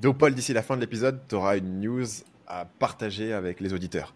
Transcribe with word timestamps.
Donc, 0.00 0.18
Paul, 0.18 0.34
d'ici 0.34 0.52
la 0.52 0.62
fin 0.62 0.76
de 0.76 0.80
l'épisode, 0.80 1.20
tu 1.28 1.34
auras 1.34 1.56
une 1.56 1.80
news 1.80 2.06
à 2.46 2.64
partager 2.64 3.32
avec 3.32 3.60
les 3.60 3.72
auditeurs. 3.72 4.14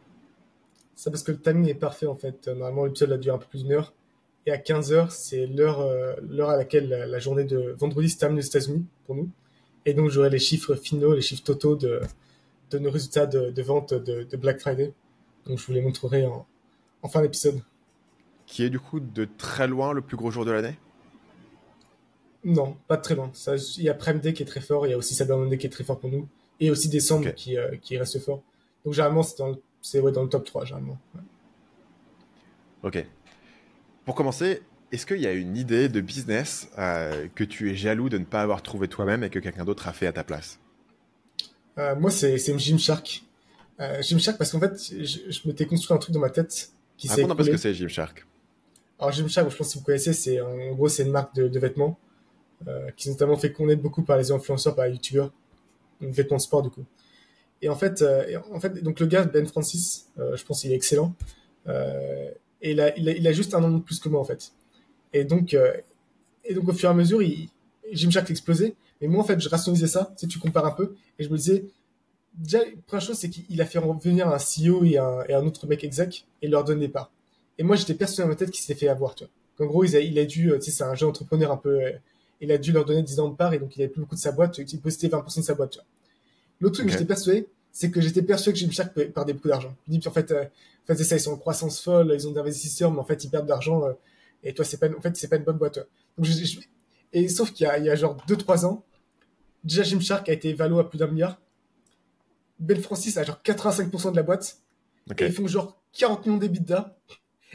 Ça 0.94 1.10
parce 1.10 1.24
que 1.24 1.32
le 1.32 1.40
timing 1.40 1.68
est 1.68 1.74
parfait 1.74 2.06
en 2.06 2.14
fait. 2.14 2.46
Normalement, 2.46 2.84
l'épisode 2.84 3.12
a 3.12 3.18
duré 3.18 3.34
un 3.34 3.38
peu 3.38 3.46
plus 3.46 3.64
d'une 3.64 3.72
heure. 3.72 3.92
Et 4.46 4.52
à 4.52 4.58
15h, 4.58 5.10
c'est 5.10 5.46
l'heure 5.46 5.80
euh, 5.80 6.14
l'heure 6.22 6.50
à 6.50 6.56
laquelle 6.56 6.88
la, 6.88 7.18
journée 7.18 7.44
de 7.44 7.74
vendredi 7.78 8.08
se 8.08 8.18
termine 8.18 8.38
aux 8.38 8.42
États-Unis 8.42 8.84
pour 9.06 9.16
nous. 9.16 9.28
Et 9.84 9.94
donc, 9.94 10.10
j'aurai 10.10 10.30
les 10.30 10.38
chiffres 10.38 10.76
finaux, 10.76 11.14
les 11.14 11.20
chiffres 11.20 11.42
totaux 11.42 11.74
de, 11.74 12.00
de 12.70 12.78
nos 12.78 12.90
résultats 12.90 13.26
de, 13.26 13.62
vente 13.62 13.94
de, 13.94 14.36
Black 14.36 14.60
Friday. 14.60 14.92
Donc, 15.46 15.58
je 15.58 15.66
vous 15.66 15.72
les 15.72 15.80
montrerai 15.80 16.26
en, 16.26 16.46
en 17.02 17.08
fin 17.08 17.22
d'épisode. 17.22 17.60
Qui 18.46 18.64
est 18.64 18.70
du 18.70 18.78
coup 18.78 19.00
de 19.00 19.26
très 19.36 19.66
loin 19.66 19.92
le 19.92 20.00
plus 20.00 20.16
gros 20.16 20.30
jour 20.30 20.44
de 20.44 20.52
l'année? 20.52 20.76
Non, 22.44 22.76
pas 22.88 22.96
très 22.96 23.14
loin. 23.14 23.30
Ça, 23.34 23.56
il 23.56 23.84
y 23.84 23.88
a 23.88 23.94
Prime 23.94 24.18
Day 24.18 24.32
qui 24.32 24.42
est 24.42 24.46
très 24.46 24.60
fort, 24.60 24.86
il 24.86 24.90
y 24.90 24.92
a 24.92 24.98
aussi 24.98 25.14
Cyber 25.14 25.38
Monday 25.38 25.58
qui 25.58 25.66
est 25.66 25.70
très 25.70 25.84
fort 25.84 25.98
pour 25.98 26.10
nous, 26.10 26.28
et 26.60 26.70
aussi 26.70 26.90
qui, 27.36 27.56
euh, 27.56 27.76
qui 27.80 27.96
reste 27.96 28.18
fort. 28.18 28.42
Donc, 28.84 28.94
généralement, 28.94 29.22
c'est 29.22 29.38
dans, 29.38 29.50
ouais, 30.02 30.12
dans 30.12 30.22
le 30.22 30.28
top 30.28 30.44
3, 30.44 30.64
généralement. 30.64 30.98
Ok. 32.82 33.04
Pour 34.04 34.14
commencer, 34.16 34.62
est-ce 34.92 35.06
qu'il 35.06 35.20
y 35.20 35.26
a 35.26 35.32
une 35.32 35.56
idée 35.56 35.88
de 35.88 36.00
business 36.00 36.68
euh, 36.78 37.26
que 37.34 37.44
tu 37.44 37.70
es 37.70 37.74
jaloux 37.74 38.10
de 38.10 38.18
ne 38.18 38.24
pas 38.24 38.42
avoir 38.42 38.62
trouvé 38.62 38.88
toi-même 38.88 39.24
et 39.24 39.30
que 39.30 39.38
quelqu'un 39.38 39.64
d'autre 39.64 39.88
a 39.88 39.92
fait 39.92 40.06
à 40.06 40.12
ta 40.12 40.22
place? 40.22 40.58
Euh, 41.78 41.94
Moi, 41.96 42.10
c'est 42.10 42.36
Gymshark. 42.58 43.22
Euh, 43.80 44.02
Gymshark, 44.02 44.36
parce 44.36 44.52
qu'en 44.52 44.60
fait, 44.60 44.76
je, 44.78 45.48
m'étais 45.48 45.64
construit 45.64 45.94
un 45.94 45.98
truc 45.98 46.12
dans 46.12 46.20
ma 46.20 46.28
tête 46.28 46.70
qui 46.98 47.08
s'est. 47.08 47.22
Raconte 47.22 47.44
ce 47.44 47.50
que 47.50 47.56
c'est 47.56 47.72
Gymshark. 47.72 48.26
Alors, 48.98 49.12
Gymshark, 49.12 49.50
je 49.50 49.56
pense 49.56 49.68
que 49.68 49.72
si 49.72 49.78
vous 49.78 49.84
connaissez, 49.84 50.12
c'est 50.12 50.40
en 50.40 50.72
gros, 50.74 50.88
c'est 50.88 51.04
une 51.04 51.10
marque 51.10 51.34
de, 51.34 51.58
vêtements 51.58 51.98
qui 52.96 53.04
s'est 53.04 53.10
notamment 53.10 53.36
fait 53.36 53.52
connaître 53.52 53.82
beaucoup 53.82 54.02
par 54.02 54.16
les 54.16 54.30
influenceurs, 54.32 54.74
par 54.74 54.86
les 54.86 54.92
youtubeurs, 54.92 55.32
vêtements 56.00 56.36
de 56.36 56.42
sport 56.42 56.62
du 56.62 56.70
coup. 56.70 56.84
Et 57.60 57.68
en 57.68 57.76
fait, 57.76 58.04
en 58.52 58.60
fait, 58.60 58.82
donc 58.82 59.00
le 59.00 59.06
gars 59.06 59.24
Ben 59.24 59.46
Francis, 59.46 60.08
je 60.16 60.44
pense 60.44 60.62
qu'il 60.62 60.72
est 60.72 60.76
excellent. 60.76 61.14
Et 62.62 62.70
il 62.70 62.80
a, 63.26 63.32
juste 63.32 63.54
un 63.54 63.62
an 63.64 63.70
de 63.70 63.80
plus 63.80 63.98
que 63.98 64.08
moi, 64.08 64.20
en 64.20 64.24
fait. 64.24 64.52
Et 65.12 65.24
donc, 65.24 65.52
euh, 65.52 65.72
et 66.44 66.54
donc 66.54 66.68
au 66.68 66.72
fur 66.72 66.88
et 66.88 66.92
à 66.92 66.94
mesure, 66.94 67.20
il, 67.20 67.48
Gymshark 67.90 68.30
explosé. 68.30 68.76
Mais 69.00 69.08
moi, 69.08 69.22
en 69.22 69.24
fait, 69.24 69.40
je 69.40 69.48
rationalisais 69.48 69.88
ça. 69.88 70.12
Sais, 70.16 70.28
tu 70.28 70.38
compares 70.38 70.64
un 70.64 70.70
peu. 70.70 70.94
Et 71.18 71.24
je 71.24 71.28
me 71.28 71.36
disais, 71.36 71.64
déjà, 72.34 72.60
première 72.86 73.04
chose, 73.04 73.18
c'est 73.18 73.28
qu'il 73.28 73.60
a 73.60 73.66
fait 73.66 73.80
revenir 73.80 74.28
un 74.28 74.38
CEO 74.38 74.84
et 74.84 74.96
un, 74.96 75.44
autre 75.44 75.66
mec 75.66 75.82
exec 75.82 76.24
et 76.40 76.48
leur 76.48 76.62
donner 76.62 76.88
parts. 76.88 77.10
Et 77.58 77.64
moi, 77.64 77.74
j'étais 77.74 77.94
persuadé 77.94 78.22
dans 78.22 78.28
ma 78.28 78.36
tête 78.36 78.50
qu'il 78.50 78.60
s'était 78.60 78.78
fait 78.78 78.88
avoir, 78.88 79.16
tu 79.16 79.24
vois. 79.24 79.32
Qu'en 79.58 79.66
gros, 79.66 79.84
il 79.84 79.96
a, 79.96 80.00
il 80.00 80.18
a 80.18 80.24
dû, 80.24 80.52
euh, 80.52 80.58
tu 80.58 80.66
sais, 80.66 80.70
c'est 80.70 80.84
un 80.84 80.94
jeune 80.94 81.10
entrepreneur 81.10 81.50
un 81.50 81.56
peu, 81.56 81.82
euh, 81.82 81.92
il 82.42 82.52
a 82.52 82.58
dû 82.58 82.72
leur 82.72 82.84
donner 82.84 83.02
10 83.02 83.20
ans 83.20 83.28
de 83.28 83.36
parts 83.36 83.54
et 83.54 83.58
donc 83.58 83.76
il 83.76 83.82
avait 83.82 83.90
plus 83.90 84.00
beaucoup 84.00 84.16
de 84.16 84.20
sa 84.20 84.32
boîte. 84.32 84.58
Il 84.58 84.80
postait 84.80 85.08
20% 85.08 85.38
de 85.38 85.44
sa 85.44 85.54
boîte. 85.54 85.78
L'autre 86.60 86.74
truc 86.74 86.86
que 86.86 86.92
j'étais 86.92 87.04
persuadé, 87.04 87.48
c'est 87.70 87.90
que 87.90 88.00
j'étais 88.00 88.22
persuadé 88.22 88.58
que 88.58 88.64
Gymshark 88.64 88.92
perdait 88.92 89.32
beaucoup 89.32 89.48
d'argent. 89.48 89.74
Je 89.88 89.96
dis, 89.96 90.08
en 90.08 90.10
fait, 90.10 90.32
en 90.32 90.86
fait, 90.86 90.96
c'est 90.96 91.04
ça, 91.04 91.16
ils 91.16 91.20
sont 91.20 91.32
en 91.32 91.36
croissance 91.36 91.80
folle, 91.80 92.12
ils 92.14 92.28
ont 92.28 92.32
des 92.32 92.40
investisseurs, 92.40 92.90
mais 92.90 92.98
en 92.98 93.04
fait, 93.04 93.24
ils 93.24 93.30
perdent 93.30 93.46
d'argent. 93.46 93.84
Euh, 93.86 93.92
et 94.42 94.52
toi, 94.52 94.64
c'est 94.64 94.78
pas, 94.78 94.88
en 94.88 95.00
fait, 95.00 95.16
c'est 95.16 95.28
pas 95.28 95.36
une 95.36 95.44
bonne 95.44 95.58
boîte. 95.58 95.78
Donc, 96.18 96.28
et 97.12 97.28
sauf 97.28 97.52
qu'il 97.52 97.64
y 97.64 97.68
a, 97.68 97.78
il 97.78 97.84
y 97.84 97.90
a 97.90 97.94
genre 97.94 98.16
2-3 98.26 98.64
ans, 98.66 98.84
déjà 99.64 99.82
Gymshark 99.82 100.28
a 100.28 100.32
été 100.32 100.48
évalué 100.48 100.80
à 100.80 100.84
plus 100.84 100.98
d'un 100.98 101.06
milliard. 101.06 101.40
Bell 102.58 102.80
Francis 102.80 103.16
a 103.16 103.24
genre 103.24 103.40
85% 103.44 104.12
de 104.12 104.16
la 104.16 104.22
boîte. 104.22 104.58
Et 105.18 105.26
ils 105.26 105.32
font 105.32 105.46
genre 105.46 105.80
40 105.94 106.26
millions 106.26 106.38
d'EBITDA. 106.38 106.96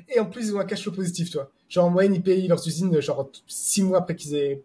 Et 0.09 0.19
en 0.19 0.25
plus, 0.25 0.47
ils 0.47 0.55
ont 0.55 0.59
un 0.59 0.65
cash 0.65 0.83
flow 0.83 0.91
positif, 0.91 1.31
toi. 1.31 1.51
Genre, 1.69 1.85
en 1.85 1.89
moyenne, 1.89 2.13
ils 2.13 2.21
payent 2.21 2.47
leurs 2.47 2.65
usines, 2.67 2.99
genre, 3.01 3.29
6 3.47 3.83
mois 3.83 3.99
après 3.99 4.15
qu'ils 4.15 4.35
aient. 4.35 4.63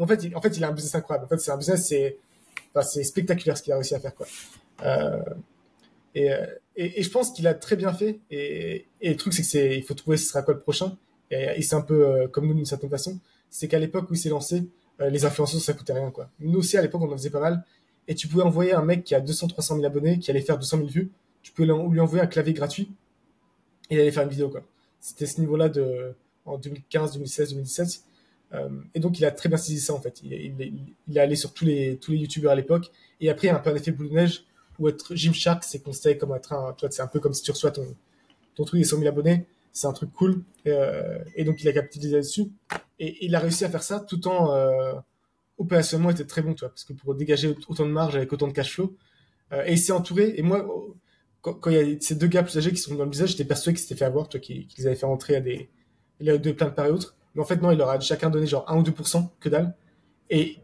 En 0.00 0.06
fait, 0.06 0.24
il, 0.24 0.34
en 0.34 0.40
fait, 0.40 0.56
il 0.56 0.64
a 0.64 0.68
un 0.68 0.72
business 0.72 0.94
incroyable. 0.94 1.26
En 1.26 1.28
fait, 1.28 1.38
c'est 1.38 1.50
un 1.50 1.58
business, 1.58 1.86
c'est, 1.86 3.04
spectaculaire 3.04 3.58
ce 3.58 3.62
qu'il 3.62 3.72
a 3.72 3.76
réussi 3.76 3.94
à 3.94 4.00
faire, 4.00 4.14
quoi. 4.14 4.26
Euh, 4.82 5.22
euh, 6.16 6.46
et, 6.76 7.02
je 7.02 7.10
pense 7.10 7.32
qu'il 7.32 7.46
a 7.46 7.54
très 7.54 7.76
bien 7.76 7.92
fait. 7.92 8.18
Et, 8.30 8.86
le 9.02 9.14
truc, 9.16 9.34
c'est 9.34 9.42
que 9.42 9.48
c'est, 9.48 9.76
il 9.76 9.82
faut 9.82 9.94
trouver 9.94 10.16
ce 10.16 10.26
sera 10.26 10.42
quoi 10.42 10.54
le 10.54 10.60
prochain. 10.60 10.96
Et, 11.30 11.60
c'est 11.62 11.74
un 11.74 11.82
peu 11.82 12.06
euh, 12.06 12.28
comme 12.28 12.46
nous 12.46 12.54
d'une 12.54 12.64
certaine 12.64 12.90
façon. 12.90 13.18
C'est 13.50 13.68
qu'à 13.68 13.78
l'époque 13.78 14.10
où 14.10 14.14
il 14.14 14.18
s'est 14.18 14.30
lancé, 14.30 14.64
les 15.00 15.24
influenceurs, 15.24 15.60
ça 15.60 15.72
coûtait 15.72 15.94
rien, 15.94 16.10
quoi. 16.10 16.28
Nous 16.40 16.58
aussi, 16.58 16.76
à 16.76 16.82
l'époque, 16.82 17.00
on 17.00 17.10
en 17.10 17.16
faisait 17.16 17.30
pas 17.30 17.40
mal. 17.40 17.64
Et 18.06 18.14
tu 18.14 18.28
pouvais 18.28 18.42
envoyer 18.42 18.74
un 18.74 18.84
mec 18.84 19.02
qui 19.02 19.14
a 19.14 19.20
200, 19.20 19.48
300 19.48 19.76
000 19.76 19.86
abonnés, 19.86 20.18
qui 20.18 20.30
allait 20.30 20.42
faire 20.42 20.58
200 20.58 20.76
000 20.78 20.88
vues. 20.88 21.10
Tu 21.42 21.52
peux 21.52 21.64
lui 21.64 21.70
envoyer 21.72 22.22
un 22.22 22.26
clavier 22.26 22.52
gratuit. 22.52 22.92
Et 23.88 23.94
il 23.94 24.00
allait 24.00 24.12
faire 24.12 24.24
une 24.24 24.28
vidéo. 24.28 24.52
C'était 25.00 25.24
ce 25.24 25.40
niveau-là 25.40 25.70
en 26.44 26.58
2015, 26.58 27.14
2016, 27.14 27.50
2017. 27.50 28.02
Euh, 28.52 28.68
et 28.94 29.00
donc, 29.00 29.18
il 29.18 29.24
a 29.24 29.30
très 29.30 29.48
bien 29.48 29.58
saisi 29.58 29.80
ça, 29.80 29.94
en 29.94 30.00
fait. 30.00 30.20
Il, 30.22 30.32
il, 30.32 31.16
est 31.16 31.20
allé 31.20 31.36
sur 31.36 31.52
tous 31.52 31.64
les, 31.64 31.96
tous 31.98 32.12
les 32.12 32.18
youtubeurs 32.18 32.52
à 32.52 32.54
l'époque. 32.54 32.90
Et 33.20 33.30
après, 33.30 33.46
il 33.46 33.50
y 33.50 33.52
a 33.52 33.56
un 33.56 33.60
peu 33.60 33.70
un 33.70 33.76
effet 33.76 33.92
boule 33.92 34.08
de 34.08 34.14
neige 34.14 34.44
ou 34.78 34.88
être 34.88 35.14
Gymshark, 35.14 35.62
c'est 35.62 35.80
considéré 35.80 36.16
comme 36.16 36.34
être 36.34 36.54
un, 36.54 36.72
tu 36.72 36.86
vois, 36.86 36.90
c'est 36.90 37.02
un 37.02 37.06
peu 37.06 37.20
comme 37.20 37.34
si 37.34 37.42
tu 37.42 37.50
reçois 37.50 37.70
ton, 37.70 37.94
ton 38.54 38.64
truc 38.64 38.80
des 38.80 38.86
100 38.86 38.96
000 38.98 39.08
abonnés. 39.08 39.46
C'est 39.72 39.86
un 39.86 39.92
truc 39.92 40.12
cool. 40.12 40.42
Euh, 40.66 41.18
et 41.36 41.44
donc, 41.44 41.62
il 41.62 41.68
a 41.68 41.72
capitalisé 41.72 42.16
là-dessus. 42.16 42.50
Et 42.98 43.24
il 43.24 43.34
a 43.34 43.38
réussi 43.38 43.64
à 43.64 43.70
faire 43.70 43.82
ça 43.82 44.00
tout 44.00 44.26
en, 44.26 44.52
euh, 44.54 44.92
opérationnellement, 45.60 46.10
était 46.10 46.24
très 46.24 46.42
bon, 46.42 46.54
tu 46.54 46.60
vois, 46.60 46.70
parce 46.70 46.84
que 46.84 46.94
pour 46.94 47.14
dégager 47.14 47.54
autant 47.68 47.86
de 47.86 47.90
marge 47.90 48.16
avec 48.16 48.32
autant 48.32 48.48
de 48.48 48.52
cash 48.52 48.74
flow, 48.74 48.96
euh, 49.52 49.62
et 49.66 49.72
il 49.72 49.78
s'est 49.78 49.92
entouré, 49.92 50.34
et 50.36 50.42
moi, 50.42 50.66
quand, 51.42 51.58
il 51.66 51.72
y 51.72 51.96
a 51.96 52.00
ces 52.00 52.14
deux 52.14 52.26
gars 52.26 52.42
plus 52.42 52.56
âgés 52.56 52.70
qui 52.70 52.78
sont 52.78 52.94
dans 52.94 53.04
le 53.04 53.10
visage, 53.10 53.30
j'étais 53.30 53.44
persuadé 53.44 53.76
qu'ils 53.76 53.86
s'étaient 53.86 53.98
fait 53.98 54.06
avoir, 54.06 54.28
tu 54.28 54.38
vois, 54.38 54.44
qu'ils 54.44 54.86
avaient 54.86 54.96
fait 54.96 55.06
rentrer 55.06 55.36
à 55.36 55.40
des, 55.40 55.68
a 56.26 56.38
de 56.38 56.52
plein 56.52 56.68
de 56.68 56.74
part 56.74 56.86
et 56.86 56.90
autres. 56.90 57.16
Mais 57.34 57.42
en 57.42 57.44
fait, 57.44 57.60
non, 57.62 57.70
il 57.70 57.78
leur 57.78 57.90
a 57.90 58.00
chacun 58.00 58.30
donné 58.30 58.46
genre 58.46 58.64
1 58.68 58.78
ou 58.78 58.82
2%, 58.82 59.28
que 59.38 59.48
dalle. 59.48 59.74
Et, 60.30 60.58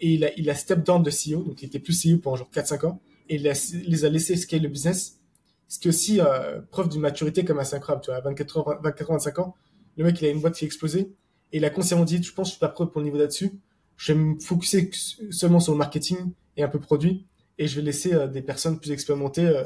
et 0.00 0.14
il 0.14 0.24
a, 0.24 0.32
il 0.38 0.48
a 0.50 0.54
step 0.54 0.84
down 0.84 1.02
de 1.02 1.10
CEO, 1.10 1.42
donc 1.42 1.62
il 1.62 1.66
était 1.66 1.78
plus 1.78 2.04
CEO 2.04 2.18
pendant 2.18 2.36
genre 2.36 2.50
4-5 2.52 2.86
ans 2.86 3.00
et 3.28 3.38
les 3.38 4.04
a 4.04 4.08
laissés 4.08 4.36
scale 4.36 4.62
le 4.62 4.68
business. 4.68 5.20
Ce 5.68 5.78
qui 5.78 5.86
est 5.86 5.90
aussi 5.90 6.20
euh, 6.20 6.60
preuve 6.70 6.88
d'une 6.88 7.00
maturité 7.00 7.44
comme 7.44 7.60
assez 7.60 7.76
incroyable. 7.76 8.02
Tu 8.02 8.10
vois, 8.10 8.18
à 8.18 8.20
24, 8.20 8.80
24, 8.82 9.12
25 9.12 9.38
ans, 9.38 9.54
le 9.96 10.04
mec, 10.04 10.20
il 10.20 10.26
a 10.26 10.30
une 10.30 10.40
boîte 10.40 10.54
qui 10.54 10.64
a 10.64 10.66
explosé. 10.66 11.12
Et 11.52 11.58
il 11.58 11.64
a 11.64 11.70
consciemment 11.70 12.04
dit, 12.04 12.20
je 12.22 12.32
pense 12.32 12.48
que 12.48 12.50
je 12.50 12.56
suis 12.56 12.60
pas 12.60 12.68
prêt 12.68 12.86
pour 12.86 13.00
le 13.00 13.04
niveau 13.04 13.18
là-dessus. 13.18 13.52
Je 13.96 14.12
vais 14.12 14.18
me 14.18 14.40
focuser 14.40 14.90
seulement 15.30 15.60
sur 15.60 15.72
le 15.72 15.78
marketing 15.78 16.32
et 16.56 16.64
un 16.64 16.68
peu 16.68 16.80
produit. 16.80 17.26
Et 17.58 17.68
je 17.68 17.76
vais 17.76 17.82
laisser 17.82 18.14
euh, 18.14 18.26
des 18.26 18.42
personnes 18.42 18.80
plus 18.80 18.90
expérimentées 18.90 19.46
euh, 19.46 19.64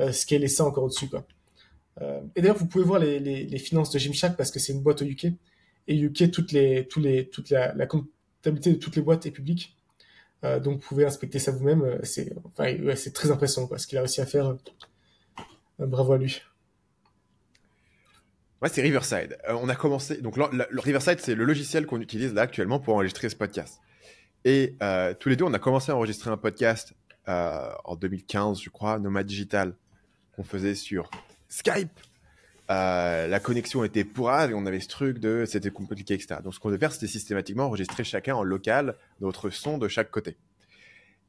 euh, 0.00 0.10
scaler 0.10 0.48
ça 0.48 0.64
encore 0.64 0.84
au-dessus. 0.84 1.08
Quoi. 1.08 1.24
Euh, 2.00 2.20
et 2.34 2.42
d'ailleurs, 2.42 2.56
vous 2.56 2.66
pouvez 2.66 2.84
voir 2.84 2.98
les, 2.98 3.20
les, 3.20 3.44
les 3.44 3.58
finances 3.58 3.90
de 3.90 3.98
Gymshark 3.98 4.36
parce 4.36 4.50
que 4.50 4.58
c'est 4.58 4.72
une 4.72 4.82
boîte 4.82 5.02
au 5.02 5.04
UK. 5.04 5.26
Et 5.86 5.98
UK, 5.98 6.30
toutes 6.30 6.54
toute 7.30 7.50
la, 7.50 7.86
comptabilité 7.86 8.72
de 8.72 8.78
toutes 8.78 8.96
les 8.96 9.02
boîtes 9.02 9.26
est 9.26 9.30
publique. 9.30 9.76
Euh, 10.44 10.60
donc, 10.60 10.74
vous 10.74 10.88
pouvez 10.88 11.04
inspecter 11.04 11.38
ça 11.38 11.50
vous-même. 11.50 11.82
Euh, 11.82 12.94
c'est 12.94 13.12
très 13.12 13.30
impressionnant 13.30 13.66
quoi, 13.66 13.78
ce 13.78 13.86
qu'il 13.86 13.98
a 13.98 14.02
réussi 14.02 14.20
à 14.20 14.26
faire. 14.26 14.46
Euh, 15.80 15.86
bravo 15.86 16.12
à 16.12 16.18
lui. 16.18 16.42
Ouais, 18.62 18.68
c'est 18.68 18.82
Riverside. 18.82 19.36
on 19.48 19.68
a 19.68 19.74
commencé. 19.74 20.20
Donc, 20.20 20.36
Riverside, 20.72 21.20
c'est 21.20 21.34
le 21.34 21.44
logiciel 21.44 21.86
qu'on 21.86 22.00
utilise 22.00 22.36
actuellement 22.36 22.78
pour 22.78 22.94
enregistrer 22.94 23.28
ce 23.28 23.36
podcast. 23.36 23.80
Et 24.46 24.76
tous 25.20 25.28
les 25.28 25.36
deux, 25.36 25.44
on 25.44 25.54
a 25.54 25.58
commencé 25.58 25.92
à 25.92 25.96
enregistrer 25.96 26.30
un 26.30 26.36
podcast 26.36 26.94
en 27.26 27.96
2015, 27.96 28.60
je 28.60 28.70
crois, 28.70 28.98
Nomad 28.98 29.26
Digital, 29.26 29.74
qu'on 30.34 30.44
faisait 30.44 30.74
sur 30.74 31.10
Skype. 31.48 32.00
La 32.68 33.40
connexion 33.40 33.84
était 33.84 34.04
pourrave 34.04 34.50
et 34.50 34.54
on 34.54 34.66
avait 34.66 34.80
ce 34.80 34.88
truc 34.88 35.18
de 35.18 35.44
c'était 35.46 35.70
compliqué, 35.70 36.14
etc. 36.14 36.36
Donc, 36.42 36.54
ce 36.54 36.60
qu'on 36.60 36.68
devait 36.68 36.78
faire, 36.78 36.92
c'était 36.92 37.06
systématiquement 37.06 37.64
enregistrer 37.64 38.04
chacun 38.04 38.34
en 38.34 38.42
local 38.42 38.96
notre 39.20 39.50
son 39.50 39.78
de 39.78 39.88
chaque 39.88 40.10
côté. 40.10 40.36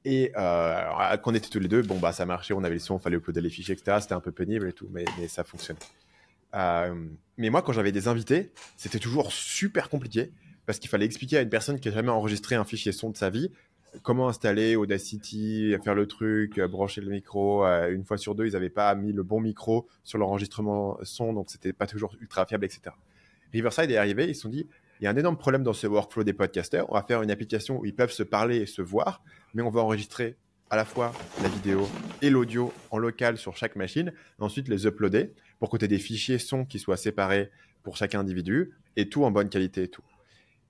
Et 0.05 0.31
euh, 0.37 1.17
quand 1.17 1.31
on 1.31 1.33
était 1.33 1.49
tous 1.49 1.59
les 1.59 1.67
deux, 1.67 1.81
bon, 1.81 1.97
bah, 1.97 2.11
ça 2.11 2.27
marchait, 2.27 2.53
on 2.53 2.63
avait 2.63 2.75
le 2.75 2.79
son, 2.79 2.97
il 2.97 3.01
fallait 3.01 3.17
uploader 3.17 3.41
les 3.41 3.49
fichiers, 3.49 3.73
etc. 3.73 3.97
C'était 4.01 4.13
un 4.13 4.19
peu 4.19 4.31
pénible 4.31 4.69
et 4.69 4.73
tout, 4.73 4.87
mais, 4.91 5.03
mais 5.19 5.27
ça 5.27 5.43
fonctionnait. 5.43 5.79
Euh, 6.53 6.93
mais 7.37 7.49
moi, 7.49 7.63
quand 7.63 7.73
j'avais 7.73 7.91
des 7.91 8.07
invités, 8.07 8.51
c'était 8.77 8.99
toujours 8.99 9.31
super 9.31 9.89
compliqué 9.89 10.31
parce 10.67 10.79
qu'il 10.79 10.89
fallait 10.89 11.05
expliquer 11.05 11.37
à 11.37 11.41
une 11.41 11.49
personne 11.49 11.79
qui 11.79 11.89
n'a 11.89 11.95
jamais 11.95 12.09
enregistré 12.09 12.55
un 12.55 12.63
fichier 12.65 12.91
son 12.91 13.09
de 13.09 13.17
sa 13.17 13.31
vie 13.31 13.51
comment 14.03 14.27
installer 14.27 14.75
Audacity, 14.75 15.75
faire 15.83 15.95
le 15.95 16.07
truc, 16.07 16.59
brancher 16.59 17.01
le 17.01 17.09
micro. 17.09 17.65
Une 17.65 18.03
fois 18.03 18.17
sur 18.17 18.35
deux, 18.35 18.47
ils 18.47 18.53
n'avaient 18.53 18.69
pas 18.69 18.93
mis 18.95 19.13
le 19.13 19.23
bon 19.23 19.39
micro 19.39 19.87
sur 20.03 20.17
l'enregistrement 20.17 20.97
son, 21.03 21.33
donc 21.33 21.49
c'était 21.49 21.73
pas 21.73 21.87
toujours 21.87 22.15
ultra 22.21 22.45
fiable, 22.45 22.65
etc. 22.65 22.95
Riverside 23.53 23.91
est 23.91 23.97
arrivé, 23.97 24.27
ils 24.27 24.35
se 24.35 24.41
sont 24.41 24.49
dit, 24.49 24.67
il 24.99 25.03
y 25.03 25.07
a 25.07 25.09
un 25.09 25.15
énorme 25.15 25.37
problème 25.37 25.63
dans 25.63 25.73
ce 25.73 25.87
workflow 25.87 26.23
des 26.23 26.33
podcasters. 26.33 26.89
On 26.89 26.93
va 26.93 27.03
faire 27.03 27.21
une 27.21 27.31
application 27.31 27.79
où 27.79 27.85
ils 27.85 27.95
peuvent 27.95 28.11
se 28.11 28.23
parler 28.23 28.57
et 28.57 28.65
se 28.65 28.81
voir, 28.81 29.23
mais 29.53 29.61
on 29.61 29.69
va 29.69 29.81
enregistrer 29.81 30.35
à 30.69 30.75
la 30.75 30.85
fois 30.85 31.11
la 31.43 31.49
vidéo 31.49 31.87
et 32.21 32.29
l'audio 32.29 32.73
en 32.91 32.97
local 32.97 33.37
sur 33.37 33.55
chaque 33.55 33.75
machine, 33.75 34.13
ensuite 34.39 34.67
les 34.67 34.87
uploader 34.87 35.33
pour 35.59 35.75
aies 35.81 35.87
des 35.87 35.99
fichiers 35.99 36.37
son 36.37 36.65
qui 36.65 36.79
soient 36.79 36.97
séparés 36.97 37.51
pour 37.83 37.97
chaque 37.97 38.15
individu, 38.15 38.71
et 38.95 39.09
tout 39.09 39.23
en 39.25 39.31
bonne 39.31 39.49
qualité 39.49 39.83
et 39.83 39.87
tout. 39.87 40.03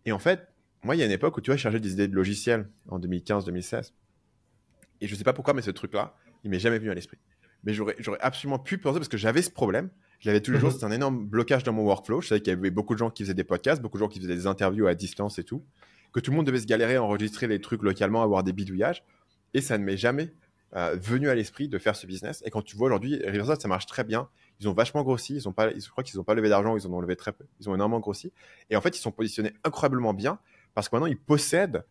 Et 0.06 0.12
en 0.12 0.20
fait, 0.20 0.48
moi, 0.86 0.96
il 0.96 1.00
y 1.00 1.02
a 1.02 1.06
une 1.06 1.12
époque 1.12 1.36
où 1.38 1.42
tu 1.42 1.50
vois, 1.50 1.58
je 1.58 1.62
cherchais 1.62 1.80
des 1.80 1.94
idées 1.94 2.08
de 2.08 2.16
logiciels 2.16 2.70
en 2.90 3.00
2015-2016. 3.00 3.92
Et 5.02 5.08
je 5.08 5.14
ne 5.14 5.18
sais 5.18 5.24
pas 5.24 5.34
pourquoi, 5.34 5.54
mais 5.54 5.62
ce 5.62 5.72
truc-là, 5.72 6.16
il 6.44 6.50
m'est 6.50 6.60
jamais 6.60 6.80
venu 6.80 6.92
à 6.92 6.94
l'esprit. 6.94 7.18
Mais 7.64 7.74
j'aurais 7.74 7.96
absolument 8.22 8.60
pu 8.60 8.78
penser 8.78 9.00
parce 9.00 9.10
que 9.10 9.18
j'avais 9.18 9.42
ce 9.42 9.50
problème 9.50 9.90
je 10.20 10.30
l'avais 10.30 10.42
toujours, 10.42 10.70
mhm. 10.70 10.74
c'était 10.74 10.86
un 10.86 10.92
énorme 10.92 11.26
blocage 11.26 11.64
dans 11.64 11.74
mon 11.74 11.84
workflow. 11.84 12.22
Je 12.22 12.30
savais 12.30 12.42
qu'il 12.42 12.52
y 12.52 12.56
avait 12.56 12.72
beaucoup 12.72 12.94
de 12.94 13.00
gens 13.00 13.10
qui 13.10 13.24
faisaient 13.24 13.34
des 13.34 13.44
podcasts, 13.44 13.82
beaucoup 13.82 13.98
de 13.98 14.04
gens 14.04 14.08
qui 14.08 14.20
faisaient 14.20 14.36
des 14.36 14.48
interviews 14.48 14.88
à 14.88 14.96
distance 14.96 15.40
et 15.40 15.44
tout. 15.44 15.64
Que 16.14 16.20
tout 16.20 16.32
le 16.32 16.38
monde 16.38 16.46
devait 16.46 16.60
se 16.60 16.66
galérer 16.66 16.96
à 16.96 17.04
enregistrer 17.04 17.48
les 17.48 17.60
trucs 17.60 17.84
localement, 17.84 18.24
avoir 18.24 18.44
des 18.44 18.54
bidouillages. 18.54 19.04
Et 19.54 19.62
ça 19.62 19.78
ne 19.78 19.84
m'est 19.84 19.98
jamais 19.98 20.34
euh, 20.76 20.96
venu 21.00 21.30
à 21.30 21.36
l'esprit 21.36 21.68
de 21.68 21.78
faire 21.78 21.96
ce 21.96 22.08
business. 22.08 22.42
Et 22.46 22.50
quand 22.50 22.62
tu 22.62 22.76
vois 22.76 22.88
aujourd'hui, 22.88 23.22
Riverside, 23.26 23.62
ça 23.62 23.68
marche 23.68 23.86
très 23.86 24.04
bien. 24.04 24.30
Ils 24.62 24.70
ont 24.70 24.74
vachement 24.74 25.04
grossi. 25.04 25.36
Ils 25.36 25.50
ont 25.50 25.54
pas, 25.54 25.70
je 25.78 25.90
crois 25.90 26.04
qu'ils 26.04 26.18
n'ont 26.18 26.24
pas 26.24 26.34
levé 26.34 26.50
d'argent. 26.50 26.78
Ils 26.78 26.88
en 26.88 26.94
ont 26.94 27.02
levé 27.02 27.16
très 27.16 27.34
peu. 27.34 27.46
Ils 27.60 27.70
ont 27.70 27.76
énormément 27.76 28.00
grossi. 28.00 28.32
Et 28.70 28.76
en 28.76 28.82
fait, 28.82 28.98
ils 28.98 29.02
sont 29.02 29.12
positionnés 29.12 29.54
incroyablement 29.64 30.14
bien 30.14 30.40
parce 30.76 30.90
que 30.90 30.96
maintenant, 30.96 31.08
ils 31.08 31.18
possèdent 31.18 31.84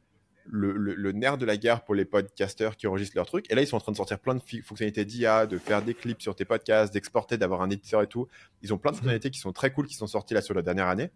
le, 0.46 1.12
nerf 1.12 1.38
de 1.38 1.46
la 1.46 1.56
guerre 1.56 1.84
pour 1.84 1.94
les 1.94 2.04
podcasters 2.04 2.76
qui 2.76 2.86
enregistrent 2.86 3.16
leurs 3.16 3.26
trucs. 3.26 3.50
Et 3.50 3.54
là, 3.54 3.62
ils 3.62 3.66
sont 3.66 3.76
en 3.76 3.80
train 3.80 3.92
de 3.92 3.96
sortir 3.96 4.18
plein 4.18 4.34
de 4.34 4.40
fonctionnalités 4.40 5.04
d'IA, 5.04 5.46
de 5.46 5.58
faire 5.58 5.82
des 5.82 5.94
clips 5.94 6.20
sur 6.20 6.36
tes 6.36 6.44
podcasts, 6.44 6.92
d'exporter, 6.92 7.38
d'avoir 7.38 7.62
un 7.62 7.70
éditeur 7.70 8.02
et 8.02 8.06
tout. 8.06 8.28
Ils 8.62 8.72
ont 8.72 8.78
plein 8.78 8.90
de 8.90 8.96
fonctionnalités 8.96 9.30
qui 9.30 9.40
sont 9.40 9.52
très 9.52 9.72
cool, 9.72 9.86
qui 9.86 9.94
sont 9.94 10.06
sorties 10.06 10.34
là 10.34 10.42
sur 10.42 10.54
la 10.54 10.62
dernière 10.62 10.88
année. 10.88 11.10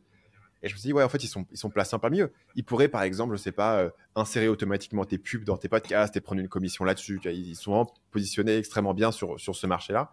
Et 0.62 0.68
je 0.68 0.74
me 0.74 0.78
suis 0.78 0.88
dit, 0.88 0.92
ouais, 0.92 1.04
en 1.04 1.08
fait, 1.08 1.22
ils 1.22 1.28
sont, 1.28 1.46
ils 1.52 1.58
sont 1.58 1.70
placés 1.70 1.94
un 1.94 1.98
peu 2.00 2.10
mieux. 2.10 2.32
Ils 2.56 2.64
pourraient, 2.64 2.88
par 2.88 3.02
exemple, 3.02 3.36
je 3.36 3.40
sais 3.40 3.52
pas, 3.52 3.78
euh, 3.78 3.90
insérer 4.16 4.48
automatiquement 4.48 5.04
tes 5.04 5.18
pubs 5.18 5.44
dans 5.44 5.56
tes 5.56 5.68
podcasts 5.68 6.16
et 6.16 6.20
prendre 6.20 6.40
une 6.40 6.48
commission 6.48 6.84
là-dessus. 6.84 7.20
Ils 7.26 7.54
sont 7.54 7.72
vraiment 7.72 7.92
positionnés 8.10 8.56
extrêmement 8.56 8.94
bien 8.94 9.12
sur, 9.12 9.38
sur 9.38 9.54
ce 9.54 9.66
marché-là. 9.66 10.12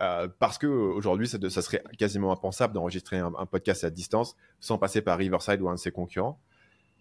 Euh, 0.00 0.28
parce 0.38 0.58
que 0.58 0.66
aujourd'hui, 0.66 1.28
ça, 1.28 1.38
ça, 1.50 1.60
serait 1.60 1.82
quasiment 1.98 2.32
impensable 2.32 2.72
d'enregistrer 2.72 3.18
un, 3.18 3.46
podcast 3.46 3.84
à 3.84 3.90
distance 3.90 4.36
sans 4.58 4.78
passer 4.78 5.02
par 5.02 5.18
Riverside 5.18 5.60
ou 5.60 5.68
un 5.68 5.74
de 5.74 5.78
ses 5.78 5.90
concurrents. 5.90 6.40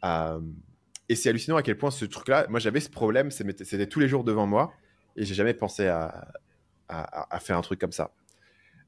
Euh, 0.04 0.40
et 1.10 1.16
c'est 1.16 1.30
hallucinant 1.30 1.58
à 1.58 1.64
quel 1.64 1.78
point 1.78 1.92
ce 1.92 2.06
truc-là, 2.06 2.46
moi 2.50 2.60
j'avais 2.60 2.80
ce 2.80 2.90
problème, 2.90 3.32
c'était 3.32 3.88
tous 3.88 4.00
les 4.00 4.08
jours 4.08 4.24
devant 4.24 4.46
moi, 4.46 4.74
et 5.16 5.26
j'ai 5.26 5.34
jamais 5.34 5.54
pensé 5.54 5.88
à, 5.88 6.28
à, 6.88 7.40
faire 7.40 7.58
un 7.58 7.62
truc 7.62 7.80
comme 7.80 7.92
ça. 7.92 8.12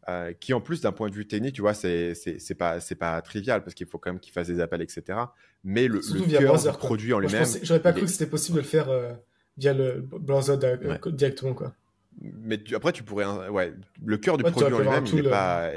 Euh, 0.09 0.33
qui 0.33 0.53
en 0.53 0.61
plus 0.61 0.81
d'un 0.81 0.91
point 0.91 1.09
de 1.09 1.15
vue 1.15 1.27
technique, 1.27 1.53
tu 1.53 1.61
vois, 1.61 1.75
c'est 1.75 2.15
pas 2.57 2.79
c'est 2.79 2.95
pas 2.95 3.21
trivial 3.21 3.63
parce 3.63 3.75
qu'il 3.75 3.85
faut 3.85 3.99
quand 3.99 4.11
même 4.11 4.19
qu'il 4.19 4.33
fasse 4.33 4.47
des 4.47 4.59
appels, 4.59 4.81
etc. 4.81 5.19
Mais 5.63 5.87
le, 5.87 6.01
le 6.13 6.39
cœur 6.39 6.59
du 6.59 6.69
produit 6.77 7.13
en 7.13 7.19
lui-même, 7.19 7.45
j'aurais 7.61 7.81
pas 7.81 7.93
cru 7.93 8.01
que 8.01 8.07
c'était 8.07 8.29
possible 8.29 8.57
de 8.57 8.61
le 8.61 8.67
faire 8.67 8.89
euh, 8.89 9.13
via 9.57 9.73
le 9.73 10.01
browser 10.01 10.57
directement 11.05 11.53
quoi. 11.53 11.75
Mais 12.19 12.59
après, 12.75 12.91
tu 12.91 13.03
pourrais, 13.03 13.25
ouais, 13.49 13.73
le 14.03 14.17
cœur 14.17 14.37
du 14.37 14.43
produit 14.43 14.73
en 14.73 14.79
lui-même, 14.79 15.05
il 15.05 15.15
n'est 15.15 15.29
pas 15.29 15.71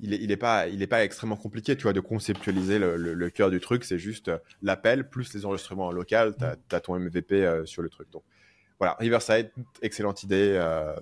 il 0.00 0.14
est, 0.14 0.18
il 0.18 0.30
est 0.30 0.36
pas, 0.36 0.68
il 0.68 0.80
est 0.82 0.86
pas 0.86 1.04
extrêmement 1.04 1.36
compliqué, 1.36 1.76
tu 1.76 1.82
vois, 1.82 1.92
de 1.92 2.00
conceptualiser 2.00 2.78
le, 2.78 2.96
le, 2.96 3.30
cœur 3.30 3.50
du 3.50 3.60
truc. 3.60 3.84
C'est 3.84 3.98
juste 3.98 4.28
euh, 4.28 4.38
l'appel 4.62 5.08
plus 5.08 5.34
les 5.34 5.44
enregistrements 5.44 5.86
en 5.86 5.92
local. 5.92 6.36
Tu 6.36 6.74
as, 6.74 6.80
ton 6.80 6.98
MVP 6.98 7.44
euh, 7.44 7.66
sur 7.66 7.82
le 7.82 7.88
truc. 7.88 8.08
Donc 8.10 8.22
voilà, 8.78 8.96
Riverside, 9.00 9.50
excellente 9.82 10.22
idée 10.22 10.56
euh, 10.56 10.94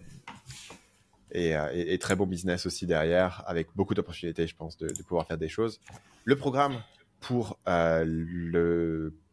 et, 1.31 1.53
et, 1.75 1.99
très 1.99 2.17
bon 2.17 2.27
business 2.27 2.65
aussi 2.65 2.87
derrière, 2.87 3.45
avec 3.47 3.69
beaucoup 3.77 3.93
d'opportunités, 3.93 4.47
je 4.47 4.57
pense, 4.57 4.79
de, 4.79 4.89
de, 4.89 5.03
pouvoir 5.03 5.27
faire 5.27 5.37
des 5.37 5.49
choses. 5.49 5.81
Le 6.25 6.37
programme 6.37 6.83
pour 7.21 7.59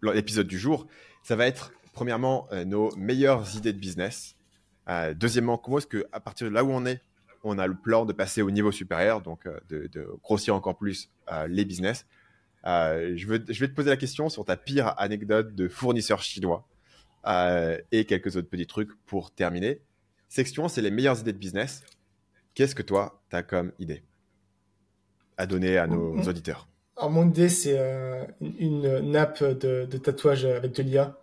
l'épisode 0.02 0.48
du 0.48 0.60
jour, 0.60 0.88
ça 1.22 1.38
va 1.38 1.48
être 1.48 1.72
premièrement 1.94 2.50
nos 2.66 2.94
meilleures 2.98 3.56
idées 3.56 3.72
de 3.72 3.80
business. 3.80 4.36
deuxièmement, 5.16 5.58
comment 5.58 5.78
est-ce 5.78 5.88
que 5.88 6.06
à 6.12 6.20
partir 6.20 6.50
de 6.50 6.54
là 6.54 6.66
où 6.66 6.72
on 6.72 6.86
est, 6.86 7.00
on 7.44 7.58
a 7.58 7.68
le 7.68 7.76
plan 7.76 8.06
de 8.06 8.14
passer 8.14 8.42
au 8.42 8.50
niveau 8.50 8.72
supérieur, 8.72 9.22
donc 9.22 9.46
euh, 9.46 9.60
de, 9.70 10.08
grossir 10.24 10.56
encore 10.56 10.78
plus 10.78 11.12
euh, 11.32 11.48
les 11.48 11.66
business. 11.66 12.06
Euh, 12.66 13.14
je, 13.16 13.28
veux, 13.28 13.44
je 13.48 13.60
vais 13.60 13.68
te 13.68 13.76
poser 13.76 13.90
la 13.90 13.98
question 13.98 14.30
sur 14.30 14.46
ta 14.46 14.56
pire 14.56 14.94
anecdote 14.98 15.54
de 15.54 15.68
fournisseur 15.68 16.22
chinois 16.22 16.66
et 17.92 18.04
quelques 18.06 18.36
autres 18.36 18.50
petits 18.50 18.68
trucs 18.68 18.94
pour 19.06 19.32
terminer. 19.32 19.82
Section, 20.28 20.68
c'est 20.68 20.82
les 20.82 20.92
meilleures 20.92 21.20
idées 21.22 21.32
de 21.32 21.38
business. 21.38 21.84
Qu'est-ce 22.54 22.76
que 22.76 22.82
toi, 22.82 23.22
tu 23.30 23.36
as 23.38 23.44
comme 23.44 23.72
idée 23.80 24.04
à 25.38 25.46
donner 25.46 25.78
à 25.78 25.88
nos 25.88 26.22
auditeurs? 26.24 26.68
Alors, 26.98 27.12
mon 27.12 27.30
idée, 27.30 27.48
c'est 27.48 27.80
une, 28.42 29.00
nappe 29.12 29.42
de, 29.42 29.86
tatouage 29.86 30.44
avec 30.44 30.74
de 30.74 30.84
l'IA. 30.84 31.18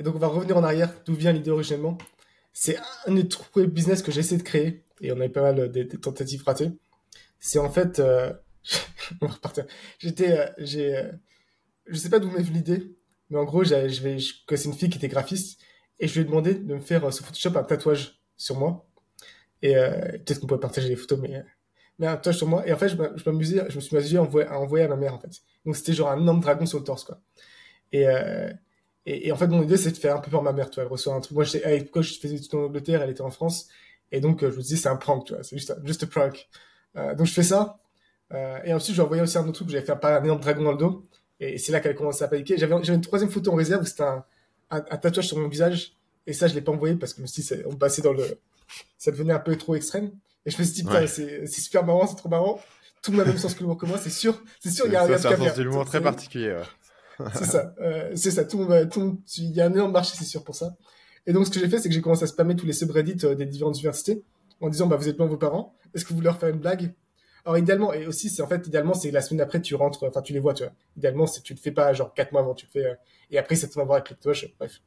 Et 0.00 0.02
donc, 0.02 0.16
on 0.16 0.18
va 0.18 0.26
revenir 0.26 0.56
en 0.56 0.64
arrière, 0.64 0.92
d'où 1.04 1.14
vient 1.14 1.32
l'idée 1.32 1.52
originellement? 1.52 1.98
C'est 2.52 2.76
un 3.06 3.14
des 3.14 3.24
premiers 3.24 3.66
business 3.66 4.02
que 4.02 4.12
j'ai 4.12 4.20
essayé 4.20 4.38
de 4.38 4.42
créer 4.42 4.84
et 5.00 5.12
on 5.12 5.16
avait 5.16 5.28
pas 5.28 5.42
mal 5.42 5.70
de, 5.70 5.82
tentatives 5.96 6.44
ratées. 6.44 6.70
C'est 7.38 7.58
en 7.58 7.70
fait, 7.70 7.98
euh, 7.98 8.32
on 9.20 9.26
va 9.26 9.32
repartir. 9.32 9.66
J'étais, 9.98 10.38
euh, 10.38 10.46
j'ai, 10.58 10.96
euh, 10.96 11.12
je 11.86 11.96
sais 11.96 12.10
pas 12.10 12.18
d'où 12.18 12.30
m'est 12.30 12.42
venue 12.42 12.58
l'idée, 12.58 12.96
mais 13.30 13.38
en 13.38 13.44
gros, 13.44 13.64
je 13.64 13.74
vais, 13.74 14.18
je 14.18 14.34
connaissais 14.46 14.68
une 14.68 14.74
fille 14.74 14.90
qui 14.90 14.98
était 14.98 15.08
graphiste 15.08 15.60
et 15.98 16.06
je 16.08 16.14
lui 16.14 16.20
ai 16.20 16.24
demandé 16.24 16.54
de 16.54 16.74
me 16.74 16.80
faire 16.80 17.12
sur 17.12 17.24
Photoshop 17.26 17.58
un 17.58 17.64
tatouage 17.64 18.20
sur 18.36 18.56
moi. 18.58 18.86
Et 19.62 19.74
peut-être 19.74 20.40
qu'on 20.40 20.46
pourrait 20.48 20.60
partager 20.60 20.88
les 20.88 20.96
photos, 20.96 21.18
mais 21.20 21.44
mais 21.98 22.06
un 22.06 22.16
tatouage 22.16 22.38
sur 22.38 22.48
moi. 22.48 22.66
Et 22.66 22.72
en 22.72 22.76
fait, 22.76 22.88
je 22.88 22.96
m'amusais, 23.30 23.64
je 23.68 23.76
me 23.76 23.80
suis 23.80 23.96
amusé 23.96 24.16
à 24.16 24.22
envoyer, 24.22 24.48
à 24.48 24.58
envoyer 24.58 24.84
à 24.84 24.88
ma 24.88 24.96
mère 24.96 25.14
en 25.14 25.20
fait. 25.20 25.30
Donc 25.64 25.76
c'était 25.76 25.92
genre 25.92 26.10
un 26.10 26.18
énorme 26.20 26.40
dragon 26.40 26.66
sur 26.66 26.78
le 26.78 26.84
torse 26.84 27.04
quoi. 27.04 27.20
Et 27.92 28.06
et, 29.06 29.28
et, 29.28 29.32
en 29.32 29.36
fait, 29.36 29.48
mon 29.48 29.62
idée, 29.62 29.76
c'est 29.76 29.90
de 29.90 29.96
faire 29.96 30.16
un 30.16 30.20
peu 30.20 30.30
peur 30.30 30.42
ma 30.42 30.52
mère, 30.52 30.70
tu 30.70 30.76
vois. 30.76 30.84
Elle 30.84 30.90
reçoit 30.90 31.14
un 31.14 31.20
truc. 31.20 31.34
Moi, 31.34 31.44
j'étais, 31.44 31.86
quand 31.86 32.02
je 32.02 32.18
faisais 32.18 32.38
tout 32.38 32.56
en 32.56 32.64
Angleterre, 32.64 33.02
elle 33.02 33.10
était 33.10 33.22
en 33.22 33.30
France. 33.30 33.68
Et 34.12 34.20
donc, 34.20 34.42
euh, 34.42 34.50
je 34.50 34.56
me 34.56 34.62
disais, 34.62 34.76
c'est 34.76 34.88
un 34.88 34.96
prank, 34.96 35.24
tu 35.26 35.34
vois, 35.34 35.42
c'est 35.42 35.56
juste, 35.56 35.74
juste 35.84 36.04
un 36.04 36.06
prank. 36.06 36.48
Euh, 36.96 37.14
donc, 37.14 37.26
je 37.26 37.32
fais 37.32 37.42
ça. 37.42 37.80
Euh, 38.32 38.58
et 38.64 38.72
ensuite, 38.72 38.94
j'ai 38.94 39.02
envoyé 39.02 39.22
aussi 39.22 39.38
un 39.38 39.42
autre 39.42 39.52
truc, 39.52 39.70
j'avais 39.70 39.84
fait 39.84 39.92
un, 39.92 39.98
un 40.02 40.24
énorme 40.24 40.40
dragon 40.40 40.62
dans 40.62 40.72
le 40.72 40.78
dos. 40.78 41.06
Et 41.40 41.58
c'est 41.58 41.72
là 41.72 41.80
qu'elle 41.80 41.96
commencé 41.96 42.22
à 42.22 42.28
paniquer. 42.28 42.56
J'avais, 42.56 42.74
j'avais 42.84 42.96
une 42.96 43.02
troisième 43.02 43.30
photo 43.30 43.52
en 43.52 43.56
réserve 43.56 43.82
où 43.82 43.86
c'était 43.86 44.04
un, 44.04 44.24
un, 44.70 44.80
tatouage 44.80 45.26
sur 45.26 45.38
mon 45.38 45.48
visage. 45.48 45.96
Et 46.26 46.32
ça, 46.32 46.46
je 46.46 46.54
l'ai 46.54 46.60
pas 46.60 46.70
envoyé 46.70 46.94
parce 46.94 47.14
que 47.14 47.18
je 47.18 47.22
me 47.22 47.26
suis 47.26 47.42
dit, 47.42 47.62
on 47.66 47.74
passait 47.74 48.02
dans 48.02 48.12
le, 48.12 48.24
ça 48.96 49.10
devenait 49.10 49.32
un 49.32 49.40
peu 49.40 49.56
trop 49.56 49.74
extrême. 49.74 50.12
Et 50.46 50.50
je 50.52 50.58
me 50.58 50.62
suis 50.62 50.74
dit, 50.74 50.84
putain, 50.84 51.06
c'est, 51.08 51.46
c'est 51.46 51.60
super 51.60 51.84
marrant, 51.84 52.06
c'est 52.06 52.14
trop 52.14 52.28
marrant. 52.28 52.60
Tout 53.02 53.10
le 53.10 53.16
monde 53.16 53.22
a 53.22 53.26
le 53.26 53.32
même 53.32 53.40
sens 53.40 53.54
que 53.54 53.60
l'humour 53.60 53.76
que 53.76 53.86
moi, 53.86 53.98
c'est 53.98 54.10
sûr. 54.10 54.40
C'est 54.60 54.70
sûr, 54.70 54.86
il 54.86 54.92
y 54.92 54.96
a, 54.96 55.02
un 55.02 55.18
sens 55.18 55.56
de 55.56 55.62
l'humour 55.62 55.84
très 55.84 56.00
particulier. 56.00 56.62
C'est 57.34 57.44
ça, 57.44 57.74
euh, 57.80 58.12
c'est 58.14 58.30
ça. 58.30 58.44
Tout 58.44 58.58
le 58.58 58.64
monde, 58.64 58.90
tout, 58.90 59.20
il 59.38 59.52
y 59.52 59.60
a 59.60 59.66
un 59.66 59.72
énorme 59.72 59.92
marché, 59.92 60.14
c'est 60.16 60.24
sûr 60.24 60.44
pour 60.44 60.54
ça. 60.54 60.76
Et 61.26 61.32
donc, 61.32 61.46
ce 61.46 61.50
que 61.50 61.60
j'ai 61.60 61.68
fait, 61.68 61.78
c'est 61.78 61.88
que 61.88 61.94
j'ai 61.94 62.00
commencé 62.00 62.24
à 62.24 62.26
spammer 62.26 62.56
tous 62.56 62.66
les 62.66 62.72
subreddits 62.72 63.24
euh, 63.24 63.34
des 63.34 63.46
différentes 63.46 63.76
universités 63.76 64.22
en 64.60 64.68
disant, 64.68 64.86
bah, 64.86 64.96
vous 64.96 65.08
êtes 65.08 65.18
loin 65.18 65.26
vos 65.26 65.36
parents. 65.36 65.74
Est-ce 65.94 66.04
que 66.04 66.10
vous 66.10 66.16
voulez 66.16 66.26
leur 66.26 66.38
faire 66.38 66.48
une 66.48 66.58
blague? 66.58 66.94
Alors, 67.44 67.58
idéalement, 67.58 67.92
et 67.92 68.06
aussi, 68.06 68.30
c'est 68.30 68.42
en 68.42 68.46
fait, 68.46 68.66
idéalement, 68.66 68.94
c'est 68.94 69.10
la 69.10 69.20
semaine 69.20 69.40
après, 69.40 69.60
tu 69.60 69.74
rentres, 69.74 70.04
enfin, 70.04 70.22
tu 70.22 70.32
les 70.32 70.38
vois, 70.38 70.54
tu 70.54 70.62
vois. 70.62 70.72
Idéalement, 70.96 71.26
c'est, 71.26 71.42
tu 71.42 71.54
le 71.54 71.58
fais 71.58 71.72
pas, 71.72 71.92
genre, 71.92 72.14
quatre 72.14 72.32
mois 72.32 72.40
avant, 72.40 72.54
tu 72.54 72.66
le 72.66 72.70
fais, 72.70 72.86
euh, 72.86 72.94
et 73.30 73.38
après, 73.38 73.56
ça 73.56 73.66
te 73.66 73.74
va 73.74 73.84
voir 73.84 73.96
avec 73.96 74.08
tatouages, 74.08 74.54
bref. 74.58 74.80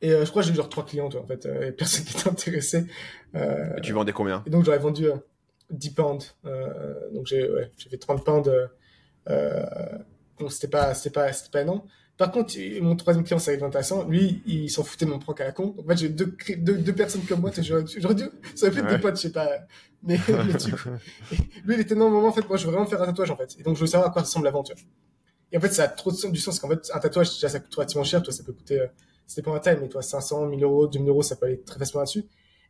Et 0.00 0.12
euh, 0.12 0.24
je 0.24 0.30
crois 0.30 0.42
que 0.42 0.48
j'ai 0.48 0.54
eu 0.54 0.56
genre 0.56 0.68
trois 0.68 0.84
clients, 0.84 1.08
toi, 1.08 1.20
en 1.20 1.26
fait, 1.26 1.46
euh, 1.46 1.72
personne 1.72 2.04
qui 2.06 2.16
était 2.16 2.28
intéressé. 2.28 2.86
Euh, 3.34 3.76
et 3.76 3.80
tu 3.80 3.92
vendais 3.92 4.12
combien? 4.12 4.42
Et 4.46 4.50
donc, 4.50 4.64
j'aurais 4.64 4.78
vendu 4.78 5.06
10 5.70 5.90
pounds. 5.90 6.36
donc, 7.12 7.26
j'ai 7.26 7.50
ouais, 7.50 7.72
j'ai 7.76 7.90
fait 7.90 7.98
30 7.98 8.24
pounds. 8.24 8.50
Donc, 10.38 10.52
c'était 10.52 10.68
pas, 10.68 10.94
c'était 10.94 11.10
pas, 11.10 11.32
c'était 11.32 11.50
pas 11.50 11.62
énorme. 11.62 11.82
Par 12.18 12.32
contre, 12.32 12.52
mon 12.80 12.96
troisième 12.96 13.24
client, 13.24 13.38
été 13.38 13.62
intéressant. 13.62 14.04
Lui, 14.04 14.42
il 14.44 14.68
s'en 14.70 14.82
foutait 14.82 15.04
de 15.04 15.10
mon 15.10 15.20
prank 15.20 15.40
à 15.40 15.44
la 15.44 15.52
con. 15.52 15.76
En 15.78 15.84
fait, 15.84 15.96
j'ai 15.98 16.08
deux, 16.08 16.36
deux, 16.56 16.76
deux, 16.76 16.92
personnes 16.92 17.22
comme 17.22 17.40
moi. 17.40 17.52
J'aurais 17.56 17.84
dû, 17.84 18.24
ça 18.56 18.66
aurait 18.66 18.74
fait 18.74 18.82
ouais. 18.82 18.90
deux 18.90 19.00
potes, 19.00 19.16
je 19.16 19.22
sais 19.22 19.32
pas. 19.32 19.48
Mais, 20.02 20.18
mais 20.46 20.56
tu, 20.56 20.72
lui, 21.64 21.74
il 21.74 21.80
était 21.80 21.94
non, 21.94 22.10
moment, 22.10 22.26
en 22.26 22.32
fait, 22.32 22.46
moi, 22.48 22.56
je 22.56 22.66
veux 22.66 22.72
vraiment 22.72 22.86
faire 22.86 23.00
un 23.00 23.06
tatouage, 23.06 23.30
en 23.30 23.36
fait. 23.36 23.54
Et 23.60 23.62
donc, 23.62 23.76
je 23.76 23.82
veux 23.82 23.86
savoir 23.86 24.10
à 24.10 24.12
quoi 24.12 24.22
ressemble 24.22 24.46
l'aventure. 24.46 24.74
Et 25.52 25.58
en 25.58 25.60
fait, 25.60 25.70
ça 25.70 25.84
a 25.84 25.88
trop 25.88 26.10
du 26.10 26.40
sens 26.40 26.58
qu'en 26.58 26.68
fait, 26.68 26.90
un 26.92 26.98
tatouage, 26.98 27.34
déjà, 27.34 27.48
ça 27.48 27.60
coûte 27.60 27.72
relativement 27.72 28.04
cher. 28.04 28.20
Toi, 28.20 28.32
ça 28.32 28.42
peut 28.42 28.52
coûter, 28.52 28.80
euh, 28.80 28.86
c'était 29.24 29.42
pour 29.42 29.54
un 29.54 29.60
taille, 29.60 29.78
mais 29.80 29.88
toi, 29.88 30.02
500, 30.02 30.46
1000 30.46 30.64
euros, 30.64 30.88
2000 30.88 31.08
euros, 31.08 31.22
ça 31.22 31.36
peut 31.36 31.46
aller 31.46 31.60
très 31.60 31.78
facilement 31.78 32.00
là-dessus. 32.00 32.24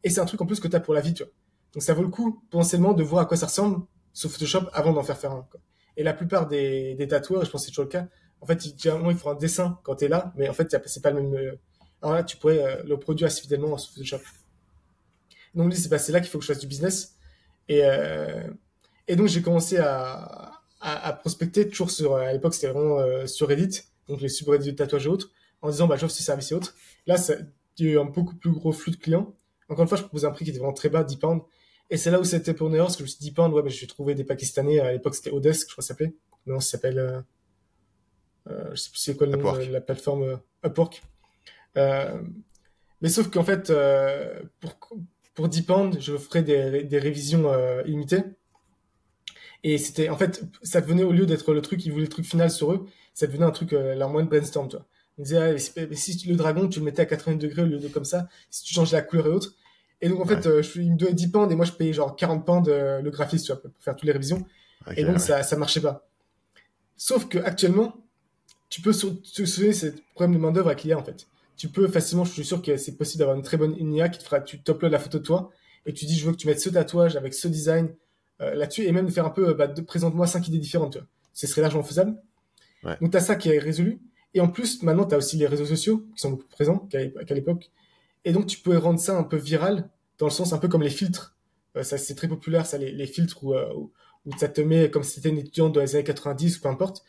Et 0.05 0.11
c'est 0.11 0.21
un 0.21 0.27
truc 0.27 0.43
en 0.43 0.47
plus 0.47 0.61
que 0.61 0.69
t'as 0.69 0.81
pour 0.81 0.93
la 0.93 1.01
vie, 1.01 1.15
tu 1.15 1.23
vois. 1.23 1.33
Donc, 1.73 1.83
ça 1.83 1.95
vaut 1.95 2.03
le 2.03 2.09
coup, 2.09 2.43
potentiellement, 2.51 2.93
de 2.93 3.03
voir 3.03 3.23
à 3.23 3.25
quoi 3.25 3.39
ça 3.39 3.47
ressemble 3.47 3.87
sur 4.13 4.31
Photoshop 4.31 4.67
avant 4.75 4.93
d'en 4.93 5.03
faire 5.03 5.17
faire 5.17 5.33
un, 5.33 5.47
quoi. 5.51 5.59
Et 5.99 6.05
la 6.05 6.15
plupart 6.15 6.47
des, 6.47 7.07
tatoueurs, 7.11 7.45
je 7.45 7.51
pense 7.51 7.63
que 7.63 7.67
c'est 7.67 7.73
toujours 7.73 7.87
le 7.87 7.91
cas, 7.91 8.07
en 8.41 8.47
fait, 8.47 8.63
généralement, 8.81 9.11
il 9.11 9.17
faut 9.17 9.31
un 9.31 9.35
dessin 9.35 9.81
quand 9.83 9.97
tu 9.97 10.05
es 10.05 10.09
là, 10.09 10.33
mais 10.37 10.49
en 10.49 10.53
fait, 10.53 10.75
c'est 10.87 11.03
pas 11.03 11.11
le 11.11 11.21
même. 11.21 11.35
Euh, 11.35 11.59
alors 12.01 12.15
là, 12.15 12.23
tu 12.23 12.37
pourrais 12.37 12.63
euh, 12.63 12.83
le 12.85 12.97
produire 13.01 13.27
assez 13.27 13.43
fidèlement 13.43 13.77
sur 13.77 13.93
Photoshop. 13.93 14.21
Donc, 15.57 15.75
c'est 15.75 16.13
là 16.13 16.21
qu'il 16.21 16.31
faut 16.31 16.39
que 16.39 16.45
je 16.45 16.53
fasse 16.53 16.61
du 16.61 16.69
business. 16.69 17.17
Et, 17.69 17.81
euh, 17.83 18.45
donc, 19.17 19.27
j'ai 19.27 19.43
commencé 19.43 19.79
à, 19.79 20.63
prospecter 21.19 21.69
toujours. 21.69 22.17
À 22.17 22.33
l'époque, 22.33 22.55
c'était 22.55 22.69
vraiment 22.69 23.27
sur 23.27 23.49
Reddit, 23.49 23.81
donc 24.07 24.21
les 24.21 24.29
subreddits 24.29 24.71
de 24.71 24.77
tatouage 24.77 25.07
et 25.07 25.09
autres, 25.09 25.33
en 25.63 25.71
disant 25.71 25.89
bah, 25.89 25.97
j'offre 25.97 26.15
ce 26.15 26.23
service 26.23 26.53
et 26.53 26.55
autres. 26.55 26.77
Là, 27.09 27.17
il 27.79 27.87
y 27.87 27.89
a 27.89 27.93
eu 27.95 27.99
un 27.99 28.05
beaucoup 28.05 28.37
plus 28.37 28.53
gros 28.53 28.71
flux 28.71 28.93
de 28.93 28.97
clients. 28.99 29.35
Encore 29.69 29.83
une 29.83 29.89
fois, 29.89 29.99
je 29.99 30.03
proposais 30.03 30.29
un 30.29 30.31
prix 30.31 30.45
qui 30.45 30.53
était 30.53 30.61
vraiment 30.61 30.73
très 30.73 30.91
bas, 30.91 31.03
10 31.03 31.17
pounds. 31.17 31.43
Et 31.91 31.97
c'est 31.97 32.11
là 32.11 32.21
où 32.21 32.25
c'était 32.25 32.55
pour 32.55 32.69
erreur, 32.75 32.87
parce 32.87 32.97
que 32.97 33.01
je 33.01 33.05
me 33.05 33.09
suis 33.09 33.19
dit 33.19 33.31
10 33.31 33.35
pounds, 33.35 33.55
ouais, 33.55 33.63
mais 33.63 33.71
je 33.71 33.81
vais 33.81 33.87
trouver 33.87 34.15
des 34.15 34.25
Pakistanais. 34.25 34.81
À 34.81 34.93
l'époque, 34.93 35.15
c'était 35.15 35.31
Odesk, 35.31 35.69
je 35.69 35.73
crois 35.73 35.83
que 35.83 35.87
ça 35.87 35.89
s'appelait. 35.89 36.15
Non, 36.47 36.61
ça 36.61 36.73
s'appelle. 36.73 37.25
Euh, 38.49 38.71
je 38.71 38.77
sais 38.77 38.91
plus 38.91 38.99
c'est 38.99 39.17
quoi 39.17 39.27
le 39.27 39.37
nom 39.37 39.53
de 39.53 39.65
la 39.65 39.81
plateforme 39.81 40.23
euh, 40.23 40.37
Upwork. 40.67 41.03
Euh, 41.77 42.23
mais 43.01 43.09
sauf 43.09 43.31
qu'en 43.31 43.45
fait, 43.45 43.73
pour, 44.61 44.77
pour 45.35 45.49
10 45.49 45.63
pounds, 45.63 46.01
je 46.01 46.17
ferais 46.17 46.43
des, 46.43 46.85
des 46.85 46.99
révisions 46.99 47.53
illimitées. 47.85 48.25
Et 49.65 49.79
c'était, 49.79 50.09
en 50.09 50.17
fait, 50.17 50.45
ça 50.63 50.81
devenait, 50.81 51.03
au 51.03 51.13
lieu 51.13 51.27
d'être 51.27 51.53
le 51.53 51.61
truc, 51.63 51.85
ils 51.85 51.91
voulaient 51.91 52.05
le 52.05 52.11
truc 52.11 52.25
final 52.25 52.51
sur 52.51 52.73
eux, 52.73 52.87
ça 53.15 53.27
devenait 53.27 53.45
un 53.45 53.51
truc, 53.51 53.73
euh, 53.73 53.95
leur 53.95 54.09
moyen 54.09 54.25
de 54.25 54.31
brainstorm, 54.31 54.69
toi. 54.69 54.87
On 55.19 55.23
disait, 55.23 55.39
ah, 55.39 55.59
si 55.93 56.29
le 56.29 56.37
dragon, 56.37 56.69
tu 56.69 56.79
le 56.79 56.85
mettais 56.85 57.03
à 57.03 57.07
80 57.07 57.37
degrés 57.37 57.63
au 57.63 57.67
lieu 57.67 57.79
de 57.79 57.89
comme 57.89 58.05
ça, 58.05 58.29
si 58.51 58.63
tu 58.63 58.73
changeais 58.73 58.97
la 58.97 59.03
couleur 59.03 59.27
et 59.27 59.31
autres. 59.31 59.55
Et 60.01 60.09
donc, 60.09 60.21
en 60.21 60.25
fait, 60.25 60.63
je, 60.63 60.81
il 60.81 60.93
me 60.93 60.97
donnait 60.97 61.13
10 61.13 61.29
pounds 61.31 61.53
et 61.53 61.57
moi, 61.57 61.65
je 61.65 61.73
payais 61.73 61.93
genre 61.93 62.15
40 62.15 62.47
pounds 62.47 62.69
le 62.69 63.11
graphiste, 63.11 63.47
tu 63.47 63.53
vois, 63.53 63.61
pour 63.61 63.71
faire 63.81 63.97
toutes 63.97 64.07
les 64.07 64.13
révisions. 64.13 64.47
et 64.97 65.05
donc, 65.05 65.21
ça, 65.21 65.43
ça 65.43 65.57
marchait 65.57 65.81
pas. 65.81 66.09
Sauf 66.97 67.29
que, 67.29 67.39
actuellement, 67.39 67.95
tu 68.69 68.83
peux 68.83 68.93
souvenir 68.93 69.75
ce 69.75 69.87
problème 70.15 70.35
de 70.35 70.39
main-d'œuvre 70.39 70.69
avec 70.69 70.85
l'IA, 70.85 70.99
en 70.99 71.05
fait. 71.05 71.27
tu 71.57 71.69
peux 71.69 71.89
facilement, 71.89 72.25
je 72.25 72.33
suis 72.33 72.45
sûr 72.45 72.61
que 72.63 72.77
c'est 72.77 72.97
possible 72.97 73.21
d'avoir 73.21 73.37
une 73.37 73.43
très 73.43 73.57
bonne 73.57 73.75
IA 73.77 74.09
qui 74.09 74.19
te 74.19 74.25
fera, 74.25 74.41
tu 74.41 74.57
uploads 74.57 74.91
la 74.91 74.99
photo 74.99 75.19
de 75.19 75.25
toi 75.25 75.51
et 75.87 75.93
tu 75.93 76.05
dis 76.05 76.17
je 76.19 76.27
veux 76.27 76.33
que 76.33 76.37
tu 76.37 76.47
mettes 76.47 76.61
ce 76.61 76.69
tatouage 76.69 77.17
avec 77.17 77.35
ce 77.35 77.49
design 77.49 77.95
euh, 78.41 78.55
là-dessus 78.55 78.85
et 78.85 78.93
même 78.93 79.07
de 79.07 79.11
faire 79.11 79.25
un 79.25 79.31
peu, 79.31 79.55
bah, 79.55 79.67
de, 79.67 79.81
présente-moi 79.81 80.27
cinq 80.27 80.49
idées 80.49 80.59
différentes, 80.59 80.93
tu 80.93 80.99
vois. 80.99 81.09
Ce 81.33 81.47
serait 81.47 81.63
largement 81.63 81.83
faisable. 81.83 82.17
Ouais. 82.85 82.97
Donc, 83.01 83.11
tu 83.11 83.17
as 83.17 83.21
ça 83.21 83.37
qui 83.37 83.49
est 83.49 83.59
résolu. 83.59 84.01
Et 84.35 84.41
en 84.41 84.49
plus, 84.49 84.83
maintenant, 84.83 85.07
tu 85.07 85.15
as 85.15 85.19
aussi 85.19 85.37
les 85.37 85.47
réseaux 85.47 85.65
sociaux 85.65 86.05
qui 86.15 86.21
sont 86.21 86.31
beaucoup 86.31 86.49
présents 86.49 86.89
qu'à 86.91 87.35
l'époque. 87.35 87.71
Et 88.29 88.33
donc, 88.33 88.47
tu 88.47 88.59
pouvais 88.59 88.77
rendre 88.77 89.01
ça 89.01 89.17
un 89.17 89.23
peu 89.23 89.39
viral, 89.39 89.89
dans 90.19 90.27
le 90.27 90.31
sens 90.31 90.53
un 90.53 90.59
peu 90.59 90.69
comme 90.69 90.83
les 90.83 90.91
filtres. 90.91 91.35
Euh, 91.77 91.83
ça, 91.83 91.97
c'est 91.97 92.15
très 92.15 92.29
populaire, 92.29 92.67
ça, 92.67 92.77
les, 92.77 92.93
les 92.93 93.07
filtres 93.07 93.43
où, 93.43 93.55
euh, 93.55 93.73
où, 93.75 93.91
ça 94.37 94.49
te 94.49 94.61
met 94.61 94.91
comme 94.91 95.03
si 95.03 95.13
c'était 95.13 95.31
une 95.31 95.39
étudiante 95.39 95.73
dans 95.73 95.81
les 95.81 95.95
années 95.95 96.05
90 96.05 96.59
ou 96.59 96.61
peu 96.61 96.69
importe. 96.69 97.03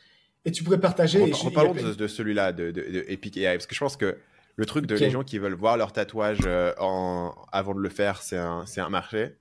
Et 0.46 0.52
tu 0.54 0.64
pourrais 0.64 0.80
partager. 0.80 1.30
Parlons 1.54 1.74
de, 1.74 1.94
de 1.94 2.08
celui-là, 2.08 2.54
de, 2.54 2.72
de, 2.72 2.82
de, 2.82 3.06
Epic 3.10 3.36
AI, 3.36 3.56
parce 3.56 3.68
que 3.68 3.76
je 3.76 3.80
pense 3.82 3.98
que 3.98 4.18
le 4.56 4.66
truc 4.66 4.86
de 4.86 4.96
les 4.96 5.10
gens 5.10 5.24
qui 5.24 5.40
veulent 5.40 5.56
voir 5.56 5.76
leur 5.76 5.92
tatouage 5.92 6.40
euh, 6.46 6.74
en, 6.80 7.36
avant 7.52 7.76
de 7.76 7.82
le 7.82 7.90
faire, 7.90 8.22
c'est 8.22 8.38
un, 8.38 8.66
c'est 8.66 8.80
un 8.80 8.90
marché. 8.90 9.36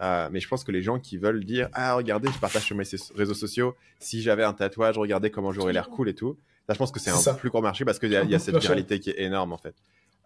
Euh, 0.00 0.30
mais 0.32 0.40
je 0.40 0.48
pense 0.48 0.64
que 0.64 0.72
les 0.72 0.80
gens 0.80 0.98
qui 0.98 1.18
veulent 1.18 1.44
dire 1.44 1.68
ah 1.74 1.94
regardez 1.94 2.28
je 2.32 2.38
partage 2.38 2.62
sur 2.62 2.74
mes 2.74 2.84
réseaux 3.14 3.34
sociaux 3.34 3.76
si 3.98 4.22
j'avais 4.22 4.42
un 4.42 4.54
tatouage 4.54 4.96
regardez 4.96 5.30
comment 5.30 5.52
j'aurais 5.52 5.74
l'air 5.74 5.90
cool 5.90 6.08
et 6.08 6.14
tout 6.14 6.38
là 6.66 6.72
je 6.72 6.78
pense 6.78 6.90
que 6.90 6.98
c'est 6.98 7.10
un 7.10 7.34
plus 7.34 7.50
grand 7.50 7.60
marché 7.60 7.84
parce 7.84 7.98
qu'il 7.98 8.10
y 8.10 8.16
a, 8.16 8.24
y 8.24 8.34
a 8.34 8.38
cette 8.40 8.56
viralité 8.56 8.98
qui 9.00 9.10
est 9.10 9.20
énorme 9.20 9.52
en 9.52 9.58
fait 9.58 9.74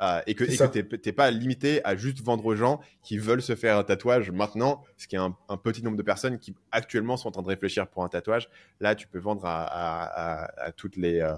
euh, 0.02 0.20
et 0.26 0.34
que 0.34 0.44
tu 0.44 0.98
n'es 1.06 1.12
pas 1.12 1.30
limité 1.30 1.84
à 1.84 1.96
juste 1.96 2.20
vendre 2.20 2.44
aux 2.44 2.54
gens 2.54 2.80
qui 3.02 3.16
veulent 3.16 3.42
se 3.42 3.54
faire 3.54 3.78
un 3.78 3.84
tatouage 3.84 4.30
maintenant, 4.30 4.82
ce 4.96 5.06
qui 5.06 5.16
est 5.16 5.18
un, 5.18 5.34
petit 5.56 5.82
nombre 5.82 5.96
de 5.96 6.02
personnes 6.02 6.38
qui 6.38 6.54
actuellement 6.70 7.16
sont 7.16 7.28
en 7.28 7.32
train 7.32 7.42
de 7.42 7.48
réfléchir 7.48 7.88
pour 7.88 8.04
un 8.04 8.08
tatouage. 8.08 8.48
Là, 8.80 8.94
tu 8.94 9.08
peux 9.08 9.18
vendre 9.18 9.42
à, 9.46 10.72
toutes 10.76 10.96
les, 10.96 11.20
euh, 11.20 11.32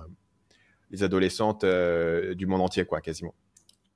les 0.91 1.03
adolescentes 1.05 1.63
euh, 1.63 2.35
du 2.35 2.47
monde 2.47 2.63
entier, 2.63 2.85
quoi, 2.85 3.01
quasiment. 3.01 3.35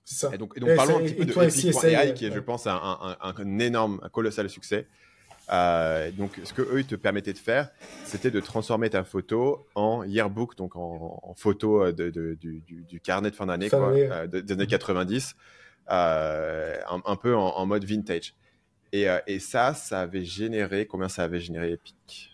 Ça. 0.05 0.31
Et 0.33 0.39
donc, 0.39 0.59
donc 0.59 0.75
parlons 0.77 0.99
un 0.99 1.03
petit 1.03 1.15
peu 1.15 1.25
de 1.25 1.33
Epic.ai, 1.33 2.15
qui 2.15 2.27
est, 2.27 2.33
je 2.33 2.41
pense, 2.41 2.67
un, 2.67 2.75
un, 2.75 3.17
un, 3.21 3.59
énorme, 3.59 4.01
un 4.03 4.09
colossal 4.09 4.49
succès. 4.49 4.87
Euh, 5.51 6.11
donc, 6.13 6.41
ce 6.45 6.53
que 6.53 6.63
eux 6.63 6.81
ils 6.81 6.87
te 6.87 6.95
permettaient 6.95 7.33
de 7.33 7.39
faire, 7.39 7.71
c'était 8.05 8.31
de 8.31 8.41
transformer 8.41 8.91
ta 8.91 9.05
photo 9.05 9.67
en 9.75 10.05
yearbook, 10.05 10.57
donc 10.57 10.77
en, 10.77 11.35
photo 11.37 11.85
euh, 11.85 11.93
de, 11.93 12.11
du, 12.11 13.01
carnet 13.01 13.31
de 13.31 13.37
fin 13.37 13.47
d'année, 13.47 13.69
euh, 13.73 14.27
des 14.27 14.53
années 14.53 14.67
90, 14.67 15.35
un, 15.89 17.17
peu 17.21 17.35
en, 17.35 17.67
mode 17.67 17.85
vintage. 17.85 18.35
Et, 18.93 19.07
et, 19.27 19.39
ça, 19.39 19.75
ça 19.75 20.01
avait 20.01 20.25
généré, 20.25 20.87
combien 20.87 21.09
ça 21.09 21.25
avait 21.25 21.41
généré 21.41 21.73
Epic? 21.73 22.31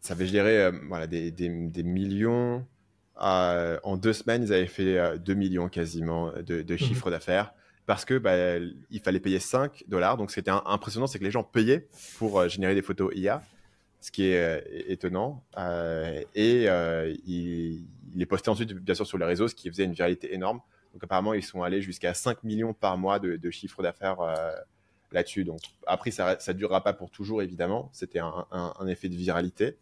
Ça 0.00 0.14
avait 0.14 0.26
généré 0.26 0.70
voilà, 0.88 1.06
des, 1.06 1.30
des, 1.30 1.48
des 1.48 1.82
millions. 1.82 2.66
en 3.16 3.96
deux 3.96 4.12
semaines, 4.12 4.44
ils 4.44 4.52
avaient 4.52 4.66
fait 4.66 5.18
2 5.18 5.34
millions 5.34 5.68
quasiment 5.68 6.32
de, 6.32 6.62
de 6.62 6.72
mhm. 6.74 6.78
chiffre 6.78 7.10
d'affaires 7.10 7.54
parce 7.86 8.04
que 8.04 8.18
bah, 8.18 8.58
il 8.90 9.00
fallait 9.00 9.20
payer 9.20 9.40
5 9.40 9.84
dollars. 9.88 10.16
Donc 10.16 10.30
c'était 10.30 10.50
impressionnant, 10.50 11.06
c'est 11.06 11.18
que 11.18 11.24
les 11.24 11.30
gens 11.30 11.42
payaient 11.42 11.88
pour 12.18 12.40
euh, 12.40 12.48
générer 12.48 12.74
des 12.74 12.82
photos 12.82 13.12
IA, 13.14 13.42
ce 14.00 14.10
qui 14.10 14.28
est 14.28 14.38
euh, 14.38 14.60
étonnant. 14.88 15.42
Euh, 15.58 16.22
et 16.34 16.66
il, 17.26 17.84
les 18.14 18.26
postait 18.26 18.50
ensuite, 18.50 18.72
bien 18.72 18.94
sûr, 18.94 19.06
sur 19.06 19.18
les 19.18 19.24
réseaux, 19.24 19.48
ce 19.48 19.54
qui 19.54 19.68
faisait 19.68 19.84
une 19.84 19.94
viralité 19.94 20.34
énorme. 20.34 20.60
Donc 20.92 21.02
apparemment, 21.04 21.34
ils 21.34 21.42
sont 21.42 21.62
allés 21.62 21.80
jusqu'à 21.80 22.14
5 22.14 22.44
millions 22.44 22.74
par 22.74 22.98
mois 22.98 23.18
de, 23.18 23.36
de 23.36 23.50
chiffre 23.50 23.82
d'affaires 23.82 24.18
là-dessus. 25.10 25.44
Donc 25.44 25.60
après, 25.86 26.10
ça 26.10 26.36
ne 26.46 26.52
durera 26.52 26.84
pas 26.84 26.92
pour 26.92 27.10
toujours, 27.10 27.40
évidemment. 27.40 27.88
C'était 27.94 28.18
un, 28.18 28.46
un, 28.50 28.86
effet 28.88 29.08
de 29.08 29.16
viralité. 29.16 29.78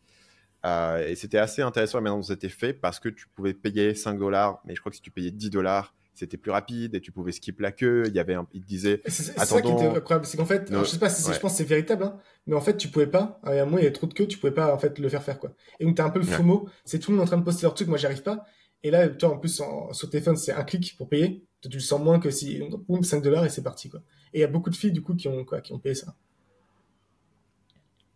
et 0.65 1.15
c'était 1.17 1.39
assez 1.39 1.63
intéressant 1.63 1.99
la 1.99 2.03
manière 2.03 2.19
dont 2.19 2.23
c'était 2.23 2.49
fait 2.49 2.73
parce 2.73 3.01
que 3.01 3.09
tu 3.09 3.27
pouvais 3.35 3.55
payer 3.55 3.97
5 3.97 4.21
dollars, 4.21 4.61
mais 4.65 4.77
je 4.77 4.81
crois 4.81 4.91
que 4.91 4.97
si 4.97 5.03
tu 5.03 5.11
payais 5.11 5.33
10 5.33 5.51
dollars, 5.51 5.93
c'était 6.21 6.37
plus 6.37 6.51
rapide 6.51 6.95
et 6.95 7.01
tu 7.01 7.13
pouvais 7.13 7.33
skip 7.33 7.61
la 7.61 7.73
queue. 7.73 8.05
Il 8.07 8.15
y 8.15 8.19
avait 8.19 8.35
un, 8.35 8.47
il 8.53 8.61
te 8.61 8.67
disait. 8.67 9.01
C'est 9.07 9.37
ça 9.39 9.63
qui 9.63 9.71
était 9.71 9.87
incroyable, 9.87 10.27
c'est 10.27 10.37
qu'en 10.37 10.45
fait, 10.45 10.71
je 10.71 10.85
sais 10.85 10.99
pas 10.99 11.09
si 11.09 11.33
je 11.33 11.39
pense 11.39 11.55
c'est 11.55 11.65
véritable, 11.65 12.05
hein, 12.05 12.19
mais 12.47 12.55
en 12.55 12.61
fait 12.61 12.77
tu 12.77 12.89
pouvais 12.89 13.07
pas. 13.07 13.41
À 13.43 13.53
un 13.53 13.65
moment 13.65 13.79
il 13.79 13.85
y 13.85 13.87
avait 13.87 13.93
trop 13.93 14.07
de 14.07 14.15
queue, 14.15 14.27
tu 14.27 14.39
pouvais 14.39 14.53
pas 14.53 14.73
en 14.73 14.79
fait 14.79 14.99
le 14.99 15.09
faire 15.09 15.23
faire 15.23 15.39
quoi. 15.39 15.55
Et 15.81 15.85
donc 15.85 15.97
t'as 15.97 16.05
un 16.05 16.11
peu 16.11 16.19
le 16.19 16.27
FOMO, 16.27 16.69
c'est 16.85 16.99
tout 16.99 17.11
le 17.11 17.17
monde 17.17 17.25
en 17.25 17.27
train 17.27 17.39
de 17.39 17.45
poster 17.45 17.63
leur 17.63 17.75
truc, 17.75 17.89
moi 17.89 17.97
j'y 17.99 18.07
arrive 18.07 18.23
pas. 18.23 18.45
Et 18.83 18.91
là, 18.91 19.09
toi 19.09 19.31
en 19.31 19.39
plus 19.39 19.63
sur 19.93 20.11
téléphone 20.11 20.37
c'est 20.37 20.53
un 20.53 20.63
clic 20.63 20.95
pour 20.99 21.09
payer, 21.09 21.43
tu 21.63 21.69
le 21.71 21.81
sens 21.81 22.01
moins 22.01 22.21
que 22.21 22.31
si 22.31 22.63
boum 22.87 23.03
5 23.03 23.23
dollars 23.23 23.47
et 23.47 23.49
c'est 23.49 23.63
parti 23.63 23.89
quoi. 23.89 24.01
Et 24.35 24.39
il 24.39 24.41
y 24.43 24.45
a 24.45 24.49
beaucoup 24.49 24.71
de 24.71 24.77
filles 24.77 24.93
du 24.93 25.03
coup 25.03 25.15
qui 25.15 25.29
ont 25.29 25.45
quoi, 25.45 25.61
qui 25.63 25.73
ont 25.73 25.79
payé 25.79 25.95
ça. 25.95 26.15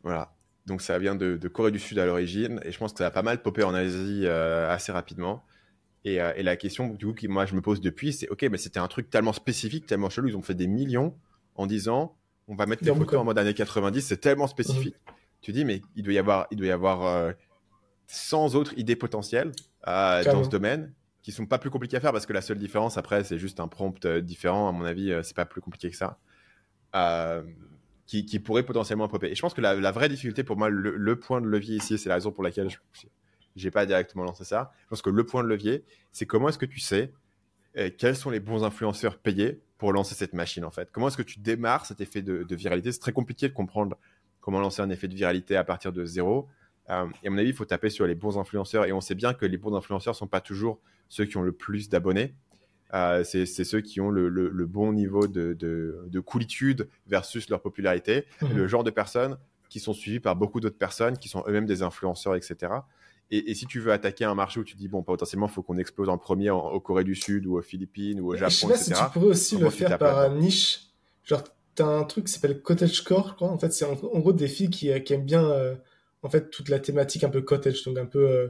Voilà. 0.03 0.35
Donc 0.67 0.83
ça 0.83 0.99
vient 0.99 1.15
de, 1.15 1.37
Corée 1.49 1.71
du 1.71 1.79
Sud 1.79 1.99
à 1.99 2.07
l'origine 2.07 2.61
et 2.65 2.73
je 2.73 2.79
pense 2.79 2.93
que 2.93 2.99
ça 2.99 3.07
a 3.07 3.11
pas 3.11 3.23
mal 3.23 3.43
popé 3.43 3.63
en 3.65 3.75
Asie 3.75 4.23
euh, 4.25 4.71
assez 4.71 4.93
rapidement. 4.93 5.43
Euh, 6.07 6.33
et, 6.37 6.43
la 6.43 6.57
question 6.57 6.89
du 6.89 7.07
coup, 7.07 7.15
que 7.15 7.27
moi 7.27 7.47
je 7.47 7.55
me 7.55 7.63
pose 7.63 7.81
depuis, 7.81 8.13
c'est 8.13 8.29
ok, 8.29 8.43
mais 8.51 8.59
c'était 8.59 8.81
un 8.81 8.89
truc 8.89 9.09
tellement 9.09 9.33
spécifique, 9.33 9.87
tellement 9.87 10.11
chelou, 10.11 10.29
ils 10.29 10.37
ont 10.37 10.43
fait 10.43 10.55
des 10.55 10.67
millions 10.67 11.15
en 11.55 11.67
disant 11.67 12.17
on 12.49 12.55
va 12.55 12.67
mettre 12.67 12.85
des 12.85 12.95
photos 12.95 13.21
en 13.21 13.25
mode 13.25 13.39
années 13.39 13.55
90, 13.55 14.03
c'est 14.03 14.19
tellement 14.19 14.47
spécifique. 14.47 14.97
Mhm. 15.07 15.15
Tu 15.41 15.53
dis, 15.53 15.65
mais 15.65 15.83
il 15.95 16.03
doit 16.03 16.15
y 16.15 16.19
avoir, 16.19 16.47
il 16.51 16.57
doit 16.57 16.67
y 16.67 16.71
avoir 16.71 17.07
euh, 17.07 17.33
100 18.07 18.55
autres 18.55 18.73
idées 18.79 18.97
potentielles 18.97 19.53
euh, 19.87 20.25
dans 20.25 20.45
ce 20.45 20.49
domaine 20.49 20.93
qui 21.23 21.33
sont 21.33 21.47
pas 21.47 21.59
plus 21.59 21.71
compliquées 21.71 21.97
à 21.97 22.01
faire 22.01 22.13
parce 22.13 22.27
que 22.27 22.35
la 22.35 22.43
seule 22.43 22.59
différence 22.59 22.99
après, 22.99 23.25
c'est 23.25 23.39
juste 23.39 23.61
un 23.61 23.69
prompt 23.69 24.05
euh, 24.05 24.21
différent. 24.21 24.69
À 24.69 24.73
mon 24.73 24.85
avis, 24.85 25.13
c'est 25.23 25.37
pas 25.37 25.47
plus 25.47 25.61
compliqué 25.61 25.91
que 25.91 25.97
ça. 25.97 26.19
Qui, 28.07 28.27
qui, 28.27 28.39
pourrait 28.39 28.63
potentiellement 28.63 29.09
popper. 29.09 29.31
Et 29.31 29.35
je 29.35 29.41
pense 29.41 29.55
que 29.55 29.63
la, 29.63 29.91
vraie 29.91 30.11
difficulté 30.11 30.45
pour 30.45 30.59
moi, 30.59 30.69
le, 30.69 30.95
le 30.95 31.19
point 31.19 31.41
de 31.41 31.47
levier 31.47 31.77
ici, 31.77 31.97
c'est 31.97 32.11
la 32.11 32.17
raison 32.17 32.33
pour 32.33 32.45
laquelle 32.45 32.69
je, 32.69 32.77
j'ai 33.57 33.71
pas 33.71 33.87
directement 33.87 34.25
lancé 34.25 34.45
ça. 34.45 34.73
Je 34.85 34.89
pense 34.89 35.03
que 35.03 35.11
le 35.11 35.25
point 35.25 35.43
de 35.43 35.49
levier, 35.49 35.85
c'est 36.13 36.27
comment 36.27 36.49
est-ce 36.49 36.59
que 36.59 36.67
tu 36.67 36.81
sais 36.81 37.13
euh, 37.77 37.91
quels 37.97 38.17
sont 38.17 38.31
les 38.31 38.41
bons 38.41 38.63
influenceurs 38.63 39.19
payés 39.19 39.61
pour 39.79 39.93
lancer 39.93 40.15
cette 40.15 40.33
machine 40.33 40.65
en 40.65 40.71
fait? 40.71 40.91
Comment 40.93 41.09
est-ce 41.09 41.17
que 41.17 41.23
tu 41.23 41.41
démarres 41.41 41.87
cet 41.87 42.01
effet 42.01 42.23
de, 42.23 42.55
viralité? 42.55 42.93
C'est 42.93 43.01
très 43.01 43.13
compliqué 43.13 43.49
de 43.49 43.55
comprendre 43.55 43.99
comment 44.41 44.61
lancer 44.61 44.83
un 44.83 44.91
effet 44.91 45.09
de 45.09 45.15
viralité 45.15 45.57
à 45.57 45.65
partir 45.65 45.93
de 45.93 46.05
zéro. 46.05 46.49
Euh, 46.91 47.07
et 47.23 47.29
à 47.29 47.31
mon 47.31 47.39
avis, 47.39 47.51
il 47.51 47.55
faut 47.55 47.65
taper 47.65 47.91
sur 47.91 48.07
les 48.07 48.15
bons 48.15 48.39
influenceurs. 48.39 48.85
Et 48.85 48.93
on 48.93 49.01
sait 49.01 49.15
bien 49.15 49.35
que 49.35 49.47
les 49.47 49.57
bons 49.57 49.75
influenceurs 49.75 50.15
sont 50.15 50.27
pas 50.27 50.41
toujours 50.41 50.81
ceux 51.09 51.25
qui 51.25 51.37
ont 51.37 51.43
le 51.43 51.53
plus 51.53 51.89
d'abonnés. 51.89 52.35
Euh, 52.93 53.25
c'est 53.25 53.47
ceux 53.47 53.81
qui 53.81 54.01
ont 54.01 54.11
le, 54.11 54.67
bon 54.67 54.93
niveau 54.93 55.27
de, 55.27 55.55
de, 55.55 56.21
coolitude 56.21 56.89
versus 57.09 57.49
leur 57.49 57.61
popularité. 57.61 58.27
Mmh. 58.41 58.55
Le 58.55 58.69
genre 58.69 58.85
de 58.85 58.91
personnes 58.91 59.37
qui 59.69 59.81
sont 59.81 59.95
suivies 59.95 60.21
par 60.21 60.37
beaucoup 60.37 60.61
d'autres 60.61 60.79
personnes, 60.79 61.19
qui 61.19 61.29
sont 61.29 61.43
eux-mêmes 61.49 61.67
des 61.67 61.83
influenceurs, 61.83 62.37
etc. 62.37 62.73
Et, 63.31 63.54
si 63.54 63.66
tu 63.66 63.81
veux 63.81 63.93
attaquer 63.93 64.25
un 64.25 64.35
marché 64.35 64.61
où 64.61 64.64
tu 64.64 64.76
dis, 64.76 64.87
bon, 64.87 65.02
potentiellement, 65.02 65.47
il 65.47 65.52
faut 65.52 65.62
qu'on 65.62 65.78
explose 65.78 66.09
en 66.09 66.19
premier 66.19 66.50
en, 66.50 66.69
au 66.71 66.78
Corée 66.78 67.04
du 67.04 67.14
Sud 67.14 67.47
ou 67.47 67.59
aux 67.59 67.62
Philippines 67.62 68.21
ou 68.21 68.33
au 68.33 68.37
Japon, 68.37 68.50
je 68.50 68.57
sais 68.57 68.69
pas 68.69 68.76
Si 68.76 68.93
tu 68.93 69.11
pourrais 69.12 69.26
aussi 69.26 69.57
le 69.57 69.71
faire 69.71 69.99
par 69.99 70.31
niche. 70.31 70.90
Genre, 71.25 71.43
t'as 71.75 71.87
un 71.87 72.04
truc 72.04 72.26
qui 72.26 72.33
s'appelle 72.33 72.61
Cottagecore, 72.61 73.28
je 73.28 73.35
crois. 73.35 73.49
En 73.49 73.59
fait, 73.59 73.73
c'est 73.73 73.85
en, 73.85 73.95
gros 73.95 74.33
des 74.33 74.49
filles 74.49 74.71
qui, 74.71 75.02
qui 75.02 75.12
aiment 75.12 75.25
bien, 75.25 75.45
euh, 75.45 75.75
en 76.23 76.28
fait, 76.28 76.50
toute 76.50 76.69
la 76.69 76.78
thématique 76.78 77.25
un 77.25 77.31
peu 77.31 77.43
cottage, 77.43 77.83
donc 77.85 77.99
un 77.99 78.07
peu, 78.07 78.26
euh, 78.26 78.49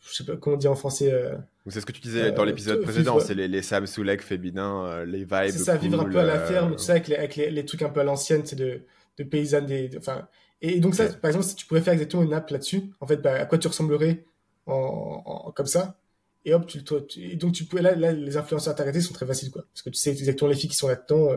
je 0.00 0.14
sais 0.14 0.24
pas 0.24 0.36
comment 0.36 0.56
dire 0.56 0.72
en 0.72 0.76
français. 0.76 1.12
Euh, 1.12 1.36
c'est 1.68 1.80
ce 1.80 1.86
que 1.86 1.92
tu 1.92 2.00
disais 2.00 2.32
dans 2.32 2.44
l'épisode 2.44 2.80
précédent, 2.82 3.20
c'est 3.20 3.34
les, 3.34 3.48
les 3.48 3.62
féminins, 3.62 5.04
les 5.04 5.18
vibes. 5.18 5.50
C'est 5.50 5.58
ça, 5.58 5.76
vivre 5.76 6.00
un 6.00 6.04
peu 6.04 6.18
à 6.18 6.24
la 6.24 6.40
ferme, 6.40 6.72
tout 6.72 6.82
ça, 6.82 6.92
avec 6.92 7.08
les, 7.08 7.16
avec 7.16 7.36
les, 7.36 7.64
trucs 7.64 7.82
un 7.82 7.90
peu 7.90 8.00
à 8.00 8.04
l'ancienne, 8.04 8.42
c'est 8.44 8.56
de, 8.56 8.82
de 9.18 9.24
paysannes, 9.24 9.66
des, 9.66 9.90
enfin, 9.98 10.28
et 10.62 10.80
donc 10.80 10.94
ça, 10.94 11.08
par 11.08 11.28
exemple, 11.28 11.44
si 11.44 11.54
tu 11.54 11.66
pourrais 11.66 11.82
faire 11.82 11.92
exactement 11.92 12.22
une 12.22 12.32
app 12.32 12.48
là-dessus, 12.50 12.90
en 13.00 13.06
fait, 13.06 13.18
bah, 13.18 13.34
à 13.34 13.44
quoi 13.46 13.58
tu 13.58 13.68
ressemblerais 13.68 14.24
en, 14.66 15.52
comme 15.54 15.66
ça 15.66 15.96
et 16.44 16.54
hop, 16.54 16.66
tu, 16.66 16.84
toi, 16.84 17.00
et 17.16 17.34
donc 17.34 17.52
tu 17.52 17.64
peux 17.64 17.80
là, 17.80 17.96
là, 17.96 18.12
les 18.12 18.36
influenceurs 18.36 18.74
targetés 18.74 19.00
sont 19.00 19.12
très 19.12 19.26
faciles 19.26 19.50
quoi, 19.50 19.64
parce 19.72 19.82
que 19.82 19.90
tu 19.90 19.96
sais 19.96 20.10
exactement 20.10 20.48
les 20.48 20.56
filles 20.56 20.70
qui 20.70 20.76
sont 20.76 20.86
là-dedans. 20.86 21.32
Euh, 21.32 21.36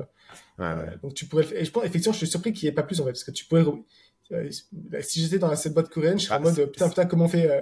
ouais, 0.59 0.83
ouais. 0.83 0.97
Donc 1.01 1.15
tu 1.15 1.25
pourrais, 1.25 1.47
et 1.51 1.65
je 1.65 1.71
pense 1.71 1.83
effectivement, 1.83 2.13
je 2.13 2.19
suis 2.19 2.27
surpris 2.27 2.53
qu'il 2.53 2.67
n'y 2.67 2.69
ait 2.69 2.75
pas 2.75 2.83
plus 2.83 3.01
en 3.01 3.05
fait, 3.05 3.11
parce 3.11 3.23
que 3.23 3.31
tu 3.31 3.45
pourrais, 3.45 3.65
euh, 4.31 4.49
si 5.01 5.21
j'étais 5.21 5.39
dans 5.39 5.53
cette 5.55 5.73
boîte 5.73 5.89
coréenne, 5.89 6.19
je 6.19 6.25
serais 6.25 6.35
en 6.35 6.37
ah, 6.37 6.41
mode 6.41 6.71
putain 6.71 6.89
putain 6.89 7.05
comment 7.05 7.25
on 7.25 7.27
fait, 7.27 7.49
euh, 7.49 7.61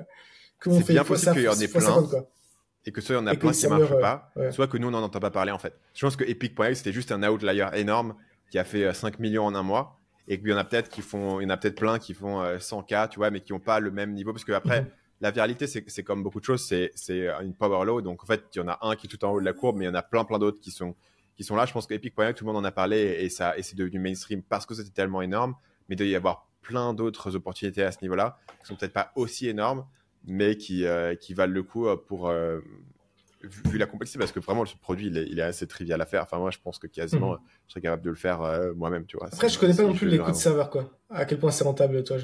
comment 0.59 0.75
on 0.75 0.81
fait. 0.81 0.91
Bien 0.91 1.05
possible 1.05 1.35
qu'il 1.35 1.43
y 1.43 1.47
en 1.47 1.53
ait 1.53 1.67
plein. 1.69 2.25
et 2.85 2.91
que 2.91 2.99
soit 2.99 3.15
il 3.15 3.19
y 3.19 3.21
en 3.21 3.27
a 3.27 3.35
plein 3.35 3.53
qui 3.53 3.63
ne 3.63 3.69
marchent 3.69 4.01
pas, 4.01 4.33
soit 4.51 4.67
que 4.67 4.77
nous 4.77 4.89
on 4.89 4.91
n'en 4.91 5.03
entend 5.03 5.21
pas 5.21 5.31
parler 5.31 5.53
en 5.53 5.59
fait. 5.59 5.73
Je 5.93 6.05
pense 6.05 6.17
que 6.17 6.25
Epic.ai 6.25 6.75
c'était 6.75 6.91
juste 6.91 7.13
un 7.13 7.23
outlier 7.23 7.65
énorme 7.75 8.15
qui 8.51 8.59
a 8.59 8.65
fait 8.65 8.93
5 8.93 9.19
millions 9.19 9.45
en 9.45 9.55
un 9.55 9.63
mois 9.63 9.96
et 10.27 10.39
qu'il 10.39 10.49
y 10.49 10.53
en 10.53 10.57
a 10.57 10.63
peut-être 10.63 10.89
qui 10.89 11.01
font, 11.01 11.39
il 11.39 11.43
y 11.43 11.45
en 11.47 11.49
a 11.49 11.57
peut-être 11.57 11.77
plein 11.77 11.99
qui 11.99 12.13
font 12.13 12.43
100K, 12.43 13.09
tu 13.09 13.17
vois, 13.17 13.31
mais 13.31 13.39
qui 13.41 13.53
n'ont 13.53 13.59
pas 13.59 13.79
le 13.79 13.91
même 13.91 14.13
niveau. 14.13 14.33
Parce 14.33 14.43
que 14.43 14.51
après, 14.51 14.81
mhm. 14.81 14.87
la 15.21 15.31
viralité, 15.31 15.67
c'est 15.67 16.03
comme 16.03 16.23
beaucoup 16.23 16.39
de 16.39 16.45
choses, 16.45 16.65
c'est 16.65 16.91
une 17.41 17.53
power 17.53 17.85
law. 17.85 18.01
Donc, 18.01 18.23
en 18.23 18.25
fait, 18.25 18.43
il 18.53 18.57
y 18.57 18.61
en 18.61 18.67
a 18.67 18.77
un 18.81 18.95
qui 18.95 19.07
est 19.07 19.09
tout 19.09 19.23
en 19.23 19.31
haut 19.31 19.39
de 19.39 19.45
la 19.45 19.53
courbe, 19.53 19.77
mais 19.77 19.85
il 19.85 19.87
y 19.87 19.91
en 19.91 19.95
a 19.95 20.03
plein, 20.03 20.25
plein 20.25 20.39
d'autres 20.39 20.59
qui 20.59 20.71
sont, 20.71 20.95
qui 21.35 21.43
sont 21.43 21.55
là. 21.55 21.65
Je 21.65 21.71
pense 21.71 21.87
qu'Epic.com, 21.87 22.33
tout 22.33 22.45
le 22.45 22.51
monde 22.51 22.61
en 22.61 22.67
a 22.67 22.71
parlé 22.71 23.17
et, 23.19 23.29
ça, 23.29 23.57
et 23.57 23.63
c'est 23.63 23.77
devenu 23.77 23.99
mainstream 23.99 24.43
parce 24.43 24.65
que 24.65 24.73
c'était 24.73 24.91
tellement 24.91 25.21
énorme. 25.21 25.55
Mais 25.87 25.95
il 25.95 25.97
doit 25.97 26.07
y 26.07 26.15
avoir 26.15 26.49
plein 26.61 26.93
d'autres 26.93 27.35
opportunités 27.35 27.83
à 27.83 27.93
ce 27.93 27.99
niveau-là 28.01 28.37
qui 28.59 28.67
sont 28.67 28.75
peut-être 28.75 28.93
pas 28.93 29.13
aussi 29.15 29.47
énormes, 29.47 29.85
mais 30.25 30.57
qui, 30.57 30.85
euh, 30.85 31.15
qui 31.15 31.33
valent 31.33 31.53
le 31.53 31.63
coup 31.63 31.87
pour, 32.07 32.27
euh, 32.27 32.59
vu, 33.43 33.77
la 33.77 33.85
complexité, 33.85 34.19
parce 34.19 34.31
que 34.31 34.39
vraiment, 34.39 34.65
ce 34.65 34.75
produit, 34.75 35.07
il 35.07 35.39
est, 35.39 35.41
assez 35.41 35.67
trivial 35.67 36.01
à 36.01 36.05
faire. 36.05 36.23
Enfin, 36.23 36.37
moi, 36.37 36.51
je 36.51 36.57
pense 36.63 36.79
que 36.79 36.87
quasiment, 36.87 37.33
mhm. 37.33 37.39
je 37.67 37.71
serais 37.73 37.81
capable 37.81 38.03
de 38.03 38.09
le 38.09 38.15
faire 38.15 38.41
euh, 38.41 38.73
moi-même, 38.75 39.05
tu 39.05 39.17
vois. 39.17 39.27
Après, 39.27 39.49
je 39.49 39.59
connais 39.59 39.73
pas 39.73 39.83
non 39.83 39.93
plus 39.93 40.07
les 40.07 40.17
coûts 40.17 40.31
de 40.31 40.35
serveur, 40.35 40.69
quoi. 40.69 40.91
À 41.09 41.25
quel 41.25 41.39
point 41.39 41.51
c'est 41.51 41.63
rentable, 41.63 42.03
toi. 42.03 42.17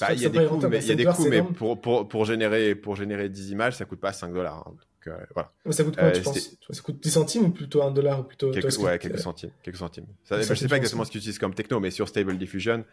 Bah, 0.00 0.12
il 0.12 0.20
y 0.20 0.26
a 0.26 0.28
des 0.28 0.46
coûts, 0.46 0.60
mais, 0.68 0.84
y 0.84 0.92
a 0.92 0.94
des 0.94 1.04
coûts, 1.04 1.28
mais 1.28 1.42
pour, 1.42 1.80
pour, 1.80 2.08
pour, 2.08 2.24
générer, 2.24 2.74
pour 2.74 2.96
générer 2.96 3.28
10 3.28 3.50
images, 3.50 3.76
ça 3.76 3.84
coûte 3.84 4.00
pas 4.00 4.12
5 4.12 4.32
dollars. 4.32 4.66
Hein. 4.66 4.74
euh, 5.06 5.16
voilà. 5.34 5.50
ça 5.70 5.84
coûte 5.84 5.96
quoi, 5.96 6.10
tu 6.10 6.22
penses? 6.22 6.56
Ça 6.68 6.82
coûte 6.82 7.00
10 7.00 7.10
centimes 7.10 7.44
ou 7.46 7.50
plutôt 7.50 7.82
1 7.82 7.92
dollar 7.92 8.20
ou 8.20 8.24
plutôt 8.24 8.50
quelques, 8.50 8.78
Ouais, 8.78 8.98
quelques 8.98 9.20
centimes. 9.20 9.50
Quelques 9.62 9.78
centimes. 9.78 10.06
Ça, 10.24 10.42
je 10.42 10.54
sais 10.54 10.68
pas 10.68 10.76
exactement 10.76 11.04
ce 11.04 11.10
qu'ils 11.10 11.20
utilisent 11.20 11.38
comme 11.38 11.54
techno, 11.54 11.80
mais 11.80 11.90
sur 11.90 12.08
Stable 12.08 12.36
Diffusion, 12.36 12.84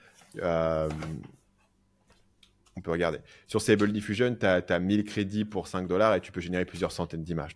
on 2.77 2.81
peut 2.81 2.91
regarder. 2.91 3.17
Sur 3.47 3.61
Stable 3.61 3.91
Diffusion, 3.91 4.35
tu 4.39 4.45
as, 4.45 4.79
1000 4.79 5.03
crédits 5.03 5.45
pour 5.45 5.67
5 5.67 5.87
dollars 5.87 6.15
et 6.15 6.21
tu 6.21 6.31
peux 6.31 6.41
générer 6.41 6.63
plusieurs 6.63 6.91
centaines 6.91 7.23
d'images. 7.23 7.55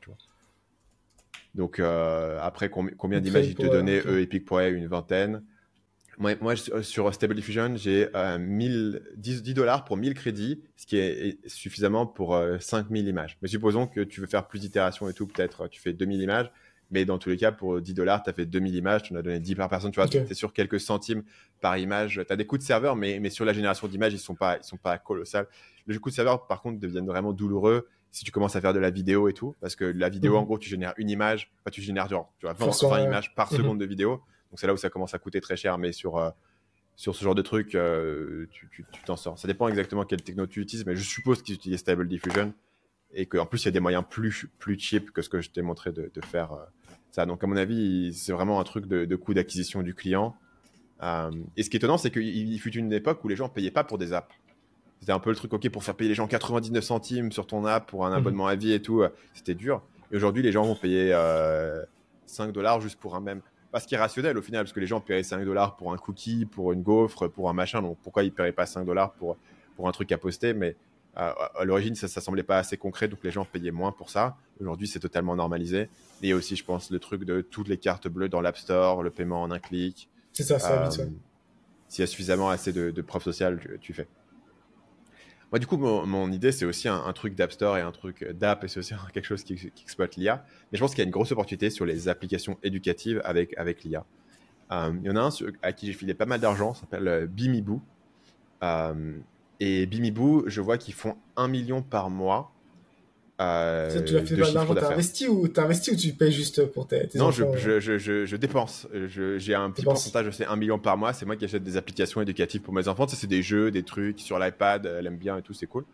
Donc, 1.56 1.80
après, 1.80 2.70
combien 2.70 3.22
d'images 3.22 3.48
ils 3.48 3.56
te 3.56 3.66
donnaient, 3.66 4.02
eux, 4.06 4.22
Epic 4.22 4.46
Pro 4.46 4.60
une 4.60 4.88
vingtaine. 4.88 5.44
Moi, 6.18 6.36
moi 6.42 6.56
sur 6.56 7.14
Stable 7.14 7.36
Diffusion, 7.36 7.76
j'ai 7.78 8.08
10, 8.40 9.44
10 9.44 9.54
dollars 9.54 9.86
pour 9.86 9.98
1000 9.98 10.14
crédits, 10.14 10.62
ce 10.76 10.86
qui 10.86 10.98
est 10.98 11.48
suffisamment 11.48 12.06
pour 12.06 12.40
5000 12.60 13.08
images. 13.08 13.38
Mais 13.42 13.48
supposons 13.48 13.88
que 13.88 14.02
tu 14.02 14.22
veux 14.22 14.28
faire 14.28 14.48
plus 14.48 14.60
d'itérations 14.60 15.08
et 15.10 15.14
tout, 15.14 15.28
peut-être 15.28 15.68
tu 15.68 15.80
fais 15.80 15.94
2000 15.94 16.22
images, 16.22 16.52
mais 16.92 17.06
dans 17.06 17.18
tous 17.18 17.30
les 17.30 17.38
cas, 17.38 17.52
pour 17.52 17.82
10 17.82 17.94
dollars, 17.94 18.22
tu 18.22 18.30
as 18.30 18.34
fait 18.34 18.46
2000 18.46 18.76
images, 18.76 19.04
tu 19.04 19.14
en 19.14 19.16
as 19.16 19.22
donné 19.22 19.40
10 19.40 19.56
par 19.56 19.70
personne, 19.70 19.92
tu 19.92 20.00
vois, 20.00 20.08
c'est 20.10 20.34
sur 20.34 20.54
quelques 20.54 20.80
centimes 20.80 21.24
par 21.62 21.78
image. 21.78 22.22
Tu 22.28 22.34
as 22.34 22.36
des 22.36 22.46
coûts 22.46 22.58
de 22.58 22.64
serveur, 22.64 22.96
mais, 22.96 23.20
mais 23.20 23.30
sur 23.30 23.46
la 23.46 23.54
génération 23.54 23.88
d'images, 23.88 24.14
ils 24.14 24.20
sont 24.20 24.36
pas, 24.36 24.58
ils 24.58 24.64
sont 24.64 24.78
pas 24.78 24.98
colossales. 24.98 25.48
Les 25.88 25.98
coûts 25.98 26.10
de 26.10 26.16
serveur, 26.16 26.48
par 26.48 26.62
contre, 26.62 26.80
deviennent 26.80 27.08
vraiment 27.08 27.34
douloureux 27.34 27.88
si 28.12 28.26
tu 28.26 28.32
commences 28.32 28.56
à 28.56 28.62
faire 28.62 28.74
de 28.74 28.80
la 28.80 28.90
vidéo 28.90 29.30
et 29.30 29.34
tout, 29.34 29.56
parce 29.62 29.76
que 29.76 29.86
la 29.86 30.10
vidéo, 30.10 30.36
en 30.36 30.42
mhm. 30.42 30.46
gros, 30.46 30.60
tu 30.60 30.70
génères 30.70 30.94
une 30.98 31.10
image, 31.10 31.50
enfin, 31.62 31.72
tu 31.72 31.82
génères 31.82 32.10
genre, 32.10 32.32
tu 32.40 32.46
vois, 32.46 32.54
20, 32.54 33.06
images 33.06 33.34
par 33.36 33.52
mhm. 33.52 33.58
seconde 33.58 33.80
de 33.80 33.86
vidéo. 33.86 34.22
Donc 34.50 34.60
c'est 34.60 34.68
là 34.68 34.74
où 34.74 34.78
ça 34.78 34.90
commence 34.90 35.14
à 35.14 35.20
coûter 35.20 35.40
très 35.40 35.56
cher, 35.56 35.78
mais 35.78 35.94
sur, 35.94 36.18
euh, 36.18 36.30
sur 36.98 37.16
ce 37.16 37.24
genre 37.24 37.36
de 37.36 37.42
truc, 37.42 37.74
euh, 37.74 38.48
tu 38.52 38.86
t'en 39.06 39.16
sors. 39.16 39.40
Ça 39.40 39.48
dépend 39.48 39.70
exactement 39.70 40.04
quelle 40.04 40.22
techno 40.22 40.46
tu 40.46 40.60
utilises, 40.60 40.86
mais 40.86 40.98
je 40.98 41.04
suppose 41.04 41.42
qu'ils 41.42 41.56
utilisent 41.56 41.80
Stable 41.80 42.08
Diffusion 42.08 42.54
et 43.14 43.26
qu'en 43.26 43.46
plus 43.46 43.64
il 43.64 43.66
y 43.66 43.68
a 43.70 43.72
des 43.72 43.80
moyens 43.80 44.04
plus, 44.10 44.50
plus 44.60 44.78
cheap 44.78 45.12
que 45.12 45.22
ce 45.22 45.30
que 45.30 45.42
je 45.42 45.50
t'ai 45.50 45.62
montré 45.62 45.94
de, 45.94 46.12
de 46.14 46.26
faire. 46.26 46.52
Ça. 47.12 47.26
Donc, 47.26 47.44
à 47.44 47.48
mon 47.48 47.58
avis, 47.58 48.14
c'est 48.14 48.32
vraiment 48.32 48.60
un 48.60 48.64
truc 48.64 48.88
de, 48.88 49.16
coût 49.16 49.34
d'acquisition 49.34 49.84
du 49.84 49.94
client. 49.94 50.36
Euh, 51.04 51.32
et 51.58 51.64
ce 51.64 51.70
qui 51.70 51.76
est 51.76 51.80
étonnant, 51.80 51.98
c'est 51.98 52.12
qu'il 52.12 52.60
fut 52.60 52.74
une 52.74 52.94
époque 52.94 53.24
où 53.24 53.28
les 53.28 53.36
gens 53.36 53.48
ne 53.48 53.54
payaient 53.54 53.72
pas 53.72 53.84
pour 53.84 53.98
des 53.98 54.14
apps. 54.14 54.34
C'était 55.02 55.12
un 55.12 55.20
peu 55.20 55.32
le 55.32 55.36
truc, 55.36 55.52
ok, 55.52 55.68
pour 55.70 55.84
faire 55.84 55.96
payer 55.96 56.10
les 56.10 56.16
gens 56.16 56.28
99 56.28 56.84
centimes 56.84 57.32
sur 57.32 57.48
ton 57.48 57.66
app 57.66 57.90
pour 57.90 58.06
un 58.06 58.12
mhm. 58.12 58.18
abonnement 58.18 58.48
à 58.48 58.56
vie 58.56 58.72
et 58.72 58.82
tout, 58.82 59.02
euh, 59.02 59.10
c'était 59.34 59.56
dur. 59.56 59.82
Et 60.12 60.16
aujourd'hui, 60.16 60.44
les 60.44 60.52
gens 60.52 60.64
vont 60.64 60.76
payer 60.76 61.10
5 62.28 62.50
euh, 62.50 62.52
dollars 62.52 62.82
juste 62.82 63.00
pour 63.00 63.16
un 63.16 63.20
même. 63.20 63.42
Pas 63.72 63.80
ce 63.80 63.88
qui 63.88 63.96
est 63.96 63.98
rationnel 63.98 64.38
au 64.38 64.42
final, 64.42 64.64
parce 64.64 64.74
que 64.74 64.80
les 64.80 64.88
gens 64.88 65.00
paieraient 65.00 65.24
5 65.24 65.44
dollars 65.44 65.76
pour 65.76 65.92
un 65.92 65.98
cookie, 65.98 66.46
pour 66.46 66.72
une 66.72 66.84
gaufre, 66.84 67.28
pour 67.28 67.50
un 67.50 67.54
machin. 67.54 67.82
Donc 67.82 67.98
pourquoi 68.04 68.24
ils 68.24 68.28
ne 68.28 68.32
paieraient 68.32 68.52
pas 68.52 68.66
5 68.66 68.86
dollars 68.86 69.14
pour, 69.14 69.38
pour 69.76 69.88
un 69.88 69.92
truc 69.92 70.12
à 70.12 70.18
poster? 70.18 70.54
Mais 70.54 70.76
à 71.16 71.64
l'origine, 71.66 71.96
ça, 71.96 72.08
ne 72.08 72.22
semblait 72.22 72.44
pas 72.44 72.58
assez 72.58 72.78
concret, 72.78 73.08
donc 73.08 73.20
les 73.24 73.32
gens 73.32 73.46
payaient 73.46 73.72
moins 73.72 73.92
pour 73.92 74.10
ça. 74.10 74.38
Aujourd'hui, 74.60 74.88
c'est 74.88 75.00
totalement 75.00 75.36
normalisé. 75.36 75.90
Et 76.22 76.34
aussi, 76.34 76.56
je 76.56 76.64
pense, 76.64 76.90
le 76.90 77.00
truc 77.00 77.26
de 77.26 77.42
toutes 77.42 77.68
les 77.68 77.78
cartes 77.78 78.08
bleues 78.08 78.30
dans 78.30 78.42
l'App 78.42 78.58
Store, 78.58 79.04
le 79.04 79.10
paiement 79.10 79.42
en 79.42 79.52
un 79.52 79.60
clic. 79.60 80.10
C'est 80.32 80.44
ça, 80.44 80.60
ça 80.60 80.86
euh, 80.86 81.06
S'il 81.90 82.02
y 82.02 82.04
a 82.04 82.08
suffisamment 82.08 82.50
assez 82.50 82.72
de, 82.72 82.92
de 82.92 83.02
preuves 83.02 83.24
sociales, 83.24 83.60
tu, 83.82 83.94
fais. 83.94 84.08
Moi, 85.52 85.60
du 85.60 85.68
coup, 85.68 85.78
mon, 85.78 86.32
idée, 86.32 86.54
c'est 86.54 86.66
aussi 86.66 86.88
un, 86.88 87.12
truc 87.14 87.36
d'App 87.36 87.52
Store 87.52 87.78
et 87.78 87.82
un 87.82 87.92
truc 87.92 88.24
d'app, 88.32 88.64
et 88.64 88.68
c'est 88.70 88.80
aussi 88.80 88.94
quelque 89.14 89.26
chose 89.26 89.44
qui, 89.44 89.72
exploite 89.82 90.16
l'IA. 90.16 90.46
Mais 90.72 90.78
je 90.78 90.84
pense 90.84 90.92
qu'il 90.92 91.00
y 91.00 91.02
a 91.02 91.06
une 91.06 91.12
grosse 91.12 91.32
opportunité 91.32 91.70
sur 91.70 91.86
les 91.86 92.08
applications 92.08 92.58
éducatives 92.64 93.22
avec, 93.26 93.58
avec 93.58 93.84
l'IA. 93.84 94.06
Euh, 94.72 94.94
il 95.02 95.06
y 95.06 95.10
en 95.10 95.16
a 95.18 95.22
un 95.22 95.30
à 95.62 95.74
qui 95.74 95.88
j'ai 95.88 95.94
filé 95.94 96.14
pas 96.14 96.26
mal 96.26 96.40
d'argent, 96.40 96.74
ça 96.74 96.82
s'appelle 96.82 97.08
euh, 97.08 97.28
Bimiboo. 97.28 97.82
Euh, 98.64 99.18
et 99.62 99.86
Bimiboo, 99.86 100.44
je 100.48 100.60
vois 100.60 100.80
qu'ils 100.80 100.96
font 100.96 101.16
1 101.38 101.48
million 101.48 101.84
par 101.84 102.10
mois. 102.10 102.52
Euh, 103.40 104.04
tu 104.04 104.18
as 104.18 104.26
fait 104.26 104.36
de 104.36 104.74
t'as 104.74 104.92
investi 104.92 105.28
ou 105.28 105.48
t'as 105.48 105.64
investi 105.66 105.92
ou 105.92 105.96
tu 105.96 106.14
payes 106.14 106.32
juste 106.32 106.66
pour 106.66 106.88
tes, 106.88 107.08
tes 107.08 107.20
non, 107.20 107.26
enfants, 107.26 107.54
je, 107.56 107.80
je, 107.80 108.00
je, 108.00 108.26
je, 108.26 108.36
dépense. 108.36 108.88
J'ai 109.38 109.54
un 109.54 109.70
petit 109.70 109.84
pourcentage, 109.84 110.32
c'est 110.32 110.48
1 110.48 110.56
million 110.56 110.80
par 110.80 110.98
mois. 110.98 111.14
C'est 111.14 111.28
moi 111.28 111.36
qui 111.36 111.46
achète 111.46 111.64
des 111.64 111.78
applications 111.78 112.22
éducatives 112.22 112.62
pour 112.62 112.74
mes 112.74 112.88
enfants. 112.88 113.08
Ça, 113.08 113.16
c'est 113.16 113.28
des 113.28 113.44
jeux, 113.44 113.70
des 113.70 113.84
trucs 113.84 114.20
sur 114.20 114.40
l'iPad. 114.40 114.88
Elle 114.88 115.06
aime 115.06 115.18
bien 115.18 115.38
et 115.38 115.44
tout, 115.44 115.54
c'est 115.54 115.68
cool. 115.68 115.86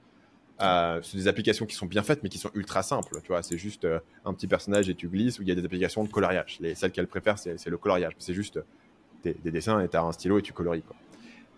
Euh, 0.62 1.01
c'est 1.03 1.17
des 1.17 1.27
applications 1.27 1.65
qui 1.65 1.75
sont 1.75 1.86
bien 1.88 2.03
faites, 2.03 2.23
mais 2.23 2.30
qui 2.30 2.38
sont 2.38 2.51
ultra 2.56 2.84
simples. 2.84 3.19
Tu 3.21 3.27
vois, 3.27 3.43
c'est 3.43 3.58
juste 3.58 3.84
euh, 3.84 3.99
un 4.23 4.34
petit 4.34 4.47
personnage 4.47 4.88
et 4.88 4.95
tu 4.95 5.10
glisses. 5.10 5.39
Ou 5.39 5.41
il 5.41 5.49
y 5.49 5.51
a 5.51 5.56
des 5.56 5.65
applications 5.65 6.06
de 6.06 6.10
coloriage. 6.10 6.58
Les, 6.62 6.73
celles 6.73 6.91
qu'elle 6.93 7.08
préfère, 7.08 7.38
c'est 7.38 7.65
le 7.65 7.77
coloriage. 7.77 8.13
C'est 8.17 8.34
juste 8.34 8.62
des, 9.25 9.34
des, 9.34 9.51
dessins 9.51 9.82
et 9.82 9.89
t'as 9.89 10.03
un 10.03 10.13
stylo 10.13 10.39
et 10.39 10.41
tu 10.41 10.53
colories. 10.53 10.84
Quoi. 10.84 10.95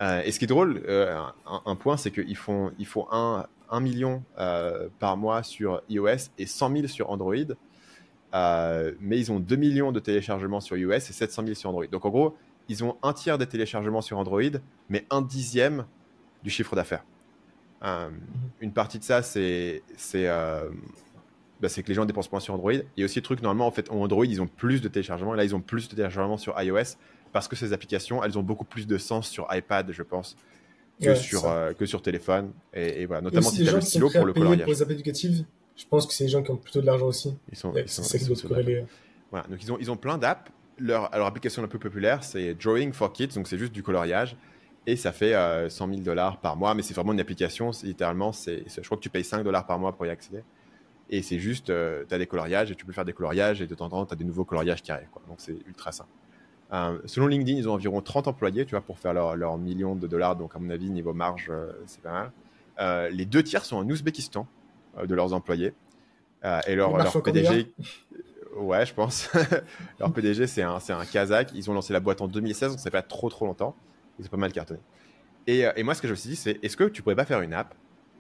Euh, 0.02 0.22
et 0.24 0.32
ce 0.32 0.40
qui 0.40 0.46
est 0.46 0.48
drôle, 0.48 0.82
euh, 0.88 1.20
un, 1.66 1.76
point, 1.76 1.98
c'est 1.98 2.12
qu'ils 2.12 2.38
font, 2.38 2.72
ils 2.80 2.86
font 2.88 3.08
1, 3.12 3.48
million 3.82 4.24
euh, 4.40 4.88
par 5.00 5.18
mois 5.18 5.44
sur 5.44 5.82
iOS 5.90 6.32
et 6.38 6.46
100 6.46 6.72
000 6.72 6.88
sur 6.88 7.10
Android. 7.10 7.36
mais 8.34 9.20
ils 9.20 9.32
ont 9.32 9.40
2 9.40 9.56
millions 9.56 9.92
de 9.92 10.00
téléchargements 10.00 10.62
sur 10.62 10.78
iOS 10.78 10.94
et 10.94 11.00
700 11.00 11.44
000 11.44 11.56
sur 11.56 11.70
Android. 11.70 11.88
Donc 11.88 12.06
en 12.06 12.10
gros, 12.10 12.38
ils 12.70 12.84
ont 12.84 12.98
un 13.04 13.14
tiers 13.14 13.38
des 13.38 13.48
téléchargements 13.48 14.02
sur 14.02 14.18
Android, 14.18 14.42
mais 14.90 15.06
un 15.10 15.22
dixième 15.22 15.86
du 16.44 16.50
chiffre 16.50 16.76
d'affaires. 16.76 17.04
Mhm. 17.82 18.20
une 18.60 18.74
partie 18.74 19.00
de 19.00 19.06
ça, 19.06 19.22
c'est 19.22 19.84
bah, 21.62 21.68
c'est 21.68 21.84
que 21.84 21.90
les 21.90 21.94
gens 21.94 22.06
dépensent 22.06 22.30
moins 22.32 22.40
sur 22.40 22.54
Android. 22.54 22.72
Et 22.96 23.04
aussi 23.04 23.20
le 23.20 23.24
truc, 23.24 23.42
normalement, 23.42 23.68
en 23.68 23.72
fait, 23.72 23.92
en 23.92 23.98
Android, 23.98 24.26
ils 24.26 24.42
ont 24.42 24.48
plus 24.48 24.82
de 24.82 24.88
téléchargements. 24.88 25.34
Et 25.34 25.38
là, 25.38 25.44
ils 25.44 25.56
ont 25.56 25.62
plus 25.62 25.90
de 25.90 25.96
téléchargements 25.96 26.38
sur 26.38 26.60
iOS 26.62 26.96
parce 27.32 27.48
que 27.48 27.56
ces 27.56 27.74
applications, 27.74 28.24
elles 28.24 28.38
ont 28.38 28.44
beaucoup 28.44 28.66
plus 28.66 28.88
de 28.88 28.98
sens 28.98 29.30
sur 29.30 29.48
iPad, 29.52 29.92
je 29.92 30.04
pense, 30.04 30.36
que, 31.02 31.16
sur, 31.16 31.48
euh, 31.48 31.74
que 31.74 31.86
sur 31.86 32.02
téléphone. 32.02 32.52
Et, 32.74 33.06
voilà, 33.06 33.22
notamment 33.22 33.50
si 33.50 33.64
tu 33.64 33.70
as 33.70 33.74
le 33.74 33.82
stylo 33.82 34.10
pour 34.10 34.26
le 34.26 34.34
coloriage. 34.34 34.64
Pour 34.64 34.74
les 34.74 34.82
apps 34.82 34.92
éducatives, 34.92 35.46
je 35.76 35.86
pense 35.86 36.06
que 36.06 36.14
c'est 36.14 36.26
des 36.26 36.30
gens 36.30 36.44
qui 36.44 36.52
ont 36.52 36.58
plutôt 36.58 36.82
de 36.82 36.86
l'argent 36.86 37.08
aussi. 37.08 37.36
Ils 37.52 37.58
sont, 37.58 37.74
ils 37.76 37.88
sont, 37.88 38.04
ils 38.04 38.36
sont 38.36 38.48
voilà, 39.32 39.46
donc 39.48 39.62
ils 39.62 39.72
ont, 39.72 39.78
ils 39.80 39.92
ont 39.92 39.98
plein 39.98 40.18
d'apps. 40.18 40.52
Leur, 40.80 41.12
leur 41.16 41.26
application 41.26 41.62
la 41.62 41.68
plus 41.68 41.78
populaire, 41.78 42.24
c'est 42.24 42.54
Drawing 42.56 42.94
for 42.94 43.12
Kids, 43.12 43.36
donc 43.36 43.48
c'est 43.48 43.58
juste 43.58 43.74
du 43.74 43.84
coloriage. 43.84 44.36
Et 44.88 44.96
ça 44.96 45.12
fait 45.12 45.36
100 45.70 45.88
000 45.88 46.02
dollars 46.02 46.40
par 46.40 46.56
mois, 46.56 46.74
mais 46.74 46.82
c'est 46.82 46.94
vraiment 46.94 47.14
une 47.14 47.20
application. 47.20 47.72
Littéralement, 47.84 48.32
c'est, 48.32 48.64
je 48.68 48.82
crois 48.82 48.98
que 48.98 49.04
tu 49.04 49.10
payes 49.10 49.24
5 49.24 49.44
dollars 49.44 49.68
par 49.68 49.78
mois 49.78 49.96
pour 49.96 50.06
y 50.06 50.10
accéder. 50.10 50.42
Et 51.10 51.22
c'est 51.22 51.40
juste, 51.40 51.70
euh, 51.70 52.06
tu 52.08 52.14
as 52.14 52.18
des 52.18 52.28
coloriages 52.28 52.72
et 52.72 52.76
tu 52.76 52.86
peux 52.86 52.94
faire 52.94 53.06
des 53.06 53.14
coloriages 53.14 53.62
et 53.62 53.68
de 53.68 53.76
temps 53.76 53.86
en 53.86 53.90
temps, 53.90 54.06
tu 54.06 54.14
as 54.14 54.18
des 54.18 54.24
nouveaux 54.24 54.46
coloriages 54.46 54.82
qui 54.82 54.92
arrivent. 54.92 55.10
Quoi. 55.10 55.22
Donc 55.28 55.38
c'est 55.40 55.58
ultra 55.68 55.92
simple. 55.92 56.10
Euh, 56.72 57.00
selon 57.06 57.28
LinkedIn, 57.28 57.58
ils 57.58 57.68
ont 57.68 57.74
environ 57.74 58.02
30 58.02 58.28
employés, 58.28 58.66
tu 58.66 58.72
vois, 58.72 58.82
pour 58.82 59.00
faire 59.00 59.14
leurs 59.14 59.36
leur 59.36 59.58
millions 59.58 59.96
de 59.96 60.08
dollars. 60.08 60.36
Donc, 60.36 60.56
à 60.56 60.60
mon 60.60 60.70
avis, 60.70 60.90
niveau 60.90 61.14
marge, 61.14 61.48
euh, 61.50 61.72
c'est 61.86 62.02
pas 62.02 62.12
mal. 62.12 62.32
Euh, 62.80 63.10
les 63.10 63.26
deux 63.26 63.44
tiers 63.44 63.66
sont 63.66 63.78
en 63.78 63.90
Ouzbékistan 63.90 64.48
de 65.04 65.16
leurs 65.16 65.34
employés. 65.34 65.74
et 66.68 66.76
leur, 66.76 66.96
leur 66.98 67.24
PDG, 67.24 67.74
ouais, 68.58 68.86
je 68.86 68.94
pense. 68.94 69.30
leur 70.00 70.14
PDG, 70.14 70.48
c'est 70.48 70.62
un, 70.62 70.78
un 70.78 71.06
Kazakh. 71.06 71.52
Ils 71.54 71.70
ont 71.70 71.74
lancé 71.74 71.94
la 71.94 72.00
boîte 72.00 72.22
en 72.22 72.28
2016, 72.28 72.72
donc 72.72 72.80
c'est 72.80 72.92
pas 72.92 73.02
trop 73.02 73.30
trop 73.30 73.46
longtemps. 73.46 73.76
Ils 74.20 74.26
ont 74.26 74.30
pas 74.30 74.38
mal 74.38 74.52
cartonné. 74.52 74.80
Et, 75.48 75.66
et 75.76 75.84
moi, 75.84 75.96
ce 75.96 76.02
que 76.02 76.08
je 76.08 76.14
me 76.14 76.18
suis 76.18 76.30
dit, 76.30 76.36
c'est 76.36 76.64
est-ce 76.64 76.78
que 76.78 76.84
tu 76.84 77.02
pourrais 77.02 77.16
pas 77.16 77.26
faire 77.26 77.42
une 77.42 77.54
app 77.54 77.74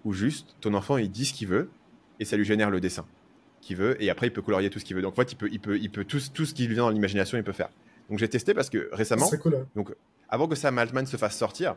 où 0.06 0.14
juste 0.14 0.56
ton 0.62 0.74
enfant 0.74 0.98
il 0.98 1.12
dit 1.12 1.26
ce 1.26 1.34
qu'il 1.34 1.48
veut 1.48 1.70
et 2.20 2.26
ça 2.26 2.38
lui 2.38 2.46
génère 2.46 2.70
le 2.70 2.80
dessin 2.80 3.06
qu'il 3.62 3.76
veut 3.76 4.02
et 4.02 4.10
après 4.10 4.28
il 4.28 4.34
peut 4.34 4.42
colorier 4.42 4.70
tout 4.70 4.80
ce 4.80 4.86
qu'il 4.86 4.96
veut. 4.96 5.02
Donc 5.02 5.14
en 5.14 5.22
fait, 5.22 5.32
il 5.32 5.36
peut, 5.36 5.50
il 5.52 5.60
peut, 5.60 5.78
il 5.78 5.90
peut 5.90 6.06
tout, 6.06 6.20
tout 6.34 6.46
ce 6.46 6.54
qui 6.54 6.68
lui 6.68 6.76
vient 6.76 6.84
dans 6.84 6.90
l'imagination, 6.90 7.38
il 7.38 7.44
peut 7.44 7.52
faire. 7.52 7.70
Donc 8.10 8.20
j'ai 8.20 8.30
testé 8.30 8.54
parce 8.54 8.70
que 8.70 8.90
récemment, 8.92 9.30
cool, 9.42 9.66
donc 9.76 9.94
avant 10.28 10.48
que 10.48 10.56
Sam 10.56 10.78
Altman 10.78 11.06
se 11.06 11.18
fasse 11.18 11.38
sortir, 11.38 11.76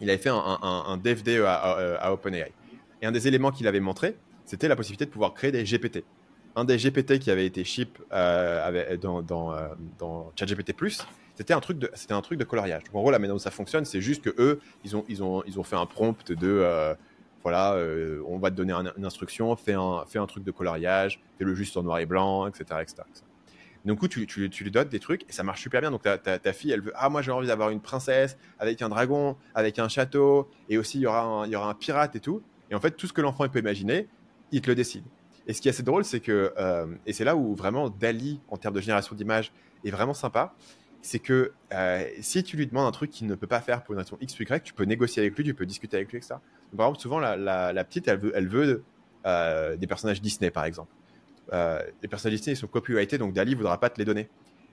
il 0.00 0.10
avait 0.10 0.18
fait 0.18 0.30
un, 0.30 0.58
un, 0.62 0.96
DFD 0.96 1.42
à, 1.46 2.12
OpenAI. 2.12 2.52
Et 3.02 3.06
un 3.06 3.12
des 3.12 3.28
éléments 3.28 3.50
qu'il 3.50 3.66
avait 3.66 3.80
montré, 3.80 4.16
c'était 4.44 4.68
la 4.68 4.76
possibilité 4.76 5.06
de 5.06 5.10
pouvoir 5.10 5.34
créer 5.34 5.52
des 5.52 5.64
GPT. 5.64 6.04
Un 6.56 6.64
des 6.64 6.76
GPT 6.76 7.18
qui 7.18 7.30
avait 7.30 7.46
été 7.46 7.64
ship 7.64 7.98
euh, 8.12 8.96
dans, 8.96 9.22
dans, 9.22 9.52
euh, 9.52 9.68
dans 9.98 10.32
ChatGPT+, 10.36 10.74
c'était 11.36 11.52
un 11.52 11.60
truc 11.60 11.78
de 11.78 11.90
c'était 11.94 12.14
un 12.14 12.22
truc 12.22 12.38
de 12.38 12.44
coloriage. 12.44 12.82
Donc 12.84 12.94
en 12.94 13.00
gros 13.00 13.10
la 13.10 13.18
manière 13.18 13.34
dont 13.34 13.38
ça 13.38 13.50
fonctionne, 13.50 13.84
c'est 13.84 14.00
juste 14.00 14.22
que 14.22 14.34
eux, 14.38 14.58
ils 14.84 14.96
ont 14.96 15.04
ils 15.08 15.22
ont 15.22 15.42
ils 15.46 15.60
ont 15.60 15.62
fait 15.62 15.76
un 15.76 15.86
prompt 15.86 16.32
de 16.32 16.48
euh, 16.48 16.94
voilà, 17.42 17.74
euh, 17.74 18.22
on 18.26 18.38
va 18.38 18.50
te 18.50 18.56
donner 18.56 18.72
une 18.72 19.04
instruction, 19.04 19.54
fais 19.54 19.74
un 19.74 20.04
fais 20.08 20.18
un 20.18 20.26
truc 20.26 20.44
de 20.44 20.50
coloriage, 20.50 21.20
fais-le 21.38 21.54
juste 21.54 21.76
en 21.76 21.82
noir 21.82 21.98
et 21.98 22.06
blanc, 22.06 22.46
etc., 22.46 22.64
etc. 22.80 23.02
Donc, 23.86 24.00
coup, 24.00 24.08
tu, 24.08 24.26
tu, 24.26 24.64
lui 24.64 24.70
donnes 24.72 24.88
des 24.88 24.98
trucs 24.98 25.22
et 25.28 25.32
ça 25.32 25.44
marche 25.44 25.62
super 25.62 25.80
bien. 25.80 25.92
Donc, 25.92 26.02
ta, 26.02 26.18
ta, 26.18 26.52
fille, 26.52 26.72
elle 26.72 26.80
veut 26.80 26.92
Ah, 26.96 27.08
moi, 27.08 27.22
j'ai 27.22 27.30
envie 27.30 27.46
d'avoir 27.46 27.70
une 27.70 27.80
princesse 27.80 28.36
avec 28.58 28.82
un 28.82 28.88
dragon, 28.88 29.36
avec 29.54 29.78
un 29.78 29.88
château, 29.88 30.50
et 30.68 30.76
aussi, 30.76 30.98
il 30.98 31.02
y, 31.02 31.06
aura 31.06 31.44
un, 31.44 31.74
pirate 31.74 32.16
et 32.16 32.20
tout. 32.20 32.42
Et 32.70 32.74
en 32.74 32.80
fait, 32.80 32.90
tout 32.92 33.06
ce 33.06 33.12
que 33.12 33.20
l'enfant 33.20 33.48
peut 33.48 33.60
imaginer, 33.60 34.08
il 34.50 34.60
te 34.60 34.68
le 34.68 34.74
décide. 34.74 35.04
Et 35.46 35.52
ce 35.52 35.60
qui 35.60 35.68
est 35.68 35.70
assez 35.70 35.84
drôle, 35.84 36.04
c'est 36.04 36.18
que, 36.18 36.52
euh, 36.58 36.86
et 37.06 37.12
c'est 37.12 37.22
là 37.22 37.36
où 37.36 37.54
vraiment 37.54 37.88
Dali, 37.88 38.40
en 38.48 38.56
termes 38.56 38.74
de 38.74 38.80
génération 38.80 39.14
d'images, 39.14 39.52
est 39.84 39.92
vraiment 39.92 40.14
sympa, 40.14 40.56
c'est 41.00 41.20
que 41.20 41.52
euh, 41.72 42.04
si 42.20 42.42
tu 42.42 42.56
lui 42.56 42.66
demandes 42.66 42.88
un 42.88 42.90
truc 42.90 43.10
qu'il 43.10 43.28
ne 43.28 43.36
peut 43.36 43.46
pas 43.46 43.60
faire 43.60 43.84
pour 43.84 43.94
une 43.94 44.00
raison 44.00 44.18
X 44.20 44.40
ou 44.40 44.42
Y, 44.42 44.64
tu 44.64 44.74
peux 44.74 44.82
négocier 44.82 45.22
avec 45.22 45.36
lui, 45.36 45.44
tu 45.44 45.54
peux 45.54 45.66
discuter 45.66 45.96
avec 45.96 46.10
lui, 46.10 46.18
etc. 46.18 46.34
Donc, 46.72 46.78
par 46.78 46.86
exemple, 46.88 47.00
souvent, 47.00 47.20
la, 47.20 47.84
petite, 47.84 48.08
elle 48.08 48.18
veut, 48.18 48.32
elle 48.34 48.48
veut 48.48 48.82
euh, 49.26 49.76
des 49.76 49.86
personnages 49.86 50.20
Disney, 50.20 50.50
par 50.50 50.64
exemple 50.64 50.90
euh, 51.52 51.80
les 52.02 52.08
personnalités 52.08 52.54
sont 52.54 52.66
copyrightés, 52.66 53.18
donc 53.18 53.32
Dali 53.32 53.52
ne 53.52 53.56
voudra 53.56 53.78
pas 53.80 53.90
te 53.90 53.98
les 53.98 54.04
donner. 54.04 54.28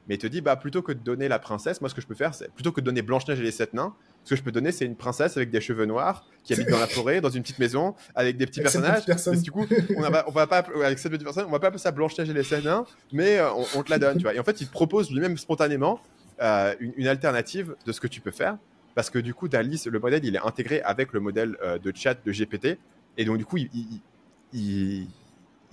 Mais 0.08 0.16
il 0.16 0.18
te 0.18 0.28
dit, 0.28 0.42
bah, 0.42 0.58
plutôt 0.58 0.82
que 0.82 0.92
de 0.92 1.00
donner 1.00 1.30
la 1.30 1.40
princesse, 1.40 1.80
moi, 1.80 1.90
ce 1.90 1.96
que 1.96 2.02
je 2.02 2.08
peux 2.08 2.16
faire, 2.16 2.36
c'est 2.36 2.52
plutôt 2.52 2.74
que 2.74 2.82
de 2.82 2.86
donner 2.86 3.02
Blanche-Neige 3.02 3.40
et 3.40 3.44
les 3.44 3.52
sept 3.52 3.74
nains, 3.74 3.96
Ce 4.26 4.32
que 4.32 4.36
je 4.36 4.44
peux 4.44 4.52
donner, 4.52 4.74
c'est 4.74 4.84
une 4.86 4.98
princesse 4.98 5.38
avec 5.38 5.50
des 5.50 5.62
cheveux 5.62 5.86
noirs 5.86 6.26
qui 6.44 6.52
habite 6.54 6.70
dans 6.70 6.80
la 6.80 6.88
forêt, 6.88 7.22
dans 7.22 7.30
une 7.30 7.42
petite 7.42 7.60
maison, 7.60 7.96
avec 8.16 8.36
des 8.36 8.46
petits 8.46 8.60
Avec 8.60 8.72
personnages. 8.74 9.06
du 9.44 9.52
coup, 9.52 9.66
on, 9.96 10.02
va, 10.02 10.26
on 10.28 10.32
va 10.32 10.46
pas 10.46 10.58
avec 10.84 11.00
cette 11.00 11.10
petite 11.12 11.24
personne, 11.24 11.46
on 11.48 11.52
va 11.52 11.60
pas 11.60 11.68
appeler 11.68 11.80
ça 11.80 11.92
Blanche-Neige 11.92 12.30
et 12.30 12.34
les 12.34 12.44
sept 12.44 12.66
nains, 12.66 12.86
mais 13.14 13.38
euh, 13.40 13.50
on, 13.54 13.66
on 13.76 13.84
te 13.84 13.90
la 13.92 13.98
donne, 14.00 14.18
tu 14.18 14.24
vois. 14.24 14.34
Et 14.34 14.40
en 14.40 14.44
fait, 14.44 14.60
il 14.60 14.68
te 14.68 14.72
propose 14.74 15.10
lui-même 15.10 15.38
spontanément 15.38 16.02
euh, 16.42 16.74
une, 16.82 16.92
une 16.98 17.08
alternative 17.08 17.74
de 17.86 17.92
ce 17.94 18.02
que 18.02 18.08
tu 18.08 18.20
peux 18.20 18.32
faire, 18.32 18.58
parce 18.96 19.10
que 19.10 19.20
du 19.20 19.34
coup, 19.34 19.48
Dali, 19.48 19.82
le 19.90 20.00
modèle, 20.00 20.26
il 20.26 20.36
est 20.36 20.46
intégré 20.46 20.82
avec 20.82 21.14
le 21.14 21.22
modèle 21.22 21.56
de 21.82 21.94
chat 21.96 22.16
de 22.26 22.32
GPT, 22.34 22.78
et 23.18 23.24
donc 23.24 23.38
du 23.38 23.46
coup, 23.46 23.56
il, 23.58 23.70
il, 23.74 24.02
il- 24.54 25.08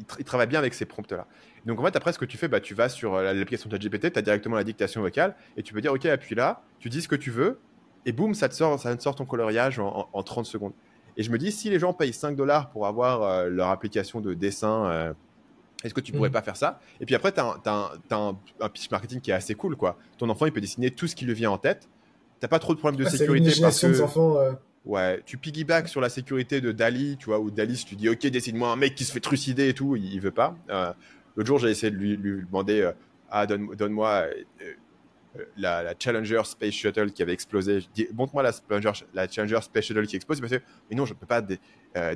il 0.01 0.05
tra- 0.07 0.17
il 0.19 0.25
travaille 0.25 0.47
bien 0.49 0.59
avec 0.59 0.75
ces 0.75 0.85
prompts-là. 0.87 1.27
Donc 1.67 1.79
en 1.79 1.85
fait, 1.85 1.95
après, 1.95 2.13
ce 2.13 2.19
que 2.19 2.25
tu 2.25 2.37
fais, 2.39 2.49
bah, 2.49 2.61
tu 2.61 2.75
vas 2.75 2.89
sur 2.89 3.15
euh, 3.15 3.23
l'application 3.23 3.69
de 3.71 3.77
GPT, 3.77 4.13
tu 4.13 4.19
as 4.19 4.23
directement 4.23 4.57
la 4.57 4.65
dictation 4.65 5.01
vocale, 5.03 5.37
et 5.57 5.63
tu 5.63 5.73
peux 5.75 5.81
dire, 5.81 5.93
OK, 5.93 6.05
appuie 6.07 6.35
là, 6.35 6.63
tu 6.79 6.89
dis 6.89 7.03
ce 7.03 7.09
que 7.09 7.17
tu 7.17 7.31
veux, 7.31 7.59
et 8.07 8.13
boum, 8.13 8.35
ça 8.35 8.49
te 8.49 8.55
sort, 8.55 8.79
ça 8.81 8.97
te 8.97 9.03
sort 9.03 9.15
ton 9.15 9.27
coloriage 9.27 9.79
en, 9.79 9.87
en- 9.89 10.09
en 10.13 10.23
30 10.23 10.47
secondes. 10.47 10.73
Et 11.17 11.23
je 11.23 11.31
me 11.31 11.39
dis, 11.39 11.53
si 11.53 11.69
les 11.71 11.79
gens 11.79 11.93
payent 11.93 12.13
5 12.15 12.35
dollars 12.35 12.71
pour 12.71 12.87
avoir 12.87 13.23
euh, 13.23 13.49
leur 13.49 13.69
application 13.69 14.21
de 14.21 14.33
dessin, 14.33 14.87
euh, 14.87 15.13
est-ce 15.85 15.93
que 15.95 16.01
tu 16.01 16.13
pourrais 16.13 16.29
Mhm. 16.29 16.33
pas 16.35 16.43
faire 16.43 16.57
ça? 16.57 16.81
Et 17.01 17.07
puis 17.07 17.15
après, 17.15 17.33
tu 17.33 17.41
as, 17.41 17.45
un, 17.47 17.59
t'as 18.09 18.17
un- 18.17 18.37
un 18.61 18.69
pitch 18.69 18.91
marketing 18.91 19.21
qui 19.21 19.31
est 19.31 19.35
assez 19.35 19.55
cool. 19.55 19.77
quoi. 19.77 19.99
Ton 20.19 20.29
enfant, 20.31 20.47
il 20.47 20.53
peut 20.53 20.61
dessiner 20.61 20.91
tout 20.91 21.07
ce 21.07 21.15
qui 21.17 21.25
lui 21.27 21.35
vient 21.35 21.51
en 21.51 21.59
tête. 21.59 21.89
T'as 22.39 22.49
pas 22.49 22.59
trop 22.59 22.75
de 22.75 22.79
problèmes 22.79 22.99
de 22.99 23.07
Ah, 23.07 23.11
sécurité 23.11 23.53
parce 23.61 23.81
que 23.81 24.03
enfants. 24.03 24.37
euh, 24.39 24.53
ouais, 24.85 25.21
tu 25.27 25.37
piggyback 25.38 25.88
sur 25.88 26.01
la 26.01 26.09
sécurité 26.09 26.61
de 26.61 26.73
Dali, 26.73 27.16
tu 27.19 27.27
vois, 27.27 27.38
ou 27.40 27.51
Dali, 27.51 27.77
si 27.77 27.85
tu 27.85 27.97
dis 27.97 28.09
ok, 28.09 28.27
dessine-moi 28.27 28.71
un 28.71 28.77
mec 28.77 28.95
qui 28.95 29.05
se 29.05 29.12
fait 29.12 29.21
trucider 29.21 29.69
et 29.69 29.75
tout, 29.75 29.97
il, 29.97 30.12
il 30.12 30.21
veut 30.21 30.31
pas. 30.31 30.57
Euh, 30.71 30.93
L'autre 31.37 31.47
jour, 31.47 31.59
j'ai 31.59 31.69
essayé 31.71 31.90
de 31.93 31.97
lui, 31.97 32.16
lui 32.16 32.43
demander 32.45 32.81
euh, 32.81 32.93
ah 33.31 33.47
donne, 33.47 33.75
donne-moi 33.77 34.09
euh, 34.27 34.33
euh, 34.62 35.45
la, 35.57 35.85
la 35.85 35.95
Challenger 35.97 36.43
Space 36.45 36.75
Shuttle 36.75 37.12
qui 37.12 37.23
avait 37.23 37.33
explosé. 37.33 37.81
Je 37.83 37.87
dis, 37.95 38.09
montre-moi 38.12 38.43
la 38.43 38.51
Challenger, 38.53 39.05
la 39.14 39.29
Challenger 39.29 39.61
Space 39.62 39.85
Shuttle 39.85 40.07
qui 40.09 40.16
explose. 40.16 40.40
Parce 40.40 40.53
que, 40.53 40.59
mais 40.90 40.97
non, 40.97 41.07
je 41.07 41.14
peux 41.14 41.25
pas 41.27 41.40
dé- 41.40 41.61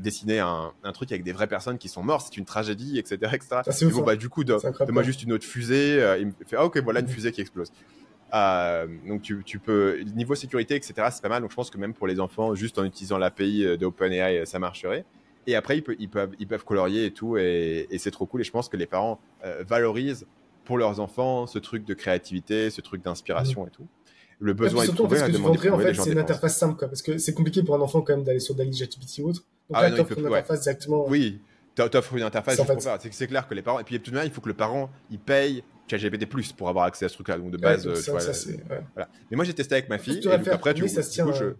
dessiner 0.01 0.41
un, 0.41 0.73
un 0.83 0.93
truc 0.93 1.13
avec 1.13 1.23
des 1.23 1.31
vraies 1.33 1.47
personnes 1.47 1.79
qui 1.79 1.89
sont 1.89 2.03
mortes. 2.03 2.27
C'est 2.29 2.39
une 2.39 2.45
tragédie, 2.45 2.99
etc., 2.99 3.17
etc. 3.35 3.47
Ça, 3.65 3.71
c'est 3.71 3.85
Et 3.85 3.89
ouf, 3.89 3.95
bon, 3.95 4.03
bah, 4.03 4.17
du 4.17 4.29
coup, 4.29 4.43
donne-moi 4.43 5.05
juste 5.05 5.23
une 5.23 5.33
autre 5.33 5.45
fusée. 5.47 5.99
Il 6.19 6.27
me 6.27 6.33
fait 6.45 6.57
ah 6.57 6.65
ok, 6.65 6.79
voilà 6.79 6.99
une 7.01 7.07
Mhm. 7.07 7.13
fusée 7.13 7.31
qui 7.31 7.41
explose. 7.41 7.71
Euh, 8.33 8.87
donc 9.07 9.23
tu, 9.23 9.43
tu 9.45 9.59
peux 9.59 10.01
niveau 10.15 10.35
sécurité 10.35 10.75
etc 10.75 10.93
c'est 11.13 11.23
pas 11.23 11.29
mal 11.29 11.43
donc 11.43 11.51
je 11.51 11.57
pense 11.57 11.71
que 11.71 11.79
même 11.79 11.93
pour 11.95 12.07
les 12.07 12.19
enfants 12.21 12.55
juste 12.55 12.79
en 12.79 12.85
utilisant 12.85 13.19
l'API 13.19 13.77
de 13.79 13.85
OpenAI 13.87 14.39
euh, 14.39 14.45
ça 14.45 14.59
marcherait 14.59 15.05
et 15.47 15.55
après 15.55 15.77
ils, 15.79 15.83
peuvent 15.83 15.97
ils 15.99 16.09
peuvent 16.09 16.33
ils 16.39 16.49
peuvent 16.49 16.65
colorier 16.65 17.05
et 17.05 17.11
tout 17.13 17.37
et, 17.37 17.87
et 17.91 17.99
c'est 17.99 18.11
trop 18.11 18.27
cool 18.27 18.41
et 18.41 18.45
je 18.45 18.51
pense 18.51 18.69
que 18.69 18.77
les 18.77 18.87
parents 18.87 19.21
euh, 19.45 19.63
valorisent 19.69 20.27
pour 20.65 20.79
leurs 20.79 20.99
enfants 21.01 21.47
ce 21.47 21.59
truc 21.59 21.85
de 21.85 21.95
créativité 21.95 22.71
ce 22.71 22.81
truc 22.81 23.03
d'inspiration 23.05 23.67
et 23.67 23.71
tout 23.71 23.87
le 24.41 24.51
Ouais, 24.53 24.57
besoin 24.59 24.83
est 24.83 24.87
surtout, 24.87 25.05
en 25.05 25.07
trouvé 25.07 25.21
fait, 25.21 25.27
ce 25.27 25.27
la 25.27 25.33
que 25.33 25.37
tu 25.37 25.43
vendrais, 25.43 25.71
en 25.71 25.79
fait, 25.79 25.95
c'est 25.95 26.11
une 26.11 26.19
interface 26.19 26.59
simple, 26.59 26.77
quoi, 26.77 26.89
parce 26.89 27.03
que 27.03 27.19
c'est 27.19 27.35
compliqué 27.35 27.63
pour 27.63 27.77
un 27.77 27.81
enfant 27.81 28.03
quand 28.03 28.17
même 28.17 28.25
d'aller 28.25 28.41
sur 28.41 28.55
Dali, 28.57 28.77
ChatGPT 28.77 29.21
ou 29.21 29.29
autre. 29.29 29.43
Donc 29.71 29.79
Ah 29.79 29.83
là, 29.83 29.91
non, 29.91 29.97
il 29.97 30.05
peut- 30.05 30.15
une 30.19 30.27
ouais. 30.27 30.33
interface 30.39 30.61
directement. 30.63 31.09
Oui, 31.09 31.41
t'o- 31.77 31.89
t'offres 31.89 32.15
une 32.17 32.25
interface 32.25 32.61
C'est 33.13 33.27
clair 33.29 33.47
que 33.47 33.55
les 33.55 33.63
parents. 33.63 33.79
Et 33.79 33.85
puis, 33.85 33.97
de 33.97 34.03
toute 34.03 34.13
manière, 34.13 34.27
il 34.29 34.33
faut 34.35 34.41
que 34.41 34.49
le 34.49 34.55
parent 34.55 34.91
il 35.09 35.21
paye 35.21 35.63
ChatGPT 35.89 36.27
Plus 36.27 36.53
pour 36.53 36.69
avoir 36.69 36.85
accès 36.87 37.05
à 37.05 37.09
ce 37.09 37.15
truc-là. 37.15 37.39
Donc, 37.39 37.51
de 37.51 37.57
base, 37.57 37.87
euh, 37.87 37.95
ça, 37.95 38.03
tu 38.05 38.11
vois, 38.11 38.21
ça, 38.21 38.31
euh, 38.31 38.33
c'est- 38.33 38.53
ouais. 38.71 38.81
voilà. 38.95 39.09
Mais 39.31 39.37
moi, 39.37 39.45
j'ai 39.45 39.55
testé 39.55 39.75
avec 39.75 39.89
ma 39.89 39.99
fille. 39.99 40.21
tu 40.21 40.29
Et 40.29 40.31
donc, 40.39 40.49
après, 40.49 40.75
coup, 40.75 40.89
ça 40.89 41.03
se 41.03 41.11
tient, 41.11 41.25
coup, 41.25 41.33
je-. 41.33 41.55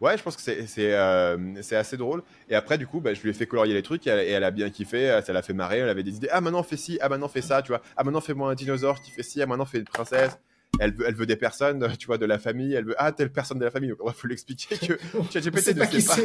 Ouais, 0.00 0.18
je 0.18 0.22
pense 0.22 0.36
que 0.36 0.42
c'est 0.42 0.66
euh, 0.94 1.38
c'est 1.62 1.76
assez 1.76 1.96
drôle. 1.96 2.22
Et 2.50 2.54
après, 2.54 2.76
du 2.76 2.86
coup, 2.86 3.00
bah, 3.00 3.14
je 3.14 3.22
lui 3.22 3.30
ai 3.30 3.32
fait 3.32 3.46
colorier 3.46 3.72
les 3.72 3.82
trucs 3.82 4.06
et 4.06 4.10
elle, 4.10 4.26
et 4.28 4.30
elle 4.30 4.44
a 4.44 4.50
bien 4.50 4.68
kiffé. 4.68 5.20
Ça 5.24 5.32
l'a 5.32 5.40
fait 5.40 5.54
marrer. 5.54 5.78
Elle 5.78 5.88
avait 5.88 6.02
des 6.02 6.16
idées. 6.16 6.28
Ah, 6.30 6.42
maintenant, 6.42 6.62
fais 6.62 6.76
ci. 6.76 6.98
Ah, 7.00 7.08
maintenant, 7.08 7.28
fais 7.28 7.40
ça. 7.40 7.62
Tu 7.62 7.68
vois. 7.68 7.80
Ah, 7.96 8.04
maintenant, 8.04 8.20
fais-moi 8.20 8.50
un 8.50 8.54
dinosaure 8.54 9.00
qui 9.00 9.10
fait 9.10 9.22
ci. 9.22 9.40
Ah, 9.40 9.46
maintenant, 9.46 9.64
fais 9.64 9.78
une 9.78 9.84
princesse. 9.84 10.38
Elle 10.80 10.94
veut, 10.94 11.04
elle 11.06 11.14
veut 11.14 11.26
des 11.26 11.36
personnes, 11.36 11.86
tu 11.98 12.06
vois, 12.06 12.18
de 12.18 12.26
la 12.26 12.38
famille. 12.38 12.74
Elle 12.74 12.84
veut 12.86 12.94
ah 12.98 13.12
telle 13.12 13.32
personne 13.32 13.58
de 13.58 13.64
la 13.64 13.70
famille. 13.70 13.90
Il 14.04 14.12
faut 14.12 14.26
lui 14.26 14.34
expliquer 14.34 14.76
que 14.76 14.98
ChatGPT 15.32 15.76
ne 15.76 15.84
sait 15.84 16.02
pas, 16.06 16.16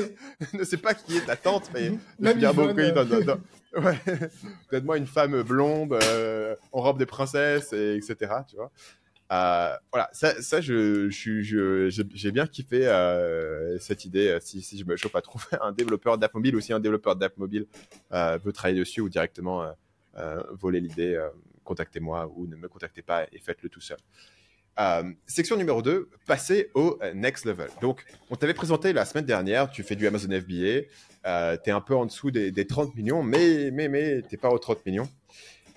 ne 0.57 0.63
sait 0.63 0.77
pas 0.77 0.93
qui 0.93 1.17
est 1.17 1.25
ta 1.25 1.35
tante, 1.35 1.69
mais 1.73 1.91
je 2.19 2.33
bon, 2.33 2.39
Yvonne, 2.39 2.71
ok, 2.71 2.79
euh, 2.79 2.91
non, 2.93 3.05
non, 3.19 3.25
non. 3.25 3.83
Ouais. 3.85 3.97
Donne-moi 4.71 4.97
une 4.97 5.07
femme 5.07 5.41
blonde 5.43 5.93
euh, 5.93 6.55
en 6.73 6.81
robe 6.81 6.97
des 6.99 7.05
princesses, 7.05 7.71
et 7.73 7.95
etc. 7.95 8.33
Tu 8.49 8.55
vois. 8.57 8.71
Euh, 9.31 9.73
voilà, 9.93 10.09
ça, 10.11 10.41
ça 10.41 10.59
je, 10.59 11.09
je, 11.09 11.15
suis- 11.17 11.43
je, 11.45 11.89
j'ai- 11.89 12.03
j'ai 12.13 12.31
bien 12.33 12.45
kiffé 12.47 12.85
euh, 12.85 13.79
cette 13.79 14.03
idée. 14.03 14.37
Si, 14.41 14.61
si 14.61 14.77
je 14.77 14.83
me 14.83 14.97
chauffe 14.97 15.15
à 15.15 15.21
trouver 15.21 15.45
un 15.61 15.71
développeur 15.71 16.17
d'app 16.17 16.33
mobile 16.33 16.53
ou 16.57 16.59
si 16.59 16.73
un 16.73 16.81
développeur 16.81 17.15
d'app 17.15 17.37
mobile 17.37 17.65
euh, 18.11 18.37
veut 18.43 18.51
travailler 18.51 18.79
dessus 18.79 18.99
ou 18.99 19.07
directement 19.07 19.73
voler 20.51 20.81
l'idée, 20.81 21.17
contactez-moi 21.63 22.29
ou 22.35 22.45
ne 22.47 22.57
me 22.57 22.67
contactez 22.67 23.01
pas 23.01 23.23
et 23.31 23.39
faites-le 23.39 23.69
tout 23.69 23.79
seul. 23.79 23.97
Euh, 24.79 25.03
section 25.27 25.57
numéro 25.57 25.81
2, 25.81 26.09
passer 26.25 26.71
au 26.73 26.97
euh, 27.01 27.13
next 27.13 27.45
level. 27.45 27.69
Donc, 27.81 28.05
on 28.29 28.35
t'avait 28.35 28.53
présenté 28.53 28.93
la 28.93 29.05
semaine 29.05 29.25
dernière, 29.25 29.69
tu 29.69 29.83
fais 29.83 29.95
du 29.95 30.07
Amazon 30.07 30.29
FBA, 30.29 30.87
euh, 31.25 31.57
tu 31.61 31.69
es 31.69 31.71
un 31.71 31.81
peu 31.81 31.95
en 31.95 32.05
dessous 32.05 32.31
des, 32.31 32.51
des 32.51 32.65
30 32.65 32.95
millions, 32.95 33.21
mais, 33.21 33.69
mais, 33.71 33.89
mais 33.89 34.21
tu 34.21 34.37
pas 34.37 34.49
aux 34.49 34.59
30 34.59 34.85
millions. 34.85 35.09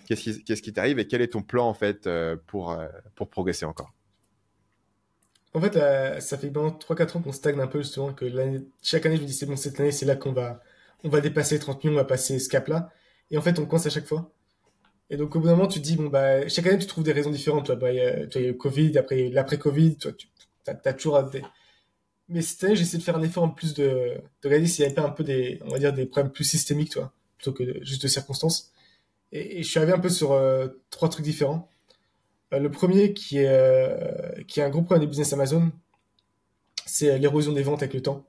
Qu'est-ce 0.07 0.62
qui, 0.62 0.72
t'arrive 0.72 0.98
et 0.98 1.07
quel 1.07 1.22
est 1.22 1.28
ton 1.28 1.42
plan 1.42 1.66
en 1.66 1.74
fait 1.74 2.07
euh, 2.07 2.37
pour, 2.46 2.76
pour 3.14 3.28
progresser 3.28 3.64
encore? 3.64 3.92
En 5.54 5.61
fait, 5.61 5.74
ça 6.20 6.37
fait 6.37 6.48
maintenant 6.48 6.68
3-4 6.68 7.16
ans 7.16 7.22
qu'on 7.22 7.33
stagne 7.33 7.61
un 7.61 7.66
peu, 7.66 7.80
justement, 7.80 8.12
que 8.12 8.26
chaque 8.83 9.07
année, 9.07 9.16
je 9.16 9.22
me 9.22 9.26
dis, 9.26 9.33
c'est 9.33 9.46
bon, 9.46 9.57
cette 9.57 9.78
année, 9.80 9.92
c'est 9.92 10.04
là 10.04 10.16
qu'on 10.16 10.33
va, 10.33 10.61
on 11.04 11.09
va 11.09 11.20
dépasser 11.20 11.54
les 11.54 11.61
30 11.61 11.83
millions, 11.85 11.96
on 11.96 12.00
va 12.00 12.04
passer 12.04 12.38
ce 12.38 12.48
cap-là. 12.48 12.90
Et 13.30 13.38
en 13.38 13.40
fait, 13.42 13.59
on 13.59 13.66
coince 13.66 13.87
à 13.87 13.90
chaque 13.90 14.07
fois. 14.07 14.30
Et 15.11 15.17
donc, 15.17 15.37
au 15.37 15.40
bout 15.40 15.47
d'un 15.47 15.57
moment, 15.57 15.69
tu 15.69 15.81
te 15.81 15.85
dis, 15.85 15.97
bon, 15.97 16.09
bah, 16.09 16.49
chaque 16.49 16.67
année, 16.67 16.79
tu 16.79 16.87
trouves 16.87 17.05
des 17.05 17.12
raisons 17.12 17.31
différentes. 17.31 17.67
Toi, 17.67 17.77
bah, 17.77 17.93
il 17.93 17.97
y 17.97 18.01
a, 18.01 18.25
il 18.25 18.43
y 18.43 18.47
le 18.47 18.55
Covid, 18.55 18.97
après, 18.99 19.29
l'après-Covid, 19.29 19.97
toi, 19.97 20.12
tu 20.12 20.29
as, 20.67 20.93
toujours 20.95 21.23
des... 21.25 21.43
Mais 22.29 22.40
cette 22.40 22.64
année, 22.64 22.77
j'ai 22.77 22.83
essayé 22.83 22.99
de 22.99 23.03
faire 23.05 23.17
un 23.17 23.23
effort 23.23 23.43
en 23.43 23.51
plus 23.51 23.75
de, 23.75 23.85
de 23.85 24.49
regarder 24.49 24.67
s'il 24.67 24.83
n'y 24.83 24.87
avait 24.87 24.95
pas 24.95 25.07
un 25.07 25.11
peu 25.11 25.25
des, 25.25 25.61
on 25.67 25.71
va 25.71 25.79
dire, 25.79 25.93
des 25.93 26.07
problèmes 26.07 26.33
plus 26.33 26.45
systémiques, 26.45 26.90
toi, 26.90 27.12
plutôt 27.37 27.53
que 27.53 27.85
juste 27.85 28.03
de 28.03 28.09
circonstances. 28.09 28.73
Et, 29.33 29.62
je 29.62 29.69
suis 29.69 29.79
arrivé 29.79 29.93
un 29.93 29.99
peu 29.99 30.09
sur 30.09 30.33
euh, 30.33 30.69
trois 30.90 31.09
trucs 31.11 31.25
différents. 31.25 31.69
Euh, 32.55 32.59
le 32.59 32.71
premier, 32.71 33.12
qui 33.14 33.38
est, 33.38 33.49
euh, 33.49 34.43
qui 34.49 34.61
est 34.61 34.62
un 34.62 34.71
gros 34.71 34.83
problème 34.83 35.03
des 35.03 35.09
business 35.09 35.33
Amazon, 35.33 35.73
c'est 36.87 37.11
euh, 37.11 37.19
l'érosion 37.19 37.53
des 37.53 37.62
ventes 37.62 37.83
avec 37.83 37.95
le 37.95 38.03
temps. 38.03 38.27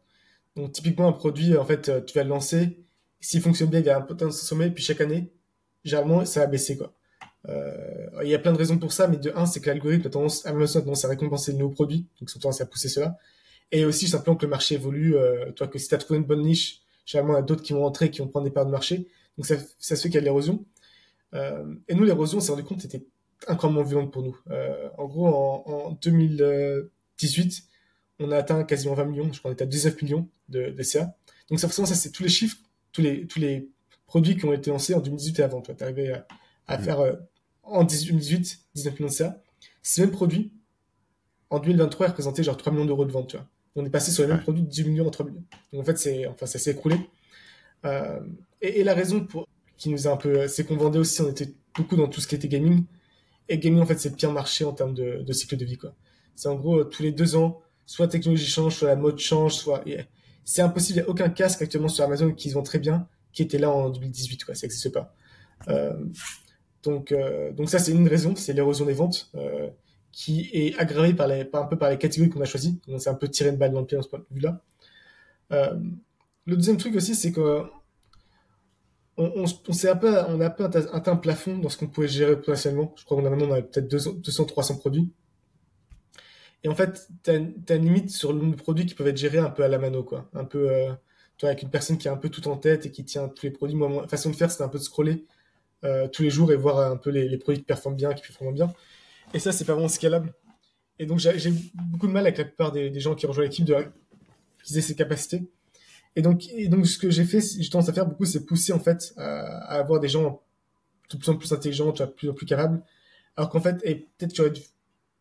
Donc, 0.56 0.72
typiquement, 0.72 1.08
un 1.08 1.14
produit, 1.14 1.58
en 1.58 1.66
fait, 1.66 2.06
tu 2.06 2.18
vas 2.18 2.24
le 2.24 2.30
lancer. 2.30 2.80
S'il 3.20 3.42
fonctionne 3.42 3.70
bien, 3.70 3.80
il 3.80 3.86
y 3.86 3.90
a 3.90 3.98
un 3.98 4.02
potentiel 4.02 4.34
sommet, 4.34 4.72
puis 4.72 4.84
chaque 4.84 5.02
année, 5.02 5.32
généralement, 5.86 6.26
ça 6.26 6.42
va 6.42 6.48
baisser, 6.48 6.78
quoi. 6.78 6.94
Euh, 7.48 8.08
il 8.24 8.30
y 8.30 8.36
a 8.36 8.40
plein 8.40 8.54
de 8.54 8.58
raisons 8.58 8.78
pour 8.78 8.92
ça, 8.92 9.08
mais 9.08 9.18
de 9.18 9.32
un, 9.36 9.46
c'est 9.46 9.62
que 9.62 9.70
l'algorithme 9.70 10.08
a 10.08 10.10
tendance, 10.10 10.46
Amazon 10.46 10.80
a 10.80 10.82
tendance 10.82 11.06
à 11.06 11.10
récompenser 11.10 11.52
les 11.52 11.60
nouveaux 11.60 11.74
produits, 11.74 12.08
donc 12.20 12.30
ils 12.34 12.40
tendance 12.40 12.60
à 12.62 12.66
pousser 12.66 12.90
cela. 12.90 13.18
Et 13.72 13.86
aussi, 13.86 14.08
simplement 14.08 14.36
que 14.36 14.46
le 14.46 14.50
marché 14.50 14.76
évolue, 14.76 15.16
euh, 15.16 15.52
toi, 15.52 15.68
que 15.68 15.78
si 15.80 15.88
tu 15.88 15.96
as 15.96 15.98
trouvé 15.98 16.20
une 16.20 16.26
bonne 16.26 16.42
niche, 16.42 16.82
généralement, 17.06 17.36
il 17.36 17.38
y 17.38 17.40
a 17.40 17.44
d'autres 17.44 17.64
qui 17.64 17.74
vont 17.74 17.86
entrer, 17.86 18.10
qui 18.10 18.20
vont 18.20 18.28
prendre 18.28 18.46
des 18.46 18.52
parts 18.52 18.66
de 18.66 18.72
marché. 18.72 19.08
Donc, 19.38 19.46
ça, 19.46 19.56
ça 19.80 19.96
se 19.96 20.02
fait 20.02 20.10
qu'il 20.10 20.16
y 20.16 20.18
a 20.18 20.22
de 20.22 20.26
l'érosion. 20.26 20.66
Euh, 21.34 21.76
et 21.88 21.94
nous, 21.94 22.04
l'érosion, 22.04 22.40
on 22.40 22.42
s'est 22.42 22.52
rendu 22.52 22.64
compte, 22.64 22.82
c'était 22.82 23.06
incroyablement 23.48 23.88
violente 23.88 24.12
pour 24.12 24.24
nous. 24.24 24.38
En 24.98 25.06
gros, 25.06 25.28
en, 25.28 25.64
en 25.68 25.92
2018, 26.02 27.64
on 28.20 28.32
a 28.32 28.38
atteint 28.38 28.64
quasiment 28.64 28.94
20 28.94 29.06
millions, 29.06 29.34
je 29.34 29.40
crois 29.40 29.52
qu'on 29.52 29.54
était 29.54 29.64
à 29.64 29.68
19 29.68 30.02
millions 30.02 30.30
de, 30.50 30.70
de 30.70 30.84
CA. 30.84 31.16
Donc, 31.50 31.60
ça, 31.60 31.68
forcément, 31.68 31.86
ça, 31.88 31.96
c'est 31.96 32.12
tous 32.12 32.24
les 32.24 32.30
chiffres, 32.30 32.58
tous 32.92 33.02
les, 33.02 33.28
tous 33.28 33.40
les 33.40 33.70
produits 34.08 34.38
qui 34.38 34.46
ont 34.46 34.54
été 34.54 34.70
lancés 34.72 34.94
en 34.94 35.00
2018 35.00 35.40
et 35.40 35.44
avant. 35.44 35.62
Tu 35.62 35.72
arrivé 35.82 36.12
à, 36.14 36.28
à 36.68 36.78
Mm. 36.78 36.82
faire 36.84 37.00
euh, 37.00 37.14
en 37.64 37.84
2018 37.84 38.60
19 38.76 38.94
millions 39.00 39.08
de 39.10 39.14
CA. 39.14 39.42
Ces 39.82 40.02
mêmes 40.02 40.12
produits, 40.12 40.52
en 41.50 41.60
2023, 41.60 42.08
ils 42.08 42.10
représentaient 42.10 42.44
genre 42.44 42.58
3 42.58 42.72
millions 42.74 42.86
d'euros 42.86 43.06
de 43.06 43.12
vente. 43.12 43.30
Tu 43.30 43.38
vois. 43.38 43.48
On 43.76 43.86
est 43.86 43.90
passé 43.90 44.12
sur 44.12 44.24
les 44.24 44.28
mêmes 44.28 44.38
Ouais. 44.38 44.44
produits 44.44 44.64
de 44.64 44.68
10 44.70 44.84
millions 44.86 45.08
à 45.08 45.12
3 45.12 45.26
millions. 45.26 45.44
Donc, 45.74 45.82
en 45.82 45.84
fait, 45.86 45.98
c'est, 45.98 46.26
enfin, 46.28 46.46
ça 46.46 46.60
s'est 46.60 46.72
écroulé. 46.72 46.98
Euh, 47.86 48.20
et, 48.62 48.80
et 48.80 48.84
la 48.84 48.94
raison 48.94 49.26
pour, 49.26 49.48
qui 49.78 49.90
nous 49.90 50.08
a 50.08 50.12
un 50.12 50.18
peu, 50.18 50.48
c'est 50.48 50.64
qu'on 50.66 50.78
vendait 50.78 51.00
aussi, 51.00 51.22
on 51.22 51.30
était 51.30 51.54
beaucoup 51.76 51.96
dans 51.96 52.08
tout 52.08 52.22
ce 52.22 52.28
qui 52.28 52.36
était 52.36 52.48
gaming. 52.48 52.84
Et 53.50 53.58
gaming, 53.60 53.82
en 53.82 53.86
fait, 53.86 54.00
c'est 54.00 54.10
le 54.10 54.16
pire 54.16 54.32
marché 54.32 54.66
en 54.66 54.72
termes 54.74 54.94
de, 54.94 55.22
de 55.22 55.34
cycle 55.34 55.58
de 55.58 55.66
vie, 55.66 55.78
quoi. 55.78 55.94
C'est 56.36 56.50
en 56.50 56.56
gros, 56.56 56.80
euh, 56.80 56.84
tous 56.86 57.04
les 57.04 57.12
deux 57.12 57.36
ans, 57.36 57.62
soit 57.86 58.06
la 58.08 58.12
technologie 58.12 58.48
change, 58.48 58.76
soit 58.78 58.88
la 58.88 58.96
mode 58.96 59.20
change, 59.20 59.54
soit, 59.56 59.84
c'est 60.44 60.62
impossible. 60.62 61.00
Il 61.00 61.02
n'y 61.04 61.08
a 61.08 61.10
aucun 61.10 61.30
casque 61.30 61.62
actuellement 61.62 61.88
sur 61.90 62.04
Amazon 62.04 62.32
qui 62.32 62.50
se 62.50 62.56
vend 62.56 62.64
très 62.64 62.80
bien, 62.80 63.08
qui 63.36 63.44
était 63.44 63.60
là 63.60 63.70
en 63.70 63.90
2018, 63.90 64.46
quoi. 64.46 64.56
Ça 64.56 64.66
n'existe 64.66 64.90
pas. 64.92 65.14
Euh, 65.68 65.94
donc, 66.84 67.12
euh, 67.12 67.52
donc 67.52 67.70
ça, 67.70 67.78
c'est 67.78 67.92
une 67.92 68.08
raison, 68.08 68.36
c'est 68.36 68.54
l'érosion 68.54 68.86
des 68.86 68.94
ventes, 68.94 69.30
euh, 69.36 69.70
qui 70.12 70.50
est 70.54 70.76
aggravée 70.80 71.14
par, 71.14 71.30
un 71.30 71.68
peu 71.68 71.78
par 71.78 71.90
les 71.90 71.98
catégories 71.98 72.30
qu'on 72.30 72.42
a 72.42 72.46
choisies. 72.46 72.80
Donc, 72.88 73.02
c'est 73.02 73.10
un 73.10 73.16
peu 73.16 73.28
tiré 73.28 73.50
une 73.50 73.58
balle 73.58 73.74
dans 73.74 73.82
le 73.82 73.86
pied 73.86 73.98
dans 73.98 74.04
ce 74.04 74.10
point 74.10 74.20
de 74.20 74.26
vue-là. 74.36 74.62
Le 76.48 76.56
deuxième 76.56 76.78
truc 76.78 76.96
aussi, 76.96 77.14
c'est 77.14 77.32
que 77.32 77.64
on, 79.18 79.46
a 79.46 79.86
un 79.90 80.50
peu 80.50 80.66
atteint 80.66 81.12
un 81.12 81.16
plafond 81.16 81.58
dans 81.58 81.70
ce 81.70 81.78
qu'on 81.78 81.88
pouvait 81.88 82.08
gérer 82.08 82.36
potentiellement. 82.36 82.94
Je 82.98 83.06
crois 83.06 83.18
qu'on 83.18 83.26
a 83.26 83.30
maintenant, 83.30 83.62
peut-être 83.62 83.88
200, 83.88 84.46
300 84.46 84.78
produits. 84.78 85.12
Et 86.64 86.70
en 86.70 86.76
fait, 86.76 87.08
tu 87.24 87.32
as, 87.32 87.76
une 87.76 87.86
limite 87.86 88.12
sur 88.12 88.34
le 88.34 88.40
nombre 88.40 88.56
de 88.56 88.62
produits 88.62 88.86
qui 88.86 88.94
peuvent 88.94 89.08
être 89.08 89.18
gérés 89.18 89.40
un 89.40 89.50
peu 89.50 89.64
à 89.64 89.68
la 89.68 89.78
mano. 89.78 90.06
Un 90.34 90.46
peu, 90.46 90.70
toi, 91.38 91.50
avec 91.50 91.64
une 91.64 91.70
personne 91.70 91.98
qui 91.98 92.08
a 92.08 92.14
un 92.14 92.18
peu 92.18 92.30
tout 92.30 92.48
en 92.48 92.58
tête 92.58 92.86
et 92.86 92.92
qui 92.92 93.04
tient 93.04 93.28
tous 93.28 93.46
les 93.46 93.52
produits. 93.52 93.76
Moi, 93.76 93.90
ma 93.90 94.08
façon 94.08 94.30
de 94.30 94.36
faire, 94.36 94.52
c'était 94.52 94.64
un 94.64 94.70
peu 94.70 94.78
de 94.78 94.84
scroller 94.84 95.26
euh, 95.84 96.08
tous 96.08 96.24
les 96.24 96.30
jours 96.30 96.52
et 96.52 96.56
voir 96.56 96.80
un 96.80 96.98
peu 96.98 97.10
les, 97.10 97.38
produits 97.38 97.62
qui 97.62 97.66
performent 97.66 97.96
bien, 97.96 98.14
qui 98.14 98.22
performent 98.22 98.54
bien. 98.54 98.74
Et 99.34 99.40
ça, 99.40 99.52
c'est 99.52 99.66
pas 99.66 99.74
vraiment 99.74 99.90
scalable. 99.90 100.34
et 101.00 101.06
donc 101.06 101.20
j'ai 101.20 101.52
beaucoup 101.76 102.08
de 102.08 102.12
mal 102.12 102.26
avec 102.26 102.38
la 102.38 102.46
plupart 102.46 102.72
des, 102.72 103.00
gens 103.00 103.16
qui 103.16 103.26
rejoignent 103.26 103.50
l'équipe 103.50 103.66
de 103.66 103.76
qu'ils 104.64 104.78
aient 104.78 104.82
ces 104.82 104.96
capacités. 104.96 105.50
Et 106.16 106.22
donc, 106.22 106.42
ce 106.42 106.98
que 106.98 107.10
j'ai 107.10 107.26
fait, 107.26 107.42
j'ai 107.42 107.70
tendance 107.70 107.90
à 107.90 107.94
faire 107.94 108.06
beaucoup, 108.06 108.26
c'est 108.26 108.46
pousser 108.46 108.72
en 108.72 108.80
fait 108.80 109.14
à, 109.18 109.78
avoir 109.80 110.00
des 110.00 110.08
gens 110.08 110.42
de 111.12 111.18
plus 111.18 111.30
en 111.30 111.36
plus 111.36 111.52
intelligents, 111.52 111.92
de 111.92 112.06
plus 112.06 112.30
en 112.30 112.34
plus 112.34 112.46
capables. 112.46 112.82
Alors 113.36 113.50
qu'en 113.50 113.60
fait, 113.60 113.82
et 113.84 114.08
peut-être 114.18 114.32
que 114.32 114.38
j'aurais 114.38 114.52
dû 114.52 114.62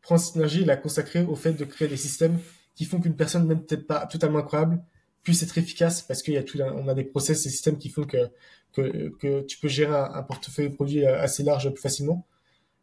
prendre 0.03 0.20
cette 0.20 0.37
énergie 0.37 0.62
et 0.62 0.64
la 0.64 0.77
consacrer 0.77 1.22
au 1.22 1.35
fait 1.35 1.53
de 1.53 1.64
créer 1.64 1.88
des 1.88 1.96
systèmes 1.96 2.38
qui 2.77 2.85
font 2.85 3.00
qu'une 3.00 3.16
personne, 3.16 3.46
même 3.46 3.64
peut-être 3.64 3.87
pas 3.87 4.07
totalement 4.07 4.38
incroyable, 4.38 4.81
puisse 5.25 5.43
être 5.43 5.59
efficace 5.59 6.03
parce 6.03 6.23
qu'il 6.23 6.35
y 6.35 6.37
a 6.37 6.43
tout, 6.43 6.61
on 6.61 6.87
a 6.87 6.95
des 6.95 7.05
process 7.05 7.45
et 7.47 7.51
systèmes 7.51 7.79
qui 7.79 7.89
font 7.89 8.05
que, 8.05 8.31
que, 8.73 9.09
que 9.19 9.41
tu 9.43 9.59
peux 9.59 9.69
gérer 9.69 9.95
un, 9.95 10.23
portefeuille 10.23 10.69
de 10.69 10.75
produits 10.75 11.05
assez 11.07 11.43
large 11.43 11.71
plus 11.71 11.81
facilement. 11.81 12.27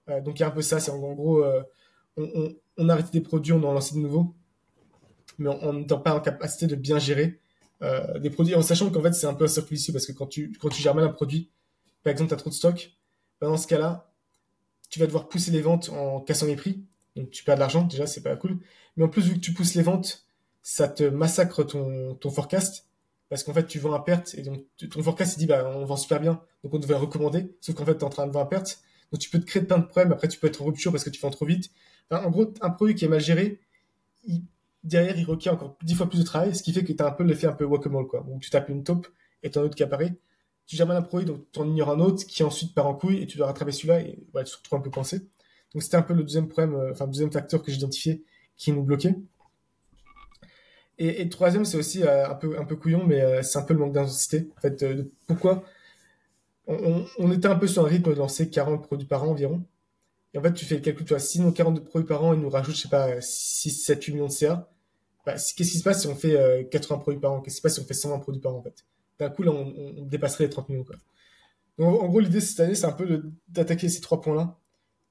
Euh, 0.09 0.21
donc 0.21 0.39
il 0.39 0.41
y 0.41 0.43
a 0.43 0.47
un 0.47 0.51
peu 0.51 0.61
ça, 0.61 0.79
c'est 0.79 0.91
en, 0.91 0.97
gros, 1.13 1.43
euh, 1.43 1.61
on, 2.17 2.23
on, 2.77 2.89
on, 2.89 2.95
des 3.11 3.21
produits, 3.21 3.53
on 3.53 3.63
en 3.63 3.73
lancé 3.73 3.95
de 3.95 3.99
nouveaux, 3.99 4.35
mais 5.37 5.49
on 5.61 5.73
n'étant 5.73 5.99
pas 5.99 6.15
en 6.15 6.19
capacité 6.19 6.67
de 6.67 6.75
bien 6.75 6.99
gérer 6.99 7.39
euh, 7.83 8.19
des 8.19 8.29
produits, 8.29 8.55
en 8.55 8.61
sachant 8.61 8.89
qu'en 8.89 9.01
fait 9.01 9.13
c'est 9.13 9.27
un 9.27 9.33
peu 9.33 9.45
un 9.45 9.47
cercle 9.47 9.73
ici 9.73 9.91
parce 9.91 10.05
que 10.05 10.11
quand 10.11 10.27
tu, 10.27 10.51
quand 10.59 10.69
tu 10.69 10.81
gères 10.81 10.95
mal 10.95 11.05
un 11.05 11.09
produit, 11.09 11.49
par 12.03 12.11
exemple 12.11 12.29
tu 12.29 12.33
as 12.33 12.37
trop 12.37 12.49
de 12.49 12.55
stock, 12.55 12.91
ben 13.39 13.49
dans 13.49 13.57
ce 13.57 13.67
cas-là, 13.67 14.11
tu 14.89 14.99
vas 14.99 15.05
devoir 15.05 15.29
pousser 15.29 15.51
les 15.51 15.61
ventes 15.61 15.89
en 15.89 16.19
cassant 16.19 16.47
les 16.47 16.55
prix, 16.55 16.83
donc 17.15 17.29
tu 17.29 17.43
perds 17.43 17.55
de 17.55 17.59
l'argent, 17.59 17.83
déjà 17.83 18.07
c'est 18.07 18.21
pas 18.21 18.35
cool, 18.35 18.59
mais 18.97 19.03
en 19.03 19.09
plus 19.09 19.27
vu 19.27 19.35
que 19.35 19.39
tu 19.39 19.53
pousses 19.53 19.75
les 19.75 19.83
ventes, 19.83 20.25
ça 20.61 20.87
te 20.87 21.03
massacre 21.03 21.63
ton, 21.63 22.15
ton 22.15 22.29
forecast, 22.29 22.87
parce 23.29 23.43
qu'en 23.43 23.53
fait 23.53 23.65
tu 23.65 23.79
vends 23.79 23.93
à 23.93 24.03
perte, 24.03 24.35
et 24.35 24.41
donc 24.41 24.65
ton 24.89 25.01
forecast 25.03 25.37
il 25.37 25.39
dit 25.39 25.45
bah 25.47 25.71
on 25.75 25.85
vend 25.85 25.97
super 25.97 26.19
bien, 26.19 26.41
donc 26.63 26.73
on 26.73 26.79
devrait 26.79 26.97
recommander, 26.97 27.55
sauf 27.61 27.75
qu'en 27.75 27.85
fait 27.85 27.95
tu 27.95 28.01
es 28.01 28.03
en 28.03 28.09
train 28.09 28.27
de 28.27 28.31
vendre 28.31 28.45
à 28.45 28.49
perte, 28.49 28.81
donc 29.11 29.19
tu 29.19 29.29
peux 29.29 29.39
te 29.39 29.45
créer 29.45 29.63
plein 29.63 29.79
de 29.79 29.85
problèmes, 29.85 30.11
après 30.11 30.27
tu 30.27 30.39
peux 30.39 30.47
être 30.47 30.61
en 30.61 30.65
rupture 30.65 30.91
parce 30.91 31.03
que 31.03 31.09
tu 31.09 31.19
vends 31.21 31.29
trop 31.29 31.45
vite. 31.45 31.71
en 32.11 32.29
gros, 32.29 32.53
un 32.61 32.69
produit 32.69 32.95
qui 32.95 33.05
est 33.05 33.09
mal 33.09 33.21
géré, 33.21 33.59
derrière 34.83 35.17
il 35.17 35.25
requiert 35.25 35.53
encore 35.53 35.77
dix 35.83 35.95
fois 35.95 36.09
plus 36.09 36.19
de 36.19 36.23
travail, 36.23 36.55
ce 36.55 36.63
qui 36.63 36.73
fait 36.73 36.83
que 36.83 36.93
tu 36.93 37.03
as 37.03 37.07
un 37.07 37.11
peu 37.11 37.23
l'effet 37.23 37.47
un 37.47 37.53
peu 37.53 37.67
guacamole, 37.67 38.07
quoi, 38.07 38.25
où 38.27 38.39
tu 38.39 38.49
tapes 38.49 38.69
une 38.69 38.83
taupe 38.83 39.07
et 39.43 39.49
t'as 39.51 39.61
un 39.61 39.63
autre 39.63 39.75
qui 39.75 39.83
apparaît. 39.83 40.15
Tu 40.67 40.75
gères 40.75 40.87
mal 40.87 40.97
un 40.97 41.01
produit, 41.01 41.25
donc 41.25 41.45
tu 41.51 41.59
en 41.59 41.67
ignores 41.67 41.89
un 41.89 41.99
autre 41.99 42.25
qui 42.25 42.43
ensuite 42.43 42.73
part 42.73 42.87
en 42.87 42.93
couille 42.93 43.21
et 43.21 43.27
tu 43.27 43.37
dois 43.37 43.47
rattraper 43.47 43.71
celui-là 43.71 44.01
et 44.01 44.19
voilà, 44.31 44.45
tu 44.45 44.51
te 44.53 44.57
retrouves 44.57 44.79
un 44.79 44.81
peu 44.81 44.89
coincé. 44.89 45.19
Donc 45.73 45.83
c'était 45.83 45.97
un 45.97 46.01
peu 46.01 46.13
le 46.13 46.23
deuxième 46.23 46.47
problème, 46.47 46.75
euh, 46.75 46.91
enfin 46.91 47.07
deuxième 47.07 47.31
facteur 47.31 47.61
que 47.61 47.71
j'ai 47.71 47.77
identifié 47.77 48.23
qui 48.57 48.71
nous 48.71 48.83
bloquait. 48.83 49.15
Et, 50.97 51.27
troisième, 51.29 51.65
c'est 51.65 51.77
aussi 51.77 52.03
euh, 52.03 52.29
un 52.29 52.35
peu 52.35 52.59
un 52.59 52.65
peu 52.65 52.75
couillon, 52.75 53.03
mais 53.05 53.21
euh, 53.21 53.41
c'est 53.41 53.57
un 53.57 53.63
peu 53.63 53.73
le 53.73 53.79
manque 53.79 53.93
d'intensité. 53.93 54.49
En 54.57 54.61
fait, 54.61 54.85
pourquoi? 55.25 55.63
On, 56.67 57.31
était 57.31 57.47
un 57.47 57.55
peu 57.55 57.67
sur 57.67 57.83
un 57.83 57.87
rythme 57.87 58.11
de 58.11 58.17
lancer 58.17 58.49
40 58.49 58.83
produits 58.83 59.07
par 59.07 59.23
an 59.23 59.29
environ. 59.29 59.63
Et 60.33 60.37
en 60.37 60.43
fait, 60.43 60.53
tu 60.53 60.63
fais 60.63 60.75
le 60.75 60.81
calcul, 60.81 61.05
tu 61.05 61.09
vois, 61.09 61.19
si 61.19 61.41
nos 61.41 61.51
40 61.51 61.83
produits 61.83 62.07
par 62.07 62.23
an, 62.23 62.33
ils 62.33 62.39
nous 62.39 62.49
rajoutent, 62.49 62.75
je 62.75 62.83
sais 62.83 62.87
pas, 62.89 63.19
6, 63.19 63.71
7, 63.71 64.03
8 64.03 64.13
millions 64.13 64.27
de 64.27 64.31
CA, 64.31 64.69
bah, 65.25 65.33
qu'est-ce 65.33 65.53
qui 65.55 65.65
se 65.65 65.83
passe 65.83 66.01
si 66.01 66.07
on 66.07 66.15
fait 66.15 66.67
80 66.71 66.99
produits 66.99 67.19
par 67.19 67.33
an? 67.33 67.41
Qu'est-ce 67.41 67.55
qui 67.55 67.57
se 67.57 67.61
passe 67.63 67.73
si 67.73 67.79
on 67.81 67.85
fait 67.85 67.93
120 67.93 68.19
produits 68.19 68.41
par 68.41 68.53
an, 68.53 68.59
en 68.59 68.61
fait? 68.61 68.85
D'un 69.19 69.29
coup, 69.29 69.43
là, 69.43 69.51
on, 69.51 70.05
dépasserait 70.05 70.45
les 70.45 70.49
30 70.49 70.69
millions. 70.69 70.85
Donc, 71.77 72.01
en 72.01 72.07
gros, 72.07 72.19
l'idée 72.19 72.39
cette 72.39 72.59
année, 72.59 72.75
c'est 72.75 72.85
un 72.85 72.91
peu 72.91 73.23
d'attaquer 73.49 73.89
ces 73.89 74.01
trois 74.01 74.21
points-là 74.21 74.55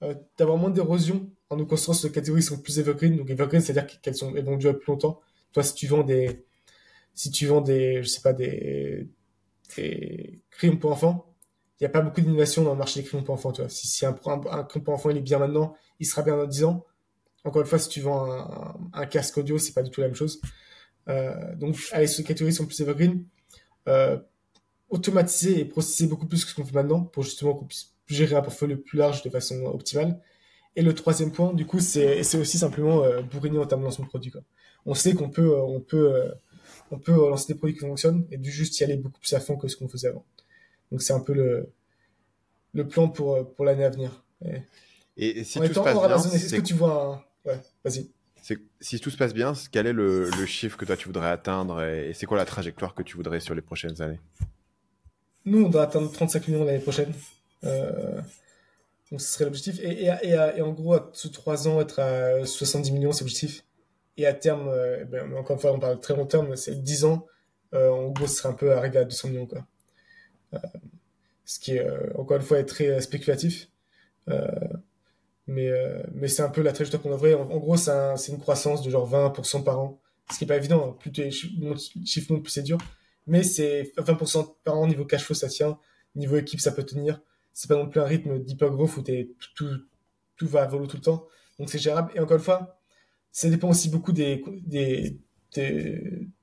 euh, 0.02 0.14
d'avoir 0.38 0.56
moins 0.56 0.70
d'érosion 0.70 1.28
en 1.50 1.56
nous 1.56 1.66
construisant 1.66 1.98
sur 1.98 2.08
des 2.08 2.14
catégories 2.14 2.40
qui 2.40 2.46
sont 2.48 2.58
plus 2.58 2.78
evergreen. 2.78 3.16
Donc 3.18 3.28
evergreen, 3.28 3.60
c'est-à-dire 3.60 4.00
qu'elles 4.00 4.14
sont 4.14 4.32
vont 4.32 4.56
durer 4.56 4.74
plus 4.74 4.92
longtemps. 4.92 5.20
Toi, 5.52 5.62
si 5.62 5.74
tu 5.74 5.86
vends 5.86 6.02
des, 6.02 6.44
si 7.14 7.30
tu 7.30 7.46
vends 7.46 7.64
je 7.64 8.02
sais 8.02 8.20
pas, 8.20 8.32
des, 8.32 9.08
des 9.76 10.42
crayons 10.50 10.76
pour 10.76 10.92
enfants, 10.92 11.34
il 11.80 11.84
n'y 11.84 11.86
a 11.86 11.90
pas 11.90 12.02
beaucoup 12.02 12.20
d'innovation 12.20 12.62
dans 12.62 12.72
le 12.72 12.78
marché 12.78 13.00
des 13.00 13.06
crayons 13.06 13.24
pour 13.24 13.34
enfants. 13.34 13.52
Tu. 13.52 13.62
Si, 13.68 14.06
un, 14.06 14.10
un, 14.10 14.64
crayon 14.64 14.84
pour 14.84 14.94
enfants 14.94 15.10
il 15.10 15.16
est 15.16 15.22
bien 15.22 15.38
maintenant, 15.38 15.74
il 15.98 16.06
sera 16.06 16.22
bien 16.22 16.36
dans 16.36 16.46
10 16.46 16.64
ans. 16.64 16.84
Encore 17.44 17.62
une 17.62 17.68
fois, 17.68 17.78
si 17.78 17.88
tu 17.88 18.00
vends 18.00 18.74
un, 18.92 19.06
casque 19.06 19.38
audio, 19.38 19.58
c'est 19.58 19.72
pas 19.72 19.82
du 19.82 19.90
tout 19.90 20.00
la 20.00 20.08
même 20.08 20.16
chose. 20.16 20.40
Euh, 21.08 21.56
donc, 21.56 21.76
allez, 21.92 22.06
ces 22.06 22.22
catégories 22.22 22.52
sont 22.52 22.66
plus 22.66 22.80
evergreen. 22.80 23.24
Euh, 23.88 24.18
automatiser 24.90 25.60
et 25.60 25.64
processer 25.64 26.06
beaucoup 26.06 26.26
plus 26.26 26.44
que 26.44 26.50
ce 26.50 26.54
qu'on 26.54 26.64
fait 26.64 26.74
maintenant 26.74 27.02
pour 27.02 27.22
justement 27.22 27.54
qu'on 27.54 27.64
puisse 27.64 27.94
gérer 28.08 28.34
un 28.34 28.42
portfolio 28.42 28.76
plus 28.76 28.98
large 28.98 29.22
de 29.22 29.30
façon 29.30 29.64
optimale. 29.66 30.20
Et 30.76 30.82
le 30.82 30.94
troisième 30.94 31.32
point, 31.32 31.52
du 31.54 31.66
coup, 31.66 31.80
c'est 31.80 32.20
aussi 32.36 32.58
simplement 32.58 33.02
euh, 33.04 33.22
bourriner 33.22 33.58
en 33.58 33.66
termes 33.66 33.80
de 33.80 33.86
lancement 33.86 34.04
de 34.04 34.10
produit. 34.10 34.32
On 34.86 34.94
sait 34.94 35.14
qu'on 35.14 35.30
peut, 35.30 35.52
euh, 35.52 35.60
on 35.60 35.80
peut, 35.80 36.14
euh, 36.14 36.28
on 36.90 36.98
peut 36.98 37.12
lancer 37.12 37.52
des 37.52 37.58
produits 37.58 37.74
qui 37.74 37.80
fonctionnent 37.80 38.26
et 38.30 38.36
du 38.36 38.50
juste 38.50 38.78
y 38.80 38.84
aller 38.84 38.96
beaucoup 38.96 39.20
plus 39.20 39.32
à 39.34 39.40
fond 39.40 39.56
que 39.56 39.68
ce 39.68 39.76
qu'on 39.76 39.88
faisait 39.88 40.08
avant. 40.08 40.24
Donc 40.90 41.02
c'est 41.02 41.12
un 41.12 41.20
peu 41.20 41.32
le, 41.32 41.68
le 42.74 42.86
plan 42.86 43.08
pour, 43.08 43.52
pour 43.54 43.64
l'année 43.64 43.84
à 43.84 43.90
venir. 43.90 44.24
Et, 45.16 45.44
si 45.44 45.58
tout 45.60 45.66
se 45.66 45.80
passe 45.80 45.98
bien, 45.98 46.16
est-ce 46.16 46.54
que 46.54 46.60
tu 46.60 46.74
vois 46.74 47.24
un... 47.44 47.50
Ouais, 47.50 47.60
vas-y. 47.84 48.08
Si 48.80 48.98
tout 48.98 49.10
se 49.10 49.16
passe 49.16 49.34
bien, 49.34 49.52
quel 49.70 49.86
est 49.86 49.92
le, 49.92 50.30
le, 50.30 50.46
chiffre 50.46 50.76
que 50.78 50.84
toi 50.86 50.96
tu 50.96 51.06
voudrais 51.06 51.28
atteindre 51.28 51.82
et, 51.82 52.12
c'est 52.14 52.24
quoi 52.26 52.38
la 52.38 52.46
trajectoire 52.46 52.94
que 52.94 53.02
tu 53.02 53.16
voudrais 53.16 53.38
sur 53.38 53.54
les 53.54 53.60
prochaines 53.60 54.00
années? 54.00 54.18
Nous, 55.44 55.64
on 55.64 55.68
doit 55.68 55.82
atteindre 55.82 56.10
35 56.10 56.48
millions 56.48 56.64
l'année 56.64 56.80
prochaine. 56.80 57.12
Euh, 57.64 58.20
donc 59.10 59.20
ce 59.20 59.32
serait 59.32 59.44
l'objectif. 59.44 59.78
Et, 59.80 60.06
et, 60.06 60.56
et, 60.56 60.62
en 60.62 60.72
gros, 60.72 60.94
à 60.94 61.12
3 61.32 61.68
ans, 61.68 61.80
être 61.80 61.98
à 61.98 62.44
70 62.44 62.92
millions, 62.92 63.12
c'est 63.12 63.24
l'objectif. 63.24 63.62
Et 64.20 64.26
à 64.26 64.34
terme, 64.34 64.68
euh, 64.68 65.04
ben, 65.04 65.32
encore 65.34 65.56
une 65.56 65.60
fois, 65.60 65.72
on 65.72 65.78
parle 65.78 65.96
de 65.96 66.00
très 66.00 66.14
long 66.14 66.26
terme, 66.26 66.56
c'est 66.56 66.82
10 66.82 67.04
ans, 67.04 67.26
euh, 67.74 67.88
en 67.90 68.08
gros, 68.10 68.26
ce 68.26 68.36
serait 68.36 68.48
un 68.48 68.54
peu 68.54 68.72
arrivé 68.72 68.98
à 68.98 69.04
200 69.04 69.28
millions. 69.28 69.46
Quoi. 69.46 69.66
ce 71.44 71.58
qui 71.58 71.78
encore 72.16 72.36
une 72.36 72.42
fois, 72.42 72.58
est 72.58 72.64
très 72.64 73.00
spéculatif. 73.00 73.68
mais 75.46 76.28
c'est 76.28 76.42
un 76.42 76.48
peu 76.50 76.62
la 76.62 76.72
trajectoire 76.72 77.02
qu'on 77.02 77.10
devrait. 77.10 77.34
En, 77.34 77.42
en 77.50 77.58
gros, 77.58 77.76
c'est 77.76 77.92
une 78.28 78.38
croissance 78.40 78.82
de 78.82 78.90
genre 78.90 79.10
20% 79.10 79.64
par 79.64 79.80
an. 79.80 80.00
Ce 80.30 80.38
qui 80.38 80.44
n'est 80.44 80.48
pas 80.48 80.56
évident. 80.56 80.90
Hein. 80.90 80.96
Plus 80.98 81.10
les 81.16 81.30
chiffres 81.30 82.32
montent, 82.32 82.42
plus 82.42 82.52
c'est 82.52 82.62
dur. 82.62 82.78
Mais 83.26 83.42
c'est 83.42 83.92
20% 83.96 84.54
par 84.64 84.78
an 84.78 84.86
niveau 84.86 85.04
cash 85.04 85.24
flow, 85.24 85.34
ça 85.34 85.48
tient. 85.48 85.78
Niveau 86.14 86.36
équipe, 86.36 86.60
ça 86.60 86.72
peut 86.72 86.84
tenir 86.84 87.20
c'est 87.52 87.68
pas 87.68 87.76
non 87.76 87.88
plus 87.88 88.00
un 88.00 88.04
rythme 88.04 88.38
d'hyper 88.38 88.70
growth 88.70 88.96
où 88.96 89.02
tout, 89.54 89.68
tout 90.36 90.46
va 90.46 90.62
à 90.62 90.66
volo 90.66 90.86
tout 90.86 90.96
le 90.96 91.02
temps. 91.02 91.26
Donc 91.58 91.68
c'est 91.68 91.78
gérable. 91.78 92.10
Et 92.14 92.20
encore 92.20 92.36
une 92.36 92.42
fois, 92.42 92.79
ça 93.32 93.48
dépend 93.48 93.68
aussi 93.68 93.88
beaucoup 93.88 94.12
des, 94.12 94.42
des, 94.66 95.16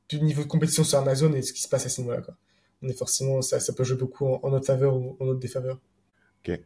du 0.09 0.21
niveau 0.21 0.43
de 0.43 0.47
compétition 0.47 0.83
sur 0.83 0.97
Amazon 0.99 1.33
et 1.33 1.41
ce 1.41 1.53
qui 1.53 1.61
se 1.61 1.69
passe 1.69 1.85
à 1.85 1.89
ce 1.89 2.01
niveau-là. 2.01 2.21
On 2.81 2.87
est 2.87 2.97
forcément, 2.97 3.41
ça, 3.41 3.59
ça 3.59 3.73
peut 3.73 3.83
jouer 3.83 3.97
beaucoup 3.97 4.25
en, 4.27 4.49
notre 4.49 4.65
faveur 4.65 4.95
ou 4.95 5.17
en 5.19 5.25
notre 5.25 5.39
défaveur. 5.39 5.79
Ok. 6.45 6.59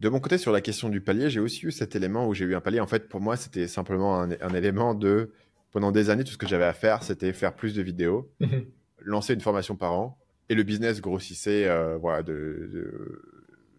De 0.00 0.08
mon 0.08 0.20
côté, 0.20 0.36
sur 0.38 0.52
la 0.52 0.60
question 0.60 0.88
du 0.88 1.00
palier, 1.00 1.30
j'ai 1.30 1.40
aussi 1.40 1.64
eu 1.66 1.72
cet 1.72 1.96
élément 1.96 2.28
où 2.28 2.34
j'ai 2.34 2.44
eu 2.44 2.54
un 2.54 2.60
palier. 2.60 2.80
En 2.80 2.86
fait, 2.86 3.08
pour 3.08 3.20
moi, 3.20 3.36
c'était 3.36 3.68
simplement 3.68 4.20
un, 4.20 4.32
un, 4.32 4.54
élément 4.54 4.94
de. 4.94 5.32
Pendant 5.70 5.90
des 5.90 6.10
années, 6.10 6.22
tout 6.22 6.32
ce 6.32 6.38
que 6.38 6.46
j'avais 6.46 6.66
à 6.66 6.72
faire, 6.72 7.02
c'était 7.02 7.32
faire 7.32 7.56
plus 7.56 7.74
de 7.74 7.82
vidéos, 7.82 8.30
mhm. 8.38 8.64
lancer 9.00 9.34
une 9.34 9.40
formation 9.40 9.74
par 9.74 9.92
an, 9.92 10.18
et 10.48 10.54
le 10.54 10.62
business 10.62 11.00
grossissait 11.00 11.66
euh, 11.66 11.96
voilà, 11.96 12.22
de, 12.22 13.20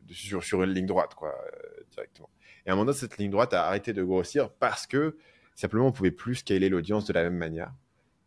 sur, 0.09 0.43
sur, 0.43 0.63
une 0.63 0.71
ligne 0.71 0.87
droite, 0.87 1.13
quoi, 1.15 1.29
euh, 1.29 1.83
directement. 1.91 2.29
Et 2.65 2.69
à 2.69 2.73
un 2.73 2.75
moment 2.75 2.85
donné, 2.85 2.97
cette 2.97 3.17
ligne 3.17 3.31
droite 3.31 3.53
a 3.53 3.67
arrêté 3.67 3.93
de 3.93 4.03
grossir 4.03 4.49
parce 4.49 4.87
que 4.87 5.17
simplement, 5.55 5.87
on 5.87 5.91
pouvait 5.91 6.11
plus 6.11 6.35
scaler 6.35 6.69
l'audience 6.69 7.05
de 7.05 7.13
la 7.13 7.23
même 7.23 7.37
manière. 7.37 7.73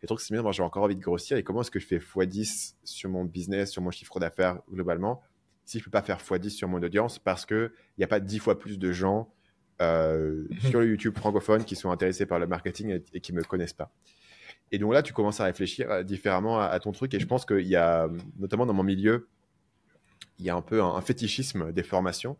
Et 0.03 0.07
donc, 0.07 0.21
c'est 0.21 0.33
bien, 0.33 0.43
moi, 0.43 0.53
j'ai 0.53 0.63
encore 0.63 0.85
envie 0.85 0.97
de 0.97 1.01
grossir. 1.01 1.37
Et 1.37 1.43
comment 1.43 1.63
est-ce 1.63 1.71
que 1.71 1.81
je 1.81 1.87
fais 1.87 1.99
x10 1.99 2.75
sur 2.85 3.11
mon 3.11 3.25
business, 3.25 3.71
sur 3.71 3.83
mon 3.83 3.91
chiffre 3.91 4.21
d'affaires 4.21 4.61
globalement, 4.71 5.23
si 5.65 5.79
je 5.81 5.85
peux 5.85 5.91
pas 5.91 6.03
faire 6.03 6.19
x10 6.19 6.51
sur 6.51 6.69
mon 6.69 6.83
audience 6.83 7.19
parce 7.19 7.45
qu'il 7.45 7.71
n'y 7.99 8.05
a 8.05 8.09
pas 8.09 8.21
10 8.21 8.39
fois 8.39 8.59
plus 8.59 8.79
de 8.79 8.93
gens 8.93 9.33
euh, 9.81 10.47
mhm. 10.51 10.71
sur 10.71 10.81
le 10.81 10.89
YouTube 10.89 11.17
francophone 11.17 11.65
qui 11.65 11.77
sont 11.77 11.91
intéressés 11.91 12.27
par 12.27 12.39
le 12.39 12.47
marketing 12.47 12.91
et, 12.91 13.05
et 13.13 13.21
qui 13.21 13.33
me 13.33 13.43
connaissent 13.43 13.73
pas. 13.73 13.93
Et 14.71 14.79
donc 14.79 14.93
là, 14.93 15.03
tu 15.03 15.13
commences 15.13 15.41
à 15.41 15.45
réfléchir 15.45 15.91
euh, 15.91 16.03
différemment 16.03 16.61
à, 16.61 16.79
ton 16.81 16.93
truc. 16.93 17.15
Et 17.15 17.21
je 17.21 17.27
pense 17.27 17.45
qu'il 17.45 17.67
y 17.67 17.77
a, 17.77 18.09
notamment 18.39 18.67
dans 18.67 18.75
mon 18.75 18.83
milieu, 18.83 19.29
il 20.39 20.45
y 20.45 20.51
a 20.51 20.55
un 20.55 20.63
peu 20.63 20.83
un, 20.83 21.01
fétichisme 21.01 21.73
des 21.73 21.83
formations 21.83 22.37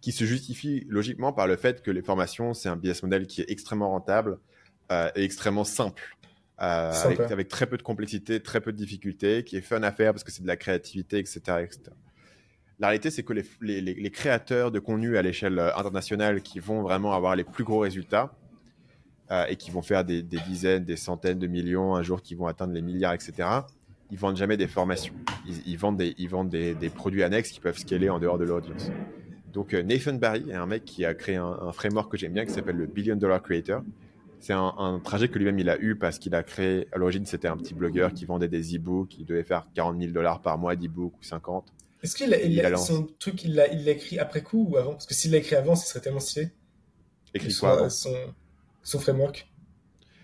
qui 0.00 0.12
se 0.12 0.24
justifie 0.24 0.86
logiquement 0.88 1.32
par 1.32 1.46
le 1.46 1.56
fait 1.56 1.82
que 1.82 1.90
les 1.90 2.02
formations, 2.02 2.54
c'est 2.54 2.68
un 2.68 2.76
business 2.76 3.02
model 3.02 3.26
qui 3.26 3.42
est 3.42 3.50
extrêmement 3.50 3.90
rentable 3.90 4.38
euh, 4.92 5.10
et 5.14 5.24
extrêmement 5.24 5.64
simple. 5.64 6.16
Euh, 6.62 6.92
avec, 7.30 7.48
très 7.48 7.66
peu 7.66 7.78
de 7.78 7.82
complexité, 7.82 8.40
très 8.40 8.60
peu 8.60 8.72
de 8.72 8.76
difficultés, 8.76 9.44
qui 9.44 9.56
est 9.56 9.62
fun 9.62 9.82
à 9.82 9.92
faire 9.92 10.12
parce 10.12 10.24
que 10.24 10.30
c'est 10.30 10.42
de 10.42 10.46
la 10.46 10.56
créativité, 10.56 11.18
etc. 11.18 11.40
etc. 11.62 11.82
La 12.78 12.88
réalité, 12.88 13.10
c'est 13.10 13.22
que 13.22 13.32
les, 13.32 13.44
les, 13.60 13.80
les, 13.80 14.10
créateurs 14.10 14.70
de 14.70 14.78
contenu 14.78 15.16
à 15.16 15.22
l'échelle 15.22 15.58
internationale 15.58 16.42
qui 16.42 16.60
vont 16.60 16.82
vraiment 16.82 17.14
avoir 17.14 17.36
les 17.36 17.44
plus 17.44 17.64
gros 17.64 17.78
résultats, 17.78 18.34
euh, 19.32 19.46
et 19.48 19.54
qui 19.54 19.70
vont 19.70 19.82
faire 19.82 20.04
des, 20.04 20.22
dizaines, 20.22 20.84
des 20.84 20.96
centaines 20.96 21.38
de 21.38 21.46
millions, 21.46 21.94
un 21.94 22.02
jour 22.02 22.20
qui 22.20 22.34
vont 22.34 22.48
atteindre 22.48 22.72
les 22.72 22.82
milliards, 22.82 23.14
etc., 23.14 23.48
ils 24.10 24.18
vendent 24.18 24.36
jamais 24.36 24.56
des 24.56 24.66
formations. 24.66 25.14
Ils, 25.66 25.78
vendent, 25.78 25.98
des, 25.98 26.16
ils 26.18 26.28
vendent 26.28 26.48
des, 26.48 26.90
produits 26.92 27.22
annexes 27.22 27.52
qui 27.52 27.60
peuvent 27.60 27.78
scaler 27.78 28.08
en 28.08 28.18
dehors 28.18 28.38
de 28.38 28.44
l'audience. 28.44 28.90
Donc 29.52 29.74
euh, 29.74 29.82
Nathan 29.82 30.14
Barry 30.14 30.50
est 30.50 30.54
un 30.54 30.66
mec 30.66 30.84
qui 30.84 31.04
a 31.04 31.14
créé 31.14 31.36
un, 31.36 31.72
framework 31.72 32.10
que 32.10 32.16
j'aime 32.16 32.32
bien 32.32 32.44
qui 32.44 32.52
s'appelle 32.52 32.76
le 32.76 32.86
Billion 32.86 33.16
Dollar 33.16 33.42
Creator. 33.42 33.82
C'est 34.38 34.54
un, 34.54 35.00
trajet 35.04 35.28
que 35.28 35.38
lui-même 35.38 35.58
il 35.58 35.68
a 35.68 35.78
eu 35.78 35.96
parce 35.96 36.18
qu'il 36.18 36.34
a 36.34 36.42
créé, 36.42 36.88
à 36.92 36.98
l'origine 36.98 37.26
c'était 37.26 37.48
un 37.48 37.58
petit 37.58 37.74
blogueur 37.74 38.14
qui 38.14 38.24
vendait 38.24 38.48
des 38.48 38.74
e-books, 38.74 39.08
qui 39.08 39.24
devait 39.24 39.42
faire 39.42 39.66
40 39.74 40.00
000 40.00 40.12
dollars 40.12 40.40
par 40.40 40.56
mois 40.56 40.76
d'e-books 40.76 41.12
ou 41.12 41.22
50. 41.22 41.72
Est-ce 42.02 42.16
qu'il 42.16 42.32
a, 42.32 42.42
il 42.42 42.58
a, 42.60 42.76
son 42.78 43.06
truc, 43.18 43.44
il 43.44 43.54
l'a 43.54 43.68
écrit 43.68 44.18
après 44.18 44.42
coup 44.42 44.66
ou 44.70 44.76
avant? 44.78 44.92
Parce 44.92 45.04
que 45.04 45.12
s'il 45.12 45.32
l'a 45.32 45.38
écrit 45.38 45.56
avant, 45.56 45.76
ce 45.76 45.86
serait 45.86 46.00
tellement 46.00 46.20
stylé. 46.20 46.48
Écrit 47.34 47.54
quoi 47.54 47.90
son, 47.90 48.14
son, 48.82 48.98
framework. 48.98 49.46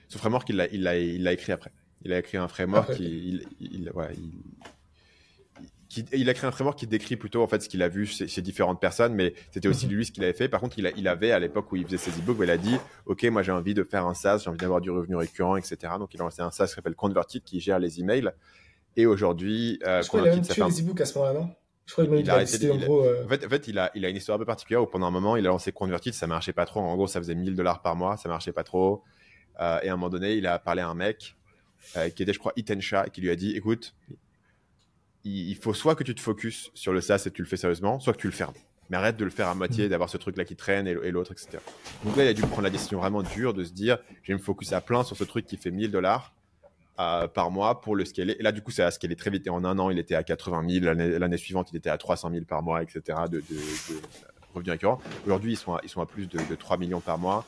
Son 0.09 0.19
framework, 0.19 0.49
il 0.49 0.57
l'a 0.57 0.67
il 0.73 0.87
a, 0.87 0.99
il 0.99 1.29
a 1.29 1.33
écrit 1.33 1.53
après. 1.53 1.73
Il 2.03 2.13
a 2.13 2.19
écrit 2.19 2.39
un 2.39 2.49
framework 2.49 2.95
qui, 2.95 3.05
il, 3.05 3.47
il, 3.61 3.93
il, 5.97 6.07
il 6.13 6.31
a 6.31 6.35
créé 6.35 6.49
un 6.49 6.53
framework 6.53 6.79
qui 6.79 6.87
décrit 6.87 7.17
plutôt 7.17 7.43
en 7.43 7.47
fait 7.47 7.63
ce 7.63 7.69
qu'il 7.69 7.83
a 7.83 7.89
vu 7.89 8.07
chez, 8.07 8.43
différentes 8.43 8.81
personnes, 8.81 9.15
mais 9.15 9.35
c'était 9.51 9.69
aussi 9.69 9.87
mhm. 9.87 9.93
lui 9.93 10.07
ce 10.07 10.13
qu'il 10.13 10.25
avait 10.25 10.33
fait. 10.33 10.49
Par 10.49 10.61
contre, 10.61 10.79
il, 10.79 10.93
il 10.97 11.09
avait 11.09 11.33
à 11.33 11.39
l'époque 11.39 11.71
où 11.73 11.77
il 11.77 11.85
faisait 11.85 11.99
ses 11.99 12.11
e-books, 12.11 12.39
il 12.43 12.51
a 12.51 12.57
dit 12.57 12.77
Ok, 13.07 13.25
moi 13.25 13.43
j'ai 13.43 13.53
envie 13.53 13.75
de 13.75 13.85
faire 13.85 14.07
un 14.07 14.15
SaaS, 14.15 14.43
j'ai 14.45 14.51
envie 14.51 14.59
d'avoir 14.59 14.81
du 14.81 14.91
revenu 14.91 15.17
récurrent, 15.17 15.57
etc. 15.57 15.95
Donc 15.99 16.15
il 16.15 16.21
a 16.21 16.25
lancé 16.25 16.43
un 16.43 16.51
SaaS 16.51 16.67
qui 16.67 16.75
s'appelle 16.75 16.95
Converted 16.95 17.43
qui 17.43 17.61
gère 17.61 17.79
les 17.79 18.01
emails. 18.01 18.31
Et 18.97 19.07
aujourd'hui, 19.07 19.79
euh, 19.87 20.03
je 20.03 20.09
crois 20.09 20.21
qu'il 20.23 20.31
a 20.31 20.35
même 20.35 20.43
tué 20.43 20.63
les 20.65 20.81
e-books 20.81 21.01
à 21.01 21.05
ce 21.05 21.19
moment-là, 21.19 21.41
non? 21.41 21.51
Je 21.87 21.93
crois 21.93 22.07
qu'il 22.07 22.31
a, 22.31 22.35
arrêté, 22.35 22.71
en 22.71 22.77
gros. 22.77 23.05
Euh, 23.05 23.25
En, 23.25 23.29
fait, 23.29 23.47
en 23.47 23.49
fait, 23.49 23.69
il 23.69 23.79
a, 23.79 23.93
il 23.95 24.05
a 24.05 24.09
une 24.09 24.17
histoire 24.17 24.37
un 24.37 24.39
peu 24.41 24.45
particulière 24.45 24.83
où 24.83 24.87
pendant 24.87 25.07
un 25.07 25.13
moment, 25.13 25.37
il 25.37 25.47
a 25.47 25.51
lancé 25.51 25.71
Converted, 25.71 26.13
ça 26.15 26.27
marchait 26.27 26.53
pas 26.53 26.67
trop. 26.67 26.81
En 26.81 26.97
gros, 26.97 27.07
ça 27.07 27.21
faisait 27.21 27.37
1000 27.37 27.55
dollars 27.55 27.81
par 27.81 27.95
mois, 27.95 28.17
ça 28.17 28.29
marchait 28.29 28.53
pas 28.53 28.65
trop. 28.65 29.05
Euh, 29.61 29.79
et 29.83 29.89
à 29.89 29.93
un 29.93 29.97
moment 29.97 30.11
donné, 30.11 30.35
il 30.35 30.47
a 30.49 30.59
parlé 30.59 30.83
à 30.83 30.89
un 30.89 30.95
mec 30.95 31.37
euh, 31.97 32.11
qui 32.11 32.25
était, 32.25 32.33
je 32.33 32.41
crois, 32.41 32.53
Itensha, 32.57 33.09
qui 33.09 33.21
lui 33.21 33.31
a 33.31 33.37
dit 33.37 33.53
Écoute, 33.57 33.95
il 35.27 35.57
faut 35.57 35.75
soit 35.75 35.95
que 35.95 36.05
tu 36.05 36.15
te 36.15 36.21
focuses 36.21 36.71
sur 36.75 36.93
le 36.93 37.01
SaaS 37.01 37.25
et 37.27 37.31
tu 37.31 37.43
le 37.43 37.49
fais 37.49 37.57
sérieusement, 37.57 37.99
soit 37.99 38.13
que 38.13 38.19
tu 38.19 38.29
le 38.29 38.33
fermes. 38.33 38.55
Mais 38.91 38.97
arrête 38.97 39.17
de 39.17 39.25
le 39.25 39.31
faire 39.31 39.49
à 39.49 39.55
moitié, 39.55 39.87
mm. 39.87 39.89
d'avoir 39.89 40.09
ce 40.09 40.17
truc-là 40.17 40.45
qui 40.45 40.55
traîne 40.55 40.87
et, 40.87 41.11
l'autre, 41.11 41.33
etc. 41.33 41.59
Donc 42.05 42.17
là, 42.17 42.25
il 42.25 42.29
a 42.29 42.35
dû 42.35 42.43
prendre 42.43 42.63
la 42.63 42.71
décision 42.71 42.99
vraiment 42.99 43.23
dure 43.23 43.53
de 43.53 43.65
se 43.65 43.73
dire, 43.73 43.99
je 44.23 44.33
vais 44.33 44.39
me 44.39 44.43
focus 44.43 44.73
à 44.73 44.81
plein 44.81 45.03
sur 45.03 45.17
ce 45.17 45.25
truc 45.25 45.47
qui 45.47 45.57
fait 45.57 45.71
1000 45.71 45.91
dollars 45.91 46.35
euh, 47.01 47.27
par 47.27 47.51
mois 47.51 47.81
pour 47.81 47.97
le 47.97 48.05
scaler. 48.05 48.37
Et 48.39 48.43
là, 48.43 48.53
du 48.53 48.63
coup, 48.63 48.71
ça 48.71 48.87
a 48.87 48.91
scalé 48.91 49.17
très 49.17 49.31
vite. 49.31 49.47
Et 49.47 49.51
en 49.51 49.65
un 49.65 49.79
an, 49.79 49.91
il 49.91 49.99
était 49.99 50.15
à 50.15 50.23
80 50.23 50.69
000. 50.69 50.95
L'année 50.95 51.37
suivante, 51.37 51.71
il 51.73 51.77
était 51.77 51.91
à 51.91 51.99
300 51.99 52.31
000 52.31 52.45
par 52.45 52.63
mois, 52.63 52.83
etc. 52.83 53.01
de, 53.29 53.41
de, 53.41 53.45
revenus 54.55 54.73
récurrents. 54.73 55.01
Aujourd'hui, 55.25 55.53
ils 55.53 55.57
sont, 55.57 55.75
à, 55.75 55.81
ils 55.83 55.89
sont 55.89 56.01
à 56.01 56.07
plus 56.07 56.29
de, 56.29 56.55
3 56.55 56.79
millions 56.79 57.01
par 57.01 57.19
mois. 57.19 57.45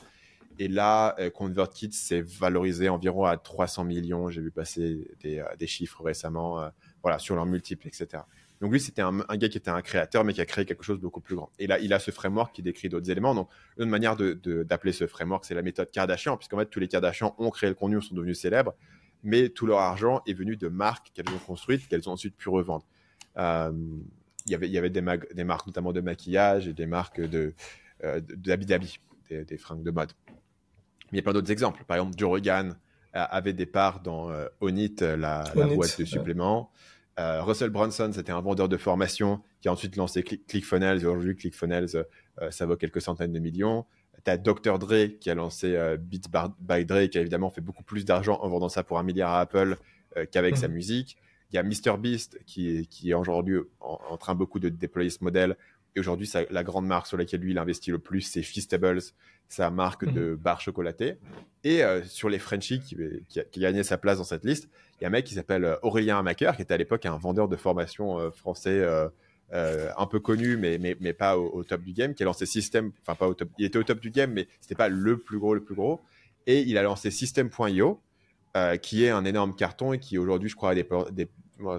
Et 0.61 0.67
là, 0.67 1.15
euh, 1.19 1.29
ConvertKit 1.29 1.93
s'est 1.93 2.21
valorisé 2.21 2.89
environ 2.89 3.23
à 3.23 3.37
300 3.37 3.85
millions. 3.85 4.29
J'ai 4.29 4.41
vu 4.41 4.51
passer 4.51 5.07
des, 5.21 5.39
euh, 5.39 5.45
des 5.57 5.67
chiffres 5.67 6.03
récemment. 6.03 6.69
Voilà, 7.01 7.19
sur 7.19 7.35
leurs 7.35 7.45
multiples, 7.45 7.87
etc. 7.87 8.23
Donc 8.61 8.73
lui, 8.73 8.79
c'était 8.79 9.01
un, 9.01 9.13
gars 9.17 9.47
qui 9.47 9.57
était 9.57 9.69
un 9.69 9.81
créateur, 9.81 10.25
mais 10.25 10.33
qui 10.33 10.41
a 10.41 10.45
créé 10.45 10.65
quelque 10.65 10.83
chose 10.83 10.97
de 10.97 11.01
beaucoup 11.01 11.21
plus 11.21 11.35
grand. 11.35 11.49
Et 11.59 11.67
là, 11.67 11.79
il 11.79 11.93
a 11.93 11.99
ce 11.99 12.11
framework 12.11 12.53
qui 12.53 12.61
décrit 12.61 12.89
d'autres 12.89 13.09
éléments. 13.09 13.33
Donc, 13.33 13.49
une 13.77 13.89
manière 13.89 14.17
d'appeler 14.17 14.91
ce 14.91 15.07
framework, 15.07 15.45
c'est 15.45 15.55
la 15.55 15.61
méthode 15.61 15.89
Kardashian, 15.91 16.35
puisqu'en 16.35 16.57
fait, 16.57 16.65
tous 16.65 16.79
les 16.79 16.89
Kardashians 16.89 17.35
ont 17.37 17.51
créé 17.51 17.69
le 17.69 17.75
contenu, 17.75 18.01
sont 18.01 18.15
devenus 18.15 18.39
célèbres, 18.39 18.75
mais 19.23 19.49
tout 19.49 19.65
leur 19.65 19.79
argent 19.79 20.21
est 20.27 20.33
venu 20.33 20.57
de 20.57 20.67
marques 20.67 21.11
qu'elles 21.13 21.29
ont 21.33 21.39
construites, 21.39 21.87
qu'elles 21.87 22.09
ont 22.09 22.13
ensuite 22.13 22.35
pu 22.35 22.49
revendre. 22.49 22.85
Euh, 23.37 23.71
il 24.45 24.51
y 24.51 24.77
avait 24.77 24.89
des, 24.89 25.01
marques 25.01 25.67
notamment 25.67 25.93
de 25.93 26.01
maquillage 26.01 26.67
et 26.67 26.73
des 26.73 26.87
marques 26.87 27.21
de 27.21 27.53
euh, 28.03 28.19
d'habits 28.19 28.65
des, 28.65 29.45
des, 29.45 29.57
fringues 29.57 29.83
de 29.83 29.91
mode. 29.91 30.11
Mais 31.11 31.13
il 31.13 31.15
y 31.17 31.19
a 31.19 31.23
plein 31.23 31.33
d'autres 31.33 31.51
exemples. 31.51 31.83
Par 31.85 31.97
exemple, 31.97 32.17
Joe 32.17 32.29
Rogan 32.29 32.77
avait 33.13 33.53
des 33.53 33.65
parts 33.65 34.01
dans 34.01 34.29
euh, 34.29 34.47
Onit, 34.61 34.95
la, 35.01 35.43
boîte 35.53 35.99
de 35.99 36.05
suppléments. 36.05 36.71
Euh, 37.19 37.41
Russell 37.43 37.69
Brunson, 37.69 38.11
c'était 38.13 38.31
un 38.31 38.41
vendeur 38.41 38.69
de 38.69 38.77
formation 38.77 39.41
qui 39.61 39.67
a 39.67 39.71
ensuite 39.71 39.95
lancé 39.95 40.23
ClickFunnels. 40.23 41.05
Aujourd'hui, 41.05 41.35
ClickFunnels, 41.35 42.05
euh, 42.41 42.51
ça 42.51 42.65
vaut 42.65 42.77
quelques 42.77 43.01
centaines 43.01 43.33
de 43.33 43.39
millions. 43.39 43.85
Tu 44.23 44.31
as 44.31 44.37
Dr. 44.37 44.79
Dre 44.79 45.17
qui 45.19 45.29
a 45.29 45.35
lancé 45.35 45.77
Beats 45.97 46.29
by 46.59 46.85
Dre, 46.85 47.07
qui 47.07 47.17
a 47.17 47.21
évidemment 47.21 47.49
fait 47.49 47.61
beaucoup 47.61 47.83
plus 47.83 48.05
d'argent 48.05 48.37
en 48.41 48.49
vendant 48.49 48.69
ça 48.69 48.83
pour 48.83 48.99
un 48.99 49.03
milliard 49.03 49.31
à 49.31 49.41
Apple 49.41 49.77
qu'avec 50.31 50.57
sa 50.57 50.67
mhm. 50.67 50.73
musique. 50.73 51.17
Il 51.51 51.55
y 51.55 51.57
a 51.59 51.63
MrBeast 51.63 52.39
qui, 52.45 52.87
qui 52.87 53.11
est 53.11 53.13
aujourd'hui 53.13 53.57
en, 53.79 54.17
train 54.17 54.35
beaucoup 54.35 54.59
de 54.59 54.69
déployer 54.69 55.09
ce 55.09 55.23
modèle. 55.23 55.55
Et 55.95 55.99
aujourd'hui, 55.99 56.31
la 56.49 56.63
grande 56.63 56.85
marque 56.85 57.07
sur 57.07 57.17
laquelle 57.17 57.41
lui 57.41 57.51
il 57.51 57.57
investit 57.57 57.91
le 57.91 57.99
plus, 57.99 58.21
c'est 58.21 58.43
Feastables, 58.43 59.01
sa 59.49 59.71
marque 59.71 60.05
de 60.05 60.31
mhm. 60.31 60.35
barres 60.35 60.61
chocolatées. 60.61 61.17
Et 61.63 61.83
euh, 61.83 62.03
sur 62.03 62.29
les 62.29 62.39
Frenchies 62.39 62.79
qui, 62.79 62.95
qui, 63.27 63.59
gagné 63.59 63.83
sa 63.83 63.97
place 63.97 64.19
dans 64.19 64.23
cette 64.23 64.45
liste, 64.45 64.69
il 64.99 65.03
y 65.03 65.05
a 65.05 65.07
un 65.07 65.11
mec 65.11 65.25
qui 65.25 65.33
s'appelle 65.33 65.65
euh, 65.65 65.75
Aurélien 65.81 66.19
Amaker, 66.19 66.55
qui 66.55 66.61
était 66.61 66.73
à 66.73 66.77
l'époque 66.77 67.05
un 67.05 67.17
vendeur 67.17 67.49
de 67.49 67.55
formation 67.55 68.19
euh, 68.19 68.29
français 68.31 68.85
un 69.51 70.05
peu 70.05 70.19
connu, 70.19 70.57
mais, 70.57 70.77
mais, 70.77 70.95
mais 70.99 71.11
pas 71.11 71.35
au, 71.35 71.63
top 71.63 71.81
du 71.81 71.93
game, 71.93 72.13
qui 72.13 72.21
a 72.21 72.25
lancé 72.27 72.45
System, 72.45 72.91
enfin 73.01 73.15
pas 73.15 73.27
au 73.27 73.33
top, 73.33 73.49
il 73.57 73.65
était 73.65 73.79
au 73.79 73.83
top 73.83 73.99
du 73.99 74.11
game, 74.11 74.31
mais 74.31 74.47
c'était 74.61 74.75
pas 74.75 74.89
le 74.89 75.17
plus 75.17 75.39
gros, 75.39 75.55
le 75.55 75.63
plus 75.63 75.73
gros. 75.73 76.01
Et 76.45 76.61
il 76.61 76.77
a 76.77 76.83
lancé 76.83 77.09
System.io, 77.09 77.99
qui 78.83 79.03
est 79.03 79.09
un 79.09 79.25
énorme 79.25 79.55
carton 79.55 79.93
et 79.93 79.99
qui 79.99 80.19
aujourd'hui, 80.19 80.49
je 80.49 80.55
crois, 80.55 80.71
a 80.71 80.75
des, 80.75 80.87
des, 81.11 81.27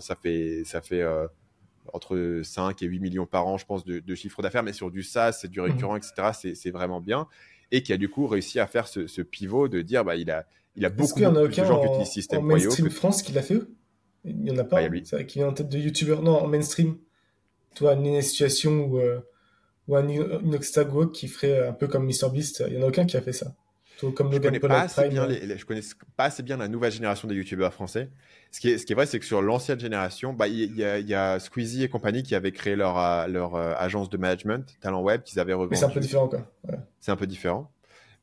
ça 0.00 0.16
fait, 0.16 0.62
ça 0.64 0.80
fait 0.80 1.04
entre 1.92 2.40
5 2.44 2.82
et 2.82 2.86
8 2.86 3.00
millions 3.00 3.26
par 3.26 3.46
an, 3.46 3.58
je 3.58 3.66
pense, 3.66 3.84
de, 3.84 4.00
de 4.00 4.14
chiffre 4.14 4.42
d'affaires, 4.42 4.62
mais 4.62 4.72
sur 4.72 4.90
du 4.90 5.02
SaaS, 5.02 5.32
c'est 5.32 5.50
du 5.50 5.60
récurrent, 5.60 5.94
mhm. 5.94 6.00
etc. 6.14 6.54
C'est 6.54 6.70
vraiment 6.70 7.00
bien 7.00 7.26
et 7.72 7.82
qui 7.82 7.92
a 7.92 7.96
du 7.96 8.08
coup 8.08 8.26
réussi 8.26 8.60
à 8.60 8.66
faire 8.66 8.88
ce, 8.88 9.22
pivot 9.22 9.68
de 9.68 9.82
dire 9.82 10.04
bah, 10.04 10.16
il 10.16 10.30
a, 10.30 10.46
il 10.76 10.84
a 10.84 10.90
beaucoup, 10.90 11.20
de 11.20 11.50
gens 11.50 11.80
qui 11.80 11.86
utilisent 11.86 12.08
System.io. 12.08 12.42
En 12.42 12.46
mainstream 12.46 12.90
France 12.90 13.22
qui 13.22 13.32
l'a 13.32 13.42
fait 13.42 13.60
Il 14.24 14.40
n'y 14.40 14.50
en 14.50 14.58
a 14.58 14.64
pas. 14.64 14.86
lui. 14.88 15.02
qui 15.02 15.38
vient 15.38 15.48
en 15.48 15.52
tête 15.52 15.68
de 15.68 15.78
YouTuber. 15.78 16.16
Non, 16.22 16.38
en 16.38 16.46
mainstream. 16.46 16.96
Toi, 17.74 17.94
une 17.94 18.20
situation 18.22 18.84
où, 18.86 18.98
euh, 18.98 19.20
ou 19.86 19.96
un 19.96 20.08
Inoxtag 20.08 21.12
qui 21.12 21.28
ferait 21.28 21.68
un 21.68 21.72
peu 21.72 21.86
comme 21.86 22.04
MrBeast, 22.04 22.64
il 22.66 22.76
n'y 22.76 22.82
en 22.82 22.86
a 22.86 22.88
aucun 22.88 23.06
qui 23.06 23.16
a 23.16 23.20
fait 23.20 23.32
ça 23.32 23.54
je 24.00 24.38
connais 24.38 24.60
pas 24.60 24.80
assez 24.80 25.08
bien 25.08 25.28
je 25.28 25.64
connais 25.64 25.80
pas 26.16 26.24
assez 26.24 26.42
bien 26.42 26.56
la 26.56 26.68
nouvelle 26.68 26.92
génération 26.92 27.28
des 27.28 27.34
youtubeurs 27.34 27.72
français. 27.72 28.10
Ce 28.50 28.58
qui 28.58 28.70
est, 28.70 28.78
ce 28.78 28.86
qui 28.86 28.92
est 28.92 28.96
vrai, 28.96 29.06
c'est 29.06 29.20
que 29.20 29.24
sur 29.24 29.42
l'ancienne 29.42 29.78
génération, 29.78 30.32
bah, 30.32 30.48
il 30.48 30.74
y, 30.74 30.80
y, 30.80 31.14
a 31.14 31.38
Squeezie 31.38 31.84
et 31.84 31.88
compagnie 31.88 32.22
qui 32.22 32.34
avaient 32.34 32.50
créé 32.50 32.74
leur, 32.74 32.98
euh, 32.98 33.26
leur 33.28 33.54
euh, 33.54 33.74
agence 33.76 34.10
de 34.10 34.16
management, 34.16 34.76
talent 34.80 35.02
web, 35.02 35.22
qu'ils 35.22 35.38
avaient 35.38 35.52
revendu. 35.52 35.70
Mais 35.70 35.76
c'est 35.76 35.84
un 35.84 35.90
peu 35.90 36.00
différent, 36.00 36.28
quoi. 36.28 36.46
C'est 36.98 37.12
un 37.12 37.16
peu 37.16 37.28
différent. 37.28 37.70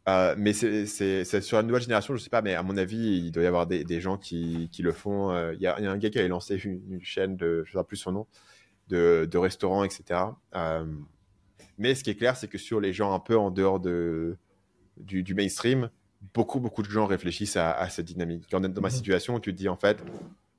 Euh, 0.09 0.35
mais 0.37 0.53
c'est 0.53 1.41
sur 1.41 1.57
la 1.57 1.63
nouvelle 1.63 1.81
génération, 1.81 2.15
je 2.15 2.21
sais 2.21 2.29
pas, 2.29 2.41
mais 2.41 2.55
à 2.55 2.63
mon 2.63 2.77
avis, 2.77 3.19
il 3.25 3.31
doit 3.31 3.43
y 3.43 3.47
avoir 3.47 3.67
des, 3.67 3.83
des 3.83 4.01
gens 4.01 4.17
qui, 4.17 4.69
qui, 4.71 4.81
le 4.81 4.91
font. 4.91 5.31
Il 5.51 5.61
y, 5.61 5.67
a, 5.67 5.79
y, 5.79 5.85
a 5.85 5.91
un 5.91 5.97
gars 5.97 6.09
qui 6.09 6.19
avait 6.19 6.27
lancé 6.27 6.57
une, 6.57 6.99
chaîne 7.01 7.37
de, 7.37 7.63
je 7.65 7.77
sais 7.77 7.83
plus 7.85 7.97
son 7.97 8.11
nom, 8.11 8.27
de, 8.89 9.27
de 9.29 9.37
restaurants, 9.37 9.83
etc. 9.83 10.21
mais 11.77 11.95
ce 11.95 12.03
qui 12.03 12.09
est 12.09 12.15
clair, 12.15 12.35
c'est 12.35 12.47
que 12.47 12.57
sur 12.57 12.81
les 12.81 12.91
gens 12.91 13.13
un 13.13 13.19
peu 13.19 13.37
en 13.37 13.51
dehors 13.51 13.79
de, 13.79 14.37
du, 14.99 15.33
mainstream, 15.33 15.89
beaucoup, 16.33 16.59
beaucoup 16.59 16.83
de 16.83 16.89
gens 16.89 17.05
réfléchissent 17.05 17.57
à, 17.57 17.89
cette 17.89 18.05
dynamique. 18.05 18.45
Quand 18.49 18.61
on 18.61 18.63
est 18.63 18.69
dans 18.69 18.81
ma 18.81 18.89
mhm. 18.89 18.95
situation, 18.95 19.39
tu 19.39 19.53
te 19.53 19.57
dis 19.57 19.69
en 19.69 19.77
fait, 19.77 20.03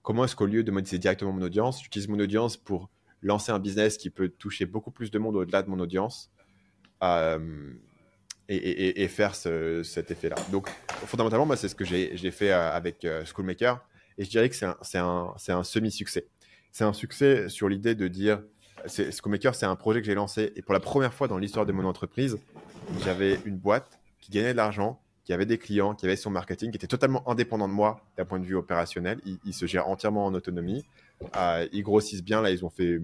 comment 0.03 0.25
est-ce 0.25 0.37
qu'au 0.37 0.47
lieu 0.47 0.63
de 0.63 0.71
monétiser 0.71 0.99
directement 0.99 1.33
mon 1.33 1.43
audience, 1.43 1.83
j'utilise 1.83 2.09
mon 2.09 2.19
audience 2.19 2.57
pour 2.57 2.89
lancer 3.23 3.53
un 3.53 3.59
business 3.59 3.97
qui 3.99 4.11
peut 4.11 4.29
toucher 4.29 4.67
beaucoup 4.67 4.91
plus 4.91 5.11
de 5.11 5.19
monde 5.19 5.37
au-delà 5.37 5.63
de 5.63 5.69
mon 5.69 5.79
audience 5.81 6.31
euh, 7.03 7.73
et, 8.49 9.09
faire 9.09 9.35
cet 9.35 10.11
effet-là. 10.11 10.37
Donc, 10.51 10.71
fondamentalement, 11.05 11.45
moi, 11.45 11.57
c'est 11.57 11.69
ce 11.69 11.75
que 11.75 11.85
j'ai 11.85 12.31
fait 12.31 12.51
euh, 12.51 12.71
avec 12.71 13.05
euh, 13.05 13.25
Schoolmaker 13.25 13.85
et 14.17 14.25
je 14.25 14.31
dirais 14.31 14.49
que 14.49 14.57
c'est 14.57 14.99
un, 14.99 15.35
un 15.49 15.65
semi-succès. 15.65 16.27
C'est 16.73 16.85
un 16.85 16.93
succès 16.93 17.49
sur 17.49 17.69
l'idée 17.69 17.95
de 17.95 18.09
dire, 18.09 18.43
Schoolmaker, 18.87 19.55
c'est 19.55 19.67
un 19.67 19.77
projet 19.77 20.01
que 20.01 20.07
j'ai 20.07 20.15
lancé 20.15 20.53
et 20.57 20.63
pour 20.63 20.73
la 20.73 20.81
première 20.81 21.13
fois 21.13 21.29
dans 21.29 21.39
l'histoire 21.39 21.67
de 21.67 21.73
mon 21.73 21.85
entreprise, 21.85 22.39
j'avais 23.05 23.39
une 23.45 23.59
boîte 23.59 23.99
qui 24.21 24.31
gagnait 24.31 24.53
de 24.53 24.57
l'argent, 24.57 25.01
qui 25.25 25.33
avait 25.33 25.47
des 25.47 25.59
clients, 25.59 25.95
qui 25.95 26.07
avait 26.07 26.17
son 26.17 26.31
marketing, 26.31 26.71
qui 26.71 26.77
était 26.77 26.87
totalement 26.87 27.29
indépendant 27.29 27.69
de 27.69 27.73
moi 27.75 28.01
d'un 28.17 28.25
point 28.25 28.39
de 28.41 28.47
vue 28.47 28.55
opérationnel. 28.55 29.21
Ils, 29.45 29.53
se 29.53 29.67
gèrent 29.67 29.89
entièrement 29.89 30.25
en 30.25 30.33
autonomie. 30.33 30.85
Euh, 31.37 31.69
ils 31.73 31.83
grossissent 31.83 32.23
bien. 32.23 32.41
Là, 32.41 32.51
ils 32.51 32.65
ont 32.65 32.71
fait 32.71 33.01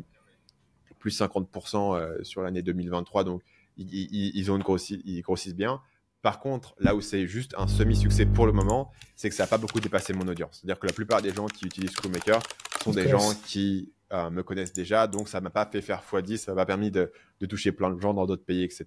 plus 0.98 1.20
50% 1.20 1.96
euh, 1.96 2.24
sur 2.24 2.40
l'année 2.40 2.62
2023. 2.62 3.24
Donc, 3.24 3.42
ils, 3.77 4.50
ont 4.50 4.59
grossi, 4.59 5.03
ils 5.05 5.20
grossissent 5.20 5.55
bien. 5.55 5.83
Par 6.22 6.40
contre, 6.40 6.74
là 6.79 6.94
où 6.94 7.03
c'est 7.03 7.27
juste 7.27 7.55
un 7.59 7.66
semi-succès 7.66 8.24
pour 8.24 8.46
le 8.46 8.53
moment, 8.53 8.90
c'est 9.16 9.29
que 9.29 9.35
ça 9.35 9.42
n'a 9.42 9.46
pas 9.46 9.59
beaucoup 9.59 9.81
dépassé 9.81 10.14
mon 10.14 10.27
audience. 10.27 10.61
C'est-à-dire 10.62 10.81
que 10.81 10.87
la 10.87 10.94
plupart 10.94 11.20
des 11.20 11.35
gens 11.35 11.44
qui 11.44 11.66
utilisent 11.66 11.92
Schoolmaker 11.92 12.40
sont 12.83 12.92
des 12.92 13.07
gens 13.07 13.35
qui 13.44 13.92
euh, 14.14 14.31
me 14.31 14.42
connaissent 14.42 14.72
déjà. 14.72 15.07
Donc, 15.07 15.29
ça 15.29 15.42
m'a 15.42 15.50
pas 15.50 15.66
fait 15.66 15.83
faire 15.83 16.03
x10. 16.11 16.38
Ça 16.38 16.53
m'a 16.53 16.62
pas 16.62 16.66
permis 16.66 16.90
de, 16.90 17.12
toucher 17.46 17.72
plein 17.72 17.90
de 17.90 18.00
gens 18.00 18.14
dans 18.14 18.24
d'autres 18.24 18.46
pays, 18.46 18.62
etc. 18.62 18.87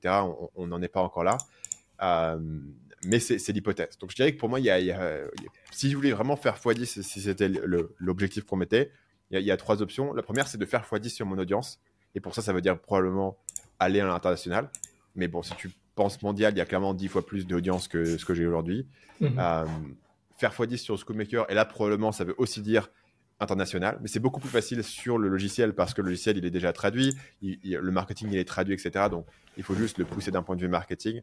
On 0.56 0.66
n'en 0.66 0.82
est 0.82 0.88
pas 0.88 1.02
encore 1.02 1.24
là. 1.24 1.38
Euh, 2.02 2.40
mais 3.06 3.20
c'est 3.20 3.50
l'hypothèse. 3.50 3.98
Donc 4.00 4.12
je 4.12 4.16
dirais 4.16 4.34
que 4.34 4.40
pour 4.40 4.50
moi, 4.50 4.60
il 4.60 4.66
y 4.66 4.72
a, 4.72 5.20
si 5.72 5.90
je 5.92 5.96
voulais 5.96 6.12
vraiment 6.12 6.36
faire 6.36 6.58
x10, 6.58 7.04
si 7.04 7.22
c'était 7.22 7.50
l'objectif 8.00 8.44
qu'on 8.44 8.58
mettait, 8.58 8.92
il 9.32 9.40
y, 9.42 9.52
a, 9.52 9.58
trois 9.58 9.82
options. 9.82 10.14
La 10.14 10.24
première, 10.24 10.48
c'est 10.48 10.58
de 10.58 10.66
faire 10.66 10.84
x10 10.84 11.10
sur 11.10 11.26
mon 11.26 11.38
audience. 11.38 11.80
Et 12.16 12.20
pour 12.20 12.34
ça, 12.34 12.42
ça 12.42 12.54
veut 12.54 12.62
dire 12.62 12.80
probablement 12.80 13.38
aller 13.80 14.00
à 14.00 14.06
l'international. 14.06 14.70
Mais 15.16 15.28
bon, 15.28 15.44
si 15.44 15.54
tu 15.56 15.70
penses 15.96 16.22
mondial, 16.22 16.54
il 16.54 16.58
y 16.58 16.62
a 16.62 16.66
clairement 16.66 16.94
10 16.94 17.08
fois 17.10 17.26
plus 17.26 17.46
d'audience 17.46 17.88
que 17.88 18.18
ce 18.18 18.26
que 18.26 18.34
j'ai 18.34 18.46
aujourd'hui. 18.46 18.88
Mhm. 19.20 19.36
Euh, 19.38 19.66
faire 20.38 20.54
x10 20.54 20.78
sur 20.78 20.98
Schoolmaker, 20.98 21.46
et 21.50 21.54
là, 21.54 21.66
probablement, 21.66 22.12
ça 22.12 22.24
veut 22.24 22.36
aussi 22.38 22.62
dire 22.62 22.90
international, 23.40 24.00
mais 24.02 24.08
c'est 24.08 24.20
beaucoup 24.20 24.40
plus 24.40 24.50
facile 24.50 24.84
sur 24.84 25.18
le 25.18 25.28
logiciel 25.28 25.74
parce 25.74 25.94
que 25.94 26.02
le 26.02 26.10
logiciel, 26.10 26.38
il 26.38 26.46
est 26.46 26.52
déjà 26.52 26.74
traduit, 26.74 27.16
le 27.42 27.92
marketing, 27.92 28.30
il 28.32 28.38
est 28.38 28.46
traduit, 28.46 28.74
etc. 28.74 29.06
Donc, 29.12 29.28
il 29.58 29.64
faut 29.64 29.76
juste 29.76 29.98
le 29.98 30.06
pousser 30.06 30.32
d'un 30.32 30.42
point 30.42 30.56
de 30.56 30.62
vue 30.62 30.68
marketing. 30.68 31.22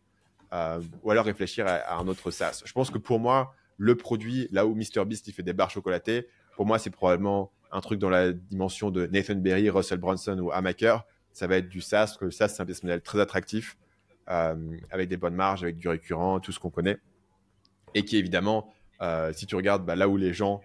Euh, 0.52 0.80
ou 1.02 1.10
alors 1.10 1.24
réfléchir 1.24 1.66
à, 1.66 1.98
un 1.98 2.06
autre 2.08 2.30
SaaS. 2.30 2.62
Je 2.64 2.72
pense 2.72 2.90
que 2.90 2.98
pour 2.98 3.18
moi, 3.18 3.54
le 3.76 3.96
produit, 3.96 4.48
là 4.52 4.66
où 4.66 4.74
MrBeast 4.74 5.26
il 5.26 5.32
fait 5.32 5.42
des 5.42 5.52
barres 5.52 5.70
chocolatées, 5.70 6.28
pour 6.56 6.66
moi, 6.66 6.78
c'est 6.78 6.90
probablement 6.90 7.50
un 7.72 7.80
truc 7.80 7.98
dans 7.98 8.10
la 8.10 8.32
dimension 8.32 8.90
de 8.90 9.06
Nathan 9.06 9.34
Berry, 9.34 9.68
Russell 9.70 9.98
Brunson 9.98 10.38
ou 10.38 10.52
Amaker. 10.52 11.04
Ça 11.32 11.48
va 11.48 11.56
être 11.56 11.68
du 11.68 11.80
SaaS, 11.80 12.06
parce 12.06 12.18
que 12.18 12.24
le 12.26 12.30
SaaS, 12.30 12.48
c'est 12.48 12.62
un 12.62 12.64
business 12.64 12.84
model 12.84 13.00
très 13.00 13.20
attractif. 13.20 13.76
avec 14.26 15.08
des 15.08 15.16
bonnes 15.16 15.34
marges, 15.34 15.64
avec 15.64 15.78
du 15.78 15.88
récurrent, 15.88 16.40
tout 16.40 16.52
ce 16.52 16.60
qu'on 16.60 16.70
connaît. 16.70 16.98
Et 17.94 18.04
qui 18.04 18.16
évidemment, 18.16 18.72
si 19.32 19.46
tu 19.46 19.56
regardes 19.56 19.84
bah, 19.84 19.96
là 19.96 20.08
où 20.08 20.16
les 20.16 20.32
gens 20.32 20.60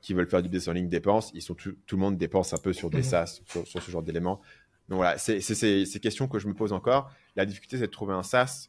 qui 0.00 0.14
veulent 0.14 0.28
faire 0.28 0.42
du 0.42 0.48
business 0.48 0.68
en 0.68 0.72
ligne 0.72 0.88
dépensent, 0.88 1.30
ils 1.34 1.42
sont 1.42 1.54
tout, 1.54 1.74
le 1.90 1.96
monde 1.96 2.16
dépense 2.16 2.52
un 2.52 2.58
peu 2.58 2.72
sur 2.72 2.90
des 2.90 2.98
mmh. 2.98 3.02
SaaS, 3.02 3.40
sur, 3.46 3.66
ce 3.66 3.90
genre 3.90 4.02
d'éléments. 4.02 4.40
Donc 4.88 4.96
voilà, 4.98 5.18
c'est 5.18 5.40
ces 5.40 6.00
questions 6.00 6.28
que 6.28 6.38
je 6.38 6.48
me 6.48 6.54
pose 6.54 6.72
encore. 6.72 7.10
La 7.36 7.46
difficulté, 7.46 7.76
c'est 7.78 7.86
de 7.86 7.92
trouver 7.92 8.14
un 8.14 8.22
SaaS 8.22 8.68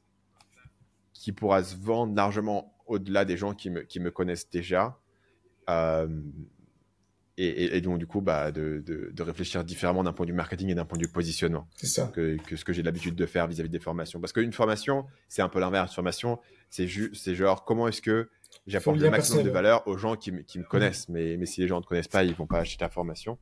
qui 1.14 1.32
pourra 1.32 1.64
se 1.64 1.76
vendre 1.76 2.16
largement 2.16 2.76
au-delà 2.88 3.26
des 3.26 3.38
gens 3.38 3.53
qui 3.53 3.70
me, 3.70 3.82
qui 3.82 3.99
me 3.99 4.11
connaissent 4.11 4.49
déjà. 4.49 4.99
Euh, 5.70 6.07
et, 7.36 7.82
donc, 7.82 7.97
du 7.97 8.05
coup, 8.05 8.22
bah, 8.22 8.51
de, 8.51 8.84
de, 8.86 9.24
réfléchir 9.24 9.64
différemment 9.64 10.03
d'un 10.03 10.14
point 10.14 10.28
de 10.28 10.32
vue 10.32 10.38
marketing 10.38 10.70
et 10.70 10.76
d'un 10.76 10.86
point 10.86 10.99
de 10.99 11.03
vue 11.03 11.11
positionnement. 11.11 11.68
C'est 11.76 11.88
ça. 11.88 12.11
Que, 12.14 12.38
que, 12.38 12.55
ce 12.55 12.64
que 12.64 12.74
j'ai 12.74 12.84
l'habitude 12.84 13.16
de 13.16 13.26
faire 13.26 13.47
vis-à-vis 13.47 13.70
des 13.70 13.80
formations. 13.80 14.20
Parce 14.20 14.34
qu'une 14.34 14.53
formation, 14.53 15.07
c'est 15.30 15.41
un 15.41 15.49
peu 15.49 15.59
l'inverse. 15.59 15.91
Une 15.91 15.95
formation, 15.95 16.39
c'est 16.70 16.88
genre 17.34 17.66
comment 17.66 17.88
est-ce 17.88 18.03
que 18.03 18.30
j'apporte 18.68 18.99
le 18.99 19.09
maximum 19.09 19.43
de 19.43 19.49
valeur 19.49 19.88
aux 19.88 19.97
gens 19.97 20.16
qui, 20.16 20.32
qui 20.45 20.59
me 20.59 20.64
connaissent. 20.64 21.09
Mais, 21.09 21.36
mais 21.38 21.47
si 21.47 21.61
les 21.61 21.68
gens 21.68 21.78
ne 21.78 21.82
te 21.82 21.88
connaissent 21.88 22.07
pas, 22.07 22.24
ils 22.24 22.36
vont 22.36 22.45
pas 22.45 22.59
acheter 22.59 22.78
ta 22.78 22.89
formation. 22.89 23.39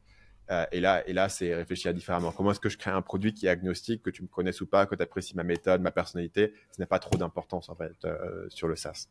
Euh, 0.52 0.66
et 0.72 0.82
là, 0.82 1.08
et 1.08 1.14
là 1.14 1.30
c'est 1.30 1.56
réfléchir 1.56 1.94
différemment. 1.94 2.32
Comment 2.32 2.52
est-ce 2.52 2.60
que 2.60 2.70
je 2.70 2.78
crée 2.78 2.92
un 2.92 3.02
produit 3.02 3.34
qui 3.34 3.46
est 3.46 3.50
agnostique, 3.50 4.04
que 4.04 4.10
tu 4.10 4.22
me 4.22 4.28
connaisses 4.28 4.60
ou 4.62 4.68
pas, 4.68 4.86
que 4.86 4.96
tu 4.96 5.02
apprécies 5.02 5.36
ma 5.36 5.44
méthode, 5.44 5.82
ma 5.82 5.92
personnalité 5.92 6.54
Ce 6.72 6.82
n'a 6.82 6.88
pas 6.88 7.00
trop 7.00 7.18
d'importance 7.18 7.70
en 7.70 7.76
fait 7.76 7.96
euh, 8.04 8.46
sur 8.50 8.68
le 8.68 8.76
SaaS. 8.76 9.08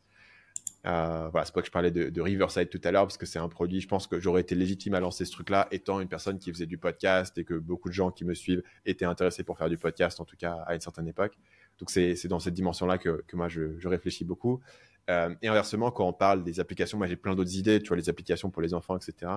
Euh, 0.85 1.29
voilà, 1.31 1.45
c'est 1.45 1.53
pour 1.53 1.61
que 1.61 1.67
je 1.67 1.71
parlais 1.71 1.91
de, 1.91 2.21
Riverside 2.21 2.69
tout 2.69 2.81
à 2.83 2.91
l'heure, 2.91 3.03
parce 3.03 3.17
que 3.17 3.25
c'est 3.25 3.39
un 3.39 3.49
produit, 3.49 3.81
je 3.81 3.87
pense 3.87 4.07
que 4.07 4.19
j'aurais 4.19 4.41
été 4.41 4.55
légitime 4.55 4.93
à 4.93 4.99
lancer 4.99 5.25
ce 5.25 5.31
truc-là, 5.31 5.67
étant 5.71 5.99
une 5.99 6.07
personne 6.07 6.37
qui 6.37 6.51
faisait 6.51 6.65
du 6.65 6.77
podcast 6.77 7.37
et 7.37 7.43
que 7.43 7.55
beaucoup 7.55 7.89
de 7.89 7.93
gens 7.93 8.11
qui 8.11 8.25
me 8.25 8.33
suivent 8.33 8.63
étaient 8.85 9.05
intéressés 9.05 9.43
pour 9.43 9.57
faire 9.57 9.69
du 9.69 9.77
podcast, 9.77 10.19
en 10.19 10.25
tout 10.25 10.37
cas 10.37 10.53
à 10.67 10.75
une 10.75 10.81
certaine 10.81 11.07
époque. 11.07 11.33
Donc 11.79 11.89
c'est 11.89 12.27
dans 12.27 12.39
cette 12.39 12.53
dimension-là 12.53 12.99
que, 12.99 13.23
moi 13.33 13.47
je 13.47 13.87
réfléchis 13.87 14.25
beaucoup. 14.25 14.59
et 15.07 15.47
inversement, 15.47 15.89
quand 15.91 16.07
on 16.07 16.13
parle 16.13 16.43
des 16.43 16.59
applications, 16.59 16.97
moi 16.99 17.07
j'ai 17.07 17.15
plein 17.15 17.33
d'autres 17.35 17.55
idées, 17.55 17.79
tu 17.81 17.87
vois, 17.87 17.97
les 17.97 18.09
applications 18.09 18.51
pour 18.51 18.61
les 18.61 18.73
enfants, 18.75 18.97
etc 18.97 19.31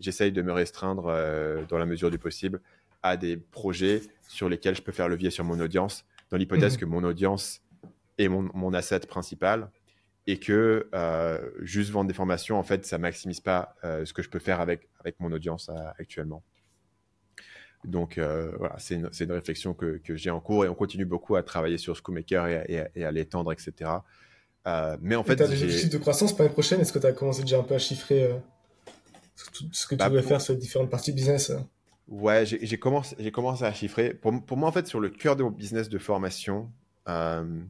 j'essaye 0.00 0.32
de 0.32 0.42
me 0.42 0.52
restreindre 0.52 1.06
euh, 1.06 1.64
dans 1.68 1.78
la 1.78 1.86
mesure 1.86 2.10
du 2.10 2.18
possible 2.18 2.60
à 3.02 3.16
des 3.16 3.36
projets 3.36 4.02
sur 4.28 4.48
lesquels 4.48 4.74
je 4.74 4.82
peux 4.82 4.92
faire 4.92 5.08
levier 5.08 5.30
sur 5.30 5.44
mon 5.44 5.58
audience, 5.60 6.04
dans 6.30 6.36
l'hypothèse 6.36 6.74
mhm. 6.74 6.80
que 6.80 6.84
mon 6.84 7.04
audience 7.04 7.62
est 8.18 8.28
mon, 8.28 8.48
mon 8.54 8.74
asset 8.74 9.00
principal 9.00 9.70
et 10.26 10.38
que 10.38 10.88
euh, 10.94 11.50
juste 11.62 11.90
vendre 11.90 12.06
des 12.06 12.14
formations, 12.14 12.58
en 12.58 12.62
fait, 12.62 12.86
ça 12.86 12.98
maximise 12.98 13.40
pas 13.40 13.74
euh, 13.82 14.04
ce 14.04 14.12
que 14.12 14.22
je 14.22 14.30
peux 14.30 14.38
faire 14.38 14.60
avec, 14.60 14.88
avec 15.00 15.18
mon 15.18 15.32
audience 15.32 15.68
actuellement. 15.98 16.42
Donc 17.84 18.16
voilà, 18.18 18.76
c'est 18.78 18.94
une, 18.94 19.10
une, 19.18 19.32
réflexion 19.32 19.74
que, 19.74 20.00
que 20.04 20.14
j'ai 20.14 20.30
en 20.30 20.38
cours 20.38 20.64
et 20.64 20.68
on 20.68 20.74
continue 20.74 21.04
beaucoup 21.04 21.34
à 21.34 21.42
travailler 21.42 21.78
sur 21.78 21.96
Schoolmaker 21.96 22.46
et, 22.46 22.88
et, 22.94 23.04
à 23.04 23.10
l'étendre, 23.10 23.52
etc. 23.52 23.90
mais 25.00 25.16
en 25.16 25.24
fait, 25.24 25.34
tu 25.34 25.42
as 25.42 25.48
des 25.48 25.56
chiffres 25.56 25.92
de 25.92 25.98
croissance 25.98 26.32
pour 26.32 26.44
l'année 26.44 26.52
prochaine? 26.52 26.80
Est-ce 26.80 26.92
que 26.92 27.00
tu 27.00 27.06
as 27.06 27.12
commencé 27.12 27.42
déjà 27.42 27.58
un 27.58 27.64
peu 27.64 27.74
à 27.74 27.80
chiffrer 27.80 28.30
ce 29.72 29.86
que 29.86 29.94
tu 29.94 29.98
bah, 29.98 30.08
veux 30.08 30.22
faire 30.22 30.40
sur 30.40 30.54
les 30.54 30.58
différentes 30.58 30.90
parties 30.90 31.12
business 31.12 31.50
hein. 31.50 31.66
Ouais, 32.08 32.44
j'ai 32.44 32.78
commencé, 32.78 33.30
commencé 33.30 33.64
à 33.64 33.72
chiffrer. 33.72 34.12
Pour, 34.12 34.44
pour, 34.44 34.56
moi, 34.56 34.68
en 34.68 34.72
fait, 34.72 34.86
sur 34.86 35.00
le 35.00 35.08
cœur 35.08 35.36
de 35.36 35.42
mon 35.42 35.50
business 35.50 35.88
de 35.88 35.98
formation, 35.98 36.70
euh, 37.08 37.60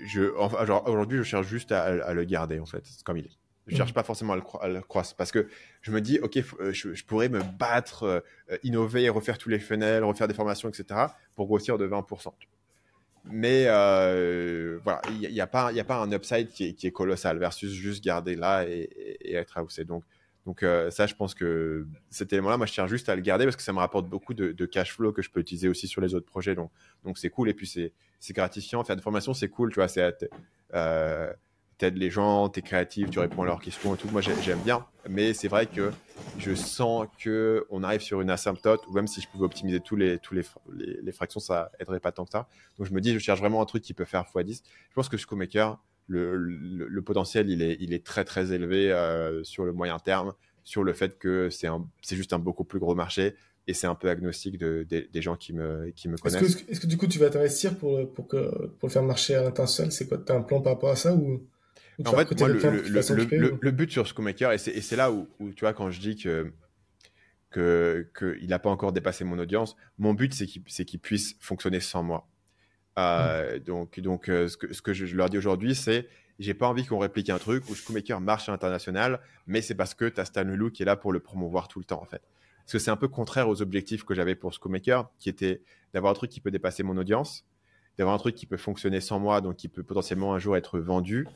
je, 0.00 0.34
enfin, 0.38 0.64
aujourd'hui, 0.86 1.18
je 1.18 1.24
cherche 1.24 1.46
juste 1.46 1.72
à, 1.72 2.14
le 2.14 2.24
garder, 2.24 2.58
en 2.58 2.66
fait, 2.66 2.84
comme 3.04 3.18
il 3.18 3.26
est. 3.26 3.36
Je 3.66 3.76
cherche 3.76 3.90
mmh. 3.90 3.94
pas 3.94 4.02
forcément 4.02 4.32
à 4.32 4.68
le, 4.68 4.80
croiser 4.80 5.14
parce 5.16 5.30
que 5.30 5.46
je 5.82 5.92
me 5.92 6.00
dis, 6.00 6.18
OK, 6.20 6.38
euh, 6.38 6.72
je, 6.72 7.04
pourrais 7.04 7.28
me 7.28 7.40
battre, 7.58 8.04
euh, 8.04 8.56
innover, 8.62 9.08
refaire 9.10 9.36
tous 9.36 9.50
les 9.50 9.60
funnels, 9.60 10.02
refaire 10.04 10.26
des 10.26 10.34
formations, 10.34 10.68
etc., 10.68 11.08
pour 11.36 11.46
grossir 11.46 11.76
de 11.76 11.86
20%. 11.86 12.32
Mais 13.24 13.64
voilà, 13.64 15.02
il 15.10 15.30
n'y 15.30 15.40
a, 15.40 15.46
pas, 15.46 15.70
a 15.70 15.84
pas 15.84 15.98
un 15.98 16.10
upside 16.12 16.48
qui 16.48 16.68
est, 16.68 16.72
qui 16.72 16.86
est, 16.86 16.92
colossal 16.92 17.38
versus 17.38 17.70
juste 17.70 18.02
garder 18.02 18.34
là 18.36 18.64
et, 18.66 18.88
et, 19.20 19.34
être 19.34 19.60
houssé. 19.60 19.84
Donc, 19.84 20.02
donc 20.50 20.64
euh, 20.64 20.90
ça, 20.90 21.06
je 21.06 21.14
pense 21.14 21.32
que 21.32 21.86
cet 22.10 22.32
élément-là, 22.32 22.56
moi, 22.56 22.66
je 22.66 22.72
tiens 22.72 22.88
juste 22.88 23.08
à 23.08 23.14
le 23.14 23.22
garder 23.22 23.44
parce 23.44 23.54
que 23.54 23.62
ça 23.62 23.72
me 23.72 23.78
rapporte 23.78 24.08
beaucoup 24.08 24.34
de, 24.34 24.66
cash 24.66 24.92
flow 24.92 25.12
que 25.12 25.22
je 25.22 25.30
peux 25.30 25.38
utiliser 25.38 25.68
aussi 25.68 25.86
sur 25.86 26.00
les 26.00 26.12
autres 26.12 26.26
projets. 26.26 26.56
Donc, 26.56 26.72
donc 27.04 27.18
c'est 27.18 27.30
cool. 27.30 27.48
Et 27.50 27.54
puis, 27.54 27.68
c'est, 27.68 27.92
gratifiant. 28.32 28.82
Faire 28.82 28.96
des 28.96 29.02
formations, 29.02 29.32
c'est 29.32 29.48
cool. 29.48 29.70
Tu 29.70 29.76
vois, 29.76 29.86
c'est 29.86 30.28
euh, 30.74 31.32
les 31.80 32.10
gens, 32.10 32.48
t'es 32.48 32.62
créatif, 32.62 33.10
tu 33.10 33.20
réponds 33.20 33.42
à 33.42 33.46
leurs 33.46 33.60
questions 33.60 33.94
et 33.94 33.96
tout. 33.96 34.08
Moi, 34.08 34.22
j'aime 34.22 34.58
bien. 34.64 34.84
Mais 35.08 35.34
c'est 35.34 35.46
vrai 35.46 35.66
que 35.66 35.92
je 36.38 36.56
sens 36.56 37.06
que 37.22 37.64
on 37.70 37.84
arrive 37.84 38.00
sur 38.00 38.20
une 38.20 38.30
asymptote 38.30 38.84
ou 38.88 38.92
même 38.92 39.06
si 39.06 39.20
je 39.20 39.28
pouvais 39.28 39.44
optimiser 39.44 39.78
tous 39.78 39.94
les, 39.94 40.18
tous 40.18 40.34
les, 40.34 40.42
les, 41.00 41.12
fractions, 41.12 41.38
ça 41.38 41.70
aiderait 41.78 42.00
pas 42.00 42.10
tant 42.10 42.24
que 42.24 42.32
ça. 42.32 42.48
Donc, 42.76 42.88
je 42.88 42.92
me 42.92 43.00
dis, 43.00 43.14
je 43.14 43.20
cherche 43.20 43.38
vraiment 43.38 43.62
un 43.62 43.66
truc 43.66 43.84
qui 43.84 43.94
peut 43.94 44.04
faire 44.04 44.24
x10. 44.24 44.62
Je 44.88 44.94
pense 44.96 45.08
que 45.08 45.16
Schoolmaker, 45.16 45.78
le, 46.10 47.02
potentiel, 47.02 47.48
il 47.48 47.62
est, 47.62 47.76
il 47.80 47.92
est 47.92 48.04
très, 48.04 48.24
très 48.24 48.52
élevé 48.52 48.92
euh, 48.92 49.42
sur 49.44 49.64
le 49.64 49.72
moyen 49.72 49.98
terme, 49.98 50.32
sur 50.64 50.84
le 50.84 50.92
fait 50.92 51.18
que 51.18 51.48
c'est 51.50 52.16
juste 52.16 52.32
un 52.32 52.38
beaucoup 52.38 52.64
plus 52.64 52.78
gros 52.78 52.94
marché 52.94 53.34
et 53.66 53.74
c'est 53.74 53.86
un 53.86 53.94
peu 53.94 54.08
agnostique 54.08 54.58
de, 54.58 54.86
des 54.90 55.22
gens 55.22 55.36
qui 55.36 55.52
me, 55.52 55.90
qui 55.94 56.08
me 56.08 56.16
connaissent. 56.16 56.64
Est-ce 56.68 56.80
que, 56.80 56.86
du 56.86 56.96
coup, 56.96 57.06
tu 57.06 57.18
vas 57.18 57.30
t'investir 57.30 57.76
pour, 57.76 58.10
pour, 58.12 58.26
que, 58.26 58.66
pour 58.78 58.88
le 58.88 58.92
faire 58.92 59.02
marcher 59.02 59.34
à 59.36 59.42
l'international? 59.42 59.92
C'est 59.92 60.08
quoi 60.08 60.18
Tu 60.18 60.32
as 60.32 60.34
un 60.34 60.42
plan 60.42 60.60
par 60.60 60.72
rapport 60.74 60.90
à 60.90 60.96
ça 60.96 61.14
ou, 61.14 61.46
En 62.04 62.12
fait, 62.12 62.38
moi, 62.38 62.48
le, 62.48 63.58
le, 63.60 63.70
but 63.70 63.90
sur 63.90 64.06
Schoolmaker, 64.06 64.52
et 64.52 64.58
c'est 64.58 64.96
là 64.96 65.12
où, 65.12 65.28
où, 65.38 65.52
tu 65.52 65.60
vois, 65.60 65.72
quand 65.72 65.90
je 65.90 66.00
dis 66.00 66.16
que 66.16 66.52
qu'il 67.52 68.48
n'a 68.48 68.58
pas 68.58 68.70
encore 68.70 68.92
dépassé 68.92 69.24
mon 69.24 69.38
audience, 69.38 69.76
mon 69.98 70.14
but, 70.14 70.32
c'est 70.34 70.84
qu'il 70.84 71.00
puisse 71.00 71.36
fonctionner 71.40 71.80
sans 71.80 72.02
moi. 72.02 72.28
Euh, 72.98 73.58
donc, 73.58 74.00
donc 74.00 74.28
euh, 74.28 74.48
ce, 74.48 74.56
que, 74.56 74.92
je, 74.92 75.16
leur 75.16 75.30
dis 75.30 75.38
aujourd'hui, 75.38 75.74
c'est 75.74 76.08
j'ai 76.38 76.54
pas 76.54 76.68
envie 76.68 76.86
qu'on 76.86 76.98
réplique 76.98 77.30
un 77.30 77.38
truc 77.38 77.68
où 77.68 77.74
Schoolmaker 77.74 78.20
marche 78.20 78.48
à 78.48 78.52
l'international, 78.52 79.20
mais 79.46 79.60
c'est 79.60 79.74
parce 79.74 79.94
que 79.94 80.06
tu 80.06 80.20
as 80.20 80.24
Stan 80.24 80.44
qui 80.72 80.82
est 80.82 80.86
là 80.86 80.96
pour 80.96 81.12
le 81.12 81.20
promouvoir 81.20 81.68
tout 81.68 81.78
le 81.78 81.84
temps, 81.84 82.00
en 82.00 82.06
fait. 82.06 82.22
Parce 82.64 82.72
que 82.72 82.78
c'est 82.78 82.90
un 82.90 82.96
peu 82.96 83.08
contraire 83.08 83.48
aux 83.48 83.60
objectifs 83.62 84.04
que 84.04 84.14
j'avais 84.14 84.34
pour 84.34 84.52
Schoolmaker, 84.52 85.10
qui 85.18 85.28
était 85.28 85.62
d'avoir 85.92 86.12
un 86.12 86.14
truc 86.14 86.30
qui 86.30 86.40
peut 86.40 86.50
dépasser 86.50 86.82
mon 86.82 86.96
audience, 86.96 87.44
d'avoir 87.98 88.14
un 88.14 88.18
truc 88.18 88.34
qui 88.34 88.46
peut 88.46 88.56
fonctionner 88.56 89.00
sans 89.00 89.18
moi, 89.18 89.40
donc 89.40 89.56
qui 89.56 89.68
peut 89.68 89.82
potentiellement 89.82 90.34
un 90.34 90.38
jour 90.38 90.56
être 90.56 90.78
vendu, 90.78 91.26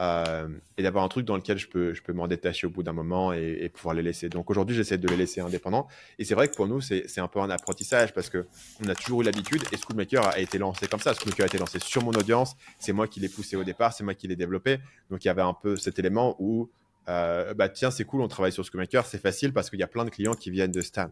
euh, 0.00 0.48
et 0.76 0.82
d'avoir 0.82 1.04
un 1.04 1.08
truc 1.08 1.26
dans 1.26 1.36
lequel 1.36 1.58
je 1.58 1.68
peux, 1.68 1.94
je 1.94 2.02
peux 2.02 2.12
m'en 2.12 2.26
détacher 2.26 2.66
au 2.66 2.70
bout 2.70 2.82
d'un 2.82 2.92
moment 2.92 3.32
et, 3.32 3.68
pouvoir 3.68 3.94
les 3.94 4.02
laisser. 4.02 4.28
Donc 4.28 4.50
aujourd'hui, 4.50 4.74
j'essaie 4.74 4.98
de 4.98 5.06
les 5.08 5.16
laisser 5.16 5.40
indépendants. 5.40 5.86
Et 6.18 6.24
c'est 6.24 6.34
vrai 6.34 6.48
que 6.48 6.54
pour 6.54 6.66
nous, 6.66 6.80
c'est 6.80 7.18
un 7.18 7.28
peu 7.28 7.40
un 7.40 7.50
apprentissage 7.50 8.12
parce 8.12 8.30
que 8.30 8.46
on 8.84 8.88
a 8.88 8.94
toujours 8.94 9.22
eu 9.22 9.24
l'habitude 9.24 9.62
et 9.72 9.76
Schoolmaker 9.76 10.26
a 10.26 10.38
été 10.38 10.58
lancé 10.58 10.86
comme 10.86 11.00
ça. 11.00 11.14
Schoolmaker 11.14 11.44
a 11.44 11.46
été 11.46 11.58
lancé 11.58 11.78
sur 11.78 12.02
mon 12.02 12.12
audience. 12.12 12.56
C'est 12.78 12.92
moi 12.92 13.06
qui 13.06 13.20
l'ai 13.20 13.28
poussé 13.28 13.56
au 13.56 13.64
départ, 13.64 13.92
c'est 13.92 14.04
moi 14.04 14.14
qui 14.14 14.28
l'ai 14.28 14.36
développé. 14.36 14.78
Donc 15.10 15.24
il 15.24 15.28
y 15.28 15.30
avait 15.30 15.42
un 15.42 15.54
peu 15.54 15.76
cet 15.76 15.98
élément 15.98 16.36
où, 16.38 16.70
euh, 17.08 17.54
bah 17.54 17.68
tiens, 17.68 17.90
c'est 17.90 18.04
cool, 18.04 18.22
on 18.22 18.28
travaille 18.28 18.52
sur 18.52 18.64
Schoolmaker, 18.64 19.06
c'est 19.06 19.20
facile 19.20 19.52
parce 19.52 19.70
qu'il 19.70 19.78
y 19.78 19.84
a 19.84 19.88
plein 19.88 20.04
de 20.04 20.10
clients 20.10 20.34
qui 20.34 20.50
viennent 20.50 20.72
de 20.72 20.80
Stan. 20.80 21.10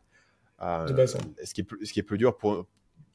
Euh, 0.62 0.86
ce, 0.86 1.54
qui 1.54 1.62
est 1.62 1.66
ce 1.84 1.92
qui 1.92 2.00
est 2.00 2.02
plus 2.02 2.18
dur 2.18 2.36
pour, 2.36 2.66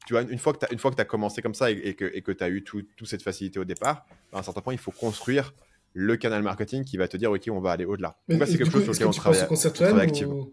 tu 0.06 0.14
vois, 0.14 0.22
une 0.22 0.38
fois 0.38 0.52
que 0.52 0.64
tu 0.64 1.00
as, 1.00 1.04
commencé 1.04 1.42
comme 1.42 1.54
ça 1.54 1.70
et, 1.70 1.94
que 1.94 2.32
tu 2.32 2.44
as 2.44 2.48
eu 2.48 2.62
toute 2.62 2.86
cette 3.06 3.22
facilité 3.22 3.58
au 3.58 3.64
départ, 3.64 4.06
à 4.32 4.38
un 4.38 4.42
certain 4.42 4.60
point, 4.60 4.72
il 4.72 4.78
faut 4.78 4.92
construire 4.92 5.52
le 5.94 6.16
canal 6.16 6.42
marketing 6.42 6.84
qui 6.84 6.96
va 6.96 7.08
te 7.08 7.16
dire, 7.16 7.32
OK, 7.32 7.42
on 7.50 7.60
va 7.60 7.72
aller 7.72 7.84
au-delà. 7.84 8.16
c'est 8.28 8.36
quelque 8.58 8.70
chose 8.70 8.84
sur 8.84 8.92
lequel 8.92 9.06
on 9.06 9.10
travaille, 9.10 10.00
activement. 10.00 10.48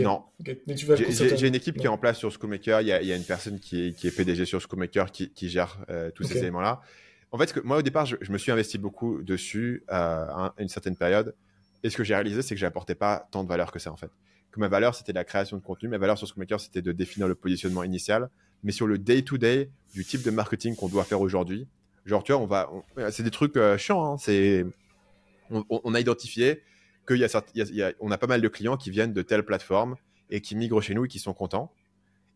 Non. 0.00 0.24
J'ai 0.40 1.46
une 1.46 1.54
équipe 1.54 1.78
qui 1.78 1.86
est 1.86 1.88
en 1.88 1.96
place 1.96 2.18
sur 2.18 2.30
Schoolmaker. 2.30 2.80
Il 2.82 2.88
y 2.88 2.92
a, 2.92 3.16
une 3.16 3.24
personne 3.24 3.58
qui 3.58 3.86
est, 3.86 4.16
PDG 4.16 4.44
sur 4.44 4.60
Schoolmaker 4.60 5.10
qui, 5.10 5.48
gère 5.48 5.78
euh, 5.88 6.10
tous 6.10 6.24
ces 6.24 6.38
éléments-là. 6.38 6.82
En 7.32 7.38
fait, 7.38 7.52
que, 7.52 7.60
moi, 7.60 7.78
au 7.78 7.82
départ, 7.82 8.06
je, 8.06 8.30
me 8.30 8.38
suis 8.38 8.52
investi 8.52 8.78
beaucoup 8.78 9.22
dessus 9.22 9.84
euh, 9.90 9.94
à 9.94 10.54
une 10.58 10.68
certaine 10.68 10.96
période. 10.96 11.34
Et 11.82 11.90
ce 11.90 11.96
que 11.96 12.04
j'ai 12.04 12.14
réalisé, 12.14 12.42
c'est 12.42 12.54
que 12.54 12.60
j'apportais 12.60 12.94
pas 12.94 13.28
tant 13.30 13.44
de 13.44 13.48
valeur 13.48 13.72
que 13.72 13.78
ça, 13.78 13.92
en 13.92 13.96
fait 13.96 14.10
que 14.56 14.60
ma 14.60 14.68
valeur, 14.68 14.94
c'était 14.94 15.12
la 15.12 15.24
création 15.24 15.56
de 15.56 15.62
contenu. 15.62 15.88
Ma 15.88 15.98
valeur 15.98 16.18
sur 16.18 16.26
Schoolmaker, 16.26 16.60
c'était 16.60 16.82
de 16.82 16.92
définir 16.92 17.28
le 17.28 17.34
positionnement 17.34 17.84
initial. 17.84 18.28
Mais 18.64 18.72
sur 18.72 18.86
le 18.86 18.98
day-to-day 18.98 19.70
du 19.94 20.04
type 20.04 20.22
de 20.22 20.30
marketing 20.30 20.74
qu'on 20.74 20.88
doit 20.88 21.04
faire 21.04 21.20
aujourd'hui, 21.20 21.68
genre, 22.04 22.24
tu 22.24 22.32
vois, 22.32 22.40
on 22.40 22.46
va, 22.46 22.70
c'est 23.10 23.22
des 23.22 23.30
trucs 23.30 23.56
euh, 23.56 23.78
chiants. 23.78 24.14
Hein. 24.14 24.16
c'est, 24.18 24.66
on, 25.50 25.94
a 25.94 26.00
identifié 26.00 26.62
qu'il 27.06 27.18
y 27.18 27.24
a, 27.24 27.42
y 27.54 27.82
a, 27.82 27.92
on 28.00 28.10
a 28.10 28.18
pas 28.18 28.26
mal 28.26 28.40
de 28.40 28.48
clients 28.48 28.76
qui 28.76 28.90
viennent 28.90 29.12
de 29.12 29.22
telle 29.22 29.44
plateforme 29.44 29.96
et 30.30 30.40
qui 30.40 30.56
migrent 30.56 30.80
chez 30.80 30.94
nous 30.94 31.04
et 31.04 31.08
qui 31.08 31.18
sont 31.18 31.34
contents. 31.34 31.72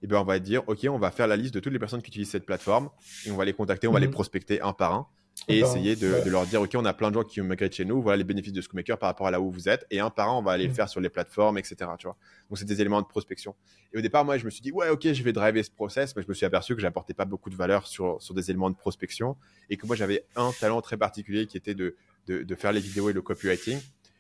Et 0.03 0.07
ben, 0.07 0.19
on 0.19 0.25
va 0.25 0.39
dire, 0.39 0.63
OK, 0.69 0.87
on 0.89 0.99
va 0.99 1.11
faire 1.11 1.27
la 1.27 1.37
liste 1.37 1.55
de 1.55 1.61
toutes 1.61 1.73
les 1.73 1.79
personnes 1.79 2.03
qui 2.03 2.09
utilisent 2.09 2.31
cette 2.31 2.47
plateforme 2.47 2.91
et 3.27 3.31
on 3.31 3.37
va 3.37 3.45
les 3.45 3.53
contacter, 3.53 3.89
on 3.89 3.93
va 3.93 4.01
les 4.01 4.07
mhm. 4.07 4.13
prospecter 4.13 4.61
un 4.61 4.73
par 4.73 4.95
un 4.95 5.07
et 5.49 5.59
essayer 5.59 5.97
de, 5.97 6.29
leur 6.29 6.47
dire 6.47 6.61
ok 6.61 6.71
on 6.75 6.85
a 6.85 6.93
plein 6.93 7.11
de 7.11 7.15
gens 7.15 7.25
qui 7.25 7.41
migrent 7.41 7.71
chez 7.71 7.85
nous 7.85 8.03
voilà 8.03 8.17
les 8.17 8.25
bénéfices 8.25 8.53
de 8.53 8.61
Schoolmaker 8.61 8.99
par 8.99 9.09
rapport 9.09 9.27
à 9.27 9.31
là 9.31 9.41
où 9.41 9.51
vous 9.51 9.69
êtes 9.69 9.87
et 9.91 10.01
un 10.01 10.11
par 10.11 10.29
un 10.29 10.39
on 10.39 10.43
va 10.43 10.53
aller 10.53 10.65
le 10.65 10.71
mm. 10.71 10.75
faire 10.75 10.89
sur 10.89 11.01
les 11.01 11.09
plateformes 11.09 11.59
etc 11.59 11.91
tu 11.99 12.07
vois. 12.07 12.17
Donc 12.49 12.59
c'est 12.59 12.65
des 12.65 12.81
éléments 12.81 13.01
de 13.01 13.07
prospection. 13.07 13.55
Et 13.93 13.99
au 13.99 14.01
départ 14.01 14.25
moi 14.25 14.39
je 14.39 14.45
me 14.45 14.51
suis 14.51 14.61
dit 14.61 14.73
ouais 14.73 14.89
ok 14.91 15.13
je 15.13 15.23
vais 15.23 15.33
driver 15.33 15.63
ce 15.63 15.71
process 15.71 16.15
mais 16.17 16.23
je 16.23 16.29
me 16.29 16.35
suis 16.35 16.47
aperçu 16.47 16.75
que 16.75 16.81
j'apportais 16.81 17.15
pas 17.15 17.25
beaucoup 17.25 17.51
de 17.51 17.57
valeur 17.57 17.87
sur, 17.87 18.21
sur 18.21 18.35
des 18.35 18.51
éléments 18.51 18.71
de 18.71 18.77
prospection 18.77 19.37
et 19.69 19.77
que 19.77 19.87
moi 19.87 19.97
j'avais 19.97 20.25
un 20.37 20.53
talent 20.53 20.81
très 20.81 20.97
particulier 20.97 21.47
qui 21.47 21.57
était 21.57 21.75
de, 21.75 21.97
de, 22.27 22.55
faire 22.55 22.73
les 22.73 22.81
vidéos 22.81 23.11
et 23.11 23.13
le 23.13 23.23
copywriting 23.23 23.79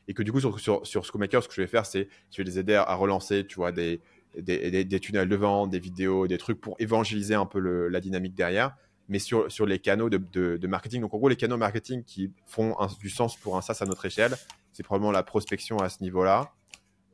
et 0.09 0.15
que 0.15 0.23
du 0.23 0.33
coup 0.33 0.41
sur, 0.41 0.59
sur, 0.59 0.87
sur 0.87 1.05
Schoolmaker 1.05 1.43
ce 1.43 1.49
que 1.49 1.55
je 1.55 1.61
vais 1.61 1.67
faire 1.67 1.87
c'est 1.87 2.09
je 2.31 2.39
vais 2.39 2.45
les 2.45 2.59
aider 2.59 2.75
à, 2.75 2.95
relancer 2.95 3.47
tu 3.47 3.57
vois 3.57 3.73
des 3.73 4.01
des, 4.37 4.85
des, 4.85 5.01
tunnels 5.01 5.29
de 5.29 5.35
vente, 5.35 5.71
des 5.71 5.81
vidéos, 5.81 6.29
des 6.29 6.39
trucs 6.39 6.61
pour 6.61 6.77
évangéliser 6.79 7.35
un 7.35 7.47
peu 7.47 7.59
la 7.89 8.01
dynamique 8.01 8.37
derrière 8.37 8.77
mais 9.11 9.19
sur, 9.19 9.51
sur 9.51 9.67
les 9.67 9.81
canaux 9.81 10.09
de, 10.09 10.19
de, 10.57 10.67
marketing. 10.67 11.03
Donc, 11.03 11.13
en 11.13 11.19
gros, 11.19 11.29
les 11.29 11.37
canaux 11.37 11.57
marketing 11.57 12.05
qui 12.05 12.33
font 12.47 12.77
du 13.01 13.11
sens 13.11 13.37
pour 13.37 13.57
un 13.57 13.61
SaaS 13.61 13.79
à 13.81 13.85
notre 13.85 14.07
échelle, 14.07 14.37
c'est 14.73 14.85
probablement 14.85 15.11
la 15.11 15.25
prospection 15.25 15.79
à 15.79 15.89
ce 15.89 16.03
niveau-là, 16.03 16.53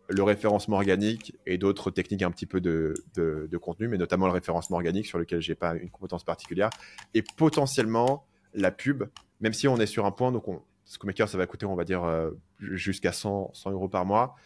le 0.09 0.23
référencement 0.23 0.77
organique 0.77 1.35
et 1.47 1.57
d'autres 1.57 1.91
techniques 1.91 2.23
un 2.23 2.31
petit 2.31 2.47
peu 2.47 2.61
de, 2.61 2.95
de, 3.17 3.57
contenu, 3.57 3.89
mais 3.89 3.97
notamment 3.97 4.27
le 4.27 4.33
référencement 4.33 4.77
organique 4.77 5.07
sur 5.07 5.19
lequel 5.19 5.41
j'ai 5.41 5.55
pas 5.55 5.75
une 5.75 5.91
compétence 5.91 6.23
particulière, 6.23 6.69
et 7.15 7.23
potentiellement 7.23 8.27
la 8.53 8.71
pub, 8.71 9.05
même 9.41 9.55
si 9.55 9.67
on 9.67 9.79
est 9.79 9.87
sur 9.87 10.05
un 10.05 10.11
point, 10.11 10.33
donc 10.33 10.47
on, 10.49 10.63
Scomaker, 10.85 11.29
ça 11.29 11.37
va 11.39 11.47
coûter, 11.47 11.67
on 11.67 11.75
va 11.75 11.85
dire, 11.85 12.05
euh, 12.05 12.31
jusqu'à 12.61 13.11
100, 13.11 13.51
100, 13.55 13.73
euros 13.73 13.89
par 13.89 14.07
mois. 14.07 14.37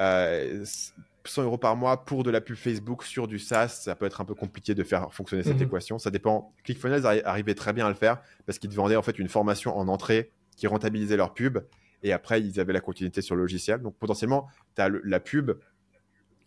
Euh, 0.00 0.64
100 1.24 1.42
euros 1.44 1.58
par 1.58 1.76
mois 1.76 2.04
pour 2.04 2.22
de 2.22 2.30
la 2.30 2.40
pub 2.40 2.56
Facebook 2.56 3.04
sur 3.04 3.28
du 3.28 3.38
SaaS, 3.38 3.68
ça 3.68 3.94
peut 3.94 4.06
être 4.06 4.20
un 4.20 4.24
peu 4.24 4.34
compliqué 4.34 4.74
de 4.74 4.82
faire 4.82 5.12
fonctionner 5.12 5.42
cette 5.42 5.56
mhm. 5.56 5.66
équation. 5.66 5.98
Ça 5.98 6.10
dépend. 6.10 6.52
ClickFunnels 6.64 7.06
arrivait 7.24 7.54
très 7.54 7.72
bien 7.72 7.86
à 7.86 7.88
le 7.88 7.94
faire 7.94 8.20
parce 8.46 8.58
qu'ils 8.58 8.70
vendaient 8.70 8.96
en 8.96 9.02
fait 9.02 9.18
une 9.18 9.28
formation 9.28 9.76
en 9.76 9.88
entrée 9.88 10.32
qui 10.56 10.66
rentabilisait 10.66 11.16
leur 11.16 11.34
pub 11.34 11.58
et 12.02 12.12
après 12.12 12.40
ils 12.40 12.60
avaient 12.60 12.72
la 12.72 12.80
continuité 12.80 13.22
sur 13.22 13.36
le 13.36 13.42
logiciel. 13.42 13.80
Donc 13.80 13.96
potentiellement, 13.96 14.48
tu 14.74 14.82
as 14.82 14.88
la 15.04 15.20
pub, 15.20 15.52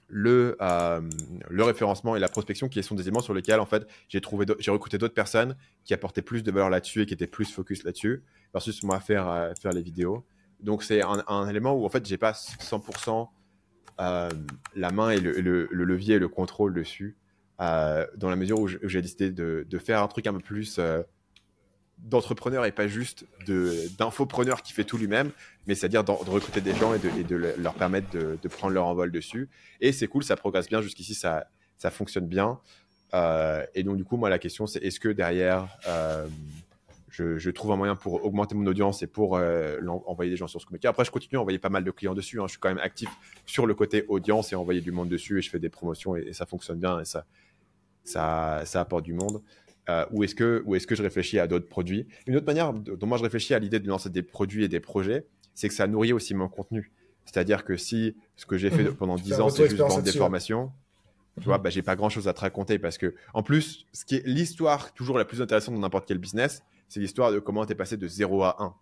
le, 0.08 0.56
euh, 0.62 1.02
le 1.50 1.64
référencement 1.64 2.16
et 2.16 2.20
la 2.20 2.30
prospection 2.30 2.70
qui 2.70 2.82
sont 2.84 2.96
des 2.96 3.04
éléments 3.04 3.22
sur 3.22 3.34
lesquels 3.34 3.60
en 3.60 3.66
fait 3.66 3.88
j'ai 4.08 4.22
trouvé 4.22 4.46
j'ai 4.60 4.72
recruté 4.72 4.98
d'autres 4.98 5.16
personnes 5.16 5.56
qui 5.84 5.94
apportaient 5.94 6.22
plus 6.22 6.44
de 6.44 6.52
valeur 6.52 6.70
là-dessus 6.70 7.02
et 7.02 7.06
qui 7.06 7.14
étaient 7.14 7.28
plus 7.28 7.52
focus 7.52 7.84
là-dessus 7.84 8.24
versus 8.54 8.84
moi 8.84 9.00
faire 9.00 9.28
euh, 9.30 9.54
faire 9.60 9.72
les 9.72 9.82
vidéos. 9.82 10.26
Donc 10.60 10.84
c'est 10.84 11.02
un, 11.02 11.24
un, 11.28 11.48
élément 11.50 11.74
où 11.74 11.86
en 11.86 11.90
fait 11.90 12.06
j'ai 12.06 12.18
pas 12.18 12.32
100% 12.32 13.22
euh, 13.22 13.26
la 13.98 14.92
main 14.92 15.12
et 15.12 15.20
le, 15.20 15.68
levier 15.72 16.16
et 16.16 16.20
le 16.20 16.28
contrôle 16.28 16.74
dessus, 16.74 17.16
euh, 17.62 18.06
dans 18.18 18.30
la 18.30 18.36
mesure 18.36 18.60
où 18.60 18.68
j'ai 18.68 19.02
décidé 19.02 19.32
de, 19.32 19.80
faire 19.80 20.02
un 20.02 20.08
truc 20.08 20.28
un 20.28 20.34
peu 20.34 20.40
plus 20.40 20.78
euh, 20.78 21.02
d'entrepreneur 22.00 22.66
et 22.66 22.72
pas 22.72 22.88
juste 22.88 23.26
d'infopreneur 23.98 24.62
qui 24.62 24.74
fait 24.74 24.84
tout 24.84 24.98
lui-même, 24.98 25.32
mais 25.66 25.76
c'est-à-dire 25.76 26.04
de, 26.04 26.12
recruter 26.12 26.62
des 26.62 26.76
gens 26.76 26.94
et 26.94 27.00
de, 27.00 27.56
leur 27.58 27.74
permettre 27.74 28.10
de, 28.12 28.48
prendre 28.48 28.74
leur 28.74 28.86
envol 28.86 29.12
dessus. 29.12 29.50
Et 29.82 29.92
c'est 29.92 30.08
cool, 30.08 30.24
ça 30.24 30.36
progresse 30.36 30.68
bien. 30.68 30.82
Jusqu'ici, 30.82 31.16
ça 31.16 31.48
fonctionne 31.92 32.28
bien. 32.28 32.60
et 33.74 33.84
donc, 33.84 33.98
du 33.98 34.04
coup, 34.04 34.18
moi, 34.18 34.30
la 34.30 34.40
question, 34.40 34.68
c'est 34.68 34.84
est-ce 34.84 35.00
que 35.00 35.10
derrière, 35.10 35.68
je, 37.24 37.50
trouve 37.50 37.72
un 37.72 37.76
moyen 37.78 37.96
pour 37.96 38.26
augmenter 38.26 38.56
mon 38.56 38.66
audience 38.66 39.02
et 39.04 39.08
pour 39.08 39.38
euh, 39.38 39.80
envoyer 40.06 40.32
des 40.32 40.38
gens 40.38 40.48
sur 40.48 40.60
ce 40.60 40.66
communiqué. 40.66 40.88
Après, 40.88 41.06
je 41.06 41.12
continue 41.12 41.38
à 41.38 41.42
envoyer 41.42 41.60
pas 41.60 41.70
mal 41.70 41.84
de 41.84 41.92
clients 41.92 42.14
dessus. 42.14 42.42
Hein. 42.42 42.46
Je 42.48 42.52
suis 42.52 42.60
quand 42.60 42.70
même 42.70 42.80
actif 42.80 43.10
sur 43.46 43.66
le 43.66 43.74
côté 43.74 44.06
audience 44.08 44.52
et 44.52 44.56
envoyer 44.56 44.82
du 44.82 44.92
monde 44.92 45.08
dessus 45.08 45.40
et 45.40 45.42
je 45.42 45.50
fais 45.50 45.60
des 45.60 45.70
promotions 45.70 46.16
et, 46.16 46.34
ça 46.34 46.46
fonctionne 46.46 46.80
bien 46.80 47.00
et 47.00 47.06
ça, 47.06 47.26
ça, 48.04 48.62
ça 48.66 48.82
apporte 48.82 49.06
du 49.06 49.14
monde. 49.14 49.42
Euh, 49.88 50.06
ou 50.12 50.24
est-ce 50.24 50.36
que, 50.36 50.64
ou 50.66 50.76
est-ce 50.76 50.88
que 50.88 50.96
je 50.96 51.04
réfléchis 51.04 51.40
à 51.40 51.48
d'autres 51.48 51.68
produits? 51.68 52.08
Une 52.28 52.36
autre 52.36 52.46
manière 52.46 52.74
dont 52.74 53.08
moi 53.08 53.18
je 53.18 53.24
réfléchis 53.24 53.54
à 53.54 53.60
l'idée 53.60 53.80
de 53.80 53.88
lancer 53.88 54.10
des 54.10 54.24
produits 54.24 54.64
et 54.64 54.68
des 54.68 54.80
projets, 54.80 55.26
c'est 55.54 55.68
que 55.68 55.76
ça 55.76 55.88
nourrit 55.88 56.12
aussi 56.12 56.34
mon 56.34 56.50
contenu. 56.50 56.92
C'est-à-dire 57.26 57.64
que 57.64 57.78
si 57.78 58.16
ce 58.36 58.46
que 58.46 58.58
j'ai 58.58 58.70
fait 58.70 58.84
mmh. 58.84 58.96
pendant 58.96 59.16
10 59.16 59.34
ans, 59.42 59.50
c'est 59.50 59.70
juste 59.70 59.78
vendre 59.78 60.02
des 60.02 60.12
formations, 60.12 60.72
tu 61.40 61.46
vois, 61.46 61.58
mmh. 61.58 61.62
bah, 61.62 61.70
j'ai 61.70 61.82
pas 61.82 61.96
grand 61.96 62.10
chose 62.10 62.28
à 62.28 62.34
te 62.34 62.42
raconter 62.42 62.80
parce 62.80 62.98
que, 62.98 63.16
en 63.34 63.44
plus, 63.44 63.86
ce 63.94 64.06
qui 64.06 64.16
est 64.16 64.26
l'histoire 64.26 64.94
toujours 64.94 65.18
la 65.18 65.26
plus 65.26 65.42
intéressante 65.42 65.76
dans 65.76 65.82
n'importe 65.82 66.08
quel 66.08 66.18
business, 66.18 66.64
c'est 66.88 67.00
l'histoire 67.00 67.32
de 67.32 67.40
comment 67.40 67.66
tu 67.66 67.72
es 67.72 67.76
passé 67.76 67.98
de 67.98 68.08
0 68.08 68.44
à 68.44 68.64
1. 68.64 68.74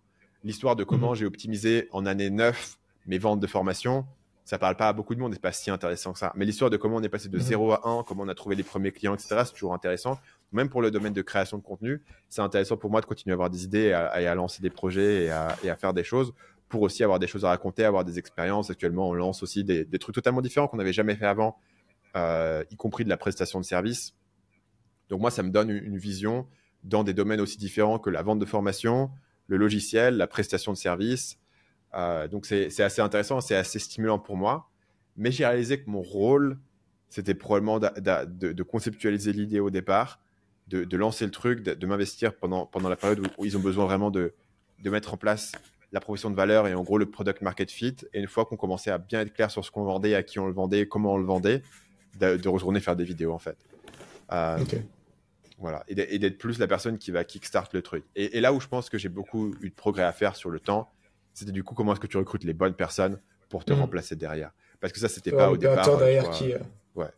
L'histoire 0.44 0.76
de 0.76 0.84
comment 0.84 1.10
mhm. 1.10 1.16
j'ai 1.16 1.26
optimisé 1.26 1.88
en 1.92 2.06
année 2.06 2.30
9 2.30 2.78
mes 3.06 3.18
ventes 3.18 3.40
de 3.40 3.46
formation, 3.46 4.06
ça 4.44 4.58
parle 4.58 4.76
pas 4.76 4.88
à 4.88 4.92
beaucoup 4.92 5.14
de 5.14 5.20
monde, 5.20 5.32
c'est 5.32 5.40
pas 5.40 5.52
si 5.52 5.70
intéressant 5.70 6.12
que 6.12 6.18
ça. 6.18 6.32
Mais 6.36 6.44
l'histoire 6.44 6.70
de 6.70 6.76
comment 6.76 6.96
on 6.96 7.02
est 7.02 7.08
passé 7.08 7.28
de 7.28 7.38
0 7.38 7.66
mhm. 7.66 7.72
à 7.72 7.88
1, 7.88 8.02
comment 8.04 8.24
on 8.24 8.28
a 8.28 8.34
trouvé 8.34 8.56
les 8.56 8.62
premiers 8.62 8.92
clients, 8.92 9.14
etc., 9.14 9.42
c'est 9.46 9.52
toujours 9.52 9.74
intéressant. 9.74 10.18
Même 10.52 10.68
pour 10.68 10.82
le 10.82 10.90
domaine 10.90 11.14
de 11.14 11.22
création 11.22 11.58
de 11.58 11.62
contenu, 11.62 12.02
c'est 12.28 12.42
intéressant 12.42 12.76
pour 12.76 12.90
moi 12.90 13.00
de 13.00 13.06
continuer 13.06 13.32
à 13.32 13.34
avoir 13.34 13.50
des 13.50 13.64
idées 13.64 13.86
et 13.86 13.92
à, 13.92 14.34
lancer 14.34 14.62
des 14.62 14.70
projets 14.70 15.24
et 15.24 15.30
à, 15.30 15.76
faire 15.76 15.94
des 15.94 16.04
choses 16.04 16.32
pour 16.68 16.82
aussi 16.82 17.02
avoir 17.02 17.18
des 17.18 17.26
choses 17.26 17.44
à 17.44 17.48
raconter, 17.48 17.84
avoir 17.84 18.04
des 18.04 18.18
expériences. 18.18 18.70
Actuellement, 18.70 19.08
on 19.08 19.14
lance 19.14 19.42
aussi 19.42 19.64
des, 19.64 19.86
trucs 19.98 20.14
totalement 20.14 20.42
différents 20.42 20.68
qu'on 20.68 20.76
n'avait 20.76 20.92
jamais 20.92 21.16
fait 21.16 21.26
avant, 21.26 21.56
euh, 22.16 22.62
y 22.70 22.76
compris 22.76 23.04
de 23.04 23.08
la 23.08 23.16
prestation 23.16 23.58
de 23.58 23.64
service. 23.64 24.14
Donc 25.08 25.20
moi, 25.20 25.30
ça 25.30 25.42
me 25.42 25.50
donne 25.50 25.70
une 25.70 25.96
vision 25.96 26.46
dans 26.84 27.02
des 27.02 27.14
domaines 27.14 27.40
aussi 27.40 27.58
différents 27.58 27.98
que 27.98 28.10
la 28.10 28.22
vente 28.22 28.38
de 28.38 28.44
formation, 28.44 29.10
le 29.48 29.56
logiciel, 29.56 30.16
la 30.16 30.26
prestation 30.26 30.72
de 30.72 30.76
service. 30.76 31.38
Euh, 31.94 32.28
donc 32.28 32.46
c'est 32.46 32.80
assez 32.80 33.00
intéressant, 33.00 33.40
c'est 33.40 33.56
assez 33.56 33.78
stimulant 33.78 34.18
pour 34.18 34.36
moi. 34.36 34.70
Mais 35.16 35.30
j'ai 35.30 35.46
réalisé 35.46 35.80
que 35.80 35.88
mon 35.88 36.02
rôle, 36.02 36.58
c'était 37.08 37.34
probablement 37.34 37.78
de, 37.78 38.62
conceptualiser 38.62 39.32
l'idée 39.32 39.60
au 39.60 39.70
départ, 39.70 40.20
de, 40.68 40.96
lancer 40.96 41.24
le 41.24 41.30
truc, 41.30 41.62
de, 41.62 41.86
m'investir 41.86 42.34
pendant, 42.34 42.66
pendant 42.66 42.88
la 42.88 42.96
période 42.96 43.26
où, 43.38 43.44
ils 43.44 43.56
ont 43.56 43.60
besoin 43.60 43.84
vraiment 43.84 44.10
de, 44.10 44.34
mettre 44.84 45.14
en 45.14 45.16
place 45.16 45.52
la 45.92 46.00
proposition 46.00 46.28
de 46.28 46.34
valeur 46.34 46.66
et 46.66 46.74
en 46.74 46.82
gros 46.82 46.98
le 46.98 47.08
product 47.08 47.40
market 47.40 47.70
fit. 47.70 47.96
Et 48.12 48.20
une 48.20 48.26
fois 48.26 48.44
qu'on 48.44 48.56
commençait 48.56 48.90
à 48.90 48.98
bien 48.98 49.20
être 49.20 49.32
clair 49.32 49.50
sur 49.50 49.64
ce 49.64 49.70
qu'on 49.70 49.84
vendait, 49.84 50.14
à 50.14 50.24
qui 50.24 50.40
on 50.40 50.46
le 50.48 50.52
vendait, 50.52 50.88
comment 50.88 51.14
on 51.14 51.18
le 51.18 51.24
vendait, 51.24 51.62
de, 52.18 52.48
retourner 52.48 52.80
faire 52.80 52.96
des 52.96 53.04
vidéos 53.04 53.32
en 53.32 53.38
fait. 53.38 53.56
Euh, 54.32 54.58
voilà, 55.58 55.84
et 55.88 56.18
d'être 56.18 56.38
plus 56.38 56.58
la 56.58 56.66
personne 56.66 56.98
qui 56.98 57.10
va 57.10 57.24
kickstart 57.24 57.68
le 57.72 57.82
truc. 57.82 58.04
Et, 58.16 58.40
là 58.40 58.52
où 58.52 58.60
je 58.60 58.66
pense 58.66 58.90
que 58.90 58.98
j'ai 58.98 59.08
beaucoup 59.08 59.54
eu 59.60 59.70
de 59.70 59.74
progrès 59.74 60.02
à 60.02 60.12
faire 60.12 60.34
sur 60.34 60.50
le 60.50 60.58
temps, 60.58 60.90
c'était 61.32 61.52
du 61.52 61.62
coup 61.62 61.74
comment 61.74 61.92
est-ce 61.92 62.00
que 62.00 62.06
tu 62.06 62.16
recrutes 62.16 62.44
les 62.44 62.54
bonnes 62.54 62.74
personnes 62.74 63.20
pour 63.48 63.64
te 63.64 63.72
mhm. 63.72 63.80
remplacer 63.80 64.16
derrière. 64.16 64.52
Parce 64.80 64.92
que 64.92 64.98
ça, 64.98 65.08
c'était 65.08 65.30
pas 65.30 65.50
au 65.50 65.56
départ. 65.56 65.96
derrière 65.96 66.30
qui. 66.30 66.52
Euh, 66.52 66.58
ouais. 66.96 67.08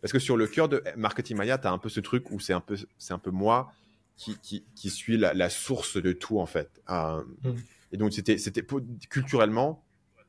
Parce 0.00 0.12
que 0.12 0.18
sur 0.18 0.36
le 0.36 0.46
cœur 0.46 0.68
de 0.68 0.82
Marketing 0.96 1.36
Maya, 1.36 1.58
tu 1.58 1.66
as 1.66 1.72
un 1.72 1.78
peu 1.78 1.88
ce 1.88 2.00
truc 2.00 2.30
où 2.30 2.38
c'est 2.38 2.52
un 2.52 2.60
peu, 2.60 2.76
c'est 2.98 3.12
un 3.12 3.18
peu 3.18 3.30
moi 3.30 3.72
qui, 4.16 4.38
qui, 4.38 4.64
qui 4.76 4.90
suis 4.90 5.16
la, 5.18 5.50
source 5.50 6.00
de 6.00 6.12
tout 6.12 6.38
en 6.38 6.46
fait. 6.46 6.80
Euh, 6.90 7.22
mhm. 7.42 7.56
Et 7.92 7.96
donc 7.96 8.12
c'était, 8.12 8.38
c'était 8.38 8.64
culturellement, 9.10 9.84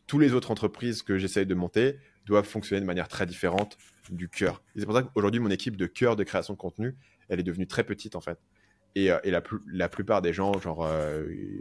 tous 0.07 0.19
les 0.19 0.33
autres 0.33 0.51
entreprises 0.51 1.03
que 1.03 1.17
j'essaye 1.17 1.45
de 1.45 1.55
monter 1.55 1.97
doivent 2.25 2.45
fonctionner 2.45 2.81
de 2.81 2.85
manière 2.85 3.07
très 3.07 3.25
différente 3.25 3.77
du 4.09 4.29
cœur. 4.29 4.61
Et 4.75 4.79
c'est 4.79 4.85
pour 4.85 4.95
ça 4.95 5.03
qu'aujourd'hui, 5.03 5.39
mon 5.39 5.49
équipe 5.49 5.77
de 5.77 5.85
cœur 5.85 6.15
de 6.15 6.23
création 6.23 6.53
de 6.53 6.59
contenu, 6.59 6.95
elle 7.29 7.39
est 7.39 7.43
devenue 7.43 7.67
très 7.67 7.83
petite 7.83 8.15
en 8.15 8.21
fait. 8.21 8.39
Et, 8.95 9.11
euh, 9.11 9.19
et 9.23 9.31
la, 9.31 9.43
la, 9.67 9.89
plupart 9.89 10.21
des 10.21 10.31
gens, 10.31 10.57
genre 10.59 10.87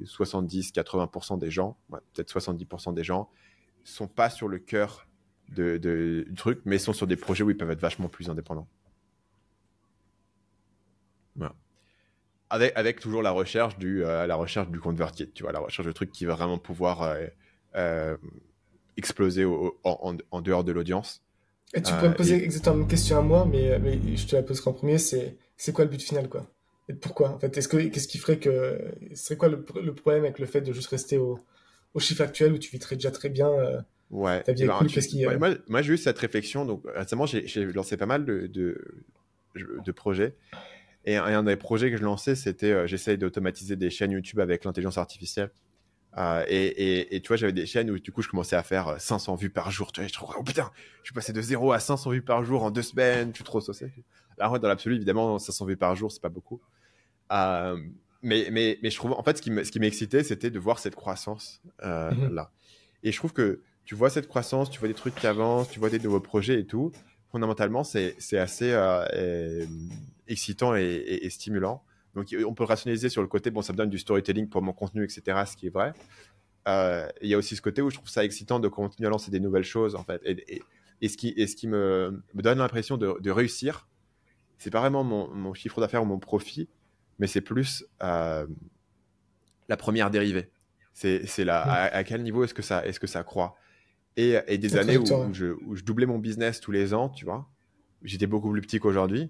70-80% 0.04 1.34
euh, 1.34 1.36
des 1.36 1.50
gens, 1.50 1.76
peut-être 1.90 2.32
70% 2.32 2.94
des 2.94 3.02
gens, 3.02 3.28
sont 3.82 4.06
pas 4.06 4.30
sur 4.30 4.46
le 4.46 4.58
cœur 4.58 5.08
de, 5.48 5.76
du 5.76 6.34
truc, 6.36 6.60
mais 6.64 6.78
sont 6.78 6.92
sur 6.92 7.08
des 7.08 7.16
projets 7.16 7.42
où 7.42 7.50
ils 7.50 7.56
peuvent 7.56 7.72
être 7.72 7.80
vachement 7.80 8.08
plus 8.08 8.30
indépendants. 8.30 8.68
Voilà. 11.34 11.54
Avec, 12.50 12.72
avec 12.76 13.00
toujours 13.00 13.22
la 13.22 13.32
recherche 13.32 13.78
du, 13.78 14.04
euh, 14.04 14.28
la 14.28 14.36
recherche 14.36 14.68
du 14.68 14.78
convertible, 14.78 15.32
tu 15.34 15.42
vois, 15.42 15.50
la 15.50 15.58
recherche 15.58 15.88
de 15.88 15.92
trucs 15.92 16.12
qui 16.12 16.24
va 16.24 16.34
vraiment 16.34 16.58
pouvoir 16.58 17.16
exploser 18.96 19.44
en, 19.44 20.16
en, 20.30 20.40
dehors 20.40 20.62
de 20.62 20.70
l'audience. 20.70 21.24
Et 21.74 21.82
tu 21.82 21.92
pourrais 21.92 22.10
me 22.10 22.14
poser 22.14 22.44
exactement 22.44 22.82
une 22.82 22.86
question 22.86 23.18
à 23.18 23.22
moi, 23.22 23.44
mais, 23.44 23.76
mais 23.80 24.16
je 24.16 24.26
te 24.28 24.36
la 24.36 24.44
poserai 24.44 24.70
en 24.70 24.74
premier, 24.74 24.98
c'est 24.98 25.36
c'est 25.56 25.72
quoi 25.72 25.84
le 25.84 25.90
but 25.90 26.02
final, 26.02 26.28
quoi? 26.28 26.46
Et 26.88 26.94
pourquoi, 26.94 27.30
en 27.30 27.38
fait? 27.38 27.56
Est-ce 27.56 27.68
que, 27.68 27.76
qu'est-ce 27.76 28.08
qui 28.08 28.18
ferait 28.18 28.38
que. 28.38 28.78
Ce 29.14 29.24
serait 29.24 29.36
quoi 29.36 29.48
le, 29.48 29.62
problème 29.62 30.24
avec 30.24 30.38
le 30.38 30.46
fait 30.46 30.60
de 30.60 30.72
juste 30.72 30.88
rester 30.88 31.16
au, 31.16 31.38
au 31.94 32.00
chiffre 32.00 32.22
actuel 32.22 32.52
où 32.52 32.58
tu 32.58 32.70
vis 32.70 32.78
déjà 32.78 33.10
très 33.10 33.30
bien 33.30 33.48
euh, 33.48 33.80
Ouais. 34.10 34.42
Ta 34.42 34.52
vie 34.52 34.66
cool, 34.66 34.86
qui, 34.86 35.26
euh, 35.26 35.38
moi, 35.38 35.50
moi, 35.66 35.82
j'ai 35.82 35.94
eu 35.94 35.96
cette 35.96 36.18
réflexion. 36.18 36.64
Donc, 36.64 36.84
récemment, 36.94 37.26
j'ai, 37.26 37.64
lancé 37.72 37.96
pas 37.96 38.06
mal 38.06 38.24
de, 38.24 38.46
de, 38.46 39.02
de, 39.56 39.92
projets. 39.92 40.36
Et 41.04 41.16
un, 41.16 41.42
des 41.42 41.56
projets 41.56 41.90
que 41.90 41.96
je 41.96 42.04
lançais, 42.04 42.34
c'était 42.34 42.70
euh, 42.70 42.86
j'essaye 42.86 43.18
d'automatiser 43.18 43.76
des 43.76 43.90
chaînes 43.90 44.12
YouTube 44.12 44.40
avec 44.40 44.64
l'intelligence 44.64 44.98
artificielle. 44.98 45.50
Euh, 46.16 46.44
et, 46.46 47.16
et, 47.16 47.20
tu 47.20 47.28
vois, 47.28 47.36
j'avais 47.36 47.52
des 47.52 47.66
chaînes 47.66 47.90
où 47.90 47.98
du 47.98 48.12
coup, 48.12 48.22
je 48.22 48.28
commençais 48.28 48.54
à 48.54 48.62
faire 48.62 49.00
500 49.00 49.34
vues 49.34 49.50
par 49.50 49.72
jour. 49.72 49.90
Tu 49.90 50.00
vois, 50.00 50.06
je 50.06 50.12
trouve, 50.12 50.32
oh 50.38 50.44
putain, 50.44 50.70
je 51.02 51.08
suis 51.08 51.14
passé 51.14 51.32
de 51.32 51.42
0 51.42 51.72
à 51.72 51.80
500 51.80 52.10
vues 52.10 52.22
par 52.22 52.44
jour 52.44 52.62
en 52.62 52.70
deux 52.70 52.82
semaines. 52.82 53.30
Je 53.30 53.36
suis 53.36 53.44
trop 53.44 53.60
saucé. 53.60 53.90
Alors, 54.38 54.58
dans 54.58 54.68
l'absolu, 54.68 54.96
évidemment, 54.96 55.38
500 55.38 55.66
vues 55.66 55.76
par 55.76 55.94
jour, 55.96 56.10
c'est 56.10 56.22
pas 56.22 56.28
beaucoup. 56.28 56.60
Euh, 57.32 57.76
mais, 58.22 58.48
mais, 58.50 58.78
mais 58.82 58.90
je 58.90 58.96
trouve, 58.96 59.12
en 59.12 59.22
fait, 59.22 59.36
ce 59.36 59.42
qui 59.42 59.80
m'excitait, 59.80 60.22
c'était 60.22 60.50
de 60.50 60.58
voir 60.58 60.78
cette 60.78 60.94
croissance 60.94 61.62
euh, 61.82 62.10
mhm. 62.10 62.34
là. 62.34 62.50
Et 63.02 63.12
je 63.12 63.18
trouve 63.18 63.32
que 63.32 63.60
tu 63.84 63.94
vois 63.94 64.08
cette 64.10 64.28
croissance, 64.28 64.70
tu 64.70 64.78
vois 64.78 64.88
des 64.88 64.94
trucs 64.94 65.14
qui 65.14 65.26
avancent, 65.26 65.68
tu 65.70 65.78
vois 65.78 65.90
des 65.90 65.98
nouveaux 65.98 66.20
projets 66.20 66.60
et 66.60 66.66
tout. 66.66 66.90
Fondamentalement, 67.30 67.84
c'est 67.84 68.38
assez 68.38 68.72
euh, 68.72 69.66
excitant 70.28 70.74
et, 70.74 70.84
et, 71.22 71.28
stimulant. 71.30 71.82
Donc, 72.14 72.34
on 72.46 72.54
peut 72.54 72.64
rationaliser 72.64 73.08
sur 73.08 73.22
le 73.22 73.28
côté, 73.28 73.50
bon, 73.50 73.60
ça 73.60 73.72
me 73.72 73.78
donne 73.78 73.90
du 73.90 73.98
storytelling 73.98 74.48
pour 74.48 74.62
mon 74.62 74.72
contenu, 74.72 75.04
etc., 75.04 75.42
ce 75.46 75.56
qui 75.56 75.66
est 75.66 75.70
vrai. 75.70 75.92
Il 76.66 77.28
y 77.28 77.34
a 77.34 77.38
aussi 77.38 77.56
ce 77.56 77.62
côté 77.62 77.82
où 77.82 77.90
je 77.90 77.96
trouve 77.96 78.08
ça 78.08 78.24
excitant 78.24 78.60
de 78.60 78.68
continuer 78.68 79.08
à 79.08 79.10
lancer 79.10 79.30
des 79.30 79.40
nouvelles 79.40 79.64
choses, 79.64 79.96
en 79.96 80.04
fait. 80.04 80.22
Et, 80.24 80.62
et 81.04 81.08
ce 81.08 81.18
qui, 81.18 81.34
et 81.36 81.46
ce 81.46 81.54
qui 81.54 81.68
me, 81.68 82.22
me 82.34 82.42
donne 82.42 82.58
l'impression 82.58 82.96
de, 82.96 83.16
de, 83.20 83.30
réussir, 83.30 83.86
c'est 84.64 84.70
pas 84.70 84.80
vraiment 84.80 85.04
mon, 85.04 85.52
chiffre 85.52 85.78
d'affaires 85.78 86.02
ou 86.02 86.06
mon 86.06 86.18
profit, 86.18 86.70
mais 87.18 87.26
c'est 87.26 87.42
plus 87.42 87.84
euh, 88.02 88.46
la 89.68 89.76
première 89.76 90.10
dérivée. 90.10 90.48
C'est 90.94 91.44
là, 91.44 91.60
à, 91.92 92.02
quel 92.02 92.22
niveau 92.22 92.44
est-ce 92.44 92.54
que 92.54 92.62
ça, 92.62 92.86
est-ce 92.86 92.98
que 92.98 93.06
ça 93.06 93.24
croît? 93.24 93.56
Et, 94.16 94.38
et, 94.46 94.56
des 94.56 94.78
années 94.78 94.96
où, 94.96 95.04
je, 95.34 95.82
doublais 95.82 96.06
mon 96.06 96.18
business 96.18 96.60
tous 96.60 96.72
les 96.72 96.94
ans, 96.94 97.10
tu 97.10 97.26
vois. 97.26 97.46
J'étais 98.04 98.26
beaucoup 98.26 98.50
plus 98.50 98.62
petit 98.62 98.78
qu'aujourd'hui, 98.80 99.28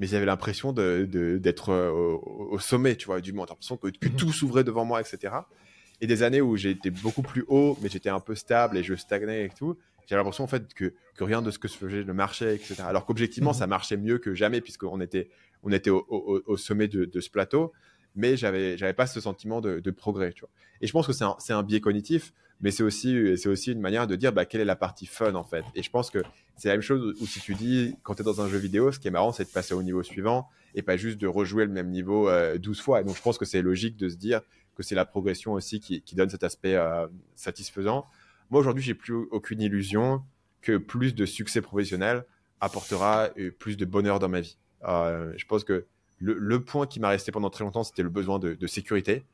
mais 0.00 0.08
j'avais 0.08 0.26
l'impression 0.26 0.72
d'être 0.72 1.08
de, 1.08 1.38
d'être 1.38 1.72
au, 1.72 2.58
sommet, 2.58 2.96
tu 2.96 3.06
vois, 3.06 3.20
du 3.20 3.32
monde. 3.32 3.50
l'impression 3.50 3.76
que, 3.76 3.86
que, 3.86 4.08
mhm. 4.08 4.16
tout 4.16 4.32
s'ouvrait 4.32 4.64
devant 4.64 4.84
moi, 4.84 5.00
etc. 5.00 5.32
Et 6.00 6.08
des 6.08 6.24
années 6.24 6.40
où 6.40 6.56
j'étais 6.56 6.90
beaucoup 6.90 7.22
plus 7.22 7.44
haut, 7.46 7.78
mais 7.82 7.88
j'étais 7.88 8.10
un 8.10 8.18
peu 8.18 8.34
stable 8.34 8.76
et 8.78 8.82
je 8.82 8.94
stagnais 8.96 9.44
et 9.44 9.50
tout. 9.50 9.78
J'avais 10.06 10.20
l'impression 10.20 10.44
en 10.44 10.48
fait 10.48 10.72
que, 10.74 10.94
que, 11.16 11.24
rien 11.24 11.42
de 11.42 11.50
ce 11.50 11.58
que 11.58 11.68
je 11.68 11.74
faisais 11.74 12.04
ne 12.04 12.12
marchait, 12.12 12.56
etc. 12.56 12.76
Alors 12.86 13.06
qu'objectivement, 13.06 13.52
mhm. 13.52 13.58
ça 13.58 13.66
marchait 13.66 13.96
mieux 13.96 14.18
que 14.18 14.34
jamais 14.34 14.60
puisqu'on 14.60 15.00
était, 15.00 15.28
on 15.62 15.72
était 15.72 15.90
au, 15.90 16.04
au, 16.46 16.56
sommet 16.56 16.88
de, 16.88 17.04
de, 17.04 17.20
ce 17.20 17.30
plateau. 17.30 17.72
Mais 18.14 18.36
j'avais 18.36 18.76
j'avais 18.76 18.92
pas 18.92 19.06
ce 19.06 19.20
sentiment 19.20 19.60
de, 19.60 19.80
de, 19.80 19.90
progrès 19.90 20.32
tu 20.32 20.40
vois. 20.40 20.50
Et 20.80 20.86
je 20.86 20.92
pense 20.92 21.06
que 21.06 21.12
c'est 21.12 21.24
un, 21.24 21.36
un, 21.48 21.62
biais 21.62 21.80
cognitif 21.80 22.32
mais 22.60 22.70
c'est 22.70 22.82
aussi 22.82 23.36
c'est 23.36 23.48
aussi 23.48 23.72
une 23.72 23.80
manière 23.80 24.06
de 24.06 24.14
dire 24.16 24.32
bah, 24.32 24.44
quelle 24.44 24.60
est 24.60 24.66
la 24.66 24.76
partie 24.76 25.06
fun 25.06 25.34
en 25.34 25.44
fait. 25.44 25.64
Et 25.74 25.82
je 25.82 25.90
pense 25.90 26.10
que 26.10 26.18
c'est 26.56 26.68
la 26.68 26.74
même 26.74 26.82
chose 26.82 27.16
où 27.20 27.26
si 27.26 27.40
tu 27.40 27.54
dis 27.54 27.96
quand 28.02 28.14
tu 28.14 28.22
es 28.22 28.24
dans 28.24 28.40
un 28.40 28.48
jeu 28.48 28.58
vidéo 28.58 28.92
ce 28.92 28.98
qui 28.98 29.08
est 29.08 29.10
marrant 29.10 29.32
c'est 29.32 29.44
de 29.44 29.48
passer 29.48 29.74
au 29.74 29.82
niveau 29.82 30.02
suivant 30.02 30.48
et 30.74 30.82
pas 30.82 30.96
juste 30.96 31.18
de 31.18 31.26
rejouer 31.26 31.64
le 31.64 31.72
même 31.72 31.90
niveau 31.90 32.28
euh, 32.28 32.58
12 32.58 32.80
fois. 32.80 33.00
Et 33.00 33.04
donc 33.04 33.16
je 33.16 33.22
pense 33.22 33.38
que 33.38 33.44
c'est 33.44 33.62
logique 33.62 33.96
de 33.96 34.08
se 34.08 34.16
dire 34.16 34.40
que 34.74 34.82
c'est 34.82 34.94
la 34.94 35.04
progression 35.04 35.52
aussi 35.52 35.80
qui, 35.80 36.02
qui 36.02 36.14
donne 36.14 36.30
cet 36.30 36.44
aspect 36.44 36.76
euh, 36.76 37.06
satisfaisant 37.34 38.06
moi 38.52 38.60
aujourd'hui 38.60 38.84
j'ai 38.84 38.94
plus 38.94 39.14
aucune 39.32 39.60
illusion 39.60 40.22
que 40.60 40.76
plus 40.76 41.16
de 41.16 41.26
succès 41.26 41.60
professionnel 41.60 42.24
apportera 42.60 43.30
euh, 43.36 43.50
plus 43.50 43.76
de 43.76 43.84
bonheur 43.84 44.20
dans 44.20 44.28
ma 44.28 44.40
vie 44.40 44.56
euh, 44.84 45.32
je 45.36 45.46
pense 45.46 45.64
que 45.64 45.86
le, 46.18 46.60
point 46.60 46.86
qui 46.86 47.00
m'a 47.00 47.08
resté 47.08 47.32
pendant 47.32 47.50
très 47.50 47.64
longtemps, 47.64 47.82
c'était 47.82 48.02
le 48.02 48.08
besoin 48.08 48.38
de, 48.38 48.66
sécurité. 48.66 49.24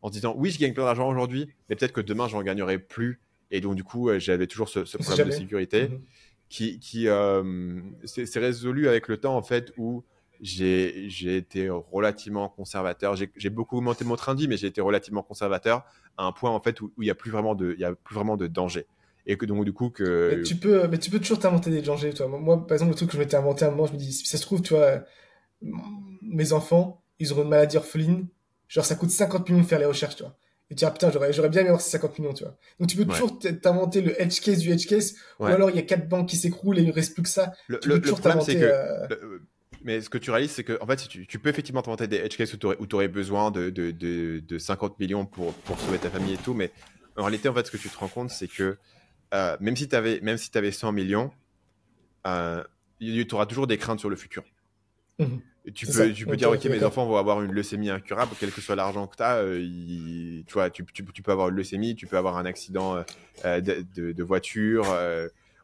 En 0.00 0.10
disant, 0.10 0.34
oui, 0.36 0.50
je 0.50 0.58
gagne 0.58 0.72
plein 0.72 0.84
d'argent 0.84 1.08
aujourd'hui, 1.08 1.48
mais 1.68 1.76
peut-être 1.76 1.92
que 1.92 2.00
demain, 2.00 2.28
j'en 2.28 2.42
gagnerai 2.42 2.78
plus. 2.78 3.20
Et 3.50 3.60
donc, 3.60 3.74
du 3.74 3.84
coup, 3.84 4.08
euh, 4.08 4.18
j'avais 4.18 4.46
toujours 4.46 4.68
ce, 4.68 4.80
problème 4.96 5.28
de 5.28 5.32
sécurité 5.32 5.88
mhm. 5.88 6.00
qui, 6.48 6.78
qui 6.78 7.08
euh, 7.08 7.80
s'est 8.04 8.38
résolu 8.38 8.88
avec 8.88 9.08
le 9.08 9.18
temps, 9.18 9.36
en 9.36 9.42
fait, 9.42 9.72
où 9.76 10.04
j'ai 10.40 11.36
été 11.36 11.68
relativement 11.70 12.48
conservateur. 12.48 13.16
J'ai 13.16 13.50
beaucoup 13.50 13.78
augmenté 13.78 14.04
mon 14.04 14.16
train 14.16 14.34
de 14.34 14.40
vie, 14.40 14.48
mais 14.48 14.56
j'ai 14.56 14.66
été 14.66 14.80
relativement 14.80 15.22
conservateur 15.22 15.84
à 16.16 16.24
un 16.24 16.32
point, 16.32 16.50
en 16.50 16.60
fait, 16.60 16.80
où 16.80 16.92
il 16.98 17.04
n'y 17.04 17.10
a, 17.10 17.14
plus 17.14 17.30
vraiment 17.30 17.54
de, 17.54 17.74
il 17.74 17.80
y 17.80 17.84
a 17.84 17.94
plus 17.94 18.14
vraiment 18.14 18.36
de 18.36 18.46
danger 18.46 18.86
et 19.30 19.36
que 19.36 19.44
donc 19.44 19.66
du 19.66 19.74
coup 19.74 19.90
que 19.90 20.36
mais 20.36 20.42
tu 20.42 20.56
peux 20.56 20.86
mais 20.86 20.96
tu 20.96 21.10
peux 21.10 21.18
toujours 21.18 21.38
t'inventer 21.38 21.70
des 21.70 21.82
dangers 21.82 22.14
toi 22.14 22.28
moi 22.28 22.66
par 22.66 22.76
exemple 22.76 22.92
le 22.92 22.96
truc 22.96 23.10
que 23.10 23.16
je 23.16 23.20
m'étais 23.20 23.36
inventé 23.36 23.66
à 23.66 23.68
un 23.68 23.72
moment 23.72 23.84
je 23.84 23.92
me 23.92 23.98
dis 23.98 24.10
si 24.10 24.24
ça 24.24 24.38
se 24.38 24.42
trouve 24.42 24.62
tu 24.62 24.72
vois 24.72 25.02
mes 26.22 26.52
enfants, 26.52 27.02
ils 27.18 27.32
auront 27.32 27.42
une 27.42 27.48
maladie 27.48 27.76
orpheline. 27.76 28.26
Genre, 28.68 28.84
ça 28.84 28.94
coûte 28.94 29.10
50 29.10 29.48
millions 29.48 29.62
de 29.62 29.66
faire 29.66 29.78
les 29.78 29.86
recherches, 29.86 30.16
tu 30.16 30.22
vois. 30.22 30.36
Et 30.70 30.74
tu 30.74 30.80
dis, 30.80 30.84
ah 30.84 30.90
putain, 30.90 31.10
j'aurais, 31.10 31.32
j'aurais 31.32 31.48
bien 31.48 31.62
aimé 31.62 31.70
avoir 31.70 31.80
ces 31.80 31.90
50 31.90 32.18
millions, 32.18 32.34
tu 32.34 32.44
vois. 32.44 32.56
Donc, 32.78 32.88
tu 32.90 32.96
peux 32.96 33.06
toujours 33.06 33.38
t'inventer 33.38 34.02
le 34.02 34.20
edge 34.20 34.40
case 34.40 34.58
du 34.58 34.70
edge 34.70 34.86
case, 34.86 35.14
ou 35.40 35.46
alors 35.46 35.70
il 35.70 35.76
y 35.76 35.78
a 35.78 35.82
quatre 35.82 36.08
banques 36.08 36.28
qui 36.28 36.36
s'écroulent 36.36 36.78
et 36.78 36.82
il 36.82 36.88
ne 36.88 36.92
reste 36.92 37.14
plus 37.14 37.22
que 37.22 37.28
ça. 37.28 37.52
Le, 37.68 37.80
le, 37.84 38.00
problème, 38.00 38.40
c'est 38.42 38.56
que. 38.56 38.64
Euh, 38.64 39.38
mais 39.84 40.00
ce 40.00 40.10
que 40.10 40.18
tu 40.18 40.30
réalises, 40.30 40.52
c'est 40.52 40.64
que, 40.64 40.78
en 40.80 40.86
fait, 40.86 40.96
tu, 41.08 41.26
tu 41.26 41.38
peux 41.38 41.48
effectivement 41.48 41.82
t'inventer 41.82 42.06
des 42.06 42.16
edge 42.16 42.36
cases 42.36 42.54
où 42.54 42.86
tu 42.86 42.94
aurais, 42.94 43.08
besoin 43.08 43.50
de, 43.50 43.70
de, 43.70 43.90
de, 43.90 44.42
de, 44.46 44.58
50 44.58 44.98
millions 44.98 45.26
pour, 45.26 45.52
pour 45.54 45.78
sauver 45.78 45.98
ta 45.98 46.10
famille 46.10 46.34
et 46.34 46.38
tout, 46.38 46.54
mais 46.54 46.70
en 47.16 47.22
réalité, 47.24 47.48
en 47.48 47.54
fait, 47.54 47.66
ce 47.66 47.70
que 47.70 47.76
tu 47.76 47.88
te 47.88 47.98
rends 47.98 48.08
compte, 48.08 48.30
c'est 48.30 48.48
que 48.48 48.78
euh, 49.34 49.56
même 49.60 49.76
si 49.76 49.88
tu 49.88 49.96
avais, 49.96 50.20
même 50.20 50.38
si 50.38 50.50
avais 50.56 50.72
100 50.72 50.92
millions, 50.92 51.30
euh, 52.26 52.62
tu 53.00 53.26
auras 53.32 53.46
toujours 53.46 53.66
des 53.66 53.78
craintes 53.78 54.00
sur 54.00 54.10
le 54.10 54.16
futur. 54.16 54.44
Mhm. 55.18 55.40
Tu 55.74 55.86
peux, 55.86 56.12
tu 56.12 56.24
peux 56.24 56.36
dire, 56.36 56.50
ok, 56.50 56.64
mes 56.64 56.82
enfants 56.82 57.04
vont 57.04 57.16
avoir 57.16 57.42
une 57.42 57.52
leucémie 57.52 57.90
incurable, 57.90 58.32
quel 58.40 58.50
que 58.50 58.62
soit 58.62 58.74
l'argent 58.74 59.06
que 59.06 59.16
tu 59.16 59.22
as, 59.22 59.36
euh, 59.36 60.42
tu 60.46 60.52
vois, 60.54 60.70
tu, 60.70 60.82
tu, 60.86 61.22
peux 61.22 61.30
avoir 61.30 61.50
une 61.50 61.56
leucémie, 61.56 61.94
tu 61.94 62.06
peux 62.06 62.16
avoir 62.16 62.38
un 62.38 62.46
accident 62.46 63.04
euh, 63.44 63.60
de, 63.60 64.12
de, 64.12 64.22
voiture. 64.22 64.84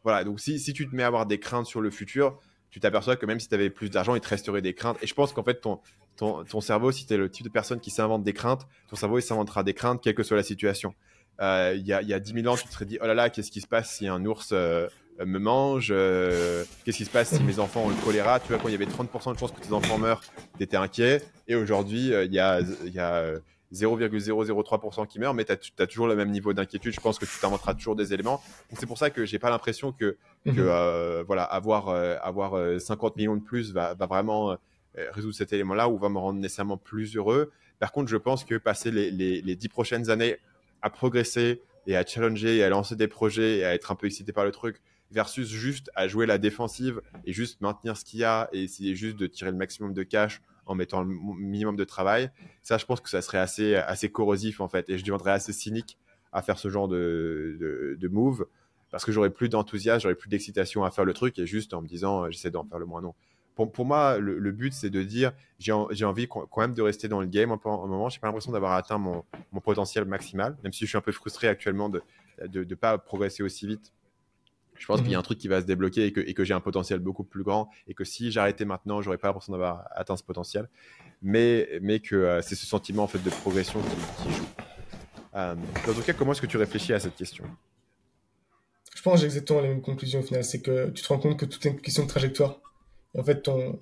voilà, 0.03 0.25
donc 0.25 0.41
si, 0.41 0.59
si 0.59 0.75
tu 0.75 0.87
te 0.87 0.95
mets 0.95 1.05
à 1.05 1.07
avoir 1.07 1.25
des 1.25 1.41
craintes 1.41 1.65
sur 1.65 1.81
le 1.81 1.91
futur, 1.91 2.39
tu 2.75 2.81
t'aperçois 2.81 3.15
que 3.15 3.25
même 3.25 3.39
si 3.39 3.47
tu 3.47 3.55
avais 3.55 3.71
plus 3.71 3.89
d'argent, 3.89 4.17
il 4.17 4.21
te 4.21 4.27
resterait 4.27 4.61
des 4.61 4.75
craintes. 4.75 4.97
Et 5.01 5.07
je 5.07 5.15
pense 5.15 5.33
qu'en 5.33 5.45
fait, 5.45 5.61
ton, 5.61 5.79
ton, 6.17 6.43
ton, 6.43 6.61
cerveau, 6.61 6.91
si 6.91 7.07
tu 7.07 7.15
es 7.15 7.17
le 7.17 7.31
type 7.31 7.47
de 7.47 7.49
personne 7.49 7.79
qui 7.79 7.93
s'invente 7.93 8.25
des 8.25 8.33
craintes, 8.33 8.67
ton 8.89 8.97
cerveau, 8.97 9.17
il 9.17 9.23
s'inventera 9.23 9.63
des 9.63 9.75
craintes, 9.75 10.03
quelle 10.03 10.17
que 10.17 10.25
soit 10.25 10.37
la 10.37 10.43
situation. 10.43 10.93
Il 11.39 11.85
y, 11.85 11.93
a, 11.93 12.03
y 12.03 12.13
a 12.13 12.19
10 12.19 12.33
000 12.33 12.53
ans, 12.53 12.57
tu 12.57 12.65
te 12.67 12.73
serais 12.73 12.85
dit, 12.85 12.99
oh 13.01 13.07
là 13.07 13.15
là, 13.15 13.31
qu'est-ce 13.31 13.53
qui 13.53 13.61
se 13.61 13.69
passe 13.69 13.95
si 13.95 14.09
un 14.09 14.25
ours 14.25 14.49
euh, 14.51 14.89
me 15.25 15.39
mange, 15.39 15.91
euh, 15.93 16.65
qu'est-ce 16.85 16.97
qui 16.97 17.05
se 17.05 17.11
passe 17.11 17.37
si 17.37 17.45
mes 17.45 17.61
enfants 17.61 17.85
ont 17.85 17.91
le 17.91 17.95
choléra? 17.95 18.41
Tu 18.41 18.49
vois, 18.49 18.59
quand 18.59 18.67
il 18.67 18.73
y 18.73 18.75
avait 18.75 18.87
30% 18.87 19.35
de 19.35 19.39
chances 19.39 19.53
que 19.53 19.61
tes 19.61 19.73
enfants 19.73 19.99
meurent, 19.99 20.23
tu 20.59 20.65
étais 20.65 20.77
inquiet. 20.77 21.23
Et 21.47 21.55
aujourd'hui, 21.55 22.13
euh, 22.13 22.25
il 22.25 22.33
y 22.33 22.41
a, 22.41 22.61
y 22.87 22.99
a 22.99 23.35
0,003% 23.75 25.07
qui 25.07 25.19
meurent, 25.19 25.35
mais 25.35 25.45
tu 25.45 25.53
as, 25.53 25.87
toujours 25.87 26.07
le 26.07 26.17
même 26.17 26.31
niveau 26.31 26.53
d'inquiétude. 26.53 26.93
Je 26.93 27.01
pense 27.01 27.19
que 27.19 27.25
tu 27.25 27.39
t'inventeras 27.41 27.75
toujours 27.75 27.97
des 27.97 28.15
éléments. 28.15 28.43
C'est 28.73 28.87
pour 28.87 28.99
ça 28.99 29.11
que 29.11 29.25
j'ai 29.25 29.39
pas 29.39 29.51
l'impression 29.51 29.93
que, 29.93 30.17
que 30.45 30.51
mhm. 30.51 31.25
voilà, 31.27 31.45
avoir, 31.45 31.89
avoir 31.89 32.81
50 32.81 33.17
millions 33.17 33.37
de 33.37 33.43
plus 33.43 33.73
va, 33.73 33.95
va 33.95 34.07
vraiment 34.07 34.57
résoudre 34.95 35.35
cet 35.35 35.53
élément-là 35.53 35.89
ou 35.89 35.99
va 35.99 36.09
me 36.09 36.19
rendre 36.19 36.39
nécessairement 36.41 36.77
plus 36.77 37.17
heureux. 37.17 37.53
Par 37.79 37.93
contre, 37.93 38.09
je 38.09 38.17
pense 38.17 38.45
que 38.45 38.55
passer 38.57 38.91
les, 38.91 39.11
les, 39.11 39.43
les 39.43 39.57
10 39.57 39.69
prochaines 39.69 40.11
années 40.11 40.39
à 40.83 40.91
progresser 40.91 41.61
et 41.87 41.97
à 41.97 42.05
challenger 42.05 42.59
et 42.59 42.65
à 42.65 42.69
lancer 42.69 42.97
des 42.97 43.09
projets 43.09 43.59
et 43.59 43.65
à 43.65 43.75
être 43.75 43.91
un 43.91 43.95
peu 43.95 44.07
excité 44.07 44.33
par 44.33 44.45
le 44.45 44.53
truc, 44.53 44.81
versus 45.11 45.49
juste 45.49 45.91
à 45.95 46.09
jouer 46.09 46.27
la 46.27 46.39
défensive 46.39 47.01
et 47.25 47.33
juste 47.33 47.61
maintenir 47.61 47.97
ce 47.97 48.05
qu'il 48.05 48.21
y 48.21 48.25
a 48.25 48.49
et 48.53 48.65
essayer 48.65 48.95
juste 48.95 49.17
de 49.17 49.27
tirer 49.27 49.51
le 49.51 49.57
maximum 49.57 49.95
de 49.95 50.03
cash 50.03 50.43
en 50.67 50.75
mettant 50.75 51.03
le 51.03 51.09
minimum 51.09 51.77
de 51.77 51.85
travail. 51.85 52.31
Ça, 52.63 52.79
je 52.79 52.85
pense 52.87 53.01
que 53.01 53.09
ça 53.09 53.23
serait 53.23 53.39
assez, 53.39 53.75
assez 53.75 54.11
corrosif 54.11 54.61
en 54.61 54.69
fait 54.69 54.89
et 54.89 54.99
je 54.99 55.03
deviendrais 55.03 55.33
assez 55.33 55.53
cynique 55.53 55.99
à 56.33 56.43
faire 56.43 56.59
ce 56.59 56.69
genre 56.69 56.89
de, 56.89 57.97
de, 57.99 58.09
move 58.09 58.47
parce 58.91 59.05
que 59.05 59.13
j'aurais 59.13 59.31
plus 59.31 59.49
d'enthousiasme, 59.49 60.01
j'aurais 60.01 60.15
plus 60.15 60.29
d'excitation 60.29 60.85
à 60.85 60.91
faire 60.91 61.05
le 61.05 61.13
truc 61.13 61.39
et 61.39 61.47
juste 61.47 61.75
en 61.75 61.83
me 61.83 61.87
disant 61.87 62.31
j'essaie 62.31 62.51
d'en 62.51 62.65
faire 62.65 62.79
le 62.79 62.87
moins 62.87 63.03
non. 63.03 63.15
Pour, 63.55 63.71
pour 63.71 63.85
moi, 63.85 64.19
le, 64.19 64.51
but 64.51 64.73
c'est 64.73 64.91
de 64.91 65.03
dire 65.03 65.33
j'ai 65.61 65.73
envie 65.73 66.27
quand 66.27 66.59
même 66.59 66.75
de 66.75 66.83
rester 66.83 67.07
dans 67.07 67.21
le 67.21 67.27
game 67.27 67.53
un, 67.53 67.61
un 67.65 67.87
moment. 67.87 68.09
J'ai 68.09 68.19
pas 68.19 68.27
l'impression 68.27 68.51
d'avoir 68.51 68.73
atteint 68.73 68.99
mon, 68.99 69.25
mon 69.53 69.61
potentiel 69.61 70.05
maximal, 70.07 70.57
même 70.65 70.73
si 70.73 70.85
je 70.85 70.89
suis 70.89 70.99
un 70.99 71.03
peu 71.03 71.13
frustré 71.13 71.47
actuellement 71.47 71.89
de 71.89 72.03
ne 72.53 72.75
pas 72.75 72.99
progresser 72.99 73.45
aussi 73.45 73.69
vite 73.69 73.93
je 74.77 74.87
pense 74.87 75.01
qu'il 75.01 75.11
y 75.11 75.15
a 75.15 75.19
un 75.19 75.21
mhm. 75.21 75.25
truc 75.25 75.39
qui 75.39 75.49
va 75.49 75.61
se 75.61 75.67
débloquer 75.67 76.07
et 76.07 76.13
que, 76.13 76.21
et 76.21 76.35
que 76.35 76.45
j'ai 76.45 76.55
un 76.55 76.61
potentiel 76.61 76.99
beaucoup 76.99 77.25
plus 77.25 77.43
grand 77.43 77.71
et 77.87 77.95
que 77.95 78.05
si 78.05 78.31
j'arrêtais 78.31 78.65
maintenant, 78.65 79.03
j'aurais 79.03 79.19
pas 79.19 79.29
l'impression 79.29 79.53
d'avoir 79.53 79.85
atteint 79.93 80.17
ce 80.17 80.25
potentiel. 80.25 80.69
Mais, 81.23 81.69
mais 81.81 82.01
que 82.01 82.17
euh, 82.17 82.43
c'est 82.43 82.55
ce 82.55 82.67
sentiment 82.67 83.05
en 83.05 83.07
fait 83.07 83.23
de 83.23 83.31
progression 83.31 83.81
qui, 83.81 84.33
joue. 84.33 84.45
Euh, 85.37 85.55
dans 85.87 85.93
tout 85.95 86.03
cas, 86.03 86.13
comment 86.13 86.33
est-ce 86.33 86.43
que 86.43 86.47
tu 86.47 86.57
réfléchis 86.57 86.93
à 86.93 87.01
cette 87.01 87.15
question? 87.15 87.45
Je 88.95 89.03
pense 89.03 89.15
que 89.15 89.21
j'ai 89.21 89.27
exactement 89.27 89.61
la 89.61 89.69
même 89.69 89.81
conclusion 89.81 90.21
au 90.21 90.23
final. 90.23 90.45
C'est 90.45 90.61
que 90.61 90.91
tu 90.91 91.03
te 91.03 91.09
rends 91.09 91.19
compte 91.19 91.39
que 91.39 91.45
tout 91.45 91.67
est 91.67 91.71
une 91.71 91.81
question 91.81 92.05
de 92.05 92.09
trajectoire. 92.09 92.61
Et 93.15 93.21
en 93.21 93.25
fait, 93.25 93.43
ton... 93.43 93.81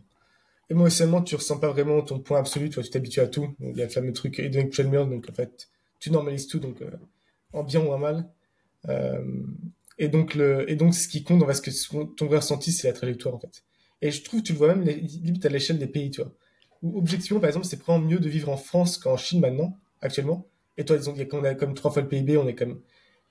émotionnellement, 0.70 1.22
tu 1.22 1.34
ressens 1.34 1.58
pas 1.58 1.70
vraiment 1.70 2.00
ton 2.02 2.20
point 2.20 2.38
absolu. 2.38 2.70
Tu 2.70 2.80
t'habitues 2.82 3.20
à 3.20 3.28
tout. 3.28 3.54
il 3.60 3.76
y 3.76 3.82
a 3.82 3.84
le 3.84 3.90
fameux 3.90 4.12
truc 4.12 4.38
Hedonic 4.38 4.70
treadmill. 4.70 5.08
Donc 5.08 5.26
en 5.28 5.34
fait, 5.34 5.68
tu 6.00 6.10
normalises 6.10 6.46
tout. 6.46 6.58
Donc 6.58 6.80
euh, 6.82 6.90
en 7.52 7.64
bien 7.64 7.80
ou 7.80 7.92
en 7.92 7.98
mal. 7.98 8.28
Et 10.02 10.08
donc, 10.08 10.34
le, 10.34 10.68
et 10.68 10.74
donc, 10.74 10.96
ce 10.96 11.06
qui 11.06 11.22
compte, 11.22 11.40
ce 11.52 11.60
que 11.62 12.04
ton 12.16 12.26
vrai 12.26 12.38
ressenti, 12.38 12.72
c'est 12.72 12.88
la 12.88 12.92
trajectoire, 12.92 13.36
en 13.36 13.38
fait. 13.38 13.62
Et 14.00 14.10
je 14.10 14.24
trouve, 14.24 14.42
tu 14.42 14.52
le 14.52 14.58
vois 14.58 14.74
même 14.74 14.82
limite 14.82 15.46
à 15.46 15.48
l'échelle 15.48 15.78
des 15.78 15.86
pays, 15.86 16.10
tu 16.10 16.20
vois. 16.20 16.32
Où, 16.82 16.98
objectivement, 16.98 17.38
par 17.38 17.46
exemple, 17.46 17.66
c'est 17.66 17.76
probablement 17.76 18.10
mieux 18.10 18.18
de 18.18 18.28
vivre 18.28 18.48
en 18.48 18.56
France 18.56 18.98
qu'en 18.98 19.16
Chine 19.16 19.38
maintenant, 19.38 19.78
actuellement. 20.00 20.48
Et 20.76 20.84
toi, 20.84 20.96
disons, 20.96 21.14
on 21.30 21.44
a 21.44 21.54
comme 21.54 21.74
trois 21.74 21.92
fois 21.92 22.02
le 22.02 22.08
PIB, 22.08 22.36
on 22.36 22.48
est 22.48 22.56
comme. 22.56 22.80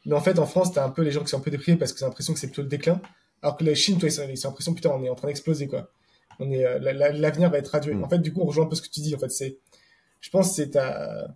Mais 0.05 0.15
en 0.15 0.21
fait, 0.21 0.39
en 0.39 0.45
France, 0.45 0.71
t'as 0.71 0.85
un 0.85 0.91
peu 0.91 1.01
les 1.01 1.11
gens 1.11 1.25
qui 1.25 1.27
sont 1.31 1.39
un 1.39 1.41
peu 1.41 1.51
déprimés 1.51 1.77
parce 1.77 1.91
qu'ils 1.91 2.05
ont 2.05 2.07
l'impression 2.07 2.33
que 2.33 2.39
c'est 2.39 2.47
plutôt 2.47 2.61
le 2.61 2.69
déclin. 2.69 3.01
Alors 3.41 3.57
que 3.57 3.65
la 3.65 3.75
Chine, 3.75 3.97
toi, 3.99 4.07
ils 4.07 4.21
ont 4.21 4.25
l'impression, 4.25 4.73
putain, 4.73 4.91
on 4.91 5.03
est 5.03 5.09
en 5.09 5.15
train 5.15 5.27
d'exploser, 5.27 5.67
quoi. 5.67 5.91
On 6.39 6.49
est, 6.51 6.63
euh, 6.63 6.79
l'avenir 6.79 7.49
va 7.49 7.57
être 7.57 7.67
radieux. 7.67 7.95
Mm. 7.95 8.05
En 8.05 8.07
fait, 8.07 8.19
du 8.19 8.31
coup, 8.31 8.39
on 8.39 8.45
rejoint 8.45 8.63
un 8.63 8.69
peu 8.69 8.77
ce 8.77 8.81
que 8.81 8.87
tu 8.87 9.01
dis. 9.01 9.13
En 9.13 9.19
fait, 9.19 9.29
c'est, 9.29 9.57
je 10.21 10.29
pense, 10.29 10.55
c'est 10.55 10.69
ta, 10.69 11.35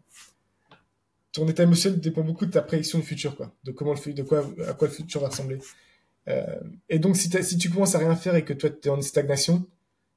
ton 1.35 1.47
état 1.49 1.63
émotionnel 1.63 1.99
dépend 1.99 2.21
beaucoup 2.21 2.45
de 2.45 2.51
ta 2.51 2.61
prédiction 2.61 2.97
du 2.97 3.05
futur, 3.05 3.35
quoi, 3.35 3.53
de 3.65 3.71
comment 3.71 3.93
le 3.93 4.13
de 4.13 4.23
quoi, 4.23 4.49
à 4.67 4.73
quoi 4.73 4.87
le 4.87 4.93
futur 4.93 5.19
va 5.19 5.27
ressembler. 5.27 5.59
Euh, 6.29 6.45
et 6.87 6.97
donc, 6.97 7.17
si, 7.17 7.29
si 7.43 7.57
tu 7.57 7.69
commences 7.69 7.93
à 7.93 7.99
rien 7.99 8.15
faire 8.15 8.35
et 8.35 8.45
que 8.45 8.53
toi, 8.53 8.69
tu 8.69 8.87
es 8.87 8.89
en 8.89 9.01
stagnation, 9.01 9.67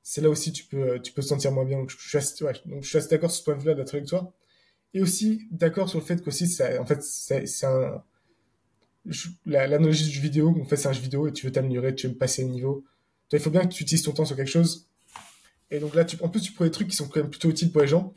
c'est 0.02 0.20
là 0.20 0.30
aussi 0.30 0.52
tu 0.52 0.64
peux, 0.64 1.00
tu 1.00 1.12
peux 1.12 1.20
te 1.20 1.26
sentir 1.26 1.50
moins 1.50 1.64
bien. 1.64 1.78
Donc, 1.78 1.90
je, 1.90 2.08
suis 2.08 2.18
assez, 2.18 2.44
donc, 2.66 2.84
je 2.84 2.88
suis 2.88 2.98
assez 2.98 3.08
d'accord 3.08 3.32
sur 3.32 3.40
ce 3.40 3.44
point 3.44 3.56
de 3.56 3.60
vue-là 3.60 3.74
de 3.74 3.80
la 3.80 3.84
trajectoire. 3.84 4.30
Et 4.94 5.02
aussi 5.02 5.48
d'accord 5.50 5.88
sur 5.88 5.98
le 5.98 6.04
fait 6.04 6.22
qu'aussi, 6.22 6.46
ça, 6.46 6.80
en 6.80 6.86
fait, 6.86 7.02
c'est 7.02 7.66
un, 7.66 8.02
l'analogie 9.44 10.04
du 10.04 10.10
jeu 10.12 10.22
vidéo, 10.22 10.54
en 10.60 10.64
fait, 10.64 10.76
c'est 10.76 10.88
un 10.88 10.92
jeu 10.92 11.02
vidéo 11.02 11.26
et 11.26 11.32
tu 11.32 11.46
veux 11.46 11.52
t'améliorer, 11.52 11.94
tu 11.96 12.06
veux 12.06 12.14
passer 12.14 12.42
le 12.42 12.50
niveau. 12.50 12.84
Toi, 13.28 13.38
il 13.38 13.42
faut 13.42 13.50
bien 13.50 13.62
que 13.66 13.74
tu 13.74 13.82
utilises 13.82 14.04
ton 14.04 14.12
temps 14.12 14.24
sur 14.24 14.36
quelque 14.36 14.50
chose. 14.50 14.87
Et 15.70 15.80
donc 15.80 15.94
là, 15.94 16.04
en 16.22 16.28
plus, 16.28 16.40
tu 16.40 16.52
prends 16.52 16.64
des 16.64 16.70
trucs 16.70 16.88
qui 16.88 16.96
sont 16.96 17.08
quand 17.08 17.20
même 17.20 17.30
plutôt 17.30 17.50
utiles 17.50 17.70
pour 17.70 17.82
les 17.82 17.88
gens. 17.88 18.14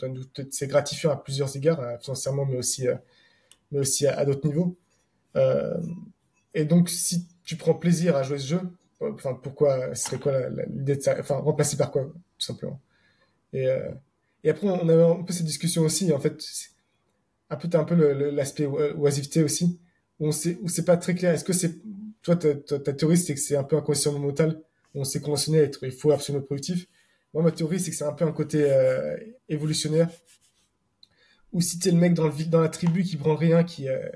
C'est 0.52 0.68
gratifiant 0.68 1.12
à 1.12 1.18
plusieurs 1.18 1.54
égards, 1.56 1.82
financièrement, 2.02 2.46
mais 2.46 2.58
aussi, 2.58 2.88
euh, 2.88 2.96
à, 4.10 4.26
d'autres 4.26 4.48
niveaux. 4.48 4.78
Euh, 5.36 5.78
et 6.54 6.64
donc, 6.66 6.90
si 6.90 7.28
tu 7.44 7.58
prends 7.58 7.74
plaisir 7.74 8.16
à 8.16 8.24
jouer 8.24 8.40
ce 8.40 8.48
jeu, 8.48 8.62
enfin, 9.02 9.34
pourquoi, 9.34 9.94
ce 9.96 10.06
serait 10.06 10.20
quoi 10.20 10.50
l'idée 10.50 10.96
de 10.96 11.02
ça? 11.02 11.16
Enfin, 11.20 11.36
remplacer 11.36 11.76
par 11.76 11.92
quoi, 11.92 12.04
tout 12.04 12.46
simplement? 12.46 12.80
Et, 13.52 13.68
euh, 13.68 13.92
après, 14.48 14.68
on 14.68 14.88
avait 14.88 15.04
un 15.04 15.24
peu 15.24 15.34
cette 15.34 15.46
discussion 15.46 15.84
aussi, 15.84 16.14
en 16.14 16.20
fait, 16.20 16.42
un 17.50 17.58
peu, 17.58 17.78
un 17.78 17.84
peu 17.84 17.96
l'aspect 18.32 18.66
oisiveté 18.66 19.44
aussi, 19.44 19.78
où 20.20 20.32
c'est 20.32 20.86
pas 20.86 20.96
très 20.96 21.16
clair. 21.16 21.34
Est-ce 21.34 21.44
que 21.44 21.54
c'est, 21.54 21.80
toi, 22.22 22.38
ta, 22.38 22.94
théorie, 22.94 23.18
c'est 23.18 23.34
que 23.34 23.42
c'est 23.42 23.58
un 23.58 23.64
peu 23.66 23.76
un 23.76 23.82
conditionnement 23.82 24.20
mental, 24.20 24.62
où 24.96 25.02
on 25.02 25.04
s'est 25.04 25.20
conventionné 25.20 25.60
à 25.60 25.64
être, 25.64 25.84
il 25.84 25.92
faut 25.92 26.12
absolument 26.12 26.46
productif 26.46 26.88
Moi, 27.34 27.44
ma 27.44 27.52
théorie, 27.52 27.80
c'est 27.80 27.92
que 27.92 27.98
c'est 27.98 28.06
un 28.06 28.14
peu 28.14 28.26
un 28.26 28.32
côté 28.32 28.66
euh, 28.70 29.18
évolutionnaire. 29.50 30.10
Ou 31.54 31.62
si 31.62 31.80
t'es 31.80 31.92
le 31.92 31.98
mec 31.98 32.14
dans, 32.14 32.28
le, 32.28 32.46
dans 32.46 32.62
la 32.62 32.70
tribu 32.70 33.04
qui 33.04 33.18
prend 33.18 33.36
rien, 33.36 33.64
qui, 33.64 33.90
euh, 33.90 34.10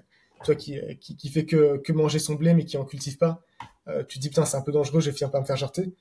toi, 0.43 0.55
qui, 0.55 0.79
qui, 0.99 1.15
qui, 1.15 1.29
fait 1.29 1.45
que, 1.45 1.77
que 1.77 1.93
manger 1.93 2.19
son 2.19 2.35
blé, 2.35 2.53
mais 2.53 2.65
qui 2.65 2.77
en 2.77 2.85
cultive 2.85 3.17
pas, 3.17 3.41
tu 4.07 4.17
te 4.17 4.19
dis, 4.19 4.29
putain, 4.29 4.45
c'est 4.45 4.57
un 4.57 4.61
peu 4.61 4.71
dangereux, 4.71 4.99
je 4.99 5.11
vais 5.11 5.15
finir 5.15 5.29
par 5.29 5.41
me 5.41 5.45
faire 5.45 5.57
jarter. 5.57 5.93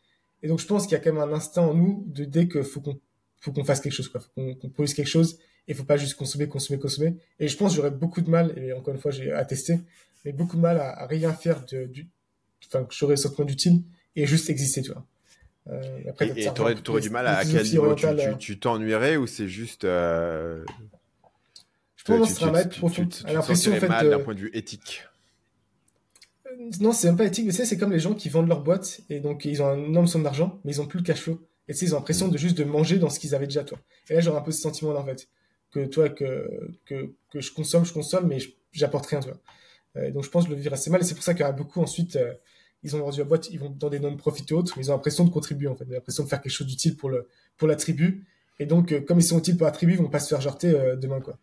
Et 0.42 0.48
donc, 0.48 0.58
je 0.58 0.66
pense 0.66 0.84
qu'il 0.84 0.92
y 0.92 0.94
a 0.94 1.00
quand 1.00 1.12
même 1.12 1.22
un 1.22 1.34
instinct 1.34 1.62
en 1.62 1.74
nous 1.74 2.04
de 2.06 2.24
dès 2.24 2.48
qu'il 2.48 2.64
faut 2.64 2.80
qu'on 2.80 2.98
faut 3.44 3.52
qu'on 3.52 3.64
fasse 3.64 3.80
quelque 3.80 3.92
chose, 3.92 4.08
quoi. 4.08 4.20
Faut 4.20 4.54
qu'on 4.54 4.68
produise 4.70 4.94
quelque 4.94 5.08
chose. 5.08 5.38
Il 5.68 5.74
faut 5.74 5.84
pas 5.84 5.98
juste 5.98 6.14
consommer, 6.14 6.48
consommer, 6.48 6.78
consommer. 6.78 7.16
Et 7.38 7.48
je 7.48 7.56
pense 7.56 7.72
que 7.72 7.76
j'aurais 7.76 7.90
beaucoup 7.90 8.22
de 8.22 8.30
mal, 8.30 8.58
et 8.58 8.72
encore 8.72 8.94
une 8.94 9.00
fois, 9.00 9.10
j'ai 9.10 9.32
attesté, 9.32 9.80
mais 10.24 10.32
beaucoup 10.32 10.56
de 10.56 10.62
mal 10.62 10.78
à, 10.78 11.06
rien 11.06 11.32
faire 11.32 11.64
de, 11.66 11.84
du, 11.84 12.08
enfin, 12.66 12.84
que 12.84 12.94
j'aurais 12.94 13.16
sortement 13.16 13.46
d'utile 13.46 13.82
et 14.16 14.26
juste 14.26 14.48
exister, 14.48 14.82
tu 14.82 14.92
vois. 14.92 15.06
Euh, 15.70 16.00
après, 16.08 16.28
et 16.36 16.52
tu 16.52 16.60
aurais, 16.60 17.00
du 17.00 17.10
mal 17.10 17.26
à, 17.26 17.38
à 17.38 17.44
quel 17.44 17.64
niveau 17.64 17.94
tu 18.38 18.58
t'ennuierais 18.58 19.16
ou 19.16 19.26
c'est 19.26 19.48
juste. 19.48 19.84
Euh... 19.84 20.64
Je 21.96 22.04
pense 22.04 22.28
que 22.28 22.34
ce 22.34 22.40
serait 22.40 22.60
être 22.60 22.76
profond. 22.76 23.06
Tu, 23.06 23.24
l'impression 23.26 23.72
en 23.72 23.76
fait. 23.76 23.88
mal 23.88 24.10
d'un 24.10 24.20
point 24.20 24.34
de 24.34 24.40
vue 24.40 24.50
éthique. 24.52 25.04
Euh, 26.46 26.50
non, 26.80 26.92
c'est 26.92 27.06
même 27.06 27.16
pas 27.16 27.24
éthique, 27.24 27.46
mais 27.46 27.52
tu 27.52 27.56
sais, 27.56 27.64
c'est 27.64 27.78
comme 27.78 27.92
les 27.92 27.98
gens 27.98 28.14
qui 28.14 28.28
vendent 28.28 28.48
leur 28.48 28.60
boîte 28.60 29.00
et 29.08 29.20
donc 29.20 29.46
ils 29.46 29.62
ont 29.62 29.68
un 29.68 29.78
énorme 29.78 30.06
somme 30.06 30.22
d'argent, 30.22 30.60
mais 30.64 30.72
ils 30.72 30.80
ont 30.82 30.86
plus 30.86 30.98
le 30.98 31.04
cash 31.04 31.20
flow. 31.22 31.40
Et 31.66 31.72
tu 31.72 31.78
sais, 31.78 31.86
ils 31.86 31.94
ont 31.94 31.98
l'impression 31.98 32.28
mm. 32.28 32.32
de 32.32 32.38
juste 32.38 32.58
de 32.58 32.64
manger 32.64 32.98
dans 32.98 33.08
ce 33.08 33.18
qu'ils 33.18 33.34
avaient 33.34 33.46
déjà, 33.46 33.64
toi. 33.64 33.78
Et 34.10 34.14
là, 34.14 34.20
j'aurais 34.20 34.38
un 34.38 34.42
peu 34.42 34.52
ce 34.52 34.60
sentiment-là, 34.60 35.00
en 35.00 35.04
fait. 35.04 35.28
Que 35.70 35.86
toi, 35.86 36.10
que, 36.10 36.46
que, 36.84 37.10
que 37.30 37.40
je 37.40 37.52
consomme, 37.52 37.86
je 37.86 37.92
consomme, 37.94 38.28
mais 38.28 38.38
j'apporte 38.72 39.06
rien, 39.06 39.20
tu 39.20 39.28
vois. 39.28 39.38
Euh, 39.96 40.10
donc 40.10 40.24
je 40.24 40.28
pense 40.28 40.44
que 40.44 40.50
le 40.50 40.56
vivre 40.56 40.74
assez 40.74 40.90
mal, 40.90 41.00
et 41.00 41.04
c'est 41.04 41.14
pour 41.14 41.24
ça 41.24 41.32
qu'il 41.32 41.40
y 41.40 41.48
a 41.48 41.52
beaucoup 41.52 41.80
ensuite, 41.80 42.18
ils 42.85 42.95
ont 42.95 43.01
vendu 43.01 43.18
la 43.18 43.24
boîte, 43.24 43.51
ils 43.51 43.59
vont 43.59 43.70
dans 43.70 43.91
des 43.91 43.99
non-profit 43.99 44.45
et 44.51 44.53
autres, 44.53 44.74
mais 44.76 44.85
ils 44.85 44.91
ont 44.91 44.95
l'impression 44.95 45.24
de 45.24 45.30
contribuer, 45.30 45.68
en 45.68 45.74
fait, 45.74 45.85
l'impression 45.89 46.22
de 46.22 46.28
faire 46.28 46.41
quelque 46.41 46.53
chose 46.53 46.66
d'utile 46.66 46.97
pour, 46.97 47.11
le, 47.11 47.28
pour 47.57 47.66
la 47.66 47.76
tribu. 47.76 48.26
Et 48.61 48.66
donc, 48.66 48.93
euh, 48.93 49.01
comme 49.01 49.18
ils 49.18 49.24
sont 49.24 49.39
utiles 49.39 49.57
pour 49.57 49.66
la 49.66 49.72
tribu, 49.72 49.95
ils 49.95 49.99
vont 49.99 50.09
pas 50.09 50.20
se 50.20 50.28
faire 50.28 50.41
jarter 50.41 50.72
demain, 50.97 51.20
quoi. 51.20 51.39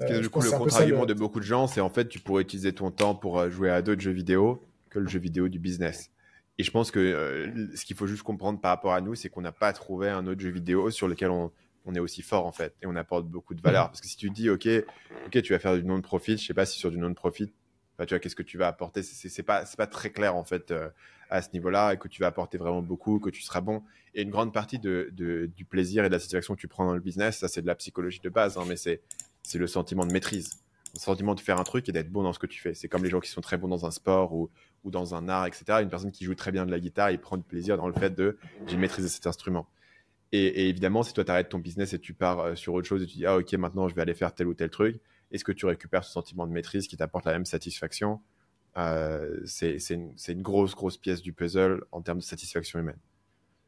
Euh, 0.00 0.20
du 0.20 0.28
coup, 0.28 0.40
le 0.40 0.50
contre-argument 0.50 1.06
de 1.06 1.14
beaucoup 1.14 1.38
de 1.40 1.44
gens, 1.44 1.66
c'est 1.66 1.80
en 1.80 1.90
fait, 1.90 2.08
tu 2.08 2.18
pourrais 2.18 2.42
utiliser 2.42 2.72
ton 2.72 2.90
temps 2.90 3.14
pour 3.14 3.48
jouer 3.50 3.70
à 3.70 3.80
d'autres 3.80 4.00
jeux 4.00 4.10
vidéo 4.10 4.60
que 4.90 4.98
le 4.98 5.08
jeu 5.08 5.20
vidéo 5.20 5.48
du 5.48 5.58
business. 5.58 6.10
Et 6.58 6.62
je 6.62 6.70
pense 6.70 6.90
que 6.90 7.50
ce 7.74 7.84
qu'il 7.84 7.96
faut 7.96 8.06
juste 8.06 8.22
comprendre 8.22 8.60
par 8.60 8.70
rapport 8.70 8.94
à 8.94 9.00
nous, 9.00 9.14
c'est 9.14 9.28
qu'on 9.28 9.40
n'a 9.40 9.52
pas 9.52 9.72
trouvé 9.72 10.08
un 10.08 10.26
autre 10.26 10.40
jeu 10.40 10.50
vidéo 10.50 10.90
sur 10.90 11.08
lequel 11.08 11.30
on, 11.30 11.50
on, 11.84 11.94
est 11.94 12.00
aussi 12.00 12.22
fort 12.22 12.46
en 12.46 12.52
fait 12.52 12.74
et 12.82 12.86
on 12.86 12.96
apporte 12.96 13.26
beaucoup 13.26 13.54
de 13.54 13.60
valeur. 13.60 13.86
Mmh. 13.86 13.88
Parce 13.88 14.00
que 14.00 14.06
si 14.06 14.16
tu 14.16 14.30
dis, 14.30 14.50
ok, 14.50 14.68
ok, 15.26 15.42
tu 15.42 15.52
vas 15.52 15.58
faire 15.58 15.76
du 15.76 15.84
non-profit, 15.84 16.38
je 16.38 16.46
sais 16.46 16.54
pas 16.54 16.66
si 16.66 16.78
sur 16.78 16.90
du 16.90 16.98
non-profit, 16.98 17.52
tu 17.98 18.06
vois, 18.08 18.18
qu'est-ce 18.18 18.36
que 18.36 18.42
tu 18.42 18.58
vas 18.58 18.68
apporter? 18.68 19.02
C'est 19.02 19.42
pas, 19.42 19.64
pas 19.76 19.86
très 19.86 20.10
clair 20.10 20.34
en 20.34 20.44
fait 20.44 20.70
euh, 20.70 20.88
à 21.30 21.42
ce 21.42 21.48
niveau-là 21.52 21.94
et 21.94 21.96
que 21.96 22.08
tu 22.08 22.20
vas 22.20 22.28
apporter 22.28 22.58
vraiment 22.58 22.82
beaucoup, 22.82 23.20
que 23.20 23.30
tu 23.30 23.42
seras 23.42 23.60
bon. 23.60 23.82
Et 24.14 24.22
une 24.22 24.30
grande 24.30 24.52
partie 24.52 24.78
du 24.78 25.64
plaisir 25.68 26.04
et 26.04 26.08
de 26.08 26.12
la 26.12 26.18
satisfaction 26.18 26.54
que 26.54 26.60
tu 26.60 26.68
prends 26.68 26.86
dans 26.86 26.94
le 26.94 27.00
business, 27.00 27.38
ça 27.38 27.48
c'est 27.48 27.62
de 27.62 27.66
la 27.66 27.74
psychologie 27.74 28.20
de 28.20 28.28
base, 28.28 28.58
hein, 28.58 28.64
mais 28.66 28.76
c'est 28.76 29.00
le 29.54 29.66
sentiment 29.66 30.06
de 30.06 30.12
maîtrise, 30.12 30.62
le 30.94 31.00
sentiment 31.00 31.34
de 31.34 31.40
faire 31.40 31.58
un 31.58 31.64
truc 31.64 31.88
et 31.88 31.92
d'être 31.92 32.10
bon 32.10 32.22
dans 32.22 32.32
ce 32.32 32.38
que 32.38 32.46
tu 32.46 32.60
fais. 32.60 32.74
C'est 32.74 32.88
comme 32.88 33.02
les 33.04 33.10
gens 33.10 33.20
qui 33.20 33.30
sont 33.30 33.40
très 33.40 33.56
bons 33.56 33.68
dans 33.68 33.86
un 33.86 33.90
sport 33.90 34.32
ou, 34.32 34.50
ou 34.84 34.90
dans 34.90 35.14
un 35.14 35.28
art, 35.28 35.46
etc. 35.46 35.64
Une 35.82 35.88
personne 35.88 36.12
qui 36.12 36.24
joue 36.24 36.34
très 36.34 36.52
bien 36.52 36.66
de 36.66 36.70
la 36.70 36.80
guitare, 36.80 37.10
il 37.10 37.18
prend 37.18 37.36
du 37.36 37.44
plaisir 37.44 37.76
dans 37.76 37.88
le 37.88 37.94
fait 37.94 38.10
de 38.10 38.38
j'ai 38.66 38.76
maîtrisé 38.76 39.08
cet 39.08 39.26
instrument. 39.26 39.66
Et, 40.32 40.46
et 40.46 40.68
évidemment, 40.68 41.02
si 41.02 41.12
toi 41.12 41.24
tu 41.24 41.30
arrêtes 41.30 41.48
ton 41.48 41.58
business 41.58 41.92
et 41.92 41.98
tu 41.98 42.12
pars 42.12 42.40
euh, 42.40 42.54
sur 42.56 42.74
autre 42.74 42.88
chose 42.88 43.02
et 43.02 43.06
tu 43.06 43.18
dis 43.18 43.26
ah 43.26 43.36
ok 43.36 43.52
maintenant 43.54 43.88
je 43.88 43.94
vais 43.94 44.02
aller 44.02 44.14
faire 44.14 44.34
tel 44.34 44.46
ou 44.48 44.54
tel 44.54 44.70
truc, 44.70 45.00
est-ce 45.34 45.44
que 45.44 45.52
tu 45.52 45.66
récupères 45.66 46.04
ce 46.04 46.12
sentiment 46.12 46.46
de 46.46 46.52
maîtrise 46.52 46.86
qui 46.86 46.96
t'apporte 46.96 47.26
la 47.26 47.32
même 47.32 47.44
satisfaction? 47.44 48.20
Euh, 48.76 49.40
C'est 49.44 49.78
une, 49.90 50.42
grosse, 50.42 50.74
grosse 50.74 50.96
pièce 50.96 51.20
du 51.22 51.32
puzzle 51.32 51.84
en 51.92 52.02
termes 52.02 52.18
de 52.18 52.24
satisfaction 52.24 52.78
humaine. 52.78 52.98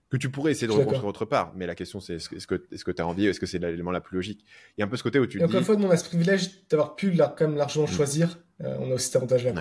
Que 0.09 0.17
tu 0.17 0.31
pourrais 0.31 0.53
essayer 0.53 0.69
de 0.69 0.73
reconstruire 0.73 1.05
autre 1.05 1.25
part, 1.25 1.53
mais 1.57 1.67
la 1.67 1.75
question 1.75 1.99
c'est 1.99 2.14
est-ce 2.14 2.47
que 2.47 2.91
tu 2.93 3.03
as 3.03 3.07
envie, 3.07 3.27
est-ce 3.27 3.41
que 3.41 3.47
c'est 3.47 3.59
l'élément 3.59 3.91
la 3.91 4.01
plus 4.01 4.14
logique? 4.14 4.45
Il 4.77 4.81
y 4.81 4.83
a 4.85 4.87
un 4.87 4.89
peu 4.89 4.97
ce 4.97 5.03
côté 5.03 5.19
où 5.19 5.27
tu. 5.27 5.41
Et 5.41 5.45
encore 5.45 5.59
une 5.59 5.64
fois, 5.64 5.75
nous 5.75 5.89
on 5.89 5.91
a 5.91 5.97
ce 5.97 6.05
privilège 6.05 6.69
d'avoir 6.69 6.95
pu 6.95 7.17
quand 7.17 7.41
même 7.41 7.57
largement 7.57 7.87
mm. 7.87 7.89
choisir. 7.89 8.39
Euh, 8.62 8.77
on 8.79 8.91
a 8.93 8.95
aussi 8.95 9.07
cet 9.07 9.17
avantage-là, 9.17 9.53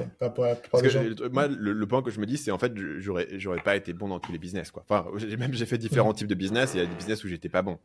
Moi, 1.32 1.48
le, 1.48 1.86
point 1.86 2.02
que 2.02 2.12
je 2.12 2.20
me 2.22 2.26
dis, 2.26 2.38
c'est 2.38 2.52
en 2.52 2.58
fait, 2.58 2.72
j'aurais, 3.00 3.28
pas 3.64 3.76
été 3.76 3.92
bon 3.92 4.08
dans 4.08 4.20
tous 4.20 4.32
les 4.32 4.38
business, 4.38 4.72
quoi. 4.72 4.86
Enfin, 4.88 5.10
même 5.38 5.54
j'ai 5.54 5.66
fait 5.66 5.80
différents 5.80 6.12
mm. 6.12 6.16
types 6.16 6.28
de 6.28 6.36
business 6.36 6.76
et 6.76 6.78
il 6.78 6.82
y 6.82 6.86
a 6.86 6.88
des 6.88 6.96
business 6.96 7.24
où 7.24 7.28
j'étais 7.28 7.50
pas 7.50 7.64
bon. 7.64 7.80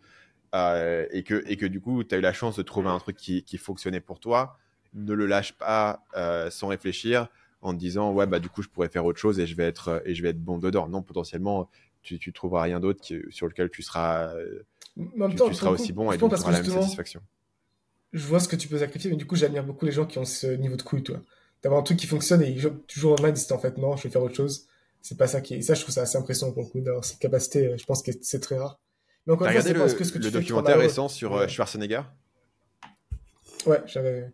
Euh, 0.54 1.06
et, 1.12 1.22
que, 1.22 1.44
et 1.46 1.56
que 1.56 1.66
du 1.66 1.80
coup, 1.80 2.02
tu 2.02 2.14
as 2.14 2.18
eu 2.18 2.20
la 2.20 2.32
chance 2.32 2.56
de 2.56 2.62
trouver 2.62 2.88
un 2.88 2.98
truc 2.98 3.16
qui, 3.16 3.44
qui 3.44 3.56
fonctionnait 3.56 4.00
pour 4.00 4.18
toi, 4.18 4.58
ne 4.94 5.12
le 5.12 5.26
lâche 5.26 5.52
pas 5.52 6.04
euh, 6.16 6.50
sans 6.50 6.68
réfléchir 6.68 7.28
en 7.62 7.74
te 7.74 7.78
disant 7.78 8.12
ouais 8.12 8.26
bah 8.26 8.40
du 8.40 8.48
coup 8.48 8.62
je 8.62 8.68
pourrais 8.68 8.88
faire 8.88 9.04
autre 9.04 9.18
chose 9.18 9.38
et 9.38 9.46
je 9.46 9.54
vais 9.54 9.64
être 9.64 10.02
et 10.04 10.14
je 10.14 10.22
vais 10.22 10.30
être 10.30 10.42
bon 10.42 10.58
dedans. 10.58 10.88
Non 10.88 11.02
potentiellement 11.02 11.68
tu, 12.02 12.18
tu 12.18 12.32
trouveras 12.32 12.62
rien 12.62 12.80
d'autre 12.80 13.04
sur 13.28 13.46
lequel 13.46 13.70
tu 13.70 13.82
seras 13.82 14.32
tu, 14.96 15.06
tu, 15.36 15.54
seras 15.54 15.70
aussi 15.70 15.92
bon 15.92 16.10
et 16.10 16.18
donc 16.18 16.34
tu 16.34 16.40
auras 16.40 16.50
la 16.50 16.62
même 16.62 16.70
satisfaction. 16.70 17.20
je 18.12 18.26
vois 18.26 18.40
ce 18.40 18.48
que 18.48 18.56
tu 18.56 18.66
peux 18.66 18.78
sacrifier 18.78 19.10
mais 19.10 19.16
du 19.16 19.26
coup 19.26 19.36
j'admire 19.36 19.62
beaucoup 19.62 19.84
les 19.84 19.92
gens 19.92 20.06
qui 20.06 20.18
ont 20.18 20.24
ce 20.24 20.46
niveau 20.48 20.76
de 20.76 20.82
couille 20.82 21.02
toi. 21.02 21.20
D'avoir 21.62 21.82
un 21.82 21.84
truc 21.84 21.98
qui 21.98 22.06
fonctionne 22.06 22.42
et 22.42 22.56
toujours 22.88 23.20
en 23.20 23.22
main 23.22 23.30
disent 23.30 23.52
en 23.52 23.58
fait 23.58 23.76
non 23.78 23.96
je 23.96 24.04
vais 24.04 24.10
faire 24.10 24.22
autre 24.22 24.34
chose. 24.34 24.66
C'est 25.02 25.18
pas 25.18 25.28
ça 25.28 25.40
qui 25.40 25.54
est 25.54 25.58
et 25.58 25.62
ça 25.62 25.74
je 25.74 25.82
trouve 25.82 25.94
ça 25.94 26.02
assez 26.02 26.16
impressionnant 26.16 26.52
pour 26.52 26.62
le 26.64 26.68
coup 26.68 26.80
d'avoir 26.80 27.04
cette 27.04 27.20
capacité 27.20 27.76
je 27.78 27.84
pense 27.84 28.02
que 28.02 28.10
c'est 28.22 28.40
très 28.40 28.56
rare 28.56 28.80
donc, 29.26 29.40
regardé 29.40 29.72
le, 29.72 29.80
que 29.80 30.18
le 30.18 30.30
documentaire 30.30 30.78
récent 30.78 31.08
sur 31.08 31.34
euh, 31.36 31.46
Schwarzenegger 31.46 32.02
Ouais, 33.66 33.82
j'avais. 33.86 34.32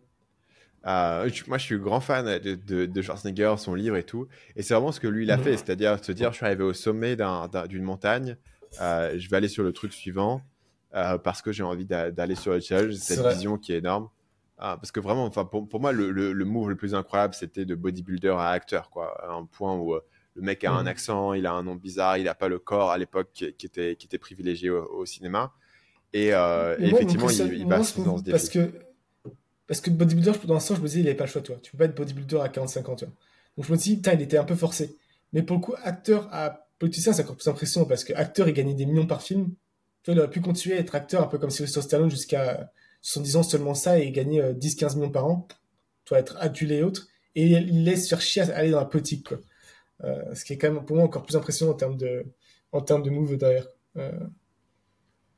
Euh, 0.85 1.29
moi, 1.47 1.57
je 1.57 1.63
suis 1.63 1.77
grand 1.77 1.99
fan 1.99 2.39
de, 2.39 2.85
de, 2.85 3.01
Schwarzenegger, 3.01 3.55
son 3.57 3.75
livre 3.75 3.97
et 3.97 4.03
tout. 4.03 4.27
Et 4.55 4.61
c'est 4.61 4.73
vraiment 4.73 4.93
ce 4.93 4.99
que 4.99 5.07
lui, 5.07 5.25
il 5.25 5.31
a 5.31 5.37
mhm. 5.37 5.43
fait. 5.43 5.57
C'est-à-dire 5.57 6.03
se 6.03 6.11
dire, 6.13 6.31
je 6.31 6.37
suis 6.37 6.45
arrivé 6.45 6.63
au 6.63 6.73
sommet 6.73 7.17
d'une 7.67 7.83
montagne, 7.83 8.37
euh, 8.81 9.17
je 9.17 9.29
vais 9.29 9.37
aller 9.37 9.49
sur 9.49 9.63
le 9.63 9.73
truc 9.73 9.93
suivant 9.93 10.41
parce 10.91 11.43
que 11.43 11.51
j'ai 11.51 11.63
envie 11.63 11.85
d'aller 11.85 12.35
sur 12.35 12.53
le 12.53 12.59
challenge. 12.59 12.93
Cette 12.95 13.25
vision 13.27 13.57
qui 13.57 13.73
est 13.73 13.77
énorme. 13.77 14.09
Ah, 14.57 14.77
parce 14.77 14.91
que 14.91 14.99
vraiment, 14.99 15.25
enfin, 15.25 15.45
pour, 15.45 15.67
pour 15.69 15.79
moi, 15.79 15.91
le, 15.91 16.09
le, 16.09 16.33
le, 16.33 16.45
move 16.45 16.69
le 16.69 16.75
plus 16.75 16.95
incroyable, 16.95 17.35
c'était 17.35 17.63
de 17.63 17.75
bodybuilder 17.75 18.35
à 18.39 18.49
acteur, 18.49 18.89
quoi. 18.89 19.15
un 19.29 19.45
point 19.45 19.75
où 19.75 19.95
le 20.37 20.43
mec 20.43 20.63
a 20.63 20.71
un 20.71 20.83
mm. 20.83 20.87
accent, 20.87 21.33
il 21.33 21.45
a 21.47 21.53
un 21.53 21.63
nom 21.63 21.75
bizarre, 21.75 22.17
il 22.17 22.25
n'a 22.25 22.35
pas 22.35 22.47
le 22.47 22.59
corps 22.59 22.91
à 22.91 22.97
l'époque 22.97 23.29
qui, 23.33 23.45
était, 23.45 23.95
qui 23.95 24.05
était 24.05 24.19
privilégié 24.19 24.69
au, 24.69 25.05
cinéma. 25.05 25.51
Et, 26.13 26.29
euh, 26.31 26.77
effectivement, 26.79 27.29
il, 27.29 27.53
il 27.53 27.67
passe 27.67 27.99
dans 27.99 28.17
ce. 28.17 28.29
Parce 28.29 28.49
que, 28.49 28.71
parce 29.65 29.81
que 29.81 29.89
bodybuilder, 29.89 30.33
dans 30.45 30.53
l'instant, 30.53 30.75
je 30.75 30.81
me 30.81 30.87
disais, 30.87 30.99
il 30.99 31.05
n'avait 31.05 31.17
pas 31.17 31.25
le 31.25 31.31
choix, 31.31 31.41
toi. 31.41 31.57
Tu 31.61 31.71
peux 31.71 31.79
pas 31.79 31.85
être 31.85 31.95
bodybuilder 31.95 32.39
à 32.39 32.49
45 32.49 32.87
ans. 32.87 32.95
Donc 32.95 33.65
je 33.65 33.71
me 33.71 33.77
dis, 33.77 33.95
putain, 33.95 34.13
il 34.13 34.21
était 34.21 34.37
un 34.37 34.43
peu 34.43 34.55
forcé. 34.55 34.95
Mais 35.33 35.41
pour 35.41 35.57
le 35.57 35.61
coup, 35.61 35.73
acteur 35.83 36.29
à 36.31 36.67
politicien, 36.77 37.13
c'est 37.13 37.23
encore 37.23 37.35
plus 37.35 37.47
impressionnant 37.47 37.87
parce 37.87 38.03
que 38.03 38.13
acteur, 38.13 38.47
il 38.47 38.53
gagnait 38.53 38.75
des 38.75 38.85
millions 38.85 39.07
par 39.07 39.23
film. 39.23 39.49
Tu 40.03 40.11
vois, 40.11 40.13
il 40.13 40.19
aurait 40.19 40.29
pu 40.29 40.39
continuer 40.39 40.77
à 40.77 40.79
être 40.79 40.93
acteur 40.93 41.23
un 41.23 41.27
peu 41.27 41.39
comme 41.39 41.49
Sylvester 41.49 41.81
Stallone 41.81 42.11
jusqu'à 42.11 42.71
70 43.01 43.35
ans 43.37 43.43
seulement 43.43 43.73
ça 43.73 43.99
et 43.99 44.11
gagner 44.11 44.41
10-15 44.41 44.91
euh, 44.91 44.95
millions 44.97 45.09
par 45.09 45.25
an. 45.25 45.47
Tu 46.05 46.09
vois, 46.09 46.19
être 46.19 46.37
adulé 46.39 46.75
et 46.77 46.83
autres. 46.83 47.07
Et 47.33 47.47
il 47.47 47.83
laisse 47.83 48.07
faire 48.07 48.21
chier 48.21 48.43
à 48.43 48.55
aller 48.55 48.69
dans 48.69 48.79
la 48.79 48.85
politique, 48.85 49.27
quoi. 49.27 49.39
Euh, 50.03 50.35
ce 50.35 50.45
qui 50.45 50.53
est 50.53 50.57
quand 50.57 50.71
même 50.71 50.85
pour 50.85 50.95
moi 50.95 51.05
encore 51.05 51.23
plus 51.23 51.35
impressionnant 51.35 51.71
en 51.71 51.75
termes 51.75 51.97
de, 51.97 52.25
en 52.71 52.81
termes 52.81 53.03
de 53.03 53.09
move 53.09 53.37
derrière. 53.37 53.67
Euh, 53.97 54.11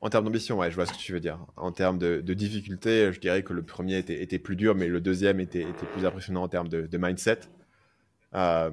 en 0.01 0.09
termes 0.09 0.25
d'ambition, 0.25 0.57
ouais, 0.59 0.69
je 0.69 0.75
vois 0.75 0.85
ce 0.85 0.93
que 0.93 0.97
tu 0.97 1.11
veux 1.11 1.19
dire. 1.19 1.39
En 1.57 1.71
termes 1.71 1.97
de, 1.97 2.21
difficulté, 2.33 3.11
je 3.11 3.19
dirais 3.19 3.43
que 3.43 3.51
le 3.51 3.63
premier 3.63 3.97
était, 3.97 4.39
plus 4.39 4.55
dur, 4.55 4.75
mais 4.75 4.87
le 4.87 5.01
deuxième 5.01 5.39
était, 5.41 5.65
plus 5.93 6.05
impressionnant 6.05 6.43
en 6.43 6.47
termes 6.47 6.69
de, 6.69 6.97
mindset. 6.97 7.41
Euh, 8.33 8.69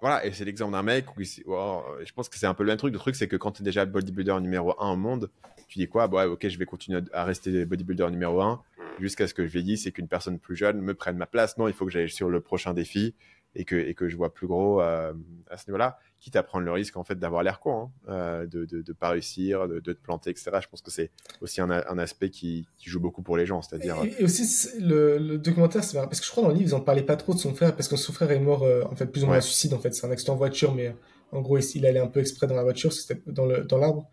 voilà, 0.00 0.24
et 0.24 0.32
c'est 0.32 0.44
l'exemple 0.44 0.72
d'un 0.72 0.82
mec 0.82 1.16
où 1.16 1.22
je 1.24 2.12
pense 2.12 2.28
que 2.28 2.36
c'est 2.36 2.46
un 2.46 2.54
peu 2.54 2.62
le 2.62 2.68
même 2.68 2.76
truc. 2.76 2.92
Le 2.92 3.00
truc, 3.00 3.16
c'est 3.16 3.26
que 3.26 3.36
quand 3.36 3.52
tu 3.52 3.62
es 3.62 3.64
déjà 3.64 3.84
bodybuilder 3.84 4.38
numéro 4.40 4.80
1 4.80 4.92
au 4.92 4.96
monde, 4.96 5.30
tu 5.66 5.78
dis 5.80 5.88
quoi? 5.88 6.06
Bah, 6.06 6.28
ok, 6.28 6.46
je 6.46 6.58
vais 6.58 6.66
continuer 6.66 7.00
à 7.12 7.24
rester 7.24 7.64
bodybuilder 7.64 8.10
numéro 8.10 8.40
1 8.40 8.62
jusqu'à 9.00 9.26
ce 9.26 9.34
que 9.34 9.46
je 9.48 9.58
dit, 9.58 9.76
c'est 9.76 9.90
qu'une 9.90 10.08
personne 10.08 10.38
plus 10.38 10.54
jeune 10.54 10.80
me 10.80 10.94
prenne 10.94 11.16
ma 11.16 11.26
place. 11.26 11.58
Non, 11.58 11.66
il 11.66 11.74
faut 11.74 11.84
que 11.84 11.90
j'aille 11.90 12.10
sur 12.10 12.28
le 12.28 12.40
prochain 12.40 12.74
défi 12.74 13.14
et 13.56 13.64
que, 13.64 13.76
et 13.76 13.94
que 13.94 14.08
je 14.08 14.16
vois 14.16 14.34
plus 14.34 14.46
gros 14.46 14.80
euh, 14.80 15.12
à 15.48 15.56
ce 15.56 15.68
niveau-là, 15.68 15.98
quitte 16.20 16.36
à 16.36 16.42
prendre 16.42 16.64
le 16.64 16.72
risque 16.72 16.96
en 16.96 17.04
fait 17.04 17.18
d'avoir 17.18 17.42
l'air 17.42 17.60
con, 17.60 17.82
hein, 17.82 17.90
euh, 18.08 18.46
de, 18.46 18.64
de, 18.64 18.82
de, 18.82 18.92
pas 18.92 19.10
réussir, 19.10 19.68
de, 19.68 19.80
de, 19.80 19.92
te 19.92 20.00
planter, 20.00 20.30
etc. 20.30 20.50
Je 20.62 20.68
pense 20.68 20.82
que 20.82 20.90
c'est 20.90 21.10
aussi 21.40 21.60
un, 21.60 21.70
un 21.70 21.98
aspect 21.98 22.30
qui, 22.30 22.66
qui, 22.78 22.90
joue 22.90 23.00
beaucoup 23.00 23.22
pour 23.22 23.36
les 23.36 23.46
gens, 23.46 23.62
c'est-à-dire. 23.62 23.96
Et, 24.18 24.24
aussi 24.24 24.80
le, 24.80 25.18
le 25.18 25.38
documentaire, 25.38 25.84
c'est 25.84 25.96
parce 25.96 26.20
que 26.20 26.26
je 26.26 26.30
crois 26.30 26.42
dans 26.42 26.48
le 26.48 26.56
livre 26.56 26.70
ils 26.70 26.74
en 26.74 26.80
parlaient 26.80 27.02
pas 27.02 27.16
trop 27.16 27.34
de 27.34 27.38
son 27.38 27.54
frère 27.54 27.76
parce 27.76 27.88
que 27.88 27.96
son 27.96 28.12
frère 28.12 28.30
est 28.30 28.40
mort 28.40 28.64
euh, 28.64 28.82
en 28.90 28.96
fait 28.96 29.06
plus 29.06 29.22
ou 29.22 29.26
moins 29.26 29.36
à 29.36 29.40
suicide 29.40 29.74
en 29.74 29.78
fait, 29.78 29.94
c'est 29.94 30.06
un 30.06 30.10
accident 30.10 30.34
de 30.34 30.38
voiture, 30.38 30.74
mais 30.74 30.94
en 31.32 31.40
gros 31.40 31.58
il 31.58 31.86
allait 31.86 32.00
un 32.00 32.08
peu 32.08 32.20
exprès 32.20 32.46
dans 32.46 32.56
la 32.56 32.62
voiture, 32.62 32.92
c'était 32.92 33.20
dans 33.26 33.46
le 33.46 33.64
dans 33.64 33.78
l'arbre, 33.78 34.08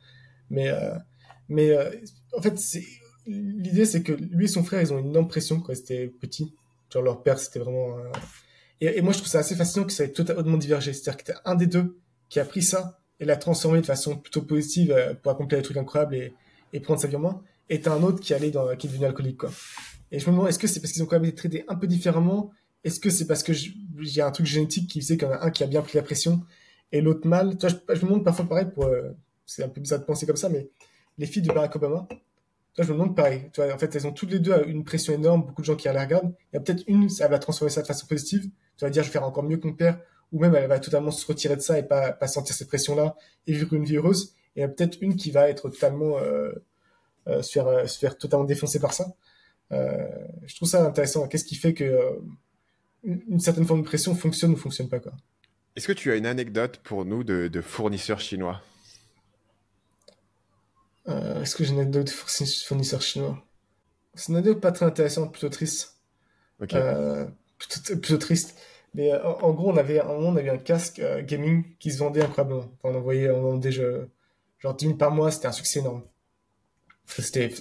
mais 0.50 0.72
mais 1.50 1.76
en 2.34 2.42
fait 2.42 2.60
l'idée 3.26 3.86
c'est 3.86 4.04
que 4.04 4.12
lui 4.12 4.46
et 4.46 4.48
son 4.48 4.64
frère 4.64 4.82
ils 4.82 4.92
ont 4.94 5.00
une 5.00 5.10
énorme 5.10 5.28
pression 5.28 5.60
quand 5.60 5.72
ils 5.72 5.80
étaient 5.80 6.08
petits, 6.08 6.54
genre 6.92 7.04
leur 7.04 7.24
père 7.24 7.40
c'était 7.40 7.60
vraiment 7.60 7.96
et, 8.82 9.02
moi, 9.02 9.14
je 9.14 9.20
trouve 9.20 9.30
ça 9.30 9.40
assez 9.40 9.56
fascinant 9.56 9.86
que 9.86 9.94
ça 9.94 10.04
ait 10.04 10.12
totalement 10.12 10.58
divergé. 10.58 10.92
C'est-à-dire 10.94 11.24
que 11.24 11.32
t'as 11.32 11.42
un 11.46 11.56
des 11.56 11.68
deux 11.68 12.00
qui 12.30 12.40
a 12.40 12.46
pris 12.46 12.64
ça 12.64 13.00
et 13.20 13.26
l'a 13.26 13.38
transformé 13.38 13.80
de 13.82 13.86
façon 13.86 14.18
plutôt 14.18 14.42
positive 14.42 14.92
euh, 14.92 15.14
pour 15.14 15.32
accomplir 15.32 15.60
des 15.60 15.64
trucs 15.64 15.78
incroyables 15.78 16.16
et, 16.74 16.80
prendre 16.80 17.00
sa 17.00 17.08
vie 17.08 17.16
en 17.16 17.20
main. 17.20 17.42
Et 17.70 17.80
t'as 17.80 17.94
un 17.94 18.02
autre 18.02 18.20
qui 18.20 18.34
allait 18.34 18.52
qui 18.52 18.88
est 18.88 18.90
devenu 18.90 19.06
alcoolique, 19.06 19.38
quoi. 19.38 19.52
Et 20.12 20.20
je 20.20 20.26
me 20.28 20.32
demande, 20.32 20.50
est-ce 20.50 20.60
que 20.60 20.68
c'est 20.68 20.80
parce 20.80 20.92
qu'ils 20.92 21.04
ont 21.04 21.06
quand 21.06 21.18
même 21.18 21.26
été 21.26 21.36
traités 21.36 21.64
un 21.68 21.76
peu 21.76 21.88
différemment? 21.88 22.52
Est-ce 22.84 23.00
que 23.00 23.10
c'est 23.10 23.28
parce 23.28 23.44
que 23.44 23.54
j'ai 23.54 24.22
un 24.22 24.32
truc 24.32 24.46
génétique 24.46 24.90
qui 24.90 25.00
faisait 25.00 25.16
qu'il 25.16 25.28
y 25.28 25.32
en 25.32 25.34
a 25.36 25.46
un 25.46 25.52
qui 25.52 25.64
a 25.64 25.68
bien 25.68 25.82
pris 25.82 25.98
la 25.98 26.04
pression 26.04 26.42
et 26.92 27.02
l'autre 27.02 27.28
mal? 27.28 27.58
Tu 27.58 27.68
vois, 27.68 27.78
je, 27.94 28.02
me 28.02 28.08
demande 28.08 28.26
parfois 28.26 28.46
pareil 28.46 28.66
pour, 28.74 28.86
euh, 28.86 29.12
c'est 29.46 29.64
un 29.64 29.70
peu 29.70 29.80
bizarre 29.80 30.00
de 30.00 30.06
penser 30.06 30.26
comme 30.26 30.36
ça, 30.36 30.50
mais 30.50 30.70
les 31.18 31.28
filles 31.28 31.44
de 31.44 31.50
Barack 31.50 31.76
Obama, 31.76 32.08
toi, 32.74 32.86
je 32.86 32.94
me 32.94 32.98
demande 32.98 33.16
pareil. 33.16 33.50
En 33.58 33.78
fait, 33.78 33.96
elles 33.96 34.08
ont 34.08 34.14
toutes 34.14 34.32
les 34.32 34.40
deux 34.40 34.64
une 34.68 34.86
pression 34.86 35.14
énorme, 35.14 35.46
beaucoup 35.46 35.62
de 35.62 35.66
gens 35.66 35.76
qui 35.76 35.90
les 35.90 36.00
regardent. 36.00 36.34
Il 36.52 36.56
y 36.56 36.58
a 36.58 36.62
peut-être 36.62 36.84
une, 36.88 37.10
ça 37.10 37.28
va 37.28 37.38
transformer 37.38 37.70
ça 37.70 37.82
de 37.82 37.88
façon 37.88 38.08
positive. 38.08 38.44
Tu 38.78 38.86
vas 38.86 38.90
dire, 38.90 39.04
je 39.04 39.10
vais 39.10 39.14
faire 39.14 39.24
encore 39.24 39.44
mieux 39.44 39.58
que 39.58 39.68
mon 39.68 39.74
père, 39.74 40.00
ou 40.32 40.40
même 40.40 40.56
elle 40.56 40.70
va 40.70 40.80
totalement 40.80 41.12
se 41.12 41.26
retirer 41.26 41.58
de 41.58 41.62
ça 41.62 41.78
et 41.78 41.84
pas, 41.84 42.14
pas 42.14 42.28
sentir 42.28 42.56
cette 42.56 42.70
pression-là 42.70 43.16
et 43.46 43.54
vivre 43.54 43.74
une 43.74 43.84
vie 43.84 43.98
heureuse. 43.98 44.36
Et 44.56 44.60
il 44.60 44.62
y 44.62 44.64
a 44.64 44.70
peut-être 44.70 44.98
une 45.02 45.18
qui 45.18 45.32
va 45.32 45.50
être 45.50 45.70
totalement, 45.70 46.18
euh, 46.20 46.52
euh, 47.28 47.42
se, 47.42 47.52
faire, 47.52 47.68
euh, 47.68 47.88
se 47.88 48.00
faire 48.00 48.18
totalement 48.18 48.46
défoncer 48.46 48.80
par 48.80 48.94
ça. 48.94 49.08
Je 49.72 50.56
trouve 50.56 50.68
ça 50.68 50.86
intéressant. 50.86 51.28
Qu'est-ce 51.28 51.46
qui 51.46 51.56
fait 51.56 51.74
que 51.74 52.20
une, 53.04 53.40
certaine 53.40 53.66
forme 53.66 53.82
de 53.82 53.86
pression 53.86 54.16
fonctionne 54.16 54.52
ou 54.52 54.58
fonctionne 54.58 54.90
pas, 54.90 55.00
quoi. 55.00 55.14
Est-ce 55.78 55.88
que 55.88 55.94
tu 55.94 56.12
as 56.12 56.18
une 56.18 56.26
anecdote 56.26 56.82
pour 56.84 57.06
nous 57.06 57.24
de 57.24 57.62
fournisseurs 57.62 58.20
chinois? 58.20 58.62
Euh, 61.12 61.42
Est-ce 61.42 61.56
que 61.56 61.64
j'ai 61.64 61.72
une 61.74 61.80
anecdote 61.80 62.08
de 62.08 62.12
fournisseurs 62.12 63.02
chinois? 63.02 63.44
C'est 64.16 64.30
une 64.30 64.36
anecdote 64.38 64.62
pas 64.62 64.72
très 64.72 64.86
intéressante, 64.86 65.32
plutôt 65.32 65.50
triste. 65.50 65.98
Ok. 66.62 66.74
Euh, 66.74 67.26
plutôt, 67.58 67.98
plutôt 67.98 68.18
triste. 68.18 68.58
Mais 68.94 69.12
euh, 69.12 69.24
en, 69.24 69.42
en 69.44 69.54
gros, 69.54 69.72
on 69.72 69.78
avait, 69.78 70.00
un 70.02 70.06
moment, 70.06 70.30
on 70.30 70.36
avait 70.36 70.50
un 70.50 70.58
casque 70.58 71.02
gaming 71.26 71.64
qui 71.80 71.92
se 71.92 71.98
vendait 72.00 72.22
incroyablement. 72.22 72.62
Enfin, 72.84 72.94
on 72.94 72.96
envoyait, 72.96 73.30
on 73.30 73.42
vendait 73.42 73.72
je- 73.72 74.06
genre 74.60 74.76
10 74.76 74.86
000 74.88 74.98
par 74.98 75.12
mois, 75.12 75.32
c'était 75.32 75.48
un 75.48 75.52
succès 75.52 75.80
énorme. 75.80 76.04
C'était, 77.08 77.48
le 77.50 77.56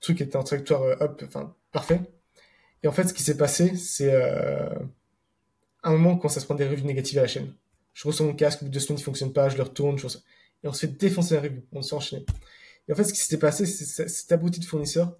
truc 0.00 0.20
était 0.20 0.36
en 0.36 0.42
trajectoire 0.44 0.82
up, 1.02 1.22
enfin, 1.26 1.54
parfait. 1.72 2.00
Et 2.82 2.88
en 2.88 2.92
fait, 2.92 3.04
ce 3.08 3.14
qui 3.14 3.22
s'est 3.22 3.36
passé, 3.36 3.76
c'est 3.76 4.12
euh, 4.12 4.68
un 5.82 5.92
moment 5.92 6.16
quand 6.16 6.28
ça 6.28 6.40
se 6.40 6.44
prend 6.46 6.54
des 6.54 6.66
revues 6.68 6.82
négatives 6.84 7.18
à 7.18 7.22
la 7.22 7.28
chaîne. 7.28 7.52
Je 7.94 8.06
reçois 8.06 8.26
mon 8.26 8.34
casque, 8.34 8.62
au 8.62 8.64
bout 8.66 8.68
de 8.70 8.74
deux 8.74 8.80
semaines, 8.80 8.98
il 8.98 9.02
fonctionne 9.04 9.32
pas, 9.32 9.48
je 9.48 9.56
le 9.56 9.62
retourne, 9.62 9.98
je 9.98 10.04
reçois- 10.04 10.20
et 10.62 10.68
on 10.68 10.72
se 10.72 10.80
fait 10.86 10.92
défoncer 10.98 11.34
la 11.34 11.40
revue, 11.40 11.62
on 11.72 11.82
se 11.82 11.88
fait 11.90 11.96
enchaîner. 11.96 12.26
Et 12.90 12.92
en 12.94 12.96
fait, 12.96 13.04
ce 13.06 13.14
qui 13.14 13.20
s'était 13.20 13.38
passé, 13.38 13.66
c'est 13.66 14.08
cet 14.10 14.32
abruti 14.32 14.60
de 14.60 14.66
fournisseur, 14.66 15.18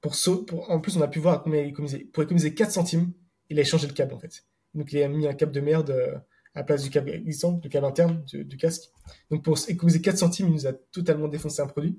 pour, 0.00 0.14
sau- 0.16 0.44
pour, 0.44 0.70
en 0.70 0.80
plus, 0.80 0.96
on 0.96 1.02
a 1.02 1.08
pu 1.08 1.20
voir 1.20 1.42
combien 1.42 1.62
il 1.62 1.68
économisait. 1.68 2.00
Pour 2.12 2.22
économiser 2.22 2.54
4 2.54 2.72
centimes, 2.72 3.12
il 3.50 3.58
a 3.58 3.62
échangé 3.62 3.86
le 3.88 3.94
câble, 3.94 4.14
en 4.14 4.20
fait. 4.20 4.44
Donc, 4.74 4.92
il 4.92 5.02
a 5.02 5.08
mis 5.08 5.26
un 5.28 5.34
câble 5.34 5.52
de 5.52 5.60
merde 5.60 5.90
euh, 5.90 6.16
à 6.54 6.60
la 6.60 6.64
place 6.64 6.82
du 6.84 6.90
câble 6.90 7.10
existant, 7.10 7.52
du 7.52 7.68
câble 7.70 7.86
interne 7.86 8.24
du, 8.26 8.56
casque. 8.58 8.90
Donc, 9.30 9.44
pour 9.44 9.58
économiser 9.68 10.00
4 10.02 10.18
centimes, 10.18 10.48
il 10.48 10.54
nous 10.54 10.66
a 10.66 10.72
totalement 10.72 11.28
défoncé 11.28 11.62
un 11.62 11.66
produit. 11.68 11.98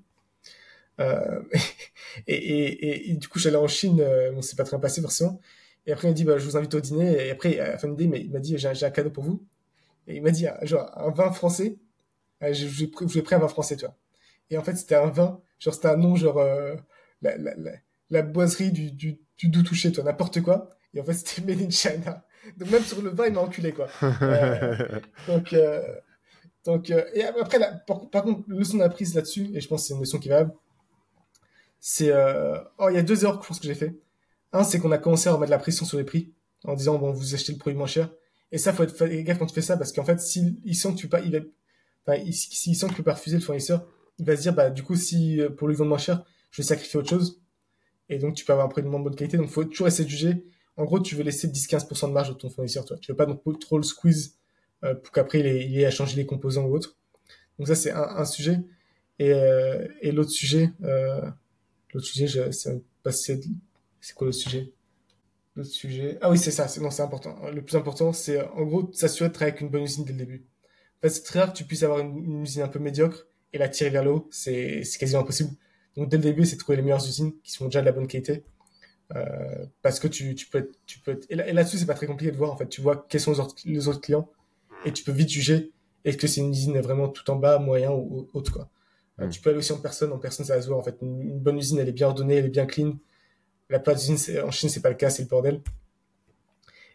Euh, 1.00 1.42
et, 2.28 2.36
et, 2.36 2.86
et, 2.88 3.12
et 3.12 3.16
du 3.18 3.28
coup, 3.28 3.40
j'allais 3.40 3.58
en 3.58 3.68
Chine, 3.68 4.00
euh, 4.02 4.32
bon, 4.32 4.42
c'est 4.42 4.56
pas 4.56 4.64
très 4.64 4.78
bien 4.78 4.82
passé 4.82 5.02
forcément. 5.02 5.40
Et 5.86 5.92
après, 5.92 6.08
il 6.08 6.12
m'a 6.12 6.16
dit, 6.16 6.24
bah, 6.24 6.38
je 6.38 6.46
vous 6.46 6.58
invite 6.58 6.74
au 6.76 6.80
dîner. 6.80 7.28
Et 7.28 7.32
après, 7.32 7.60
à 7.60 7.72
la 7.72 7.78
fin 7.78 7.88
de 7.90 8.00
l'idée, 8.00 8.20
il 8.20 8.32
m'a 8.32 8.40
dit, 8.40 8.58
j'ai 8.58 8.68
un 8.86 8.92
cadeau 8.92 9.10
pour 9.12 9.24
vous. 9.24 9.44
Et 10.08 10.18
il 10.18 10.24
m'a 10.24 10.32
dit, 10.32 10.48
ah, 10.48 10.60
genre, 10.66 10.92
un 10.98 11.12
vin 11.12 11.32
français. 11.32 11.78
Ah, 12.42 12.54
Je 12.54 12.68
je 12.68 12.86
ai 12.86 12.88
pris 12.88 13.08
pris 13.24 13.36
un 13.36 13.40
vin 13.40 13.48
français, 13.50 13.78
tu 13.78 13.86
vois. 13.86 13.96
Et 14.54 14.58
en 14.58 14.64
fait, 14.64 14.76
c'était 14.76 14.96
un 14.96 15.08
vin, 15.10 15.42
genre, 15.60 15.74
c'était 15.74 15.88
un 15.90 15.98
nom, 15.98 16.16
genre, 16.16 16.38
euh, 16.38 16.76
la, 17.24 17.36
la, 17.38 17.56
la, 17.56 17.72
la 18.12 18.22
boiserie 18.22 18.72
du, 18.72 18.92
du, 18.92 19.20
du 19.38 19.48
doux 19.50 19.64
touché, 19.64 19.92
toi, 19.92 20.04
n'importe 20.04 20.42
quoi. 20.42 20.70
Et 20.94 21.02
en 21.02 21.04
fait, 21.04 21.14
c'était 21.26 21.42
made 21.42 21.62
in 21.66 21.70
China. 21.72 22.24
Donc, 22.58 22.70
même 22.70 22.84
sur 22.84 23.02
le 23.02 23.10
vin, 23.10 23.26
il 23.28 23.34
m'a 23.34 23.42
enculé, 23.42 23.72
quoi. 23.74 23.88
Euh, 24.22 25.00
donc, 25.28 25.54
euh, 25.54 25.82
donc 26.66 26.90
et 26.90 27.24
après, 27.24 27.58
là, 27.60 27.74
par, 27.88 28.10
par 28.10 28.24
contre, 28.24 28.44
leçon 28.48 28.78
d'apprise 28.78 29.16
là-dessus, 29.16 29.50
et 29.54 29.60
je 29.60 29.68
pense 29.68 29.82
que 29.82 29.88
c'est 29.88 29.94
une 29.96 30.00
leçon 30.02 30.20
qui 30.20 30.30
valable, 30.30 30.54
c'est, 31.80 32.12
oh, 32.78 32.90
il 32.90 32.96
y 32.96 32.98
a 32.98 33.02
deux 33.04 33.24
erreurs 33.24 33.42
je 33.42 33.48
pense 33.48 33.60
que 33.60 33.68
j'ai 33.68 33.76
fait. 33.76 33.96
Un, 34.54 34.64
c'est 34.64 34.80
qu'on 34.80 34.92
a 34.92 34.98
commencé 34.98 35.30
à 35.30 35.34
remettre 35.34 35.50
la 35.52 35.58
pression 35.58 35.86
sur 35.86 35.98
les 35.98 36.04
prix, 36.04 36.32
en 36.64 36.76
disant, 36.76 36.98
bon, 36.98 37.12
vous 37.12 37.34
achetez 37.34 37.52
le 37.54 37.58
produit 37.58 37.78
moins 37.78 37.88
cher. 37.88 38.10
Et 38.52 38.58
ça, 38.58 38.72
faut 38.72 38.84
être 38.84 39.06
gaffe 39.24 39.40
quand 39.40 39.48
tu 39.48 39.56
fais 39.56 39.62
ça, 39.62 39.78
parce 39.78 39.92
qu'en 39.92 40.06
fait, 40.06 40.20
s'il 40.22 40.58
il 40.64 40.76
sent 40.76 40.92
que 40.94 40.98
tu 40.98 41.08
pas, 41.10 41.22
il 41.22 41.32
va, 41.32 41.40
enfin, 42.06 42.22
il- 42.24 42.34
s'il 42.34 42.76
sent 42.76 42.86
que 42.86 42.92
tu 42.92 42.98
peux 42.98 43.04
pas 43.04 43.14
refuser 43.16 43.38
le 43.38 43.42
fournisseur, 43.44 43.86
il 44.20 44.26
va 44.26 44.36
se 44.36 44.42
dire, 44.42 44.54
bah, 44.54 44.70
du 44.70 44.84
coup, 44.84 44.96
si, 44.96 45.42
euh, 45.42 45.50
pour 45.50 45.68
lui 45.68 45.76
vendre 45.76 45.90
moins 45.90 45.98
cher, 45.98 46.24
je 46.52 46.62
vais 46.62 46.68
sacrifier 46.68 47.00
autre 47.00 47.10
chose. 47.10 47.42
Et 48.10 48.20
donc, 48.20 48.36
tu 48.36 48.46
peux 48.46 48.54
avoir 48.54 48.68
un 48.68 48.70
produit 48.70 48.86
de 48.86 48.92
moins 48.92 49.00
bonne 49.00 49.16
qualité. 49.16 49.38
Donc, 49.38 49.50
faut 49.50 49.64
toujours 49.64 49.88
essayer 49.88 50.06
de 50.06 50.10
juger. 50.10 50.46
En 50.78 50.86
gros, 50.86 51.00
tu 51.00 51.16
veux 51.16 51.24
laisser 51.24 51.48
10-15% 51.48 52.08
de 52.08 52.14
marge 52.14 52.30
de 52.30 52.34
ton 52.34 52.50
fournisseur, 52.50 52.86
toi. 52.86 52.98
Tu 52.98 53.12
veux 53.12 53.16
pas 53.16 53.28
trop 53.60 53.78
le 53.78 53.84
squeeze, 53.84 54.38
euh, 54.84 54.96
pour 54.96 55.12
qu'après, 55.12 55.40
il 55.40 55.46
ait, 55.46 55.66
il 55.70 55.86
à 55.86 55.92
changer 55.92 56.16
les 56.16 56.26
composants 56.26 56.66
ou 56.66 56.76
autre. 56.76 56.98
Donc, 57.58 57.68
ça, 57.68 57.76
c'est 57.76 57.92
un, 57.92 58.26
sujet. 58.26 58.60
Et, 59.20 59.32
euh, 59.32 59.88
et 60.02 60.12
l'autre 60.12 60.32
sujet, 60.32 60.72
l'autre 60.80 62.06
sujet, 62.06 62.28
je, 62.28 62.52
c'est 62.52 62.82
c'est, 63.12 64.16
quoi 64.16 64.28
le 64.28 64.34
sujet? 64.34 64.72
L'autre 65.56 65.70
sujet. 65.70 66.18
Ah 66.22 66.32
oui, 66.32 66.38
c'est 66.38 66.52
ça. 66.52 66.68
Non, 66.82 66.90
c'est 66.90 67.04
important. 67.04 67.38
Le 67.50 67.62
plus 67.62 67.76
important, 67.76 68.14
c'est, 68.14 68.42
en 68.42 68.64
gros, 68.64 68.92
s'assurer 68.94 69.30
de 69.30 69.34
travailler 69.34 69.52
avec 69.52 69.62
une 69.62 69.70
bonne 69.70 69.84
usine 69.84 70.06
dès 70.06 70.14
le 70.14 70.20
début. 70.20 70.46
En 70.98 71.02
fait, 71.02 71.10
c'est 71.10 71.24
très 71.24 71.40
rare 71.40 71.52
que 71.52 71.58
tu 71.58 71.66
puisses 71.66 71.84
avoir 71.84 72.00
une 72.00 72.42
usine 72.44 72.64
un 72.64 72.68
peu 72.68 72.80
médiocre 72.80 73.28
et 73.54 73.58
la 73.58 73.70
tirer 73.70 73.90
vers 73.90 74.04
le 74.04 74.12
haut. 74.12 74.28
C'est, 74.32 74.84
quasiment 75.00 75.22
impossible. 75.22 75.52
Donc, 75.96 76.10
dès 76.10 76.18
le 76.18 76.24
début, 76.24 76.46
c'est 76.46 76.58
trouver 76.58 76.76
les 76.78 76.82
meilleures 76.82 77.06
usines 77.06 77.34
qui 77.44 77.52
sont 77.52 77.66
déjà 77.66 77.82
de 77.82 77.86
la 77.86 77.92
bonne 77.92 78.08
qualité. 78.08 78.44
Euh, 79.16 79.66
parce 79.82 80.00
que 80.00 80.08
tu, 80.08 80.34
tu 80.36 80.48
peux 80.48 80.60
être, 80.60 80.74
tu 80.86 81.00
peux 81.00 81.12
être- 81.12 81.26
et, 81.30 81.36
là, 81.36 81.52
là-dessus, 81.54 81.78
c'est 81.78 81.86
pas 81.86 81.94
très 81.94 82.08
compliqué 82.08 82.32
de 82.32 82.38
voir, 82.38 82.52
en 82.52 82.58
fait. 82.58 82.68
Tu 82.68 82.82
vois 82.82 83.06
quels 83.10 83.22
sont 83.22 83.32
les 83.32 83.40
autres, 83.40 83.56
les 83.66 83.88
autres 83.88 84.02
clients 84.02 84.28
et 84.86 84.92
tu 84.92 85.04
peux 85.04 85.12
vite 85.12 85.30
juger 85.30 85.72
est-ce 86.04 86.18
que 86.18 86.28
c'est 86.28 86.42
une 86.42 86.50
usine 86.52 86.78
vraiment 86.80 87.08
tout 87.08 87.30
en 87.32 87.36
bas, 87.38 87.60
moyen 87.60 87.92
ou, 87.92 88.28
ou 88.34 88.38
autre, 88.38 88.52
quoi. 88.52 88.70
Euh, 89.20 89.28
Mm. 89.28 89.30
tu 89.30 89.42
peux 89.42 89.50
aller 89.52 89.60
aussi 89.60 89.72
en 89.72 89.78
personne. 89.78 90.12
En 90.12 90.18
personne, 90.18 90.46
ça 90.46 90.56
va 90.56 90.62
se 90.62 90.68
voir, 90.68 90.80
en 90.80 90.84
fait. 90.84 90.98
Une, 91.02 91.22
une 91.22 91.40
bonne 91.40 91.58
usine, 91.58 91.78
elle 91.80 91.90
est 91.90 91.94
bien 91.94 92.08
ordonnée, 92.08 92.36
elle 92.36 92.46
est 92.46 92.50
bien 92.50 92.66
clean. 92.66 92.98
La 93.70 93.80
plupart 93.80 93.96
des 93.96 94.12
usines, 94.12 94.40
en 94.42 94.52
Chine, 94.52 94.70
c'est 94.70 94.82
pas 94.82 94.90
le 94.90 94.96
cas, 94.96 95.10
c'est 95.10 95.24
le 95.24 95.30
bordel. 95.30 95.62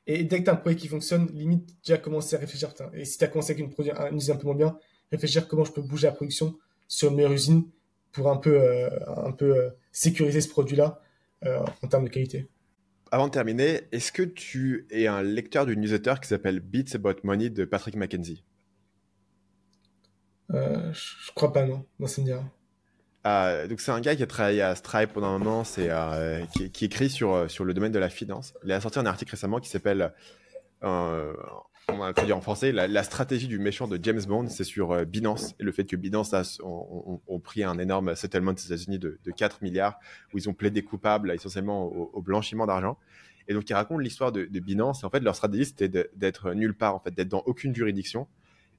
Et 0.07 0.25
dès 0.25 0.41
que 0.41 0.45
tu 0.45 0.51
as 0.51 0.55
un 0.55 0.57
projet 0.57 0.77
qui 0.77 0.89
fonctionne, 0.89 1.27
limite, 1.33 1.69
déjà 1.85 1.99
commencer 1.99 2.35
à 2.37 2.39
réfléchir. 2.39 2.71
putain, 2.71 2.91
Et 2.95 3.05
si 3.05 3.19
tu 3.19 3.25
as 3.25 3.29
commencé 3.29 3.53
avec 3.53 3.63
une, 3.65 3.71
produit, 3.71 3.93
une 4.11 4.17
usine 4.17 4.35
un 4.35 4.37
peu 4.37 4.47
moins 4.47 4.57
bien, 4.57 4.79
réfléchir 5.13 5.49
comment 5.49 5.65
je 5.65 5.73
peux 5.73 5.83
bouger 5.83 6.07
la 6.07 6.13
production 6.13 6.57
sur 6.87 7.11
une 7.11 7.17
meilleure 7.17 7.33
usine 7.33 7.65
pour 8.13 8.31
un 8.31 8.37
peu, 8.37 8.61
euh, 8.61 8.89
un 9.17 9.33
peu 9.33 9.57
euh, 9.57 9.71
sécuriser 9.93 10.41
ce 10.41 10.49
produit-là 10.49 11.01
euh, 11.45 11.61
en 11.83 11.89
termes 11.89 12.05
de 12.05 12.11
qualité. 12.11 12.49
Avant 13.11 13.27
de 13.27 13.33
terminer, 13.33 13.83
est-ce 13.93 14.13
que 14.13 14.23
tu 14.23 14.87
es 14.91 15.07
un 15.07 15.23
lecteur 15.23 15.67
d'une 15.67 15.81
newsletter 15.81 16.15
qui 16.21 16.29
s'appelle 16.29 16.61
Beats 16.61 16.95
About 16.95 17.21
Money 17.23 17.51
de 17.51 17.65
Patrick 17.65 17.97
McKenzie 17.97 18.45
Euh, 20.53 20.93
je, 20.93 21.33
crois 21.33 21.53
pas, 21.53 21.65
non. 21.65 21.85
Non, 21.99 22.07
ça 22.07 22.21
me 22.21 22.27
dit 22.27 22.33
rien. 22.33 22.51
Euh, 23.27 23.67
donc 23.67 23.81
c'est 23.81 23.91
un 23.91 24.01
gars 24.01 24.15
qui 24.15 24.23
a 24.23 24.27
travaillé 24.27 24.63
à 24.63 24.75
Stripe 24.75 25.13
pendant 25.13 25.29
un 25.29 25.39
moment, 25.39 25.65
c'est 25.65 25.91
euh, 25.91 26.45
qui, 26.55 26.71
qui 26.71 26.85
écrit 26.85 27.11
sur 27.11 27.51
sur 27.51 27.65
le 27.65 27.75
domaine 27.75 27.93
de 27.93 27.99
la 27.99 28.09
finance. 28.09 28.55
Il 28.65 28.73
a 28.73 28.81
sorti 28.81 28.99
un 28.99 29.07
article 29.07 29.33
récemment 29.33 29.59
qui 29.59 29.69
s'appelle, 29.69 30.13
euh, 30.85 31.35
on 31.91 31.97
va 31.97 32.09
le 32.09 32.15
traduire 32.15 32.37
en 32.37 32.41
français, 32.41 32.71
la, 32.73 32.87
la 32.87 33.03
stratégie 33.03 33.49
du 33.49 33.59
méchant 33.59 33.89
de 33.89 33.99
James 34.03 34.21
Bond. 34.27 34.49
C'est 34.49 34.65
sur 34.65 34.93
euh, 34.93 35.05
Binance 35.05 35.55
et 35.59 35.63
le 35.63 35.73
fait 35.73 35.85
que 35.85 35.97
Binance 35.97 36.35
a 36.35 36.43
ont, 36.63 37.41
pris 37.43 37.65
un 37.65 37.79
énorme 37.79 38.15
settlement 38.15 38.53
des 38.53 38.65
États-Unis 38.67 38.99
de, 38.99 39.19
de 39.25 39.31
4 39.31 39.63
milliards 39.63 39.99
où 40.35 40.39
ils 40.39 40.49
ont 40.49 40.55
plaidé 40.55 40.83
coupables 40.83 41.31
essentiellement 41.33 41.85
au, 41.87 42.11
au 42.13 42.21
blanchiment 42.23 42.67
d'argent. 42.67 42.99
Et 43.49 43.55
donc 43.55 43.69
il 43.71 43.73
raconte 43.75 44.03
l'histoire 44.03 44.33
de, 44.33 44.45
de 44.45 44.61
Binance. 44.61 45.03
En 45.05 45.11
fait 45.11 45.21
leur 45.21 45.35
stratégie 45.35 45.65
c'était 45.65 45.89
d'être 46.15 46.53
nulle 46.53 46.75
part, 46.75 46.95
en 46.95 47.01
fait, 47.01 47.13
d'être 47.15 47.29
dans 47.29 47.43
aucune 47.47 47.75
juridiction. 47.75 48.27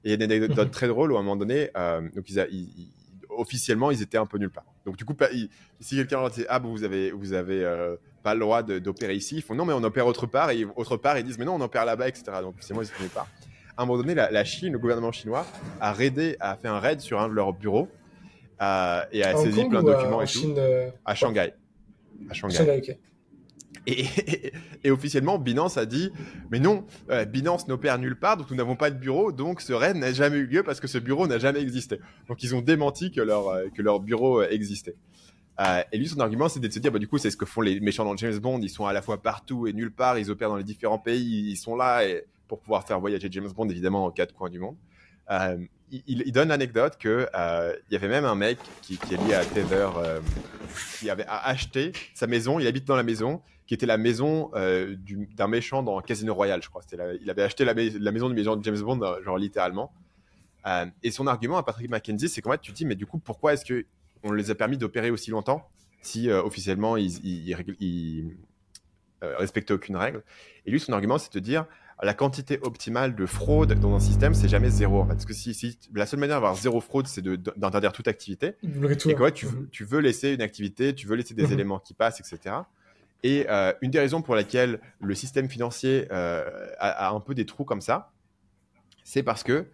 Et 0.04 0.08
il 0.08 0.10
y 0.10 0.12
a 0.12 0.16
une 0.16 0.22
anecdote 0.22 0.56
Mhm. 0.56 0.70
très 0.70 0.88
drôle 0.88 1.12
où 1.12 1.16
à 1.16 1.20
un 1.20 1.22
moment 1.22 1.36
donné, 1.36 1.70
euh, 1.76 2.00
donc 2.14 2.30
ils, 2.30 2.38
a- 2.40 2.46
ils- 2.48 2.70
ils- 2.78 2.92
officiellement, 3.40 3.90
ils 3.90 4.02
étaient 4.02 4.18
un 4.18 4.26
peu 4.26 4.38
nulle 4.38 4.50
part. 4.50 4.64
Donc 4.86 4.96
du 4.96 5.04
coup, 5.04 5.14
ils- 5.32 5.48
si 5.80 5.96
quelqu'un 5.96 6.20
leur 6.20 6.30
dit 6.30 6.44
ah 6.48 6.58
bon, 6.58 6.70
vous 6.70 6.84
avez 6.84 7.10
vous 7.10 7.32
avez 7.32 7.64
euh, 7.64 7.96
pas 8.22 8.34
le 8.34 8.40
droit 8.40 8.62
d'opérer 8.62 9.14
ici, 9.14 9.36
ils 9.36 9.42
font 9.42 9.54
non 9.54 9.64
mais 9.64 9.72
on 9.72 9.82
opère 9.82 10.06
autre 10.06 10.26
part 10.26 10.50
et 10.50 10.66
autre 10.76 10.96
part 10.96 11.18
ils 11.18 11.24
disent 11.24 11.38
mais 11.38 11.44
non 11.44 11.54
on 11.54 11.60
opère 11.60 11.84
là-bas 11.84 12.08
etc. 12.08 12.24
Donc 12.42 12.54
c'est 12.60 12.74
moi 12.74 12.84
ils 12.84 12.88
étaient 12.88 13.00
nulle 13.02 13.10
part. 13.10 13.26
À 13.76 13.82
un 13.82 13.86
moment 13.86 13.98
donné, 14.02 14.14
la, 14.14 14.30
la 14.30 14.44
Chine, 14.44 14.72
le 14.74 14.78
gouvernement 14.78 15.10
chinois 15.12 15.46
a 15.80 15.92
raidé, 15.92 16.36
a 16.40 16.54
fait 16.56 16.68
un 16.68 16.78
raid 16.80 17.00
sur 17.00 17.18
un 17.20 17.28
de 17.28 17.32
leurs 17.34 17.52
bureaux 17.54 17.88
euh, 18.60 19.02
et 19.10 19.22
a 19.24 19.30
À 19.30 19.36
saisi 19.36 19.64
plein 19.64 19.82
de 19.82 19.90
à- 19.90 19.94
documents 19.94 20.16
en 20.18 20.22
et 20.22 20.26
tout 20.26 20.38
Chine 20.40 20.54
euh, 20.58 20.90
à 21.06 21.14
Shanghai. 21.14 21.54
À 22.28 22.34
Shanghai. 22.34 23.00
Et, 23.86 24.90
officiellement, 24.90 25.38
Binance 25.38 25.76
a 25.76 25.86
dit 25.86 26.10
Mais 26.50 26.58
non, 26.58 26.84
euh, 27.10 27.24
Binance 27.24 27.68
n'opère 27.68 27.98
nulle 27.98 28.18
part, 28.18 28.36
donc 28.36 28.50
nous 28.50 28.56
n'avons 28.56 28.76
pas 28.76 28.90
de 28.90 28.98
bureau, 28.98 29.32
donc 29.32 29.60
ce 29.60 29.72
raid 29.72 29.96
n'a 29.96 30.12
jamais 30.12 30.38
eu 30.38 30.46
lieu 30.46 30.62
parce 30.62 30.80
que 30.80 30.86
ce 30.86 30.98
bureau 30.98 31.26
n'a 31.26 31.38
jamais 31.38 31.60
existé. 31.60 32.00
Donc 32.28 32.42
ils 32.42 32.54
ont 32.54 32.60
démenti 32.60 33.10
que 33.10 33.20
leur, 33.20 33.48
euh, 33.48 33.68
que 33.74 33.82
leur 33.82 34.00
bureau 34.00 34.42
euh, 34.42 34.48
existait. 34.50 34.96
Et 35.92 35.98
lui, 35.98 36.08
son 36.08 36.20
argument, 36.20 36.48
c'était 36.48 36.68
de 36.68 36.72
se 36.72 36.78
dire 36.78 36.90
bah, 36.90 36.98
Du 36.98 37.06
coup, 37.06 37.18
c'est 37.18 37.30
ce 37.30 37.36
que 37.36 37.44
font 37.44 37.60
les 37.60 37.80
méchants 37.80 38.06
dans 38.06 38.16
James 38.16 38.38
Bond, 38.38 38.60
ils 38.62 38.70
sont 38.70 38.86
à 38.86 38.94
la 38.94 39.02
fois 39.02 39.20
partout 39.20 39.66
et 39.66 39.74
nulle 39.74 39.92
part, 39.92 40.18
ils 40.18 40.30
opèrent 40.30 40.48
dans 40.48 40.56
les 40.56 40.64
différents 40.64 40.98
pays, 40.98 41.50
ils 41.50 41.56
sont 41.56 41.76
là 41.76 42.00
pour 42.48 42.60
pouvoir 42.60 42.86
faire 42.86 42.98
voyager 42.98 43.28
James 43.30 43.50
Bond, 43.54 43.68
évidemment, 43.68 44.06
aux 44.06 44.10
quatre 44.10 44.32
coins 44.32 44.48
du 44.48 44.58
monde. 44.58 44.76
Il, 46.06 46.32
donne 46.32 46.48
l'anecdote 46.48 46.96
euh, 47.04 47.74
il 47.90 47.92
y 47.92 47.96
avait 47.96 48.08
même 48.08 48.24
un 48.24 48.34
mec 48.34 48.58
qui, 48.80 48.96
qui 48.96 49.14
est 49.14 49.16
lié 49.18 49.34
à 49.34 49.44
Tether 49.44 49.88
qui 50.98 51.10
avait 51.10 51.26
acheté 51.28 51.92
sa 52.14 52.26
maison, 52.26 52.58
il 52.58 52.66
habite 52.66 52.86
dans 52.86 52.96
la 52.96 53.02
maison, 53.02 53.42
qui 53.70 53.74
était 53.74 53.86
la 53.86 53.98
maison 53.98 54.50
euh, 54.56 54.96
du- 54.96 55.28
d'un 55.36 55.46
méchant 55.46 55.84
dans 55.84 56.00
Casino 56.00 56.34
Royale, 56.34 56.60
je 56.60 56.68
crois. 56.68 56.82
La- 56.90 57.14
il 57.14 57.30
avait 57.30 57.44
acheté 57.44 57.64
la, 57.64 57.72
mais- 57.72 57.90
la 57.90 58.10
maison 58.10 58.28
du 58.28 58.34
méchant 58.34 58.56
de 58.56 58.64
James 58.64 58.80
Bond, 58.80 59.00
euh, 59.00 59.22
genre 59.22 59.38
littéralement. 59.38 59.92
Euh, 60.66 60.86
et 61.04 61.12
son 61.12 61.28
argument 61.28 61.56
à 61.56 61.62
Patrick 61.62 61.88
McKenzie, 61.88 62.28
c'est 62.28 62.42
qu'en 62.42 62.50
fait, 62.50 62.60
tu 62.60 62.72
te 62.72 62.76
dis, 62.76 62.84
mais 62.84 62.96
du 62.96 63.06
coup, 63.06 63.20
pourquoi 63.20 63.52
est-ce 63.52 63.64
que 63.64 63.86
on 64.24 64.32
les 64.32 64.50
a 64.50 64.56
permis 64.56 64.76
d'opérer 64.76 65.12
aussi 65.12 65.30
longtemps 65.30 65.68
si 66.02 66.28
euh, 66.28 66.42
officiellement 66.42 66.96
ils, 66.96 67.24
ils, 67.24 68.34
respectaient 69.22 69.72
aucune 69.72 69.94
règle? 69.94 70.24
Et 70.66 70.72
lui, 70.72 70.80
son 70.80 70.92
argument, 70.92 71.18
c'est 71.18 71.32
de 71.32 71.38
dire, 71.38 71.64
la 72.02 72.12
quantité 72.12 72.58
optimale 72.62 73.14
de 73.14 73.24
fraude 73.24 73.74
dans 73.74 73.94
un 73.94 74.00
système, 74.00 74.34
c'est 74.34 74.48
jamais 74.48 74.70
zéro. 74.70 75.02
En 75.02 75.06
fait. 75.06 75.12
Parce 75.12 75.26
que 75.26 75.32
si, 75.32 75.54
si 75.54 75.78
la 75.94 76.06
seule 76.06 76.18
manière 76.18 76.38
d'avoir 76.38 76.56
zéro 76.56 76.80
fraude, 76.80 77.06
c'est 77.06 77.22
d'interdire 77.22 77.92
toute 77.92 78.08
activité. 78.08 78.56
Et 79.12 79.14
quoi, 79.14 79.30
tu, 79.30 79.46
tu, 79.70 79.84
veux 79.84 80.00
laisser 80.00 80.32
une 80.32 80.42
activité, 80.42 80.92
tu 80.92 81.06
veux 81.06 81.14
laisser 81.14 81.34
des 81.34 81.46
mhm. 81.46 81.52
éléments 81.52 81.78
qui 81.78 81.94
passent, 81.94 82.18
etc. 82.18 82.56
Et 83.22 83.46
euh, 83.48 83.72
une 83.82 83.90
des 83.90 83.98
raisons 83.98 84.22
pour 84.22 84.34
laquelle 84.34 84.80
le 85.00 85.14
système 85.14 85.48
financier 85.48 86.06
euh, 86.10 86.44
a, 86.78 87.10
un 87.10 87.20
peu 87.20 87.34
des 87.34 87.46
trous 87.46 87.64
comme 87.64 87.80
ça, 87.80 88.12
c'est 89.04 89.22
parce 89.22 89.42
que 89.42 89.66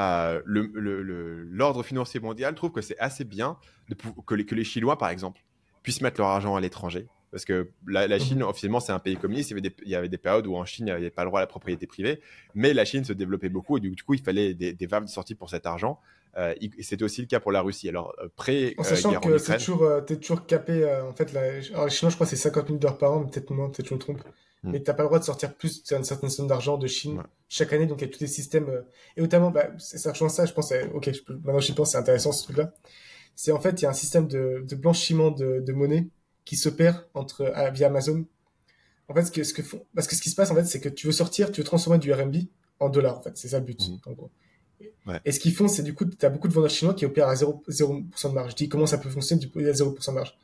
euh, 0.00 0.40
l'ordre 0.46 1.82
financier 1.82 2.20
mondial 2.20 2.54
trouve 2.54 2.72
que 2.72 2.80
c'est 2.80 2.98
assez 2.98 3.24
bien 3.24 3.58
de, 3.88 3.96
que, 4.26 4.34
les, 4.34 4.46
que 4.46 4.54
les 4.54 4.64
Chinois, 4.64 4.98
par 4.98 5.10
exemple, 5.10 5.42
puissent 5.82 6.00
mettre 6.00 6.20
leur 6.20 6.30
argent 6.30 6.56
à 6.56 6.60
l'étranger 6.60 7.06
parce 7.34 7.44
que 7.44 7.72
la, 7.88 8.06
mhm. 8.06 8.20
Chine, 8.20 8.42
officiellement, 8.44 8.78
c'est 8.78 8.92
un 8.92 9.00
pays 9.00 9.16
communiste. 9.16 9.50
Il 9.50 9.54
y, 9.54 9.58
avait 9.58 9.68
des, 9.68 9.76
il 9.82 9.88
y, 9.88 9.94
avait 9.96 10.08
des, 10.08 10.18
périodes 10.18 10.46
où 10.46 10.54
en 10.54 10.64
Chine, 10.64 10.86
il 10.86 10.90
n'y 10.90 10.92
avait 10.92 11.10
pas 11.10 11.24
le 11.24 11.30
droit 11.30 11.40
à 11.40 11.42
la 11.42 11.48
propriété 11.48 11.84
privée. 11.84 12.20
Mais 12.54 12.72
la 12.72 12.84
Chine 12.84 13.02
se 13.04 13.12
développait 13.12 13.48
beaucoup 13.48 13.76
et 13.76 13.80
du, 13.80 14.00
coup, 14.04 14.14
il 14.14 14.22
fallait 14.22 14.54
des, 14.54 14.72
des 14.72 14.86
valves 14.86 15.06
de 15.06 15.10
sortie 15.10 15.34
pour 15.34 15.50
cet 15.50 15.66
argent. 15.66 15.98
Euh, 16.36 16.54
C'était 16.80 17.04
aussi 17.04 17.20
le 17.20 17.26
cas 17.26 17.40
pour 17.40 17.52
la 17.52 17.62
Russie. 17.62 17.88
Alors, 17.88 18.14
euh, 18.20 18.28
pré 18.34 18.74
En 18.78 18.84
sachant 18.84 19.12
que 19.20 19.38
tu 19.38 19.52
es 19.52 19.56
toujours, 19.56 19.82
euh, 19.84 20.00
toujours 20.00 20.46
capé. 20.46 20.82
Euh, 20.84 21.08
en 21.08 21.14
fait, 21.14 21.32
la... 21.32 21.40
Alors, 21.72 21.84
les 21.84 21.90
Chinois, 21.90 22.10
je 22.10 22.16
crois, 22.16 22.26
c'est 22.26 22.36
50 22.36 22.66
000 22.66 22.78
dollars 22.78 22.98
par 22.98 23.12
an, 23.12 23.24
peut-être 23.24 23.50
moins, 23.50 23.70
peut-être 23.70 23.88
je 23.88 23.94
me 23.94 23.98
trompe. 23.98 24.22
Hmm. 24.62 24.70
Mais 24.72 24.82
tu 24.82 24.90
n'as 24.90 24.94
pas 24.94 25.02
le 25.02 25.08
droit 25.08 25.18
de 25.18 25.24
sortir 25.24 25.54
plus 25.54 25.84
d'une 25.84 26.04
certaine 26.04 26.30
somme 26.30 26.48
d'argent 26.48 26.76
de 26.76 26.86
Chine 26.86 27.22
chaque 27.48 27.72
année. 27.72 27.86
Donc, 27.86 28.00
il 28.00 28.06
y 28.06 28.10
a 28.10 28.12
tous 28.12 28.20
les 28.20 28.26
systèmes. 28.26 28.66
Et 29.16 29.20
notamment, 29.20 29.50
bah, 29.50 29.68
ça 29.78 30.12
rejoint 30.12 30.28
ça, 30.28 30.46
je 30.46 30.52
pense. 30.52 30.72
Ok, 30.94 31.12
je 31.12 31.22
peux... 31.22 31.34
maintenant 31.34 31.60
j'y 31.60 31.72
pense, 31.72 31.92
c'est 31.92 31.98
intéressant 31.98 32.32
ce 32.32 32.44
truc-là. 32.44 32.72
C'est 33.36 33.52
en 33.52 33.60
fait, 33.60 33.80
il 33.80 33.82
y 33.82 33.86
a 33.86 33.90
un 33.90 33.94
système 33.94 34.28
de, 34.28 34.64
de 34.66 34.76
blanchiment 34.76 35.30
de, 35.30 35.60
de 35.60 35.72
monnaie 35.72 36.08
qui 36.44 36.56
s'opère 36.56 37.06
entre 37.14 37.42
euh, 37.42 37.70
via 37.70 37.88
Amazon. 37.88 38.24
En 39.08 39.14
fait, 39.14 39.24
ce 39.24 39.30
que, 39.30 39.44
ce 39.44 39.52
que 39.52 39.62
font, 39.62 39.84
parce 39.94 40.06
que 40.06 40.14
ce 40.14 40.22
qui 40.22 40.30
se 40.30 40.36
passe 40.36 40.50
en 40.50 40.54
fait, 40.54 40.64
c'est 40.64 40.80
que 40.80 40.88
tu 40.88 41.06
veux 41.06 41.12
sortir, 41.12 41.52
tu 41.52 41.60
veux 41.60 41.64
transformer 41.64 41.98
du 41.98 42.12
RMB 42.12 42.36
en 42.80 42.88
dollars. 42.88 43.18
En 43.18 43.22
fait, 43.22 43.36
c'est 43.36 43.48
ça 43.48 43.58
le 43.58 43.64
but. 43.64 43.88
Mhm. 43.88 43.98
En 44.06 44.12
gros. 44.12 44.30
Et 45.24 45.32
ce 45.32 45.40
qu'ils 45.40 45.54
font, 45.54 45.68
c'est 45.68 45.82
du 45.82 45.94
coup, 45.94 46.04
tu 46.04 46.24
as 46.24 46.30
beaucoup 46.30 46.48
de 46.48 46.52
vendeurs 46.52 46.70
chinois 46.70 46.94
qui 46.94 47.04
opèrent 47.04 47.28
à 47.28 47.34
0%, 47.34 47.62
0 47.68 48.00
de 48.00 48.28
marge. 48.34 48.50
Je 48.52 48.56
dis 48.56 48.68
comment 48.68 48.86
ça 48.86 48.98
peut 48.98 49.10
fonctionner 49.10 49.40
du 49.40 49.50
coup, 49.50 49.58
à 49.60 49.62
0% 49.62 50.08
de 50.08 50.14
marge? 50.14 50.36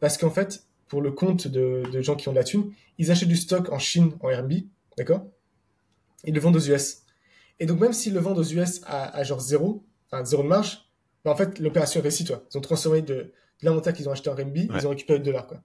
Parce 0.00 0.16
qu'en 0.16 0.30
fait, 0.30 0.64
pour 0.88 1.02
le 1.02 1.12
compte 1.12 1.48
de, 1.48 1.82
de, 1.92 2.00
gens 2.00 2.16
qui 2.16 2.28
ont 2.28 2.32
de 2.32 2.38
la 2.38 2.44
thune, 2.44 2.72
ils 2.98 3.10
achètent 3.10 3.28
du 3.28 3.36
stock 3.36 3.70
en 3.70 3.78
Chine 3.78 4.12
en 4.20 4.28
RMB, 4.28 4.52
d'accord? 4.96 5.26
Ils 6.24 6.34
le 6.34 6.40
vendent 6.40 6.56
aux 6.56 6.66
US. 6.68 7.02
Et 7.60 7.66
donc, 7.66 7.80
même 7.80 7.92
s'ils 7.92 8.14
le 8.14 8.20
vendent 8.20 8.38
aux 8.38 8.44
US 8.44 8.80
à, 8.86 9.16
à 9.16 9.22
genre 9.24 9.40
0, 9.40 9.84
enfin 10.10 10.24
0 10.24 10.42
de 10.42 10.48
marge, 10.48 10.88
bah, 11.24 11.32
en 11.32 11.36
fait, 11.36 11.58
l'opération 11.58 12.00
est 12.00 12.02
réussie, 12.02 12.24
toi. 12.24 12.42
Ils 12.52 12.58
ont 12.58 12.60
transformé 12.60 13.02
de, 13.02 13.32
l'inventaire 13.62 13.92
qu'ils 13.92 14.08
ont 14.08 14.12
acheté 14.12 14.30
en 14.30 14.34
RMB, 14.34 14.56
ils 14.56 14.86
ont 14.86 14.90
récupéré 14.90 15.18
le 15.18 15.24
dollar, 15.24 15.46
quoi. 15.46 15.60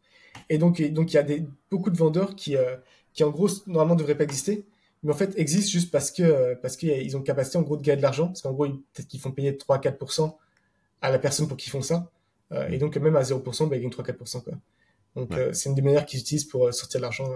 Et 0.49 0.57
donc, 0.57 0.81
donc 0.91 1.11
il 1.11 1.15
y 1.15 1.19
a 1.19 1.23
des, 1.23 1.45
beaucoup 1.69 1.89
de 1.89 1.97
vendeurs 1.97 2.35
qui, 2.35 2.57
euh, 2.57 2.75
qui 3.13 3.23
en 3.23 3.29
gros, 3.29 3.47
normalement, 3.67 3.93
ne 3.95 3.99
devraient 3.99 4.17
pas 4.17 4.23
exister, 4.23 4.65
mais 5.03 5.11
en 5.11 5.15
fait, 5.15 5.37
existent 5.37 5.71
juste 5.71 5.91
parce 5.91 6.11
que, 6.11 6.23
euh, 6.23 6.55
parce 6.61 6.77
qu'ils 6.77 7.17
ont 7.17 7.21
capacité, 7.21 7.57
en 7.57 7.61
gros, 7.61 7.77
de 7.77 7.81
gagner 7.81 7.97
de 7.97 8.01
l'argent, 8.01 8.27
parce 8.27 8.41
qu'en 8.41 8.53
gros, 8.53 8.67
peut-être 8.67 9.07
qu'ils 9.07 9.19
font 9.19 9.31
payer 9.31 9.51
3-4% 9.51 10.35
à 11.01 11.11
la 11.11 11.19
personne 11.19 11.47
pour 11.47 11.57
qu'ils 11.57 11.71
font 11.71 11.81
ça. 11.81 12.09
Euh, 12.51 12.67
et 12.69 12.77
donc, 12.77 12.95
même 12.97 13.15
à 13.15 13.23
0%, 13.23 13.67
bah, 13.67 13.75
ils 13.75 13.81
gagnent 13.81 13.91
3-4%, 13.91 14.43
quoi. 14.43 14.53
Donc, 15.15 15.31
c'est 15.51 15.69
une 15.69 15.75
des 15.75 15.83
manières 15.83 16.07
qu'ils 16.07 16.19
utilisent 16.21 16.45
pour 16.45 16.73
sortir 16.73 16.99
de 16.99 17.03
l'argent. 17.03 17.29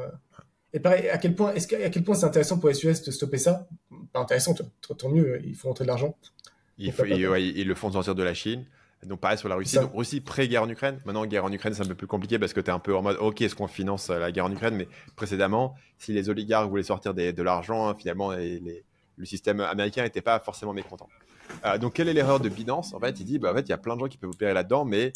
Et 0.74 0.80
pareil, 0.80 1.10
à 1.10 1.20
quel 1.20 1.36
point, 1.36 1.54
est-ce 1.54 1.76
à 1.76 1.92
quel 1.92 2.04
point 2.04 2.16
c'est 2.16 2.26
intéressant 2.26 2.58
pour 2.58 2.74
SUS 2.74 3.04
de 3.04 3.12
stopper 3.12 3.38
ça? 3.38 3.68
Pas 4.14 4.20
intéressant, 4.20 4.56
tant 4.98 5.10
mieux, 5.10 5.40
il 5.46 5.54
faut 5.54 5.68
rentrer 5.68 5.84
de 5.84 5.88
l'argent. 5.88 6.18
Il 6.80 6.92
ils 6.92 7.68
le 7.68 7.76
font 7.76 7.92
sortir 7.92 8.16
de 8.16 8.24
la 8.24 8.34
Chine. 8.34 8.66
Donc 9.06 9.20
pareil 9.20 9.38
sur 9.38 9.48
la 9.48 9.56
Russie. 9.56 9.76
Donc 9.76 9.92
Russie 9.94 10.22
pré-guerre 10.22 10.64
en 10.64 10.70
Ukraine. 10.70 11.00
Maintenant, 11.06 11.26
guerre 11.26 11.46
en 11.46 11.52
Ukraine, 11.52 11.74
c'est 11.74 11.84
un 11.84 11.88
peu 11.88 11.96
plus 11.96 12.08
compliqué 12.08 12.40
parce 12.40 12.54
que 12.54 12.60
tu 12.60 12.68
es 12.68 12.74
un 12.74 12.80
peu 12.80 12.96
en 12.96 13.02
mode, 13.02 13.18
ok, 13.20 13.42
est-ce 13.42 13.56
qu'on 13.56 13.68
finance 13.68 14.10
euh, 14.10 14.20
la 14.20 14.32
guerre 14.32 14.46
en 14.46 14.52
Ukraine? 14.52 14.76
Mais 14.76 14.88
précédemment, 15.16 15.76
si 15.98 16.14
les 16.14 16.30
oligarques 16.30 16.70
voulaient 16.70 16.84
sortir 16.84 17.14
de 17.14 17.44
l'argent, 17.44 17.88
hein, 17.88 17.96
finalement, 17.96 18.32
le 18.32 19.26
système 19.26 19.60
américain 19.62 20.04
n'était 20.04 20.22
pas 20.22 20.40
forcément 20.40 20.74
mécontent. 20.74 21.10
Euh, 21.66 21.78
donc 21.78 21.94
quelle 21.94 22.10
est 22.10 22.14
l'erreur 22.14 22.40
de 22.40 22.50
Binance? 22.50 22.94
En 22.94 23.00
fait, 23.00 23.20
il 23.20 23.26
dit, 23.26 23.40
bah, 23.40 23.52
en 23.52 23.56
fait, 23.56 23.62
il 23.62 23.70
y 23.70 23.74
a 23.74 23.78
plein 23.78 23.96
de 23.96 24.02
gens 24.02 24.08
qui 24.08 24.18
peuvent 24.18 24.32
opérer 24.32 24.54
là-dedans, 24.54 24.84
mais 24.84 25.14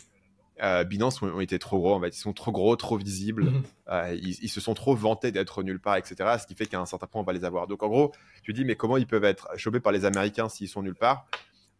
euh, 0.61 0.83
Binance 0.83 1.21
ont, 1.23 1.39
été 1.39 1.57
trop 1.57 1.79
gros. 1.79 1.95
En 1.95 2.01
fait, 2.01 2.15
ils 2.15 2.19
sont 2.19 2.33
trop 2.33 2.51
gros, 2.51 2.75
trop 2.75 2.97
visibles. 2.97 3.45
Mhm. 3.45 3.63
ils, 4.21 4.49
se 4.49 4.61
sont 4.61 4.75
trop 4.75 4.95
vantés 4.95 5.31
d'être 5.31 5.63
nulle 5.63 5.79
part, 5.79 5.97
etc. 5.97 6.15
Ce 6.39 6.45
qui 6.45 6.53
fait 6.53 6.67
qu'à 6.67 6.79
un 6.79 6.85
certain 6.85 7.07
point, 7.07 7.21
on 7.21 7.25
va 7.25 7.33
les 7.33 7.45
avoir. 7.45 7.67
Donc 7.67 7.81
en 7.81 7.89
gros, 7.89 8.11
tu 8.43 8.53
dis, 8.53 8.63
mais 8.63 8.75
comment 8.75 8.97
ils 8.97 9.07
peuvent 9.07 9.23
être 9.23 9.49
chopés 9.57 9.79
par 9.79 9.91
les 9.91 10.05
Américains 10.05 10.49
s'ils 10.49 10.69
sont 10.69 10.83
nulle 10.83 10.95
part? 10.95 11.25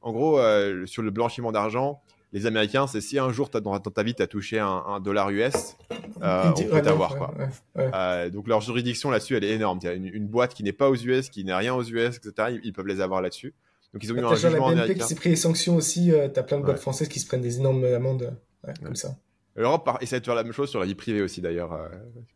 En 0.01 0.11
gros, 0.11 0.39
euh, 0.39 0.85
sur 0.85 1.03
le 1.03 1.11
blanchiment 1.11 1.51
d'argent, 1.51 2.01
les 2.33 2.45
Américains, 2.45 2.87
c'est 2.87 3.01
si 3.01 3.19
un 3.19 3.31
jour 3.31 3.49
dans, 3.49 3.79
ta 3.79 4.03
vie, 4.03 4.15
tu 4.15 4.23
as 4.23 4.27
touché 4.27 4.57
un, 4.57 4.99
dollar 5.01 5.29
US, 5.31 5.75
euh, 6.21 6.51
on 6.55 6.63
peut 6.63 6.81
t'avoir. 6.81 7.17
quoi. 7.17 7.33
Euh, 7.77 8.29
donc 8.29 8.47
leur 8.47 8.61
juridiction 8.61 9.09
là-dessus, 9.11 9.35
elle 9.35 9.43
est 9.43 9.51
énorme. 9.51 9.79
Il 9.81 9.85
y 9.85 9.89
a 9.89 9.93
une, 9.93 10.27
boîte 10.27 10.53
qui 10.53 10.63
n'est 10.63 10.71
pas 10.71 10.89
aux 10.89 10.95
US, 10.95 11.29
qui 11.29 11.43
n'est 11.43 11.53
rien 11.53 11.75
aux 11.75 11.83
US, 11.83 12.17
etc. 12.17 12.57
Ils, 12.63 12.71
peuvent 12.71 12.87
les 12.87 13.01
avoir 13.01 13.21
là-dessus. 13.21 13.53
Donc 13.93 14.03
ils 14.03 14.13
ont 14.13 14.15
eu 14.15 14.23
un 14.23 14.35
jugement 14.35 14.69
la 14.69 14.87
BNP 14.87 14.99
qui 14.99 15.07
s'est 15.07 15.15
pris 15.15 15.29
les 15.29 15.35
sanctions 15.35 15.75
aussi. 15.75 16.11
tu 16.33 16.39
as 16.39 16.43
plein 16.43 16.57
de 16.57 16.63
boîtes 16.63 16.79
françaises 16.79 17.09
qui 17.09 17.19
se 17.19 17.27
prennent 17.27 17.41
des 17.41 17.57
énormes 17.57 17.83
amendes 17.83 18.33
comme 18.81 18.95
ça. 18.95 19.15
L'Europe 19.57 19.89
essaie 19.99 20.21
de 20.21 20.25
faire 20.25 20.35
la 20.35 20.43
même 20.43 20.53
chose 20.53 20.69
sur 20.69 20.79
la 20.79 20.85
vie 20.85 20.95
privée 20.95 21.21
aussi 21.21 21.41
d'ailleurs. 21.41 21.77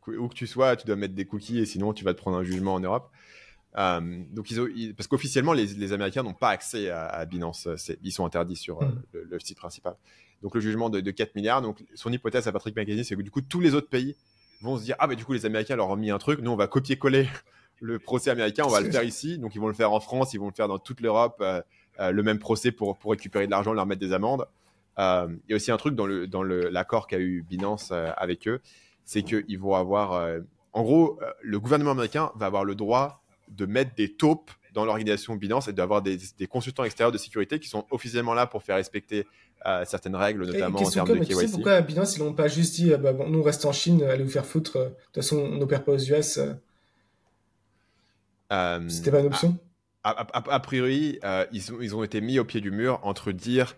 où 0.07 0.27
que 0.27 0.33
tu 0.33 0.45
sois, 0.45 0.75
tu 0.75 0.85
dois 0.85 0.97
mettre 0.97 1.15
des 1.15 1.25
cookies 1.25 1.59
et 1.59 1.65
sinon 1.65 1.93
tu 1.93 2.03
vas 2.03 2.13
te 2.13 2.19
prendre 2.19 2.35
un 2.35 2.43
jugement 2.43 2.73
en 2.73 2.81
Europe. 2.81 3.09
Euh, 3.77 4.23
donc 4.31 4.51
ils 4.51 4.95
parce 4.95 5.07
qu'officiellement 5.07 5.51
les, 5.51 5.91
Américains 5.91 6.23
n'ont 6.23 6.33
pas 6.33 6.49
accès 6.49 6.89
à, 6.89 7.25
Binance, 7.25 7.67
ils 8.03 8.11
sont 8.11 8.25
interdits 8.25 8.55
sur 8.55 8.81
euh, 8.81 8.85
hmm. 8.85 9.17
le, 9.29 9.39
site 9.39 9.57
principal. 9.57 9.95
Donc 10.41 10.55
le 10.55 10.61
jugement 10.61 10.89
de, 10.89 11.11
4 11.11 11.35
milliards. 11.35 11.61
Donc 11.61 11.83
son 11.93 12.11
hypothèse 12.11 12.47
à 12.47 12.51
Patrick 12.51 12.75
McKenzie, 12.75 13.03
c'est 13.03 13.15
que 13.15 13.21
du 13.21 13.31
coup 13.31 13.41
tous 13.41 13.59
les 13.59 13.75
autres 13.75 13.89
pays 13.89 14.15
vont 14.61 14.77
se 14.77 14.83
dire 14.83 14.95
ah 14.99 15.07
bah 15.07 15.15
du 15.15 15.25
coup 15.25 15.33
les 15.33 15.45
Américains 15.45 15.75
leur 15.75 15.89
ont 15.89 15.97
mis 15.97 16.09
un 16.09 16.17
truc, 16.17 16.39
nous 16.41 16.51
on 16.51 16.55
va 16.55 16.67
copier-coller 16.67 17.27
le 17.81 17.99
procès 17.99 18.29
américain, 18.29 18.63
on 18.65 18.69
va 18.69 18.79
le 18.79 18.89
faire 18.89 19.03
ici. 19.03 19.37
Donc 19.37 19.55
ils 19.55 19.61
vont 19.61 19.67
le 19.67 19.73
faire 19.73 19.91
en 19.91 19.99
France, 19.99 20.33
ils 20.33 20.39
vont 20.39 20.47
le 20.47 20.53
faire 20.53 20.69
dans 20.69 20.79
toute 20.79 21.01
l'Europe, 21.01 21.37
euh, 21.41 21.61
le 22.11 22.23
même 22.23 22.39
procès 22.39 22.71
pour 22.71 22.97
pour 22.97 23.11
récupérer 23.11 23.45
de 23.45 23.51
l'argent, 23.51 23.73
leur 23.73 23.85
mettre 23.85 24.01
des 24.01 24.13
amendes. 24.13 24.45
il 24.97 25.49
y 25.49 25.53
a 25.53 25.55
aussi 25.55 25.71
un 25.71 25.77
truc 25.77 25.95
dans 25.95 26.05
le 26.05 26.27
dans 26.27 26.43
l'accord 26.43 27.07
qu'a 27.07 27.19
eu 27.19 27.41
Binance 27.41 27.91
avec 27.91 28.47
eux, 28.47 28.61
c'est 29.03 29.23
qu'ils 29.23 29.59
vont 29.59 29.75
avoir 29.75 30.39
en 30.71 30.83
gros, 30.83 31.19
le 31.41 31.59
gouvernement 31.59 31.91
américain 31.91 32.31
va 32.35 32.47
avoir 32.47 32.65
le 32.65 32.75
droit 32.75 33.24
de 33.49 33.65
mettre 33.65 33.95
des 33.95 34.13
taupes 34.13 34.51
dans 34.75 34.85
l'organisation 34.85 35.35
Binance 35.35 35.67
et 35.69 35.73
d'avoir 35.73 36.01
des, 36.01 36.19
consultants 36.49 36.83
extérieurs 36.83 37.11
de 37.11 37.17
sécurité 37.17 37.59
qui 37.59 37.69
sont 37.69 37.85
officiellement 37.89 38.33
là 38.33 38.45
pour 38.45 38.61
faire 38.61 38.75
respecter 38.75 39.25
euh, 39.65 39.83
certaines 39.85 40.15
règles, 40.15 40.45
notamment 40.45 40.79
en 40.79 40.89
termes 40.89 41.07
de 41.07 41.15
KYC. 41.15 41.27
Tu 41.27 41.35
sais 41.35 41.47
pourquoi 41.47 41.81
Binance, 41.81 42.17
ils 42.17 42.23
n'ont 42.23 42.33
pas 42.33 42.49
juste 42.49 42.75
dit, 42.75 42.93
ah 42.93 42.97
bah, 42.97 43.13
bon, 43.13 43.27
nous, 43.27 43.39
on 43.39 43.43
reste 43.43 43.65
en 43.65 43.71
Chine, 43.71 44.03
allez 44.03 44.23
vous 44.23 44.29
faire 44.29 44.45
foutre, 44.45 44.77
de 44.77 44.85
toute 44.85 45.15
façon, 45.15 45.37
on 45.37 45.57
n'opère 45.57 45.83
pas 45.83 45.93
aux 45.93 45.97
US. 45.97 46.39
Euh, 48.51 48.89
C'était 48.89 49.11
pas 49.11 49.21
une 49.21 49.27
option 49.27 49.57
a, 50.07 50.59
priori, 50.59 51.17
euh, 51.23 51.47
ils, 51.51 51.73
ont, 51.73 51.81
ils, 51.81 51.95
ont, 51.95 52.03
été 52.03 52.21
mis 52.21 52.37
au 52.37 52.45
pied 52.45 52.61
du 52.61 52.69
mur 52.69 52.99
entre 53.01 53.31
dire, 53.31 53.75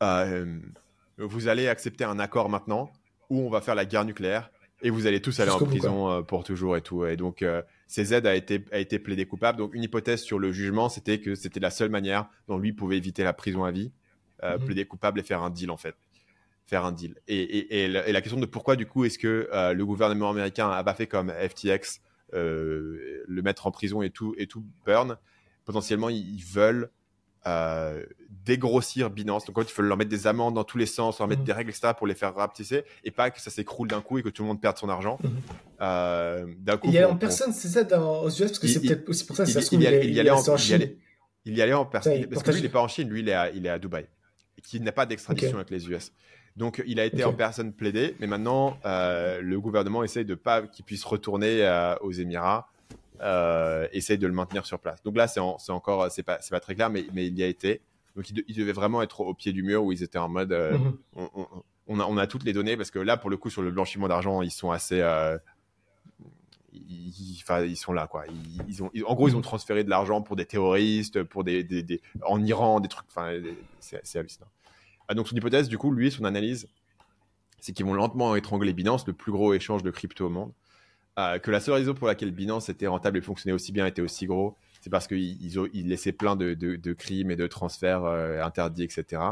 vous 0.00 1.46
allez 1.46 1.68
accepter 1.68 2.02
un 2.02 2.18
accord 2.18 2.48
maintenant, 2.48 2.90
ou 3.28 3.46
on 3.46 3.50
va 3.50 3.60
faire 3.60 3.76
la 3.76 3.84
guerre 3.84 4.04
nucléaire, 4.04 4.50
et 4.82 4.90
vous 4.90 5.06
allez 5.06 5.22
tous 5.22 5.38
aller 5.38 5.52
en 5.52 5.60
prison 5.60 6.24
pour 6.24 6.42
toujours 6.42 6.76
et 6.76 6.80
tout. 6.80 7.06
Et 7.06 7.16
donc, 7.16 7.44
CZ 7.90 8.24
a 8.24 8.36
été, 8.36 8.64
a 8.70 8.78
été 8.78 8.98
plaidé 8.98 9.26
coupable. 9.26 9.58
Donc, 9.58 9.74
une 9.74 9.82
hypothèse 9.82 10.22
sur 10.22 10.38
le 10.38 10.52
jugement, 10.52 10.88
c'était 10.88 11.20
que 11.20 11.34
c'était 11.34 11.60
la 11.60 11.70
seule 11.70 11.90
manière 11.90 12.28
dont 12.46 12.56
lui 12.56 12.72
pouvait 12.72 12.96
éviter 12.96 13.24
la 13.24 13.32
prison 13.32 13.64
à 13.64 13.72
vie, 13.72 13.90
euh, 14.44 14.58
mhm. 14.58 14.64
plaider 14.64 14.84
coupable 14.84 15.20
et 15.20 15.22
faire 15.22 15.42
un 15.42 15.50
deal, 15.50 15.70
en 15.70 15.76
fait. 15.76 15.96
Faire 16.66 16.84
un 16.84 16.92
deal. 16.92 17.16
Et, 17.26 17.88
la, 17.88 18.20
question 18.20 18.38
de 18.38 18.46
pourquoi, 18.46 18.76
du 18.76 18.86
coup, 18.86 19.04
est-ce 19.04 19.18
que 19.18 19.48
euh, 19.52 19.72
le 19.72 19.84
gouvernement 19.84 20.30
américain 20.30 20.70
a 20.70 20.84
pas 20.84 20.94
fait 20.94 21.08
comme 21.08 21.32
FTX, 21.32 22.00
euh, 22.32 23.24
le 23.26 23.42
mettre 23.42 23.66
en 23.66 23.72
prison 23.72 24.02
et 24.02 24.10
tout, 24.10 24.34
et 24.38 24.46
tout 24.46 24.64
burn, 24.86 25.16
potentiellement, 25.64 26.10
ils 26.10 26.44
veulent 26.44 26.90
euh, 27.46 28.04
dégrossir 28.44 29.10
Binance. 29.10 29.46
Donc, 29.46 29.56
quand 29.56 29.62
il 29.62 29.70
faut 29.70 29.82
leur 29.82 29.96
mettre 29.96 30.10
des 30.10 30.26
amendes 30.26 30.54
dans 30.54 30.64
tous 30.64 30.78
les 30.78 30.86
sens, 30.86 31.18
leur 31.18 31.28
mettre 31.28 31.42
mm. 31.42 31.44
des 31.44 31.52
règles, 31.52 31.70
etc., 31.70 31.92
pour 31.96 32.06
les 32.06 32.14
faire 32.14 32.34
rapetisser, 32.34 32.84
et 33.04 33.10
pas 33.10 33.30
que 33.30 33.40
ça 33.40 33.50
s'écroule 33.50 33.88
d'un 33.88 34.00
coup 34.00 34.18
et 34.18 34.22
que 34.22 34.28
tout 34.28 34.42
le 34.42 34.48
monde 34.48 34.60
perde 34.60 34.78
son 34.78 34.88
argent. 34.88 35.18
Mm. 35.22 35.28
Euh, 35.80 36.46
d'un 36.58 36.76
coup, 36.76 36.88
il 36.88 36.94
y 36.94 36.98
a 36.98 37.08
en 37.08 37.16
personne, 37.16 37.52
c'est 37.52 37.68
ça, 37.68 37.84
dans, 37.84 38.22
aux 38.22 38.30
US, 38.30 38.38
parce 38.38 38.58
que 38.58 38.66
c'est 38.66 38.80
peut-être 38.80 39.08
aussi 39.08 39.24
pour 39.24 39.36
ça, 39.36 39.44
que 39.44 39.50
ça 39.50 39.60
il, 39.72 39.82
il, 39.82 40.04
il, 40.04 40.14
y 40.14 40.20
allait 40.20 40.30
en, 40.30 40.56
Chine. 40.56 40.90
Il 41.44 41.56
y 41.56 41.62
allait 41.62 41.72
en 41.72 41.86
personne, 41.86 42.26
parce 42.26 42.42
que 42.42 42.50
lui, 42.50 42.60
il 42.60 42.62
n'est 42.62 42.68
pas 42.68 42.82
en 42.82 42.88
Chine, 42.88 43.08
lui, 43.08 43.20
il 43.20 43.28
est 43.28 43.34
à, 43.34 43.50
il 43.50 43.64
est 43.64 43.70
à 43.70 43.78
Dubaï, 43.78 44.06
et 44.58 44.60
qui 44.62 44.80
n'a 44.80 44.92
pas 44.92 45.06
d'extradition 45.06 45.56
avec 45.56 45.70
les 45.70 45.88
US. 45.88 46.12
Donc, 46.56 46.82
il 46.86 46.98
a 46.98 47.04
été 47.04 47.24
en 47.24 47.32
personne 47.32 47.72
plaidé, 47.72 48.16
mais 48.20 48.26
maintenant, 48.26 48.76
euh, 48.84 49.40
le 49.40 49.60
gouvernement 49.60 50.02
essaye 50.02 50.24
de 50.24 50.34
pas 50.34 50.62
qu'il 50.62 50.84
puisse 50.84 51.04
retourner 51.04 51.66
aux 52.00 52.12
Émirats 52.12 52.70
euh, 53.20 53.86
essaye 53.92 54.18
de 54.18 54.26
le 54.26 54.32
maintenir 54.32 54.66
sur 54.66 54.78
place. 54.78 55.02
Donc 55.02 55.16
là, 55.16 55.28
c'est 55.28 55.40
encore, 55.40 56.10
c'est 56.10 56.22
pas, 56.22 56.38
pas 56.50 56.60
très 56.60 56.74
clair, 56.74 56.90
mais, 56.90 57.04
mais 57.12 57.26
il 57.26 57.38
y 57.38 57.42
a 57.42 57.46
été. 57.46 57.82
Donc 58.16 58.30
il, 58.30 58.56
devait 58.56 58.72
vraiment 58.72 59.02
être 59.02 59.20
au 59.20 59.34
pied 59.34 59.52
du 59.52 59.62
mur 59.62 59.84
où 59.84 59.92
ils 59.92 60.02
étaient 60.02 60.18
en 60.18 60.28
mode, 60.28 60.52
euh, 60.52 60.76
mhm. 60.76 60.98
on, 61.86 62.00
a, 62.00 62.04
on, 62.04 62.16
a, 62.16 62.26
toutes 62.26 62.44
les 62.44 62.52
données 62.52 62.76
parce 62.76 62.90
que 62.90 62.98
là, 62.98 63.16
pour 63.16 63.30
le 63.30 63.36
coup, 63.36 63.50
sur 63.50 63.62
le 63.62 63.70
blanchiment 63.70 64.08
d'argent, 64.08 64.42
ils 64.42 64.50
sont 64.50 64.70
assez, 64.70 65.00
euh, 65.00 65.38
ils, 66.72 67.42
ils, 67.66 67.76
sont 67.76 67.92
là 67.92 68.06
quoi. 68.06 68.24
Ils, 68.68 68.82
ont, 68.82 68.90
en 69.06 69.14
gros, 69.14 69.28
ils 69.28 69.34
ont 69.34 69.38
mhm. 69.38 69.44
transféré 69.44 69.84
de 69.84 69.90
l'argent 69.90 70.22
pour 70.22 70.34
des 70.34 70.44
terroristes, 70.44 71.22
pour 71.22 71.44
des, 71.44 71.62
des, 71.62 72.00
en 72.26 72.42
Iran, 72.44 72.80
des 72.80 72.88
trucs. 72.88 73.06
Enfin, 73.10 73.32
c'est 73.80 74.18
hallucinant. 74.18 74.48
Ah, 75.08 75.14
donc 75.14 75.28
son 75.28 75.36
hypothèse, 75.36 75.68
du 75.68 75.78
coup, 75.78 75.92
lui, 75.92 76.10
son 76.10 76.24
analyse, 76.24 76.68
c'est 77.60 77.72
qu'ils 77.72 77.86
vont 77.86 77.94
lentement 77.94 78.34
étrangler 78.36 78.72
Binance, 78.72 79.06
le 79.06 79.12
plus 79.12 79.32
gros 79.32 79.54
échange 79.54 79.82
de 79.82 79.90
crypto 79.90 80.26
au 80.26 80.30
monde. 80.30 80.52
Que 81.42 81.50
la 81.50 81.60
seule 81.60 81.74
raison 81.74 81.94
pour 81.94 82.06
laquelle 82.06 82.30
Binance 82.30 82.68
était 82.68 82.86
rentable 82.86 83.18
et 83.18 83.20
fonctionnait 83.20 83.54
aussi 83.54 83.72
bien, 83.72 83.86
était 83.86 84.02
aussi 84.02 84.26
gros, 84.26 84.56
c'est 84.80 84.90
parce 84.90 85.06
qu'ils 85.06 85.44
ils, 85.74 85.88
laissaient 85.88 86.12
plein 86.12 86.36
de, 86.36 86.54
de, 86.54 86.92
crimes 86.92 87.30
et 87.30 87.36
de 87.36 87.46
transferts 87.46 88.04
interdits, 88.04 88.84
etc. 88.84 89.22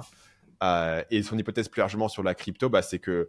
et 1.10 1.22
son 1.22 1.38
hypothèse 1.38 1.68
plus 1.68 1.80
largement 1.80 2.08
sur 2.08 2.22
la 2.22 2.34
crypto, 2.34 2.68
bah, 2.68 2.82
c'est 2.82 2.98
que 2.98 3.28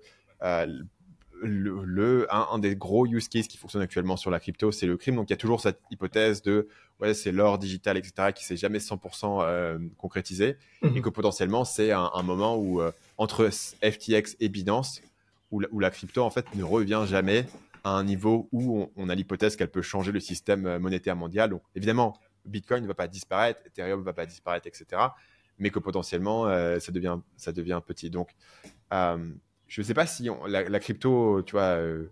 le, 1.41 2.27
un, 2.33 2.59
des 2.59 2.75
gros 2.75 3.05
use 3.05 3.27
cases 3.27 3.47
qui 3.47 3.57
fonctionne 3.57 3.81
actuellement 3.81 4.17
sur 4.17 4.31
la 4.31 4.39
crypto, 4.39 4.71
c'est 4.71 4.85
le 4.85 4.97
crime. 4.97 5.15
Donc 5.15 5.29
il 5.29 5.33
y 5.33 5.33
a 5.33 5.37
toujours 5.37 5.61
cette 5.61 5.79
hypothèse 5.91 6.41
de 6.41 6.67
ouais, 6.99 7.13
c'est 7.13 7.31
l'or 7.31 7.57
digital, 7.57 7.97
etc., 7.97 8.31
qui 8.33 8.43
s'est 8.43 8.57
jamais 8.57 8.79
100% 8.79 9.41
euh, 9.41 9.79
concrétisé 9.97 10.57
mhm. 10.81 10.97
et 10.97 11.01
que 11.01 11.09
potentiellement 11.09 11.65
c'est 11.65 11.91
un, 11.91 12.23
moment 12.23 12.57
où 12.57 12.81
euh, 12.81 12.91
entre 13.17 13.49
FTX 13.49 14.35
et 14.39 14.49
Binance, 14.49 15.01
où 15.51 15.79
la, 15.79 15.89
crypto 15.89 16.23
en 16.23 16.29
fait 16.29 16.45
ne 16.55 16.63
revient 16.63 17.03
jamais 17.07 17.45
à 17.83 17.91
un 17.91 18.03
niveau 18.03 18.49
où 18.51 18.91
on, 18.95 19.09
a 19.09 19.15
l'hypothèse 19.15 19.55
qu'elle 19.55 19.71
peut 19.71 19.81
changer 19.81 20.11
le 20.11 20.19
système 20.19 20.65
euh, 20.65 20.79
monétaire 20.79 21.15
mondial. 21.15 21.49
Donc 21.49 21.63
évidemment, 21.75 22.19
Bitcoin 22.45 22.83
ne 22.83 22.87
va 22.87 22.93
pas 22.93 23.07
disparaître, 23.07 23.61
Ethereum 23.65 23.99
ne 23.99 24.05
va 24.05 24.13
pas 24.13 24.25
disparaître, 24.25 24.67
etc. 24.67 25.01
Mais 25.57 25.69
que 25.69 25.79
potentiellement 25.79 26.45
ça 26.79 26.91
devient 26.93 27.19
ça 27.35 27.51
devient 27.51 27.81
petit. 27.85 28.09
Donc 28.09 28.29
je 29.69 29.81
ne 29.81 29.85
sais 29.85 29.93
pas 29.93 30.07
si 30.07 30.27
la, 30.47 30.79
crypto, 30.79 31.43
tu 31.43 31.51
vois, 31.51 31.77
euh, 31.77 32.07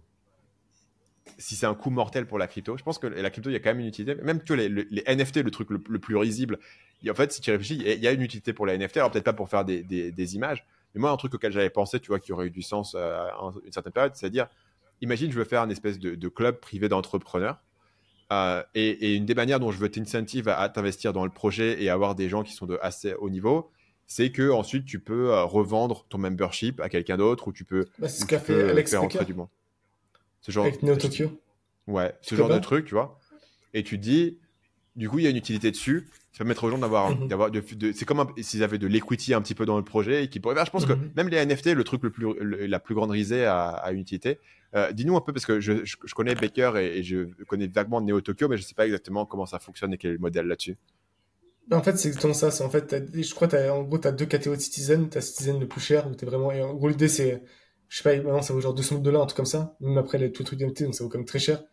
si 1.39 1.55
c'est 1.55 1.65
un 1.65 1.73
coup 1.73 1.89
mortel 1.89 2.27
pour 2.27 2.37
la 2.37 2.47
crypto. 2.47 2.77
Je 2.77 2.83
pense 2.83 2.99
que 2.99 3.07
la 3.07 3.29
crypto, 3.31 3.49
il 3.49 3.53
y 3.53 3.55
a 3.55 3.59
quand 3.59 3.71
même 3.71 3.79
une 3.79 3.87
utilité. 3.87 4.15
Même 4.21 4.43
tu 4.43 4.55
vois, 4.55 4.63
les, 4.67 5.03
NFT, 5.07 5.37
le 5.37 5.51
truc 5.51 5.71
le, 5.71 5.99
plus 5.99 6.15
risible, 6.15 6.59
en 7.09 7.15
fait, 7.15 7.31
si 7.31 7.41
tu 7.41 7.49
réfléchis, 7.49 7.81
il 7.83 7.99
y 7.99 8.07
a 8.07 8.11
une 8.11 8.21
utilité 8.21 8.53
pour 8.53 8.67
la 8.67 8.77
NFT. 8.77 8.97
Alors 8.97 9.11
peut-être 9.11 9.25
pas 9.25 9.33
pour 9.33 9.49
faire 9.49 9.65
des, 9.65 10.35
images, 10.35 10.65
mais 10.93 11.01
moi, 11.01 11.09
un 11.09 11.17
truc 11.17 11.33
auquel 11.33 11.51
j'avais 11.51 11.71
pensé, 11.71 11.99
tu 11.99 12.09
vois, 12.09 12.19
qui 12.19 12.31
aurait 12.31 12.47
eu 12.47 12.51
du 12.51 12.61
sens 12.61 12.93
euh, 12.95 13.17
à 13.17 13.51
une 13.65 13.71
certaine 13.71 13.93
période, 13.93 14.15
c'est-à-dire, 14.15 14.47
imagine, 15.01 15.31
je 15.31 15.37
veux 15.37 15.45
faire 15.45 15.63
une 15.63 15.71
espèce 15.71 15.99
de, 15.99 16.27
club 16.27 16.59
privé 16.59 16.89
d'entrepreneurs. 16.89 17.61
Euh, 18.33 18.61
et, 18.75 19.15
une 19.15 19.25
des 19.25 19.35
manières 19.35 19.59
dont 19.59 19.71
je 19.71 19.77
veux 19.77 19.89
t'incentive 19.89 20.49
à, 20.49 20.67
t'investir 20.69 21.13
dans 21.13 21.23
le 21.23 21.31
projet 21.31 21.81
et 21.81 21.89
avoir 21.89 22.15
des 22.15 22.27
gens 22.27 22.43
qui 22.43 22.53
sont 22.53 22.65
de 22.65 22.77
assez 22.81 23.13
haut 23.13 23.29
niveau, 23.29 23.71
c'est 24.05 24.31
que 24.31 24.51
ensuite 24.51 24.85
tu 24.85 24.99
peux 24.99 25.31
euh, 25.31 25.43
revendre 25.43 26.05
ton 26.09 26.17
membership 26.17 26.81
à 26.81 26.89
quelqu'un 26.89 27.17
d'autre 27.17 27.47
ou 27.47 27.53
tu 27.53 27.63
peux, 27.63 27.85
bah, 27.99 28.09
ce 28.09 28.25
qu'a 28.25 28.39
fait 28.39 28.69
Alex 28.69 28.93
du 29.25 29.33
monde. 29.33 29.47
Ce 30.41 30.51
genre 30.51 30.65
avec 30.65 30.83
Neo 30.83 30.95
Tokyo. 30.95 31.41
Ouais, 31.87 32.13
ce 32.21 32.35
genre 32.35 32.49
de 32.49 32.59
truc, 32.59 32.85
tu 32.85 32.95
vois. 32.95 33.19
Et 33.73 33.83
tu 33.83 33.97
dis, 33.97 34.37
du 34.95 35.09
coup, 35.09 35.19
il 35.19 35.23
y 35.23 35.27
a 35.27 35.29
une 35.29 35.37
utilité 35.37 35.71
dessus. 35.71 36.09
Ça 36.33 36.39
permettre 36.39 36.65
aux 36.65 36.69
gens 36.69 36.77
d'avoir, 36.77 37.15
mhm. 37.15 37.27
d'avoir, 37.27 37.49
de, 37.49 37.63
c'est 37.93 38.05
comme 38.05 38.27
s'ils 38.39 38.63
avaient 38.63 38.77
de 38.77 38.87
l'equity 38.87 39.33
un 39.33 39.41
petit 39.41 39.55
peu 39.55 39.65
dans 39.65 39.77
le 39.77 39.83
projet 39.83 40.23
et 40.23 40.29
qui 40.29 40.39
pourraient. 40.39 40.65
Je 40.65 40.71
pense 40.71 40.85
que 40.85 40.93
mhm. 40.93 41.11
même 41.15 41.29
les 41.29 41.43
NFT, 41.45 41.67
le 41.67 41.83
truc 41.83 42.03
le 42.03 42.09
plus, 42.09 42.27
la 42.41 42.79
plus 42.79 42.95
grande 42.95 43.11
risée 43.11 43.45
à, 43.45 43.89
une 43.91 43.99
utilité. 43.99 44.39
Euh, 44.75 44.91
dis-nous 44.91 45.15
un 45.15 45.21
peu 45.21 45.33
parce 45.33 45.45
que 45.45 45.59
je, 45.59 45.95
connais 46.13 46.35
Baker 46.35 46.73
et, 46.75 47.03
je 47.03 47.25
connais 47.45 47.67
vaguement 47.67 48.01
Neo 48.01 48.21
Tokyo, 48.21 48.47
mais 48.47 48.57
je 48.57 48.63
sais 48.63 48.75
pas 48.75 48.85
exactement 48.85 49.25
comment 49.25 49.45
ça 49.45 49.59
fonctionne 49.59 49.93
et 49.93 49.97
quel 49.97 50.11
est 50.11 50.13
le 50.15 50.19
modèle 50.19 50.45
là-dessus. 50.45 50.77
En 51.71 51.83
fait, 51.83 51.97
c'est 51.97 52.07
exactement 52.07 52.33
ça. 52.33 52.65
En 52.65 52.69
fait, 52.69 52.95
je 53.13 53.35
crois, 53.35 53.47
gros, 53.47 53.97
tu 53.97 54.07
as 54.07 54.11
deux 54.11 54.25
catégories 54.25 54.57
de 54.57 54.63
Citizen. 54.63 55.09
Tu 55.09 55.17
as 55.17 55.21
Citizen 55.21 55.59
le 55.59 55.67
plus 55.67 55.81
cher, 55.81 56.07
où 56.07 56.15
tu 56.15 56.25
vraiment. 56.25 56.51
Et 56.51 56.61
en 56.61 56.73
gros, 56.73 56.87
l'idée, 56.87 57.09
c'est. 57.09 57.43
Je 57.89 57.97
sais 57.97 58.03
pas, 58.03 58.15
maintenant, 58.15 58.41
ça 58.41 58.53
vaut 58.53 58.61
genre 58.61 58.73
200 58.73 58.99
dollars, 58.99 59.21
un 59.21 59.25
truc 59.25 59.37
comme 59.37 59.45
ça. 59.45 59.75
Même 59.79 59.97
après, 59.97 60.17
les, 60.17 60.31
tout 60.31 60.43
le 60.43 60.45
truc 60.45 60.59
d'identité, 60.59 60.85
donc 60.85 60.95
ça 60.95 61.03
vaut 61.03 61.09
quand 61.09 61.17
même 61.17 61.25
très 61.25 61.39
cher. 61.39 61.63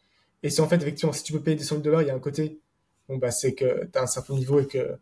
Et 0.43 0.51
c'est 0.51 0.63
en 0.63 0.69
fait, 0.69 0.77
effectivement, 0.77 1.13
si 1.13 1.23
tu 1.25 1.33
peux 1.33 1.41
payer 1.41 1.57
200 1.57 1.79
dollars, 1.79 2.03
il 2.03 2.09
y 2.09 2.11
a 2.11 2.15
un 2.15 2.21
côté. 2.21 2.61
Bon, 3.09 3.19
bah, 3.19 3.31
c'est 3.31 3.55
que 3.55 3.87
tu 3.87 3.99
as 3.99 4.03
un 4.03 4.07
certain 4.07 4.35
niveau 4.35 4.61
et 4.61 4.67
que. 4.67 4.97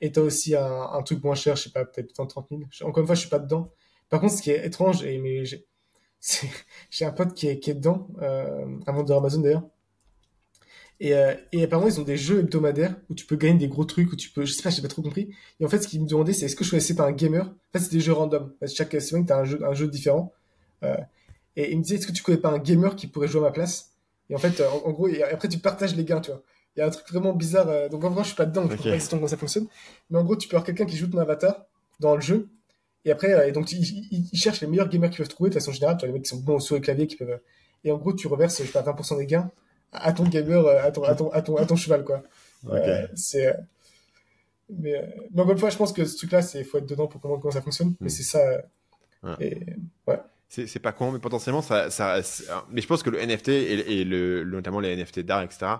Et 0.00 0.12
tu 0.12 0.20
as 0.20 0.22
aussi 0.22 0.56
un, 0.56 0.82
un, 0.92 1.02
truc 1.02 1.22
moins 1.22 1.34
cher, 1.34 1.56
je 1.56 1.64
sais 1.64 1.70
pas, 1.70 1.84
peut-être 1.84 2.16
20, 2.16 2.26
30 2.26 2.46
000. 2.50 2.62
Encore 2.82 3.02
une 3.02 3.06
fois, 3.06 3.14
je 3.14 3.20
suis 3.20 3.28
pas 3.28 3.38
dedans. 3.38 3.70
Par 4.08 4.20
contre, 4.20 4.34
ce 4.34 4.42
qui 4.42 4.50
est 4.50 4.66
étrange, 4.66 5.04
et 5.04 5.18
mais 5.18 5.44
j'ai 6.90 7.04
un 7.04 7.12
pote 7.12 7.34
qui 7.34 7.48
est, 7.48 7.58
qui 7.58 7.70
est 7.70 7.74
dedans, 7.74 8.08
euh, 8.22 8.66
un 8.86 8.92
vendeur 8.92 9.18
Amazon 9.18 9.40
d'ailleurs 9.40 9.62
et, 11.00 11.14
euh, 11.14 11.34
et 11.52 11.64
apparemment, 11.64 11.88
ils 11.88 11.98
ont 11.98 12.04
des 12.04 12.18
jeux 12.18 12.40
hebdomadaires 12.40 12.94
où 13.08 13.14
tu 13.14 13.24
peux 13.24 13.36
gagner 13.36 13.58
des 13.58 13.68
gros 13.68 13.86
trucs, 13.86 14.12
où 14.12 14.16
tu 14.16 14.28
peux, 14.28 14.44
je 14.44 14.52
sais 14.52 14.62
pas, 14.62 14.68
j'ai 14.68 14.82
pas 14.82 14.88
trop 14.88 15.00
compris. 15.00 15.30
Et 15.58 15.64
en 15.64 15.68
fait, 15.68 15.78
ce 15.82 15.88
qu'ils 15.88 16.02
me 16.02 16.06
demandaient, 16.06 16.34
c'est 16.34 16.44
est-ce 16.44 16.56
que 16.56 16.62
je 16.62 16.70
choisissais 16.70 16.94
pas 16.94 17.06
un 17.06 17.12
gamer? 17.12 17.46
En 17.46 17.72
fait, 17.72 17.78
c'est 17.84 17.92
des 17.92 18.00
jeux 18.00 18.12
random. 18.12 18.52
Chaque 18.66 18.92
semaine, 19.00 19.24
tu 19.24 19.32
as 19.32 19.38
un 19.38 19.44
jeu, 19.44 19.64
un 19.64 19.72
jeu 19.72 19.88
différent. 19.88 20.32
Euh, 20.82 20.96
et 21.56 21.72
il 21.72 21.78
me 21.78 21.82
disait, 21.82 21.96
est-ce 21.96 22.06
que 22.06 22.12
tu 22.12 22.22
connais 22.22 22.38
pas 22.38 22.50
un 22.50 22.58
gamer 22.58 22.96
qui 22.96 23.06
pourrait 23.06 23.28
jouer 23.28 23.40
à 23.40 23.44
ma 23.44 23.50
place? 23.50 23.92
Et 24.28 24.34
en 24.34 24.38
fait, 24.38 24.60
euh, 24.60 24.68
en, 24.68 24.90
gros, 24.90 25.08
après, 25.32 25.48
tu 25.48 25.58
partages 25.58 25.96
les 25.96 26.04
gains, 26.04 26.20
tu 26.20 26.32
vois. 26.32 26.42
Il 26.76 26.80
y 26.80 26.82
a 26.82 26.86
un 26.86 26.90
truc 26.90 27.10
vraiment 27.10 27.32
bizarre. 27.32 27.88
Donc, 27.88 28.04
en 28.04 28.10
vrai, 28.10 28.22
je 28.22 28.28
suis 28.28 28.36
pas 28.36 28.46
dedans, 28.46 28.62
donc 28.62 28.72
je 28.72 28.76
sais 28.76 28.88
pas 28.90 28.94
exactement 28.94 29.20
comment 29.20 29.28
ça 29.28 29.36
fonctionne. 29.38 29.66
Mais 30.10 30.18
en 30.18 30.24
gros, 30.24 30.36
tu 30.36 30.48
peux 30.48 30.56
avoir 30.56 30.66
quelqu'un 30.66 30.84
qui 30.84 30.96
joue 30.96 31.08
ton 31.08 31.18
avatar 31.18 31.64
dans 31.98 32.14
le 32.14 32.20
jeu. 32.20 32.48
Et 33.04 33.10
après, 33.10 33.48
et 33.48 33.52
donc, 33.52 33.72
ils 33.72 34.28
il, 34.32 34.38
cherchent 34.38 34.60
les 34.60 34.66
meilleurs 34.66 34.88
gamers 34.88 35.10
qu'ils 35.10 35.18
peuvent 35.18 35.28
trouver 35.28 35.50
de 35.50 35.54
façon 35.54 35.72
générale. 35.72 35.96
Tu 35.96 36.00
vois, 36.00 36.08
les 36.08 36.12
mecs 36.12 36.24
qui 36.24 36.28
sont 36.28 36.40
bons 36.40 36.60
sur 36.60 36.74
le 36.74 36.80
clavier, 36.80 37.06
qui 37.06 37.16
peuvent. 37.16 37.40
Et 37.84 37.90
en 37.90 37.96
gros, 37.96 38.12
tu 38.12 38.26
reverses, 38.26 38.58
je 38.58 38.66
sais 38.66 38.72
pas, 38.72 38.82
20% 38.82 39.16
des 39.16 39.26
gains 39.26 39.50
à 39.92 40.12
ton 40.12 40.24
gamer, 40.24 40.64
euh, 40.66 40.82
à 40.82 40.90
ton, 40.90 41.04
à 41.04 41.14
ton, 41.14 41.30
à 41.30 41.42
ton, 41.42 41.56
à 41.56 41.66
ton 41.66 41.76
cheval, 41.76 42.04
quoi. 42.04 42.22
Euh, 42.68 43.06
c'est, 43.14 43.46
euh, 43.46 43.54
mais, 44.68 45.02
mais 45.32 45.40
encore 45.40 45.52
une 45.52 45.58
fois, 45.58 45.70
je 45.70 45.78
pense 45.78 45.94
que 45.94 46.04
ce 46.04 46.14
truc-là, 46.18 46.42
c'est, 46.42 46.62
faut 46.62 46.76
être 46.76 46.84
dedans 46.84 47.06
pour 47.06 47.18
comprendre 47.18 47.40
comment 47.40 47.54
ça 47.54 47.62
fonctionne. 47.62 47.94
Mais 48.00 48.08
hmm. 48.08 48.10
c'est 48.10 48.22
ça. 48.22 48.40
Et, 49.40 49.56
ouais. 50.06 50.18
C'est 50.48 50.78
pas 50.78 50.92
con, 50.92 51.10
mais 51.10 51.20
potentiellement, 51.20 51.62
ça, 51.62 51.90
ça, 51.90 52.20
mais 52.70 52.82
je 52.82 52.86
pense 52.86 53.02
que 53.02 53.08
le 53.08 53.18
NFT 53.18 53.48
et, 53.48 54.04
le, 54.04 54.44
notamment 54.44 54.78
les 54.78 54.94
NFT 54.94 55.20
d'art, 55.20 55.40
etc., 55.40 55.76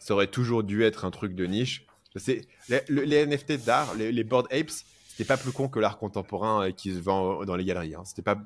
ça 0.00 0.14
aurait 0.14 0.26
toujours 0.26 0.64
dû 0.64 0.82
être 0.82 1.04
un 1.04 1.12
truc 1.12 1.36
de 1.36 1.46
niche. 1.46 1.86
Les, 2.26 2.42
les, 2.88 3.24
NFT 3.24 3.64
d'art, 3.64 3.94
les, 3.94 4.10
les 4.10 4.24
board 4.24 4.48
apes, 4.50 4.72
c'était 5.16 5.28
pas 5.28 5.38
plus 5.38 5.50
con 5.50 5.68
que 5.68 5.78
l'art 5.80 5.96
contemporain 5.96 6.72
qui 6.72 6.92
se 6.92 6.98
vend 6.98 7.46
dans 7.46 7.56
les 7.56 7.64
galeries. 7.64 7.94
Hein. 7.94 8.02
C'était 8.04 8.20
pas, 8.20 8.36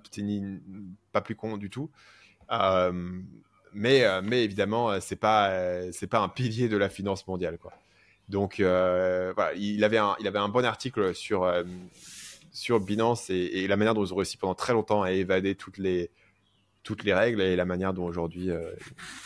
pas 1.11 1.21
plus 1.21 1.35
con 1.35 1.57
du 1.57 1.68
tout. 1.68 1.91
Euh, 2.53 3.21
mais, 3.73 4.05
euh, 4.05 4.21
mais 4.23 4.45
évidemment, 4.45 4.89
euh, 4.89 4.99
c'est 5.01 5.16
pas, 5.16 5.51
euh, 5.51 5.91
c'est 5.93 6.07
pas 6.07 6.21
un 6.21 6.29
pilier 6.29 6.68
de 6.68 6.77
la 6.77 6.89
finance 6.89 7.27
mondiale, 7.27 7.59
quoi. 7.59 7.73
Donc, 8.29 8.61
il 8.61 8.64
avait 9.85 9.99
un, 9.99 10.14
il 10.21 10.29
avait 10.29 10.39
un 10.39 10.49
bon 10.49 10.64
article 10.64 11.16
sur, 11.16 11.53
sur 12.53 12.79
Binance 12.79 13.29
et, 13.29 13.66
la 13.66 13.77
manière 13.77 13.95
dont 13.95 14.05
ils 14.05 14.12
ont 14.12 14.16
réussi 14.16 14.37
pendant 14.37 14.55
très 14.55 14.73
longtemps 14.73 15.03
à 15.03 15.11
évader 15.11 15.57
toutes 15.57 15.79
les, 15.79 16.12
toutes 16.85 17.03
les 17.03 17.12
règles 17.12 17.41
et 17.41 17.57
la 17.57 17.64
manière 17.64 17.93
dont 17.93 18.05
aujourd'hui 18.05 18.51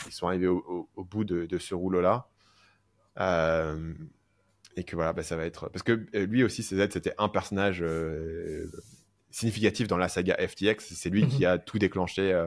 ils 0.06 0.12
sont 0.12 0.26
arrivés 0.26 0.46
au, 0.46 0.88
bout 0.96 1.24
de, 1.24 1.58
ce 1.58 1.74
rouleau-là. 1.74 2.28
Et 4.76 4.84
que 4.84 4.96
voilà, 4.96 5.12
bah, 5.12 5.22
ça 5.22 5.36
va 5.36 5.44
être. 5.44 5.68
Parce 5.68 5.82
que 5.82 6.06
lui 6.14 6.44
aussi, 6.44 6.62
CZ, 6.62 6.88
c'était 6.90 7.14
un 7.18 7.28
personnage 7.28 7.84
significatif 9.34 9.88
dans 9.88 9.96
la 9.96 10.08
saga 10.08 10.36
FTX. 10.36 10.78
C'est 10.94 11.10
lui 11.10 11.26
qui 11.26 11.40
mhm. 11.40 11.50
a 11.50 11.58
tout 11.58 11.78
déclenché 11.78 12.32
euh, 12.32 12.46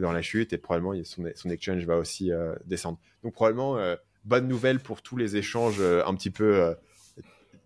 dans 0.00 0.12
la 0.12 0.22
chute 0.22 0.52
et 0.52 0.58
probablement 0.58 0.94
son, 1.02 1.24
son 1.34 1.50
exchange 1.50 1.84
va 1.84 1.96
aussi 1.96 2.32
euh, 2.32 2.54
descendre. 2.64 3.00
Donc 3.24 3.32
probablement 3.32 3.78
euh, 3.78 3.96
bonne 4.24 4.46
nouvelle 4.46 4.78
pour 4.78 5.02
tous 5.02 5.16
les 5.16 5.36
échanges 5.36 5.80
un 5.80 6.14
petit 6.14 6.30
peu 6.30 6.76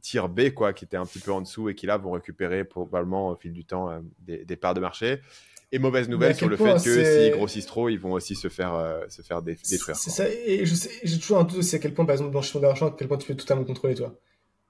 tier 0.00 0.22
B 0.28 0.50
quoi, 0.50 0.72
qui 0.72 0.84
étaient 0.84 0.96
un 0.96 1.04
petit 1.04 1.18
peu 1.18 1.32
en 1.32 1.42
dessous 1.42 1.68
et 1.68 1.74
qui 1.74 1.86
là 1.86 1.98
vont 1.98 2.12
récupérer 2.12 2.64
probablement 2.64 3.28
au 3.28 3.36
fil 3.36 3.52
du 3.52 3.64
temps 3.64 4.00
des, 4.20 4.44
des, 4.44 4.56
parts 4.56 4.74
de 4.74 4.80
marché. 4.80 5.20
Et 5.74 5.80
mauvaise 5.80 6.08
nouvelle 6.08 6.36
sur 6.36 6.48
le 6.48 6.56
fait 6.56 6.74
que 6.84 7.04
s'ils 7.04 7.32
grossissent 7.32 7.66
trop, 7.66 7.88
ils 7.88 7.98
vont 7.98 8.12
aussi 8.12 8.36
se 8.36 8.48
faire, 8.48 9.00
se 9.08 9.22
faire 9.22 9.42
détruire. 9.42 9.96
C'est 9.96 10.10
ça, 10.10 10.24
et 10.28 10.64
je 10.64 10.74
sais, 10.74 10.90
j'ai 11.02 11.18
toujours 11.18 11.38
un 11.38 11.44
doute 11.44 11.58
aussi 11.58 11.74
à 11.74 11.80
quel 11.80 11.92
point, 11.92 12.04
par 12.04 12.12
exemple, 12.12 12.30
blanchiment 12.30 12.60
d'argent, 12.62 12.86
à 12.86 12.94
quel 12.96 13.08
point 13.08 13.18
tu 13.18 13.26
peux 13.26 13.34
totalement 13.34 13.64
contrôler, 13.64 13.96
toi. 13.96 14.14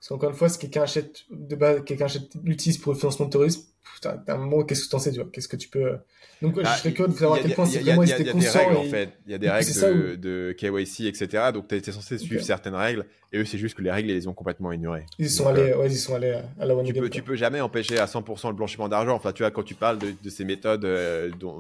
Parce 0.05 0.21
qu'encore 0.21 0.31
une 0.33 0.37
fois, 0.37 0.51
si 0.51 0.59
quelqu'un 0.59 0.83
achète, 0.83 1.23
de 1.31 1.57
base, 1.57 1.83
quelqu'un 1.87 2.05
achète, 2.05 2.35
l'utilise 2.43 2.77
pour 2.77 2.93
le 2.93 2.99
financement 2.99 3.25
de 3.25 3.31
terrorisme, 3.31 3.63
putain, 3.95 4.23
à 4.29 4.35
un 4.35 4.37
moment, 4.37 4.63
qu'est-ce 4.63 4.85
que 4.85 4.91
tu 4.91 4.97
en 4.97 4.99
sais, 4.99 5.11
tu 5.11 5.19
vois? 5.19 5.31
Qu'est-ce 5.33 5.49
que 5.49 5.57
tu 5.57 5.69
peux, 5.69 5.97
donc, 6.43 6.61
je 6.61 6.67
serais 6.67 6.93
curieux 6.93 7.11
de 7.11 7.17
savoir 7.17 7.39
à 7.39 7.43
quel 7.43 7.55
point 7.55 7.65
c'est 7.65 7.79
vraiment 7.79 8.03
Il 8.03 8.11
y 8.11 8.13
a 8.13 8.19
des 8.19 8.31
règles, 8.31 8.77
en 8.77 8.85
fait. 8.85 9.15
Il 9.25 9.33
y 9.33 9.35
a 9.35 9.39
des 9.39 9.49
règles 9.49 9.73
de, 9.73 10.17
de 10.17 10.53
KYC, 10.53 11.07
etc. 11.07 11.45
Donc, 11.55 11.69
tu 11.69 11.77
étais 11.77 11.91
censé 11.91 12.19
suivre 12.19 12.43
certaines 12.43 12.75
règles. 12.75 13.07
Et 13.33 13.39
eux, 13.39 13.47
c'est 13.47 13.57
juste 13.57 13.77
que 13.77 13.83
les 13.83 13.91
règles, 13.91 14.11
ils 14.11 14.15
les 14.15 14.29
ont 14.29 14.35
complètement 14.35 14.73
ignorées. 14.73 15.07
Ils 15.19 15.31
sont 15.31 15.47
allés, 15.49 15.73
ouais, 15.73 15.87
ils 15.87 15.97
sont 15.97 16.15
allés 16.15 16.39
à 16.61 16.67
la 16.67 16.77
one 16.77 16.85
tu 16.85 16.93
peux, 16.93 17.09
tu 17.09 17.23
peux 17.23 17.37
jamais 17.37 17.63
empêcher 17.63 17.99
à 17.99 18.05
100% 18.05 18.49
le 18.49 18.55
blanchiment 18.55 18.91
d'argent. 18.91 19.15
Enfin, 19.15 19.33
tu 19.33 19.43
vois, 19.43 19.51
quand 19.51 19.63
tu 19.63 19.75
parles 19.75 19.99
de, 19.99 20.09
de 20.23 20.29
ces 20.29 20.45
méthodes 20.45 20.87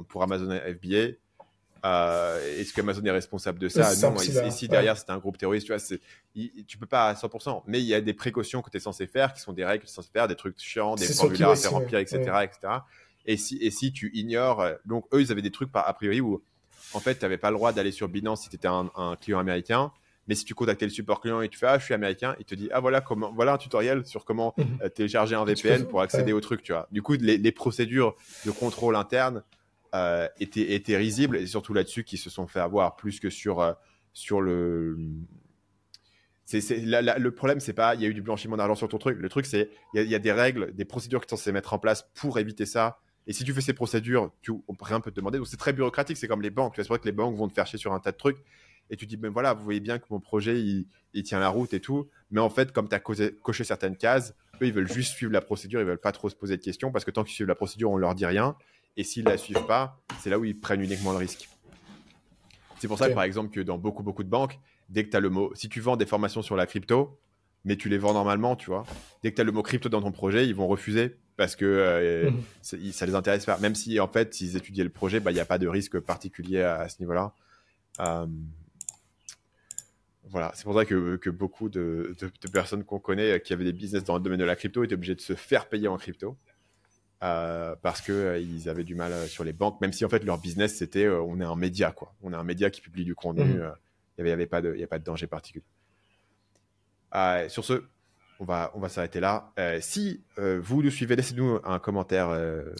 pour 0.08 0.22
Amazon 0.22 0.50
FBA, 0.50 1.14
euh, 1.84 2.60
est-ce 2.60 2.72
qu'Amazon 2.72 3.04
est 3.04 3.10
responsable 3.10 3.58
de 3.58 3.68
ça? 3.68 3.94
Non, 4.08 4.16
ici, 4.16 4.68
derrière, 4.68 4.96
c'est 4.96 5.10
un 5.10 5.18
groupe 5.18 5.36
terroriste, 5.36 5.66
tu 5.66 5.72
vois, 5.72 5.98
tu 6.66 6.78
peux 6.78 6.86
pas 6.86 7.08
à 7.08 7.14
100%, 7.14 7.62
mais 7.66 7.80
il 7.80 7.84
y 7.84 7.94
a 7.94 8.00
des 8.00 8.14
précautions 8.14 8.62
que 8.62 8.70
tu 8.70 8.78
es 8.78 8.80
censé 8.80 9.06
faire, 9.06 9.34
qui 9.34 9.40
sont 9.40 9.52
des 9.52 9.64
règles 9.64 9.82
que 9.82 9.86
tu 9.86 9.92
es 9.92 9.94
censé 9.94 10.08
faire, 10.10 10.26
des 10.26 10.34
trucs 10.34 10.58
chiants, 10.58 10.94
des 10.94 11.06
formulaires 11.06 11.50
à 11.50 11.56
faire 11.56 11.72
remplir, 11.72 11.98
etc., 11.98 12.18
etc. 12.42 12.74
Et 13.26 13.36
si, 13.36 13.58
et 13.60 13.70
si 13.70 13.92
tu 13.92 14.10
ignores, 14.14 14.60
euh, 14.60 14.74
donc 14.86 15.06
eux, 15.12 15.20
ils 15.20 15.30
avaient 15.30 15.42
des 15.42 15.50
trucs 15.50 15.70
a 15.74 15.92
priori 15.92 16.20
où, 16.20 16.42
en 16.94 17.00
fait, 17.00 17.16
tu 17.16 17.24
n'avais 17.24 17.38
pas 17.38 17.50
le 17.50 17.56
droit 17.56 17.72
d'aller 17.72 17.92
sur 17.92 18.08
Binance 18.08 18.42
si 18.42 18.48
tu 18.48 18.56
étais 18.56 18.68
un, 18.68 19.16
client 19.20 19.38
américain. 19.38 19.92
Mais 20.26 20.34
si 20.34 20.46
tu 20.46 20.54
contactais 20.54 20.86
le 20.86 20.90
support 20.90 21.20
client 21.20 21.42
et 21.42 21.50
tu 21.50 21.58
fais 21.58 21.66
ah 21.66 21.78
je 21.78 21.84
suis 21.84 21.92
américain, 21.92 22.34
il 22.38 22.46
te 22.46 22.54
dit 22.54 22.70
ah 22.72 22.80
voilà 22.80 23.02
comment 23.02 23.30
voilà 23.34 23.52
un 23.52 23.58
tutoriel 23.58 24.06
sur 24.06 24.24
comment 24.24 24.54
mhm. 24.56 24.78
euh, 24.82 24.88
télécharger 24.88 25.34
un 25.34 25.44
VPN 25.44 25.84
pour 25.84 26.00
accéder 26.00 26.32
au 26.32 26.40
truc 26.40 26.62
tu 26.62 26.72
vois. 26.72 26.88
Du 26.90 27.02
coup 27.02 27.12
les, 27.12 27.36
les 27.36 27.52
procédures 27.52 28.16
de 28.46 28.50
contrôle 28.50 28.96
interne 28.96 29.42
euh, 29.94 30.28
étaient, 30.40 30.96
risibles 30.96 31.36
et 31.36 31.46
surtout 31.46 31.72
là-dessus 31.72 32.02
qui 32.04 32.16
se 32.16 32.28
sont 32.28 32.46
fait 32.46 32.60
avoir 32.60 32.96
plus 32.96 33.20
que 33.20 33.30
sur, 33.30 33.60
euh, 33.60 33.72
sur 34.12 34.40
le. 34.40 34.98
C'est, 36.46 36.60
le 36.80 37.28
problème, 37.30 37.60
c'est 37.60 37.72
pas 37.72 37.94
il 37.94 38.02
y 38.02 38.04
a 38.04 38.08
eu 38.08 38.14
du 38.14 38.20
blanchiment 38.20 38.56
d'argent 38.56 38.74
sur 38.74 38.88
ton 38.88 38.98
truc. 38.98 39.18
Le 39.18 39.28
truc, 39.28 39.46
c'est 39.46 39.70
il 39.94 40.02
y, 40.02 40.14
a 40.14 40.18
des 40.18 40.32
règles, 40.32 40.74
des 40.74 40.84
procédures 40.84 41.20
qui 41.20 41.30
sont 41.30 41.36
censées 41.36 41.52
mettre 41.52 41.72
en 41.72 41.78
place 41.78 42.10
pour 42.14 42.38
éviter 42.38 42.66
ça 42.66 42.98
Et 43.26 43.32
si 43.32 43.44
tu 43.44 43.54
fais 43.54 43.62
ces 43.62 43.72
procédures, 43.72 44.30
tu, 44.42 44.52
on 44.68 44.74
pourrait 44.74 44.94
un 44.94 45.00
peu 45.00 45.10
te 45.10 45.16
demander. 45.16 45.38
Donc 45.38 45.46
c'est 45.46 45.56
très 45.56 45.72
bureaucratique, 45.72 46.16
c'est 46.16 46.28
comme 46.28 46.42
les 46.42 46.50
banques. 46.50 46.74
C'est 46.76 46.86
vrai 46.86 46.98
que 46.98 47.06
les 47.06 47.12
banques 47.12 47.36
vont 47.36 47.48
te 47.48 47.54
faire 47.54 47.66
chier 47.66 47.78
sur 47.78 47.92
un 47.92 48.00
tas 48.00 48.12
de 48.12 48.16
trucs. 48.16 48.38
Et 48.90 48.96
tu 48.96 49.06
dis, 49.06 49.16
ben 49.16 49.32
voilà, 49.32 49.54
vous 49.54 49.64
voyez 49.64 49.80
bien 49.80 49.98
que 49.98 50.04
mon 50.10 50.20
projet, 50.20 50.60
il, 50.60 51.22
tient 51.22 51.40
la 51.40 51.48
route 51.48 51.72
et 51.72 51.80
tout. 51.80 52.10
Mais 52.30 52.40
en 52.40 52.50
fait, 52.50 52.72
comme 52.72 52.88
tu 52.88 52.94
as 52.94 53.00
coché 53.00 53.64
certaines 53.64 53.96
cases, 53.96 54.34
eux, 54.60 54.66
ils 54.66 54.72
veulent 54.72 54.92
juste 54.92 55.14
suivre 55.14 55.32
la 55.32 55.40
procédure, 55.40 55.80
ils 55.80 55.86
veulent 55.86 55.98
pas 55.98 56.12
trop 56.12 56.28
se 56.28 56.36
poser 56.36 56.56
de 56.56 56.62
questions 56.62 56.92
parce 56.92 57.04
que 57.04 57.10
tant 57.10 57.24
qu'ils 57.24 57.34
suivent 57.34 57.46
la 57.46 57.54
procédure, 57.54 57.90
on 57.90 57.96
leur 57.96 58.14
dit 58.14 58.26
rien. 58.26 58.56
Et 58.96 59.04
s'ils 59.04 59.24
la 59.24 59.36
suivent 59.36 59.66
pas, 59.66 60.00
c'est 60.20 60.30
là 60.30 60.38
où 60.38 60.44
ils 60.44 60.58
prennent 60.58 60.80
uniquement 60.80 61.12
le 61.12 61.18
risque. 61.18 61.48
C'est 62.78 62.88
pour 62.88 62.98
ça 62.98 63.08
que, 63.08 63.14
par 63.14 63.24
exemple, 63.24 63.50
que 63.50 63.60
dans 63.60 63.78
beaucoup, 63.78 64.02
beaucoup 64.02 64.24
de 64.24 64.28
banques, 64.28 64.58
dès 64.88 65.04
que 65.04 65.10
tu 65.10 65.16
as 65.16 65.20
le 65.20 65.30
mot, 65.30 65.52
si 65.54 65.68
tu 65.68 65.80
vends 65.80 65.96
des 65.96 66.06
formations 66.06 66.42
sur 66.42 66.56
la 66.56 66.66
crypto, 66.66 67.18
mais 67.64 67.76
tu 67.76 67.88
les 67.88 67.98
vends 67.98 68.12
normalement, 68.12 68.56
tu 68.56 68.66
vois, 68.66 68.84
dès 69.22 69.30
que 69.30 69.36
tu 69.36 69.40
as 69.40 69.44
le 69.44 69.52
mot 69.52 69.62
crypto 69.62 69.88
dans 69.88 70.02
ton 70.02 70.12
projet, 70.12 70.46
ils 70.46 70.54
vont 70.54 70.66
refuser 70.66 71.16
parce 71.36 71.56
que 71.56 71.64
euh, 71.64 72.30
mhm. 72.30 72.92
ça 72.92 73.06
les 73.06 73.14
intéresse 73.14 73.44
pas. 73.44 73.58
Même 73.58 73.74
si, 73.74 73.98
en 73.98 74.08
fait, 74.08 74.34
s'ils 74.34 74.56
étudiaient 74.56 74.84
le 74.84 74.90
projet, 74.90 75.18
bah, 75.20 75.30
il 75.30 75.34
n'y 75.34 75.40
a 75.40 75.44
pas 75.44 75.58
de 75.58 75.66
risque 75.66 75.98
particulier 75.98 76.62
à, 76.62 76.88
ce 76.88 77.00
niveau-là. 77.00 77.32
Euh, 78.00 78.26
voilà, 80.28 80.52
c'est 80.54 80.64
pour 80.64 80.74
ça 80.74 80.84
que, 80.84 81.16
que 81.16 81.30
beaucoup 81.30 81.68
de, 81.68 82.16
de, 82.20 82.48
personnes 82.48 82.84
qu'on 82.84 82.98
connaît 82.98 83.40
qui 83.40 83.52
avaient 83.52 83.64
des 83.64 83.72
business 83.72 84.04
dans 84.04 84.14
le 84.14 84.22
domaine 84.22 84.40
de 84.40 84.44
la 84.44 84.56
crypto 84.56 84.82
étaient 84.82 84.94
obligés 84.94 85.14
de 85.14 85.20
se 85.20 85.34
faire 85.34 85.68
payer 85.68 85.88
en 85.88 85.96
crypto. 85.96 86.36
Euh, 87.24 87.74
parce 87.80 88.02
qu'ils 88.02 88.14
euh, 88.14 88.70
avaient 88.70 88.84
du 88.84 88.94
mal 88.94 89.10
euh, 89.12 89.26
sur 89.26 89.44
les 89.44 89.54
banques, 89.54 89.80
même 89.80 89.94
si 89.94 90.04
en 90.04 90.10
fait 90.10 90.22
leur 90.24 90.36
business 90.36 90.74
c'était 90.74 91.08
on 91.08 91.40
est 91.40 91.44
un 91.44 91.56
média 91.56 91.90
quoi, 91.90 92.12
on 92.22 92.34
est 92.34 92.36
un 92.36 92.44
média 92.44 92.68
qui 92.68 92.82
publie 92.82 93.04
du 93.04 93.14
contenu, 93.14 93.44
mhm. 93.44 93.72
il 94.18 94.24
n'y 94.24 94.30
avait, 94.30 94.46
pas 94.46 94.60
de, 94.60 94.76
y 94.76 94.82
a 94.82 94.86
pas 94.86 94.98
de 94.98 95.04
danger 95.04 95.26
particulier. 95.26 95.64
sur 97.48 97.64
ce, 97.64 97.82
on 98.40 98.44
va, 98.44 98.72
on 98.74 98.80
va 98.80 98.90
s'arrêter 98.90 99.20
là. 99.20 99.54
si 99.80 100.22
vous 100.36 100.82
nous 100.82 100.90
suivez, 100.90 101.16
laissez-nous 101.16 101.60
un 101.64 101.78
commentaire. 101.78 102.28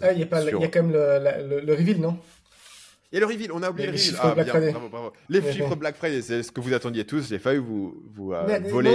Ah, 0.02 0.12
il 0.12 0.18
y, 0.18 0.22
a 0.22 0.26
quand 0.26 0.82
même 0.82 0.92
le, 0.92 1.60
le, 1.60 1.72
reveal, 1.72 2.00
non? 2.00 2.18
Et 3.12 3.20
le 3.20 3.26
reveal, 3.26 3.50
on 3.50 3.62
a 3.62 3.70
oublié 3.70 3.86
le 3.86 3.94
reveal. 3.94 4.16
Ah, 4.20 4.34
Black 4.34 4.48
Friday. 4.48 4.74
Les 5.30 5.52
chiffres 5.52 5.76
Black 5.76 5.96
Friday, 5.96 6.20
c'est 6.20 6.42
ce 6.42 6.52
que 6.52 6.60
vous 6.60 6.74
attendiez 6.74 7.06
tous. 7.06 7.28
J'ai 7.28 7.38
failli 7.38 7.60
vous, 7.60 8.02
vous 8.12 8.34
voler 8.68 8.94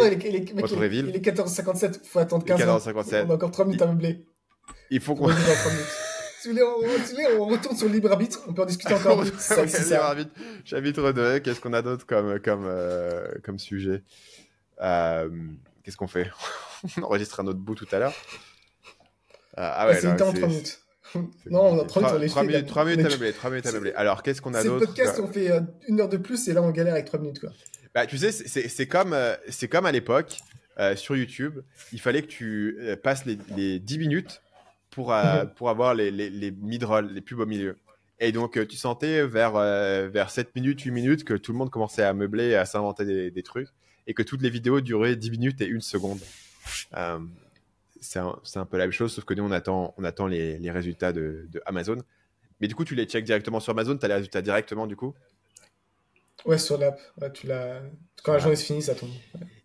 votre 0.54 0.78
reveal. 0.78 1.08
Il 1.10 1.16
est 1.16 1.26
14h57, 1.26 2.02
il 2.04 2.08
faut 2.08 2.20
attendre 2.20 2.46
15 2.46 2.62
heures. 2.62 2.88
On 3.26 3.32
a 3.32 3.34
encore 3.34 3.50
3 3.50 3.66
minutes 3.66 3.82
à 3.82 3.88
meubler. 3.88 4.26
Il 4.90 4.99
faut 4.99 5.16
qu'on. 5.16 5.30
si, 5.30 6.48
vous 6.48 6.53
voulez, 6.53 6.64
on, 7.38 7.45
retourne 7.45 7.78
sur 7.78 7.88
le 7.88 7.94
libre 7.94 8.11
arbitre, 8.11 8.41
on 8.48 8.53
peut 8.53 8.64
en 8.64 8.66
discuter 8.66 8.94
encore. 8.94 9.24
J'habite 10.66 10.98
redonner. 10.98 11.41
Qu'est-ce 11.41 11.60
qu'on 11.60 11.74
a 11.74 11.82
d'autre 11.82 12.06
comme, 12.06 12.40
comme, 12.40 12.66
euh, 12.66 13.28
comme 13.44 13.60
sujet? 13.60 14.03
Euh, 14.82 15.30
Qu'est-ce 15.84 15.98
qu'on 15.98 16.07
fait? 16.07 16.30
On 16.98 17.03
enregistre 17.03 17.40
un 17.40 17.48
autre 17.48 17.60
bout 17.60 17.76
tout 17.76 17.88
à 17.91 17.99
l'heure. 17.99 18.14
Ah, 19.57 19.74
ah 19.78 19.88
ouais, 19.88 19.99
c'est 19.99 20.16
3 20.16 20.34
minutes. 20.34 20.80
Non, 21.49 21.74
on 21.74 21.80
a 21.80 21.86
3 21.86 22.02
minutes, 22.02 22.16
on 22.16 22.20
les 22.20 22.28
3 22.30 22.44
minutes, 22.44 22.68
3 22.68 22.86
minutes 22.86 23.06
à 23.06 23.10
meubler, 23.10 23.34
3 23.34 23.49
minutes 23.49 23.66
à 23.66 23.72
meubler. 23.72 23.94
Alors, 23.94 24.24
qu'est-ce 24.24 24.41
qu'on 24.41 24.53
a 24.53 24.64
d'autre 24.64 24.86
C'est 24.86 25.02
le 25.02 25.07
podcast, 25.07 25.20
on 25.22 25.28
fait 25.28 25.52
euh, 25.52 25.61
une 25.88 25.99
heure 25.99 26.07
de 26.07 26.18
plus 26.18 26.48
et 26.48 26.53
là, 26.53 26.61
on 26.61 26.70
galère 26.70 26.94
avec 26.94 27.06
3 27.06 27.20
minutes, 27.20 27.40
quoi. 27.40 27.49
Bah, 27.95 28.06
tu 28.06 28.18
sais, 28.18 28.32
c'est 28.32 28.88
comme, 28.88 29.18
c'est 29.49 29.68
comme 29.68 29.88
à 29.88 29.91
l'époque, 29.91 30.38
sur 30.95 31.18
YouTube, 31.18 31.60
il 31.91 31.99
fallait 31.99 32.22
que 32.22 32.28
tu 32.28 32.78
passes 33.03 33.26
les, 33.26 33.38
les 33.57 33.80
10 33.80 33.98
minutes 33.98 34.41
pour, 34.90 35.14
euh, 35.14 35.45
pour 35.56 35.70
avoir 35.70 35.94
les, 35.94 36.11
les, 36.11 36.30
les 36.30 36.52
mid-rolls, 36.52 37.11
les 37.11 37.22
pubs 37.22 37.40
au 37.40 37.45
milieu. 37.45 37.78
Et 38.20 38.32
donc, 38.32 38.57
euh, 38.57 38.66
tu 38.66 38.76
sentais 38.76 39.26
vers, 39.26 39.56
euh, 39.56 40.10
vers 40.10 40.30
7 40.30 40.53
minutes, 40.56 40.82
8 40.82 40.91
minutes 40.91 41.24
que 41.24 41.34
tout 41.34 41.53
le 41.53 41.57
monde 41.57 41.70
commençait 41.70 42.03
à 42.03 42.14
meubler, 42.14 42.56
à 42.56 42.66
s'inventer 42.66 43.06
des, 43.06 43.32
des, 43.32 43.44
trucs, 43.44 43.70
et 44.07 44.14
que 44.14 44.24
toutes 44.24 44.41
les 44.41 44.49
vidéos 44.49 44.82
duraient 44.82 45.16
10 45.16 45.32
minutes 45.32 45.61
et 45.61 45.72
1 45.72 45.80
seconde. 45.80 46.20
c'est 48.02 48.20
un, 48.20 48.36
un, 48.56 48.66
peu 48.66 48.78
la 48.78 48.86
même 48.86 48.91
chose, 48.91 49.14
sauf 49.14 49.24
que 49.24 49.34
nous, 49.34 49.44
on 49.44 49.52
attend, 49.52 49.94
on 49.98 50.03
attend 50.03 50.28
les, 50.28 50.57
les 50.57 50.72
résultats 50.72 51.14
de, 51.14 51.48
de, 51.49 51.61
Amazon. 51.66 51.98
Mais 52.60 52.68
du 52.68 52.76
coup, 52.76 52.84
tu 52.84 52.94
les 52.95 53.06
checks 53.06 53.24
directement 53.24 53.61
sur 53.61 53.72
Amazon, 53.72 53.98
tu 53.98 54.03
as 54.06 54.10
les 54.10 54.16
résultats 54.16 54.41
directement, 54.41 54.86
du 54.86 54.98
coup? 54.98 55.16
Ouais, 56.45 56.57
sur 56.57 56.78
l'app. 56.78 56.99
Ouais, 57.22 57.32
tu 57.32 57.48
l'as... 57.48 57.82
Quand 58.24 58.34
la 58.34 58.40
journée 58.40 58.57
se 58.57 58.66
finit, 58.66 58.82
ça 58.82 58.95
tombe. 58.95 59.11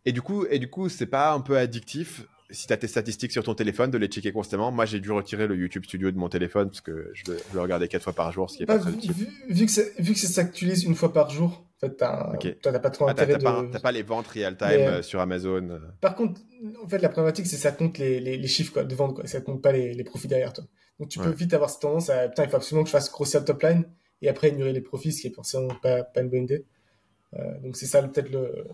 Et 0.05 0.13
du 0.13 0.23
coup, 0.23 0.47
et 0.47 0.61
du 0.61 0.69
coup, 0.71 0.89
c'est 0.89 1.07
pas 1.07 1.33
un 1.33 1.41
peu 1.41 1.57
addictif? 1.57 2.25
Si 2.51 2.67
tu 2.67 2.73
as 2.73 2.77
tes 2.77 2.89
statistiques 2.89 3.33
sur 3.33 3.43
ton 3.43 3.55
téléphone, 3.55 3.91
de 3.91 3.99
les 3.99 4.07
checker 4.07 4.33
constamment. 4.33 4.71
Moi, 4.71 4.85
j'ai 4.85 5.01
dû 5.01 5.11
retirer 5.11 5.47
le 5.47 5.57
YouTube 5.57 5.85
Studio 5.85 6.11
de 6.11 6.19
mon 6.19 6.29
téléphone 6.29 6.69
parce 6.69 6.81
que 6.81 7.11
je 7.15 7.33
le, 7.33 7.61
regardais 7.61 7.89
quatre 7.89 8.03
fois 8.03 8.13
par 8.13 8.33
jour, 8.33 8.51
ce 8.51 8.57
qui 8.57 8.63
est 8.63 8.67
pas, 8.67 8.77
bah, 8.77 8.83
très 8.83 8.93
utile. 8.93 9.13
Vu, 9.49 9.67
que 9.67 9.71
ça 10.19 10.29
s'actualise 10.29 10.85
une 10.85 10.95
fois 10.95 11.13
par 11.13 11.31
jour, 11.31 11.67
en 11.77 11.81
fait, 11.81 11.97
t'as 11.97 12.79
pas 12.79 12.91
trop 12.91 13.09
ah, 13.09 13.13
intérêt 13.13 13.39
de... 13.39 13.79
pas, 13.79 13.93
les 13.93 14.03
ventes 14.03 14.27
real-time 14.29 14.69
euh, 14.71 15.03
sur 15.03 15.21
Amazon. 15.21 15.71
Euh. 15.71 15.79
Par 16.01 16.15
contre, 16.15 16.41
en 16.83 16.89
fait, 16.89 16.99
la 16.99 17.09
problématique, 17.09 17.47
c'est 17.47 17.57
que 17.57 17.63
ça 17.63 17.73
compte 17.73 17.99
les, 17.99 18.21
les, 18.21 18.47
chiffres 18.47 18.73
quoi, 18.73 18.85
de 18.85 18.95
vente, 18.95 19.15
quoi. 19.15 19.27
ça 19.27 19.41
compte 19.41 19.63
pas 19.63 19.73
les, 19.73 19.95
les 19.95 20.05
profits 20.05 20.29
derrière 20.29 20.53
toi. 20.53 20.65
Donc, 21.01 21.09
tu 21.09 21.19
peux 21.19 21.31
vite 21.31 21.55
avoir 21.55 21.71
cette 21.71 21.81
tendance 21.81 22.11
à, 22.11 22.29
putain, 22.29 22.45
il 22.45 22.51
faut 22.51 22.57
absolument 22.57 22.85
que 22.85 22.89
je 22.89 22.93
fasse 22.93 23.11
grossir 23.11 23.41
le 23.41 23.47
top 23.47 23.63
line 23.63 23.85
et 24.23 24.29
après 24.29 24.51
ignorer 24.51 24.73
les 24.73 24.81
profits, 24.81 25.13
ce 25.13 25.23
qui 25.23 25.27
est 25.27 25.35
forcément 25.35 25.75
pas, 25.83 26.05
pas 26.05 26.21
une 26.21 26.29
bonne 26.29 26.45
idée. 26.45 26.67
Euh, 27.35 27.59
donc, 27.61 27.77
c'est 27.77 27.87
ça 27.87 28.03
peut-être 28.03 28.31
le, 28.31 28.67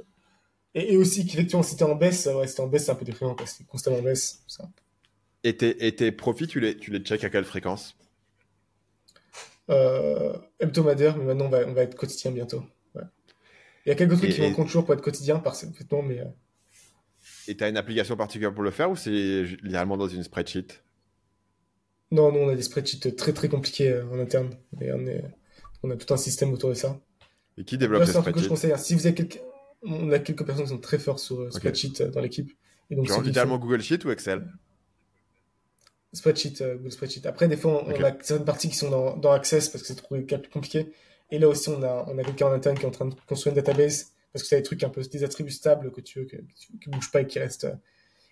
et, 0.74 0.97
aussi 0.97 1.26
qu'effectivement, 1.26 1.62
si 1.62 1.76
t'es 1.76 1.84
en 1.84 1.94
baisse, 1.94 2.26
ouais, 2.26 2.47
si 2.47 2.55
t'es 2.55 2.60
en 2.60 2.66
baisse, 2.66 2.84
c'est 2.84 2.92
un 2.92 2.94
peu 2.94 3.05
déprimant, 3.05 3.34
parce 3.34 3.55
que 3.55 3.64
constamment 3.64 3.98
en 3.98 4.02
baisse. 4.02 4.42
Ça. 4.47 4.68
Et, 5.42 5.56
tes, 5.56 5.86
et 5.86 5.94
tes 5.94 6.12
profits, 6.12 6.47
tu 6.47 6.60
les, 6.60 6.76
tu 6.76 6.90
les 6.90 7.01
checks 7.01 7.24
à 7.24 7.30
quelle 7.30 7.44
fréquence? 7.44 7.97
Euh, 9.70 10.36
Hebdomadaire, 10.59 11.16
mais 11.16 11.24
maintenant 11.24 11.47
on 11.47 11.48
va, 11.48 11.66
on 11.66 11.72
va 11.72 11.82
être 11.82 11.94
quotidien 11.94 12.32
bientôt. 12.32 12.64
Ouais. 12.94 13.02
Il 13.86 13.90
y 13.90 13.92
a 13.92 13.94
quelques 13.94 14.16
trucs 14.16 14.32
qui 14.32 14.40
vont 14.40 14.52
compte 14.52 14.66
toujours 14.66 14.84
pour 14.84 14.94
être 14.94 15.02
quotidien, 15.02 15.38
parfaitement, 15.38 16.02
mais. 16.02 16.20
Euh... 16.20 16.24
Et 17.47 17.56
t'as 17.56 17.68
une 17.68 17.76
application 17.76 18.16
particulière 18.16 18.52
pour 18.52 18.62
le 18.62 18.70
faire 18.70 18.90
ou 18.90 18.97
c'est 18.97 19.44
littéralement 19.62 19.97
dans 19.97 20.09
une 20.09 20.22
spreadsheet? 20.22 20.82
Non, 22.10 22.32
non, 22.32 22.40
on 22.40 22.48
a 22.48 22.56
des 22.56 22.62
spreadsheets 22.62 23.14
très 23.14 23.32
très 23.32 23.48
compliqués 23.48 23.92
euh, 23.92 24.05
en 24.06 24.18
interne. 24.18 24.51
Et 24.80 24.92
on, 24.92 25.06
est, 25.06 25.22
on 25.82 25.90
a 25.90 25.97
tout 25.97 26.12
un 26.12 26.16
système 26.16 26.52
autour 26.52 26.70
de 26.70 26.74
ça. 26.74 26.98
Et 27.56 27.64
qui 27.64 27.78
développe 27.78 28.05
ces 28.05 28.10
spreadsheets 28.10 28.32
que 28.32 28.40
je 28.40 28.48
conseille. 28.48 28.72
Hein. 28.72 28.76
Si 28.76 28.94
vous 28.94 29.06
avez 29.06 29.14
quelqu'un 29.14 29.40
on 29.82 30.11
a 30.12 30.19
quelques 30.19 30.44
personnes 30.44 30.65
qui 30.65 30.70
sont 30.70 30.78
très 30.78 30.98
fortes 30.98 31.20
sur 31.20 31.40
euh, 31.40 31.51
Spreadsheet 31.51 32.01
euh, 32.01 32.11
dans 32.11 32.20
l'équipe. 32.20 32.51
Et 32.90 32.97
donc, 32.97 33.07
tu 33.07 33.28
idéalement 33.28 33.59
Google 33.59 33.81
Sheet 33.81 34.05
ou 34.05 34.11
Excel? 34.11 34.47
Spreadsheet, 36.12 36.61
euh, 36.61 36.77
Google 36.77 36.93
Spreadsheet. 36.93 37.27
Après, 37.27 37.48
des 37.48 37.57
fois, 37.57 37.85
on, 37.85 37.90
a 37.90 38.12
certaines 38.23 38.44
parties 38.44 38.69
qui 38.69 38.77
sont 38.77 38.90
dans, 38.90 39.16
dans 39.16 39.32
Access 39.32 39.69
parce 39.69 39.82
que 39.82 39.89
c'est 39.89 39.94
trop 39.94 40.16
compliqué. 40.52 40.93
Et 41.31 41.39
là 41.39 41.48
aussi, 41.48 41.69
on 41.69 41.82
a, 41.82 42.05
on 42.09 42.19
a 42.19 42.24
quelqu'un 42.24 42.47
en 42.47 42.52
interne 42.52 42.77
qui 42.77 42.82
est 42.82 42.89
en 42.89 42.90
train 42.90 43.07
de 43.07 43.15
construire 43.28 43.55
une 43.55 43.62
database 43.62 44.12
parce 44.32 44.43
que 44.43 44.48
c'est 44.48 44.57
des 44.57 44.62
trucs 44.62 44.82
un 44.82 44.89
peu 44.89 45.02
des 45.02 45.24
attributs 45.24 45.52
stables 45.52 45.93
que 45.93 46.01
tu 46.01 46.20
veux, 46.20 46.24
que, 46.24 46.36
qui 46.36 46.89
ne 46.89 46.93
bougent 46.93 47.12
pas 47.12 47.23
et 47.23 47.27
qui 47.27 47.39
restent, 47.39 47.69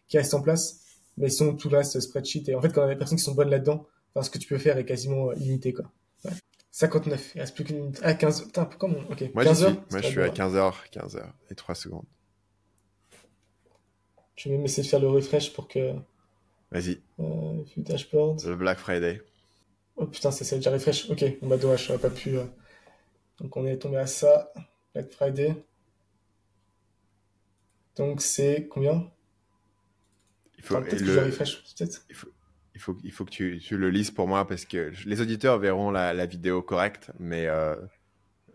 qui 0.09 0.19
restent 0.19 0.35
en 0.35 0.43
place. 0.43 0.81
Mais 1.17 1.29
sinon, 1.29 1.55
tout 1.55 1.69
reste 1.69 1.99
spreadsheet. 2.01 2.45
Et 2.49 2.55
en 2.55 2.61
fait, 2.61 2.73
quand 2.73 2.83
on 2.83 2.87
a 2.87 2.89
des 2.89 2.97
personnes 2.97 3.19
qui 3.19 3.25
sont 3.25 3.35
bonnes 3.35 3.51
là-dedans, 3.51 3.87
enfin, 4.15 4.25
ce 4.25 4.31
que 4.31 4.39
tu 4.39 4.49
peux 4.49 4.59
faire 4.59 4.77
est 4.79 4.85
quasiment 4.85 5.33
illimité, 5.33 5.73
quoi. 5.73 5.91
59. 6.79 7.33
Il 7.35 7.41
reste 7.41 7.57
plus 7.57 7.65
qu'une 7.65 7.81
minute. 7.81 7.99
Ah, 8.05 8.15
15. 8.15 8.45
Putain, 8.45 8.65
pourquoi 8.65 8.89
mon. 8.89 9.01
Ok. 9.11 9.25
Moi, 9.35 9.43
15 9.43 9.65
heures, 9.65 9.77
Moi, 9.91 10.01
je 10.01 10.07
suis 10.07 10.21
à 10.21 10.29
15h, 10.29 10.73
15h 10.93 11.25
et 11.51 11.55
3 11.57 11.75
secondes. 11.75 12.05
Je 14.37 14.49
vais 14.49 14.55
même 14.55 14.65
essayer 14.65 14.85
de 14.85 14.89
faire 14.89 15.01
le 15.01 15.09
refresh 15.09 15.53
pour 15.53 15.67
que. 15.67 15.95
Vas-y. 16.71 17.01
Euh, 17.19 17.65
dashboard. 17.77 18.45
Le 18.45 18.55
Black 18.55 18.79
Friday. 18.79 19.21
Oh 19.97 20.07
putain, 20.07 20.31
ça 20.31 20.45
c'est 20.45 20.57
déjà 20.57 20.71
refresh. 20.71 21.11
Ok, 21.11 21.25
bon 21.41 21.49
bah 21.49 21.57
dommage, 21.57 21.87
j'aurais 21.87 21.99
pas 21.99 22.11
pu. 22.11 22.39
Euh. 22.39 22.45
Donc 23.41 23.57
on 23.57 23.67
est 23.67 23.79
tombé 23.79 23.97
à 23.97 24.07
ça. 24.07 24.53
Black 24.95 25.11
Friday. 25.11 25.57
Donc 27.97 28.23
c'est 28.23 28.69
combien? 28.69 29.11
Il 30.57 30.63
faut. 30.63 30.77
Enfin, 30.77 30.97
le... 30.97 31.25
refresh, 31.25 31.65
peut-être. 31.65 32.05
Il 32.09 32.15
faut 32.15 32.29
il 33.03 33.13
faut, 33.13 33.25
que 33.25 33.31
tu, 33.31 33.77
le 33.77 33.91
lises 33.91 34.13
pour 34.13 34.29
moi 34.29 34.47
parce 34.47 34.65
que 34.65 34.93
les 35.05 35.21
auditeurs 35.21 35.59
verront 35.59 35.91
la, 35.91 36.27
vidéo 36.27 36.63
correcte, 36.63 37.11
mais 37.19 37.47
euh, 37.47 37.75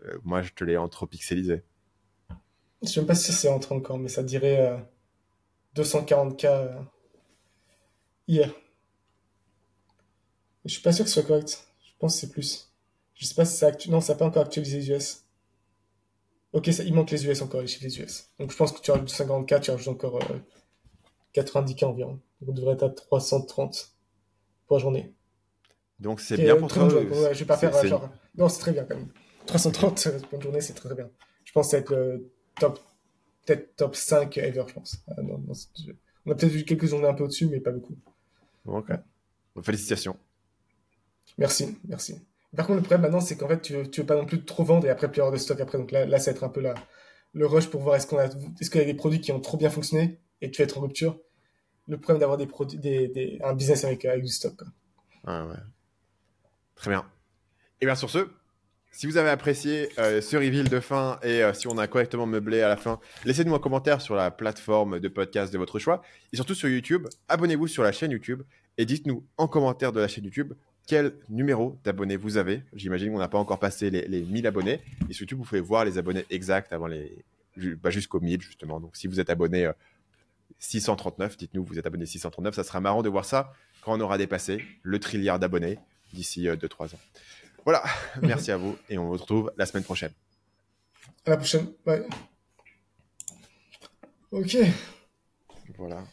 euh, 0.06 0.18
moi 0.24 0.40
je 0.40 0.50
te 0.52 0.64
l'ai 0.64 0.76
en 0.76 0.88
trop 0.88 1.06
pixelisé. 1.06 1.62
Je 2.82 2.88
sais 2.88 3.00
même 3.00 3.06
pas 3.06 3.14
si 3.14 3.32
c'est 3.32 3.48
entre 3.48 3.72
encore, 3.72 3.98
mais 3.98 4.08
ça 4.08 4.22
dirait 4.22 4.82
240K 5.76 6.46
euh, 6.46 6.80
hier. 8.26 8.50
Je 10.64 10.72
suis 10.72 10.82
pas 10.82 10.92
sûr 10.92 11.04
que 11.04 11.10
ce 11.10 11.20
soit 11.20 11.28
correct. 11.28 11.66
Je 11.82 11.92
pense 11.98 12.14
que 12.14 12.20
c'est 12.20 12.32
plus. 12.32 12.72
Je 13.14 13.26
sais 13.26 13.34
pas 13.34 13.44
si 13.44 13.56
ça. 13.56 13.70
Non, 13.88 14.00
ça 14.00 14.14
n'a 14.14 14.18
pas 14.18 14.26
encore 14.26 14.44
actualisé 14.44 14.78
les 14.78 14.90
US. 14.90 15.24
Ok, 16.52 16.68
il 16.68 16.94
manque 16.94 17.10
les 17.10 17.26
US 17.26 17.42
encore, 17.42 17.60
les 17.60 18.00
US. 18.00 18.30
Donc 18.38 18.50
je 18.52 18.56
pense 18.56 18.72
que 18.72 18.80
tu 18.80 18.90
rajoutes 18.90 19.10
250K, 19.10 19.60
tu 19.60 19.70
rajoutes 19.70 19.88
encore 19.88 20.18
90K 21.34 21.84
environ. 21.84 22.20
On 22.46 22.52
devrait 22.52 22.74
être 22.74 22.84
à 22.84 22.90
330 22.90 23.93
pour 24.66 24.76
la 24.76 24.82
journée. 24.82 25.14
Donc 26.00 26.20
c'est 26.20 26.36
bien 26.36 26.56
pour 26.56 26.68
toi. 26.68 26.88
je 26.88 27.38
vais 27.38 27.44
pas 27.44 27.56
faire 27.56 27.86
genre. 27.86 28.08
Non, 28.36 28.48
c'est 28.48 28.60
très 28.60 28.72
bien 28.72 28.84
quand 28.84 28.96
même. 28.96 29.08
330 29.46 30.08
pour 30.22 30.34
une 30.34 30.42
journée, 30.42 30.60
c'est 30.60 30.72
très 30.72 30.88
très 30.88 30.96
bien. 30.96 31.10
Je 31.44 31.52
pense 31.52 31.66
que 31.66 31.70
ça 31.70 31.76
va 31.76 31.80
être 31.82 31.90
le 31.90 32.32
top, 32.58 32.80
peut-être 33.44 33.76
top 33.76 33.94
5 33.94 34.38
ever, 34.38 34.64
je 34.66 34.74
pense. 34.74 34.96
Ah, 35.08 35.20
on 36.26 36.30
a 36.30 36.34
peut-être 36.34 36.52
vu 36.52 36.64
quelques 36.64 36.86
journées 36.86 37.08
un 37.08 37.14
peu 37.14 37.24
au-dessus, 37.24 37.46
mais 37.46 37.60
pas 37.60 37.70
beaucoup. 37.70 37.96
Ok. 38.64 38.90
Félicitations. 39.62 40.16
Merci, 41.38 41.78
merci. 41.86 42.20
Par 42.56 42.66
contre, 42.66 42.76
le 42.76 42.82
problème 42.82 43.02
maintenant, 43.02 43.20
c'est 43.20 43.36
qu'en 43.36 43.48
fait, 43.48 43.60
tu 43.60 43.74
veux, 43.74 43.90
tu 43.90 44.00
veux 44.00 44.06
pas 44.06 44.16
non 44.16 44.24
plus 44.24 44.44
trop 44.44 44.64
vendre 44.64 44.86
et 44.86 44.90
après 44.90 45.10
plus 45.10 45.20
avoir 45.20 45.32
de 45.32 45.38
stock 45.38 45.60
après. 45.60 45.78
Donc 45.78 45.90
là, 45.90 46.06
là 46.06 46.18
ça 46.18 46.30
va 46.30 46.36
être 46.36 46.44
un 46.44 46.48
peu 46.48 46.60
la, 46.60 46.74
le 47.32 47.46
rush 47.46 47.68
pour 47.68 47.82
voir 47.82 47.96
est-ce 47.96 48.06
qu'on 48.06 48.18
a, 48.18 48.26
est-ce 48.26 48.70
qu'il 48.70 48.80
y 48.80 48.84
a 48.84 48.86
des 48.86 48.94
produits 48.94 49.20
qui 49.20 49.32
ont 49.32 49.40
trop 49.40 49.56
bien 49.56 49.70
fonctionné 49.70 50.20
et 50.40 50.50
tu 50.50 50.62
vas 50.62 50.64
être 50.64 50.78
en 50.78 50.82
rupture 50.82 51.18
le 51.88 51.98
problème 51.98 52.20
d'avoir 52.20 52.38
des 52.38 52.46
produits, 52.46 52.78
un 53.42 53.54
business 53.54 53.84
avec, 53.84 54.04
avec 54.04 54.22
du 54.22 54.30
stock. 54.30 54.54
Très 55.24 56.90
bien. 56.90 57.04
Et 57.80 57.86
bien 57.86 57.94
sur 57.94 58.10
ce, 58.10 58.28
si 58.90 59.06
vous 59.06 59.16
avez 59.16 59.30
apprécié 59.30 59.88
euh, 59.98 60.20
ce 60.20 60.36
reveal 60.36 60.68
de 60.68 60.78
fin 60.78 61.18
et 61.24 61.42
euh, 61.42 61.52
si 61.52 61.66
on 61.66 61.76
a 61.78 61.88
correctement 61.88 62.26
meublé 62.26 62.60
à 62.60 62.68
la 62.68 62.76
fin, 62.76 63.00
laissez-nous 63.24 63.54
un 63.54 63.58
commentaire 63.58 64.00
sur 64.00 64.14
la 64.14 64.30
plateforme 64.30 65.00
de 65.00 65.08
podcast 65.08 65.52
de 65.52 65.58
votre 65.58 65.80
choix. 65.80 66.02
Et 66.32 66.36
surtout 66.36 66.54
sur 66.54 66.68
YouTube, 66.68 67.08
abonnez-vous 67.28 67.66
sur 67.66 67.82
la 67.82 67.90
chaîne 67.90 68.12
YouTube 68.12 68.42
et 68.78 68.86
dites-nous 68.86 69.24
en 69.36 69.48
commentaire 69.48 69.90
de 69.90 69.98
la 70.00 70.06
chaîne 70.06 70.24
YouTube 70.24 70.52
quel 70.86 71.14
numéro 71.28 71.76
d'abonnés 71.82 72.16
vous 72.16 72.36
avez. 72.36 72.62
J'imagine 72.74 73.10
qu'on 73.10 73.18
n'a 73.18 73.26
pas 73.26 73.38
encore 73.38 73.58
passé 73.58 73.90
les, 73.90 74.06
les 74.06 74.22
1000 74.22 74.46
abonnés. 74.46 74.80
Et 75.08 75.12
sur 75.12 75.22
YouTube, 75.22 75.38
vous 75.38 75.44
pouvez 75.44 75.60
voir 75.60 75.84
les 75.84 75.98
abonnés 75.98 76.24
exacts 76.30 76.72
avant 76.72 76.86
les, 76.86 77.24
bah, 77.82 77.90
jusqu'au 77.90 78.20
1000 78.20 78.42
justement. 78.42 78.80
Donc 78.80 78.94
si 78.94 79.08
vous 79.08 79.18
êtes 79.18 79.30
abonné 79.30 79.70
639, 80.58 81.32
euh, 81.32 81.36
dites-nous 81.36 81.64
vous 81.64 81.78
êtes 81.78 81.86
abonné 81.86 82.06
639. 82.06 82.54
Ça 82.54 82.64
sera 82.64 82.80
marrant 82.80 83.02
de 83.02 83.08
voir 83.08 83.24
ça 83.24 83.52
quand 83.82 83.96
on 83.96 84.00
aura 84.00 84.18
dépassé 84.18 84.64
le 84.82 84.98
trilliard 84.98 85.38
d'abonnés 85.38 85.78
d'ici 86.12 86.46
2-3 86.46 86.94
ans. 86.94 87.00
Voilà, 87.64 87.82
merci 88.22 88.50
à 88.50 88.56
vous 88.56 88.76
et 88.88 88.98
on 88.98 89.14
se 89.16 89.22
retrouve 89.22 89.52
la 89.56 89.66
semaine 89.66 89.84
prochaine. 89.84 90.12
À 91.26 91.30
la 91.30 91.36
prochaine, 91.36 91.72
ouais. 91.86 92.06
Ok. 94.30 94.56
Voilà. 95.78 96.04